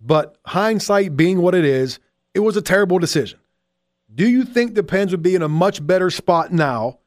But 0.00 0.36
hindsight 0.46 1.16
being 1.16 1.42
what 1.42 1.56
it 1.56 1.64
is, 1.64 1.98
it 2.32 2.40
was 2.40 2.56
a 2.56 2.62
terrible 2.62 3.00
decision. 3.00 3.40
Do 4.14 4.26
you 4.26 4.44
think 4.44 4.74
the 4.74 4.82
Pens 4.82 5.10
would 5.10 5.22
be 5.22 5.34
in 5.34 5.42
a 5.42 5.48
much 5.48 5.86
better 5.86 6.10
spot 6.10 6.50
now? 6.50 6.98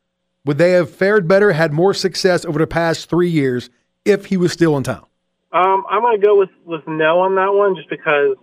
Would 0.45 0.57
they 0.57 0.71
have 0.71 0.89
fared 0.89 1.27
better, 1.27 1.51
had 1.51 1.73
more 1.73 1.93
success 1.93 2.45
over 2.45 2.59
the 2.59 2.67
past 2.67 3.09
three 3.09 3.29
years 3.29 3.69
if 4.05 4.27
he 4.27 4.37
was 4.37 4.51
still 4.53 4.77
in 4.77 4.83
town? 4.83 5.05
Um, 5.51 5.83
I'm 5.89 6.01
going 6.01 6.19
to 6.19 6.25
go 6.25 6.37
with, 6.37 6.49
with 6.63 6.81
no 6.87 7.19
on 7.19 7.35
that 7.35 7.53
one 7.53 7.75
just 7.75 7.89
because 7.89 8.37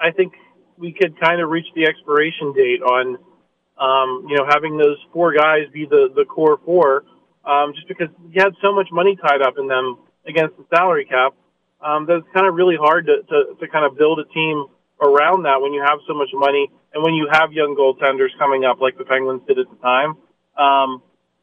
I 0.00 0.10
think 0.12 0.34
we 0.76 0.92
could 0.92 1.18
kind 1.20 1.40
of 1.40 1.48
reach 1.48 1.66
the 1.74 1.84
expiration 1.84 2.52
date 2.52 2.82
on, 2.82 3.18
um, 3.78 4.26
you 4.28 4.36
know, 4.36 4.46
having 4.48 4.76
those 4.76 4.96
four 5.12 5.32
guys 5.32 5.64
be 5.72 5.86
the, 5.86 6.08
the 6.14 6.24
core 6.24 6.60
four, 6.64 7.04
um, 7.44 7.72
just 7.74 7.88
because 7.88 8.08
you 8.30 8.42
had 8.42 8.52
so 8.62 8.74
much 8.74 8.88
money 8.92 9.16
tied 9.16 9.42
up 9.42 9.54
in 9.58 9.68
them 9.68 9.98
against 10.26 10.56
the 10.56 10.64
salary 10.74 11.06
cap. 11.06 11.34
Um, 11.80 12.04
that 12.06 12.18
it's 12.18 12.28
kind 12.34 12.46
of 12.46 12.54
really 12.54 12.76
hard 12.76 13.06
to, 13.06 13.22
to, 13.22 13.56
to 13.58 13.68
kind 13.68 13.86
of 13.86 13.96
build 13.96 14.20
a 14.20 14.26
team 14.34 14.66
around 15.00 15.44
that 15.44 15.60
when 15.60 15.72
you 15.72 15.82
have 15.82 15.98
so 16.06 16.14
much 16.14 16.28
money 16.32 16.70
and 16.92 17.02
when 17.02 17.14
you 17.14 17.28
have 17.32 17.52
young 17.52 17.74
goaltenders 17.76 18.30
coming 18.38 18.64
up 18.64 18.80
like 18.80 18.98
the 18.98 19.04
Penguins 19.04 19.42
did 19.46 19.58
at 19.58 19.66
the 19.70 19.76
time. 19.76 20.16
Um, 20.56 21.02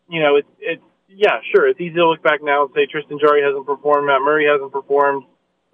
you 0.10 0.22
know, 0.22 0.36
it's 0.38 0.50
it's 0.60 0.84
yeah, 1.10 1.40
sure, 1.54 1.68
it's 1.68 1.80
easy 1.80 1.96
to 1.96 2.08
look 2.08 2.22
back 2.22 2.44
now 2.44 2.66
and 2.66 2.72
say 2.76 2.86
Tristan 2.86 3.18
Jarry 3.20 3.42
hasn't 3.42 3.66
performed, 3.66 4.08
Matt 4.08 4.22
Murray 4.22 4.46
hasn't 4.46 4.72
performed 4.72 5.24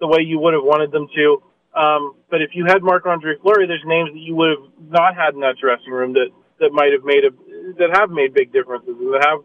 the 0.00 0.06
way 0.06 0.22
you 0.22 0.38
would 0.38 0.54
have 0.54 0.62
wanted 0.62 0.90
them 0.90 1.08
to. 1.14 1.42
Um, 1.74 2.14
but 2.30 2.40
if 2.40 2.50
you 2.54 2.64
had 2.66 2.82
Marc 2.82 3.04
Andre 3.06 3.34
Fleury, 3.42 3.66
there's 3.66 3.82
names 3.84 4.10
that 4.12 4.20
you 4.20 4.34
would 4.36 4.50
have 4.50 4.66
not 4.78 5.16
had 5.16 5.34
in 5.34 5.40
that 5.40 5.56
dressing 5.60 5.92
room 5.92 6.14
that 6.14 6.30
that 6.60 6.70
might 6.72 6.92
have 6.92 7.04
made 7.04 7.24
a 7.26 7.30
that 7.78 7.90
have 7.98 8.10
made 8.10 8.32
big 8.32 8.52
differences 8.52 8.94
and 8.94 9.12
that 9.12 9.26
have 9.26 9.40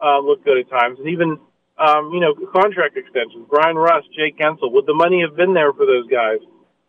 uh, 0.00 0.18
looked 0.20 0.44
good 0.44 0.58
at 0.58 0.70
times. 0.70 0.98
And 1.00 1.08
even 1.08 1.38
um, 1.78 2.14
you 2.14 2.20
know 2.20 2.34
contract 2.54 2.96
extensions, 2.96 3.46
Bryan 3.50 3.76
Rust, 3.76 4.06
Jake 4.14 4.38
Guentzel. 4.38 4.70
Would 4.70 4.86
the 4.86 4.94
money 4.94 5.20
have 5.26 5.36
been 5.36 5.52
there 5.52 5.72
for 5.72 5.84
those 5.84 6.06
guys? 6.06 6.38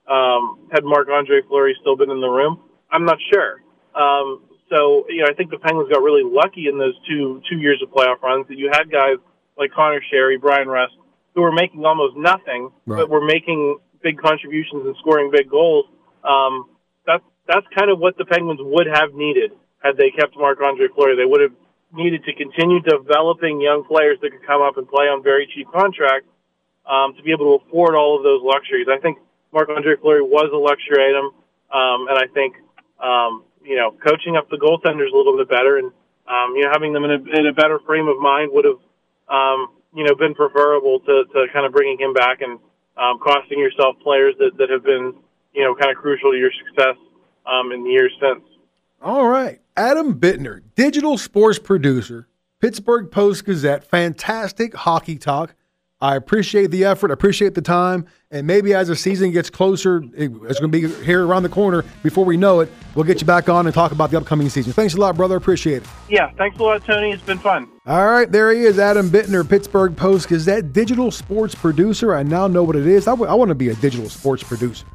Um, 0.08 0.68
had 0.72 0.84
Marc 0.84 1.10
Andre 1.10 1.42
Fleury 1.48 1.76
still 1.82 1.96
been 1.96 2.12
in 2.12 2.22
the 2.22 2.30
room? 2.30 2.62
I'm 2.92 3.06
not 3.06 3.18
sure. 3.34 3.62
Um, 3.96 4.44
so 4.70 5.06
you 5.10 5.22
know, 5.22 5.28
I 5.30 5.34
think 5.34 5.52
the 5.52 5.60
Penguins 5.60 5.90
got 5.92 6.02
really 6.02 6.24
lucky 6.24 6.68
in 6.68 6.78
those 6.78 6.96
two 7.08 7.42
two 7.50 7.58
years 7.58 7.82
of 7.82 7.90
playoff 7.90 8.22
runs 8.22 8.48
that 8.48 8.58
you 8.58 8.70
had 8.72 8.92
guys 8.92 9.18
like 9.58 9.72
Conor 9.72 10.02
Sheary, 10.14 10.40
Bryan 10.40 10.68
Rust, 10.68 10.94
who 11.34 11.42
were 11.42 11.52
making 11.52 11.86
almost 11.86 12.16
nothing, 12.18 12.72
right. 12.86 12.98
but 12.98 13.10
were 13.10 13.24
making 13.24 13.80
big 14.02 14.20
contributions 14.20 14.86
and 14.86 14.96
scoring 15.00 15.32
big 15.32 15.50
goals. 15.50 15.86
Um, 16.24 16.70
that's 17.06 17.24
that's 17.48 17.66
kind 17.78 17.90
of 17.92 18.00
what 18.00 18.18
the 18.18 18.26
Penguins 18.26 18.60
would 18.62 18.88
have 18.88 19.14
needed 19.14 19.52
had 19.84 19.98
they 19.98 20.10
kept 20.10 20.36
Marc 20.36 20.62
Andre 20.62 20.88
Fleury. 20.94 21.16
They 21.16 21.26
would 21.26 21.42
have 21.42 21.54
needed 21.94 22.24
to 22.26 22.34
continue 22.34 22.82
developing 22.82 23.62
young 23.62 23.84
players 23.86 24.18
that 24.22 24.32
could 24.32 24.46
come 24.46 24.62
up 24.62 24.78
and 24.78 24.88
play 24.90 25.06
on 25.06 25.24
very 25.24 25.48
cheap 25.54 25.68
contracts 25.72 26.28
um, 26.90 27.14
to 27.16 27.24
be 27.24 27.32
able 27.32 27.58
to 27.58 27.66
afford 27.66 27.96
all 27.96 28.18
of 28.18 28.24
those 28.24 28.42
luxuries. 28.44 28.88
I 28.90 29.00
think 29.00 29.18
Marc 29.54 29.70
Andre 29.70 29.96
Fleury 30.02 30.22
was 30.22 30.50
a 30.54 30.58
luxury 30.58 31.04
item, 31.04 31.32
um, 31.72 32.08
and 32.08 32.18
I 32.18 32.28
think 32.34 32.56
um, 33.02 33.44
you 33.64 33.76
know 33.76 33.92
coaching 33.92 34.38
up 34.38 34.50
the 34.50 34.58
goaltenders 34.58 35.12
a 35.12 35.18
little 35.18 35.38
bit 35.38 35.50
better 35.50 35.78
and 35.78 35.92
um, 36.28 36.56
you 36.56 36.64
know 36.64 36.70
having 36.72 36.94
them 36.94 37.04
in 37.04 37.12
a, 37.12 37.40
in 37.40 37.48
a 37.48 37.54
better 37.54 37.80
frame 37.86 38.08
of 38.08 38.20
mind 38.20 38.52
would 38.54 38.66
have 38.66 38.82
um, 39.30 39.68
you 39.94 40.04
know 40.04 40.16
been 40.16 40.36
preferable 40.36 41.00
to, 41.02 41.24
to 41.34 41.48
kind 41.52 41.66
of 41.66 41.72
bringing 41.72 42.00
him 42.00 42.14
back 42.14 42.42
and 42.42 42.60
um, 42.98 43.20
costing 43.20 43.60
yourself 43.60 43.96
players 44.04 44.36
that, 44.40 44.52
that 44.58 44.70
have 44.70 44.84
been 44.84 45.14
you 45.54 45.64
know 45.64 45.76
kind 45.76 45.92
of 45.92 45.98
crucial 45.98 46.32
to 46.32 46.38
your 46.38 46.52
success 46.66 46.96
um, 47.46 47.72
in 47.72 47.84
the 47.84 47.90
years 47.90 48.14
since. 48.22 48.44
All 49.02 49.28
right, 49.28 49.60
Adam 49.76 50.20
Bittner, 50.20 50.62
digital 50.76 51.18
sports 51.18 51.60
producer, 51.60 52.28
Pittsburgh 52.60 53.12
Post 53.12 53.46
Gazette, 53.46 53.84
fantastic 53.84 54.74
hockey 54.74 55.18
talk 55.18 55.54
I 56.02 56.16
appreciate 56.18 56.72
the 56.72 56.84
effort, 56.84 57.10
appreciate 57.10 57.56
the 57.56 57.62
time, 57.62 58.06
and 58.30 58.46
maybe 58.46 58.74
as 58.74 58.90
the 58.90 58.98
season 58.98 59.32
gets 59.32 59.50
closer, 59.50 60.04
it's 60.14 60.60
going 60.60 60.70
to 60.72 60.88
be 60.90 60.90
here 61.06 61.26
around 61.26 61.44
the 61.44 61.50
corner. 61.50 61.86
Before 62.04 62.26
we 62.26 62.36
know 62.36 62.60
it, 62.60 62.70
we'll 62.96 63.06
get 63.06 63.22
you 63.22 63.28
back 63.28 63.48
on 63.48 63.66
and 63.66 63.74
talk 63.74 63.94
about 63.94 64.12
the 64.12 64.18
upcoming 64.18 64.50
season. 64.50 64.74
Thanks 64.74 64.94
a 64.96 64.98
lot, 64.98 65.16
brother. 65.16 65.38
Appreciate 65.38 65.84
it. 65.84 65.90
Yeah, 66.10 66.32
thanks 66.38 66.60
a 66.60 66.64
lot, 66.64 66.84
Tony. 66.84 67.12
It's 67.12 67.24
been 67.24 67.40
fun. 67.40 67.70
All 67.86 68.08
right, 68.08 68.30
there 68.30 68.52
he 68.52 68.64
is, 68.64 68.78
Adam 68.78 69.10
Bittner, 69.10 69.48
Pittsburgh 69.48 69.96
Post 69.96 70.28
Gazette, 70.28 70.74
digital 70.74 71.12
sports 71.12 71.56
producer. 71.56 72.14
I 72.14 72.24
now 72.24 72.48
know 72.48 72.64
what 72.64 72.76
it 72.76 72.88
is. 72.88 73.08
I 73.08 73.14
want 73.14 73.50
to 73.50 73.56
be 73.56 73.70
a 73.70 73.76
digital 73.76 74.10
sports 74.10 74.44
producer. 74.44 74.86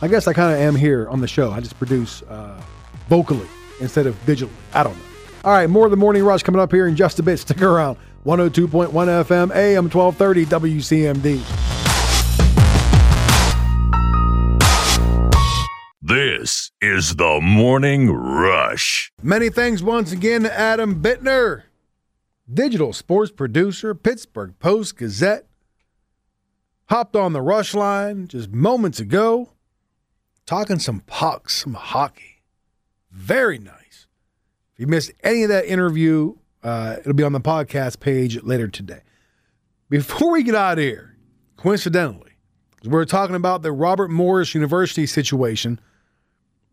I 0.00 0.08
guess 0.08 0.26
I 0.26 0.32
kind 0.32 0.54
of 0.54 0.58
am 0.58 0.74
here 0.74 1.06
on 1.08 1.20
the 1.20 1.28
show. 1.28 1.50
I 1.50 1.60
just 1.60 1.78
produce 1.78 2.22
uh, 2.22 2.62
vocally 3.08 3.46
instead 3.80 4.06
of 4.06 4.14
digitally. 4.24 4.48
I 4.72 4.82
don't 4.82 4.96
know. 4.96 5.02
All 5.44 5.52
right, 5.52 5.68
more 5.68 5.84
of 5.84 5.90
the 5.90 5.96
morning 5.96 6.24
rush 6.24 6.42
coming 6.42 6.60
up 6.60 6.72
here 6.72 6.86
in 6.86 6.96
just 6.96 7.18
a 7.18 7.22
bit. 7.22 7.38
Stick 7.38 7.60
around. 7.62 7.98
102.1 8.26 8.90
FM, 8.90 9.54
AM 9.54 9.88
1230, 9.88 10.46
WCMD. 10.46 11.40
This 16.02 16.72
is 16.80 17.14
the 17.14 17.38
Morning 17.40 18.10
Rush. 18.10 19.12
Many 19.22 19.48
thanks 19.48 19.80
once 19.80 20.10
again 20.10 20.42
to 20.42 20.52
Adam 20.52 21.00
Bittner, 21.00 21.62
digital 22.52 22.92
sports 22.92 23.30
producer, 23.30 23.94
Pittsburgh 23.94 24.58
Post 24.58 24.96
Gazette. 24.96 25.46
Hopped 26.86 27.14
on 27.14 27.32
the 27.32 27.40
rush 27.40 27.74
line 27.74 28.26
just 28.26 28.50
moments 28.50 28.98
ago, 28.98 29.52
talking 30.46 30.80
some 30.80 30.98
pucks, 31.06 31.62
some 31.62 31.74
hockey. 31.74 32.42
Very 33.12 33.60
nice. 33.60 34.08
If 34.74 34.80
you 34.80 34.88
missed 34.88 35.12
any 35.22 35.44
of 35.44 35.48
that 35.50 35.66
interview, 35.66 36.34
uh, 36.62 36.96
it'll 37.00 37.14
be 37.14 37.22
on 37.22 37.32
the 37.32 37.40
podcast 37.40 38.00
page 38.00 38.42
later 38.42 38.68
today. 38.68 39.00
Before 39.88 40.32
we 40.32 40.42
get 40.42 40.54
out 40.54 40.78
of 40.78 40.84
here, 40.84 41.16
coincidentally, 41.56 42.32
we're 42.84 43.04
talking 43.04 43.36
about 43.36 43.62
the 43.62 43.72
Robert 43.72 44.10
Morris 44.10 44.54
University 44.54 45.06
situation, 45.06 45.80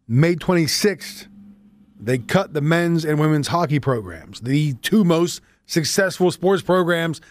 May 0.08 0.36
26th, 0.36 1.28
they 2.00 2.18
cut 2.18 2.54
the 2.54 2.62
men's 2.62 3.06
and 3.06 3.20
women's 3.20 3.48
hockey 3.48 3.80
programs, 3.80 4.42
the 4.42 4.74
two 4.76 5.04
most 5.04 5.42
successful 5.66 6.32
sports 6.32 6.62
programs 6.62 7.22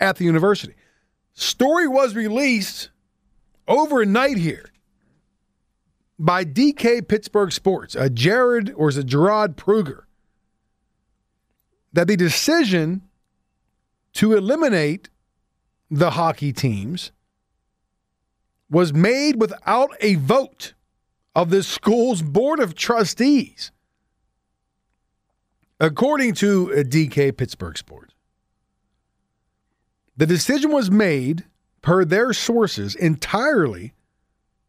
at 0.00 0.16
the 0.16 0.24
university. 0.24 0.74
Story 1.34 1.86
was 1.86 2.14
released 2.14 2.90
overnight 3.68 4.38
here 4.38 4.70
by 6.18 6.44
DK 6.44 7.06
Pittsburgh 7.06 7.52
Sports, 7.52 7.94
a 7.94 8.08
Jared 8.08 8.72
or 8.76 8.88
is 8.88 8.96
it 8.96 9.06
Gerard 9.06 9.56
Pruger, 9.56 10.04
that 11.92 12.08
the 12.08 12.16
decision 12.16 13.02
to 14.14 14.34
eliminate 14.34 15.08
the 15.90 16.12
hockey 16.12 16.52
teams 16.52 17.12
was 18.70 18.92
made 18.92 19.40
without 19.40 19.90
a 20.00 20.14
vote 20.14 20.72
of 21.34 21.50
the 21.50 21.62
school's 21.62 22.22
board 22.22 22.58
of 22.60 22.74
trustees, 22.74 23.70
according 25.78 26.34
to 26.34 26.72
uh, 26.72 26.76
DK 26.78 27.36
Pittsburgh 27.36 27.76
Sports. 27.76 28.14
The 30.16 30.26
decision 30.26 30.72
was 30.72 30.90
made, 30.90 31.44
per 31.80 32.04
their 32.04 32.32
sources, 32.32 32.94
entirely 32.94 33.94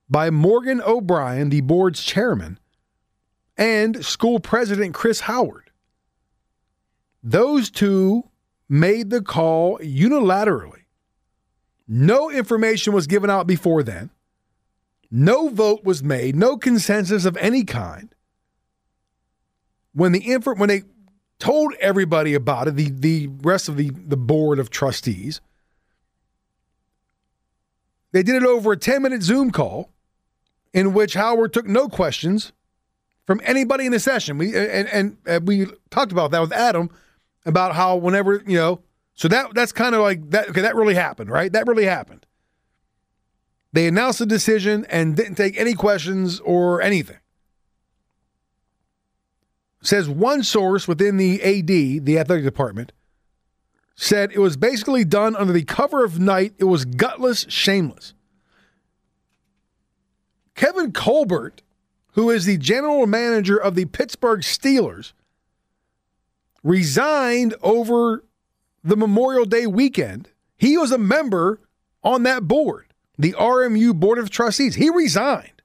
by 0.09 0.29
Morgan 0.29 0.81
O'Brien, 0.81 1.49
the 1.49 1.61
board's 1.61 2.03
chairman, 2.03 2.59
and 3.57 4.03
school 4.05 4.39
president 4.39 4.93
Chris 4.93 5.21
Howard. 5.21 5.69
Those 7.23 7.71
two 7.71 8.29
made 8.67 9.09
the 9.09 9.21
call 9.21 9.79
unilaterally. 9.79 10.83
No 11.87 12.29
information 12.29 12.93
was 12.93 13.07
given 13.07 13.29
out 13.29 13.47
before 13.47 13.83
then. 13.83 14.09
No 15.09 15.47
vote 15.49 15.83
was 15.83 16.03
made, 16.03 16.35
no 16.35 16.57
consensus 16.57 17.23
of 17.23 17.37
any 17.37 17.63
kind. 17.63 18.13
When 19.93 20.11
the 20.11 20.21
infor- 20.21 20.57
when 20.57 20.69
they 20.69 20.83
told 21.39 21.75
everybody 21.79 22.33
about 22.33 22.67
it, 22.67 22.75
the, 22.75 22.89
the 22.89 23.27
rest 23.41 23.69
of 23.69 23.77
the, 23.77 23.91
the 23.91 24.17
board 24.17 24.59
of 24.59 24.69
trustees, 24.69 25.39
they 28.11 28.23
did 28.23 28.35
it 28.35 28.43
over 28.43 28.71
a 28.71 28.77
10 28.77 29.01
minute 29.01 29.21
Zoom 29.21 29.51
call 29.51 29.91
in 30.73 30.93
which 30.93 31.13
Howard 31.13 31.53
took 31.53 31.67
no 31.67 31.87
questions 31.87 32.51
from 33.27 33.39
anybody 33.43 33.85
in 33.85 33.91
the 33.91 33.99
session. 33.99 34.37
We 34.37 34.55
and, 34.55 34.87
and, 34.89 35.17
and 35.25 35.47
we 35.47 35.67
talked 35.91 36.11
about 36.11 36.31
that 36.31 36.41
with 36.41 36.51
Adam 36.51 36.89
about 37.45 37.75
how 37.75 37.95
whenever, 37.95 38.43
you 38.45 38.57
know, 38.57 38.81
so 39.15 39.27
that 39.27 39.53
that's 39.53 39.71
kind 39.71 39.93
of 39.93 40.01
like 40.01 40.29
that 40.31 40.49
okay, 40.49 40.61
that 40.61 40.75
really 40.75 40.95
happened, 40.95 41.29
right? 41.29 41.51
That 41.51 41.67
really 41.67 41.85
happened. 41.85 42.25
They 43.71 43.87
announced 43.87 44.19
the 44.19 44.25
decision 44.25 44.85
and 44.89 45.15
didn't 45.15 45.35
take 45.35 45.59
any 45.59 45.73
questions 45.73 46.39
or 46.41 46.81
anything. 46.81 47.17
Says 49.81 50.07
one 50.07 50.43
source 50.43 50.87
within 50.87 51.17
the 51.17 51.41
AD, 51.41 52.05
the 52.05 52.19
athletic 52.19 52.45
department, 52.45 52.93
said 53.95 54.31
it 54.31 54.39
was 54.39 54.57
basically 54.57 55.03
done 55.03 55.35
under 55.35 55.53
the 55.53 55.63
cover 55.63 56.03
of 56.03 56.19
night. 56.19 56.53
It 56.57 56.65
was 56.65 56.85
gutless, 56.85 57.45
shameless. 57.49 58.13
Kevin 60.55 60.91
Colbert, 60.91 61.61
who 62.13 62.29
is 62.29 62.45
the 62.45 62.57
general 62.57 63.07
manager 63.07 63.57
of 63.57 63.75
the 63.75 63.85
Pittsburgh 63.85 64.41
Steelers, 64.41 65.13
resigned 66.63 67.55
over 67.61 68.23
the 68.83 68.97
Memorial 68.97 69.45
Day 69.45 69.67
weekend. 69.67 70.29
He 70.57 70.77
was 70.77 70.91
a 70.91 70.97
member 70.97 71.59
on 72.03 72.23
that 72.23 72.47
board, 72.47 72.93
the 73.17 73.33
RMU 73.33 73.93
Board 73.93 74.17
of 74.17 74.29
Trustees. 74.29 74.75
He 74.75 74.89
resigned 74.89 75.61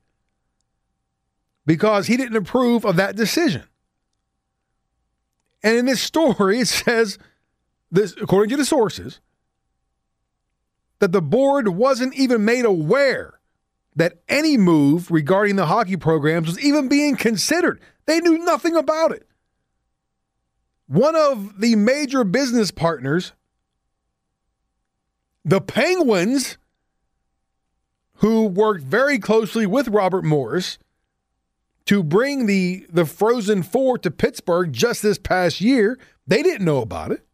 because 1.66 2.06
he 2.06 2.16
didn't 2.16 2.36
approve 2.36 2.84
of 2.84 2.96
that 2.96 3.16
decision. 3.16 3.64
And 5.62 5.76
in 5.76 5.86
this 5.86 6.00
story, 6.00 6.60
it 6.60 6.68
says, 6.68 7.18
this, 7.90 8.14
according 8.20 8.50
to 8.50 8.56
the 8.56 8.64
sources, 8.64 9.20
that 10.98 11.12
the 11.12 11.22
board 11.22 11.68
wasn't 11.68 12.14
even 12.14 12.44
made 12.44 12.64
aware 12.64 13.38
that 13.94 14.20
any 14.28 14.56
move 14.56 15.10
regarding 15.10 15.56
the 15.56 15.66
hockey 15.66 15.96
programs 15.96 16.46
was 16.46 16.60
even 16.60 16.88
being 16.88 17.16
considered. 17.16 17.80
They 18.06 18.20
knew 18.20 18.38
nothing 18.38 18.76
about 18.76 19.12
it. 19.12 19.27
One 20.88 21.14
of 21.14 21.60
the 21.60 21.76
major 21.76 22.24
business 22.24 22.70
partners, 22.70 23.32
the 25.44 25.60
Penguins, 25.60 26.56
who 28.14 28.46
worked 28.46 28.84
very 28.84 29.18
closely 29.18 29.66
with 29.66 29.88
Robert 29.88 30.24
Morris 30.24 30.78
to 31.84 32.02
bring 32.02 32.46
the, 32.46 32.86
the 32.90 33.04
Frozen 33.04 33.62
Four 33.62 33.98
to 33.98 34.10
Pittsburgh 34.10 34.72
just 34.72 35.02
this 35.02 35.18
past 35.18 35.60
year, 35.60 35.98
they 36.26 36.42
didn't 36.42 36.64
know 36.64 36.82
about 36.82 37.12
it. 37.12 37.24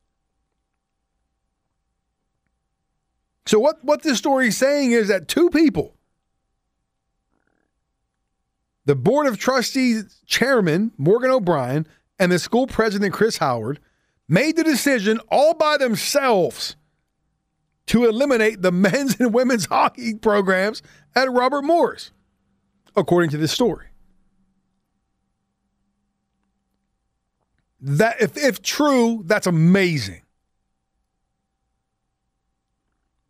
So 3.46 3.58
what, 3.58 3.84
what 3.84 4.02
this 4.02 4.18
story 4.18 4.48
is 4.48 4.56
saying 4.56 4.92
is 4.92 5.08
that 5.08 5.28
two 5.28 5.48
people, 5.50 5.94
the 8.84 8.96
Board 8.96 9.26
of 9.26 9.38
Trustees 9.38 10.22
chairman, 10.26 10.92
Morgan 10.98 11.30
O'Brien, 11.30 11.86
and 12.18 12.30
the 12.30 12.38
school 12.38 12.66
president, 12.66 13.12
Chris 13.12 13.38
Howard, 13.38 13.80
made 14.28 14.56
the 14.56 14.64
decision 14.64 15.20
all 15.30 15.54
by 15.54 15.76
themselves 15.76 16.76
to 17.86 18.04
eliminate 18.04 18.62
the 18.62 18.72
men's 18.72 19.20
and 19.20 19.34
women's 19.34 19.66
hockey 19.66 20.14
programs 20.14 20.82
at 21.14 21.30
Robert 21.30 21.62
Morris, 21.62 22.12
according 22.96 23.30
to 23.30 23.36
this 23.36 23.52
story. 23.52 23.86
That 27.80 28.20
if, 28.22 28.36
if 28.36 28.62
true, 28.62 29.22
that's 29.26 29.46
amazing. 29.46 30.22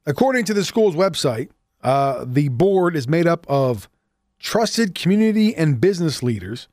According 0.06 0.44
to 0.44 0.54
the 0.54 0.64
school's 0.64 0.94
website, 0.94 1.48
uh, 1.82 2.24
the 2.26 2.48
board 2.48 2.94
is 2.94 3.08
made 3.08 3.26
up 3.26 3.46
of 3.48 3.88
trusted 4.38 4.94
community 4.94 5.56
and 5.56 5.80
business 5.80 6.22
leaders, 6.22 6.68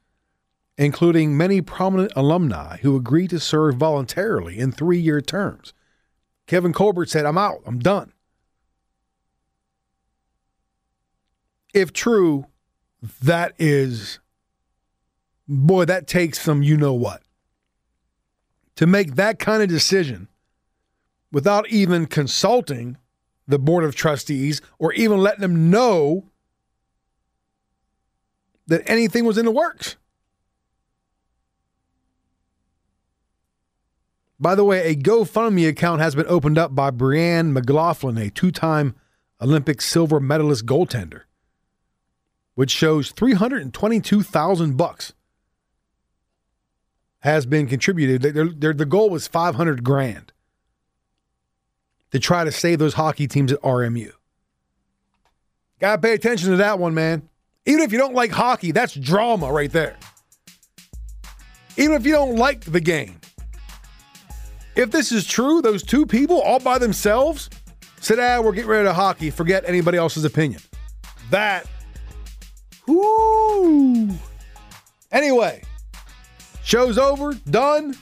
including 0.77 1.37
many 1.37 1.61
prominent 1.61 2.11
alumni 2.15 2.77
who 2.77 2.95
agreed 2.95 3.29
to 3.29 3.39
serve 3.39 3.75
voluntarily 3.75 4.59
in 4.59 4.71
three 4.71 4.99
year 4.99 5.21
terms. 5.21 5.73
Kevin 6.47 6.73
Colbert 6.73 7.09
said, 7.09 7.25
I'm 7.25 7.37
out, 7.37 7.61
I'm 7.65 7.79
done. 7.79 8.13
If 11.73 11.93
true, 11.93 12.47
that 13.21 13.53
is, 13.57 14.19
boy, 15.47 15.85
that 15.85 16.07
takes 16.07 16.41
some 16.41 16.63
you 16.63 16.75
know 16.75 16.93
what. 16.93 17.21
To 18.75 18.87
make 18.87 19.15
that 19.15 19.39
kind 19.39 19.61
of 19.61 19.69
decision 19.69 20.27
without 21.31 21.69
even 21.69 22.07
consulting 22.07 22.97
the 23.47 23.59
Board 23.59 23.83
of 23.83 23.95
Trustees 23.95 24.61
or 24.79 24.91
even 24.93 25.19
letting 25.19 25.41
them 25.41 25.69
know 25.69 26.31
that 28.67 28.81
anything 28.89 29.25
was 29.25 29.37
in 29.37 29.45
the 29.45 29.51
works. 29.51 29.97
By 34.41 34.55
the 34.55 34.63
way, 34.63 34.87
a 34.87 34.95
GoFundMe 34.95 35.69
account 35.69 36.01
has 36.01 36.15
been 36.15 36.25
opened 36.27 36.57
up 36.57 36.73
by 36.73 36.89
Brianne 36.89 37.51
McLaughlin, 37.51 38.17
a 38.17 38.31
two 38.31 38.49
time 38.49 38.95
Olympic 39.39 39.81
silver 39.81 40.19
medalist 40.19 40.65
goaltender, 40.65 41.21
which 42.55 42.71
shows 42.71 43.11
322,000 43.11 44.75
bucks 44.75 45.13
has 47.19 47.45
been 47.45 47.67
contributed. 47.67 48.23
Their, 48.23 48.49
their, 48.49 48.73
the 48.73 48.85
goal 48.85 49.11
was 49.11 49.27
500 49.27 49.83
grand 49.83 50.33
to 52.09 52.17
try 52.17 52.43
to 52.43 52.51
save 52.51 52.79
those 52.79 52.95
hockey 52.95 53.27
teams 53.27 53.51
at 53.51 53.61
RMU. 53.61 54.11
Got 55.79 55.97
to 55.97 56.01
pay 56.01 56.13
attention 56.13 56.49
to 56.49 56.57
that 56.57 56.79
one, 56.79 56.95
man. 56.95 57.29
Even 57.67 57.81
if 57.81 57.91
you 57.91 57.99
don't 57.99 58.15
like 58.15 58.31
hockey, 58.31 58.71
that's 58.71 58.95
drama 58.95 59.51
right 59.51 59.71
there. 59.71 59.97
Even 61.77 61.95
if 61.95 62.07
you 62.07 62.13
don't 62.13 62.37
like 62.37 62.61
the 62.61 62.81
game. 62.81 63.20
If 64.75 64.91
this 64.91 65.11
is 65.11 65.25
true, 65.25 65.61
those 65.61 65.83
two 65.83 66.05
people 66.05 66.41
all 66.41 66.59
by 66.59 66.77
themselves 66.77 67.49
said, 67.99 68.19
ah, 68.19 68.41
we're 68.41 68.53
getting 68.53 68.69
rid 68.69 68.85
of 68.85 68.95
hockey, 68.95 69.29
forget 69.29 69.63
anybody 69.67 69.97
else's 69.97 70.25
opinion. 70.25 70.61
That, 71.29 71.67
whoo. 72.87 74.09
Anyway, 75.11 75.61
show's 76.63 76.97
over, 76.97 77.33
done. 77.49 77.95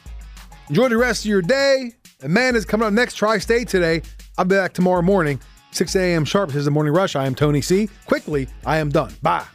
Enjoy 0.69 0.89
the 0.89 0.97
rest 0.97 1.25
of 1.25 1.29
your 1.29 1.41
day. 1.41 1.93
And 2.21 2.33
man 2.33 2.55
is 2.55 2.65
coming 2.65 2.87
up 2.87 2.93
next, 2.93 3.15
Tri 3.15 3.39
State 3.39 3.67
today. 3.67 4.01
I'll 4.37 4.45
be 4.45 4.55
back 4.55 4.73
tomorrow 4.73 5.01
morning, 5.01 5.39
6 5.71 5.95
a.m. 5.95 6.23
sharp. 6.23 6.49
This 6.49 6.57
is 6.57 6.65
the 6.65 6.71
morning 6.71 6.93
rush. 6.93 7.15
I 7.15 7.25
am 7.25 7.35
Tony 7.35 7.61
C. 7.61 7.89
Quickly, 8.05 8.47
I 8.65 8.77
am 8.77 8.89
done. 8.89 9.13
Bye. 9.21 9.45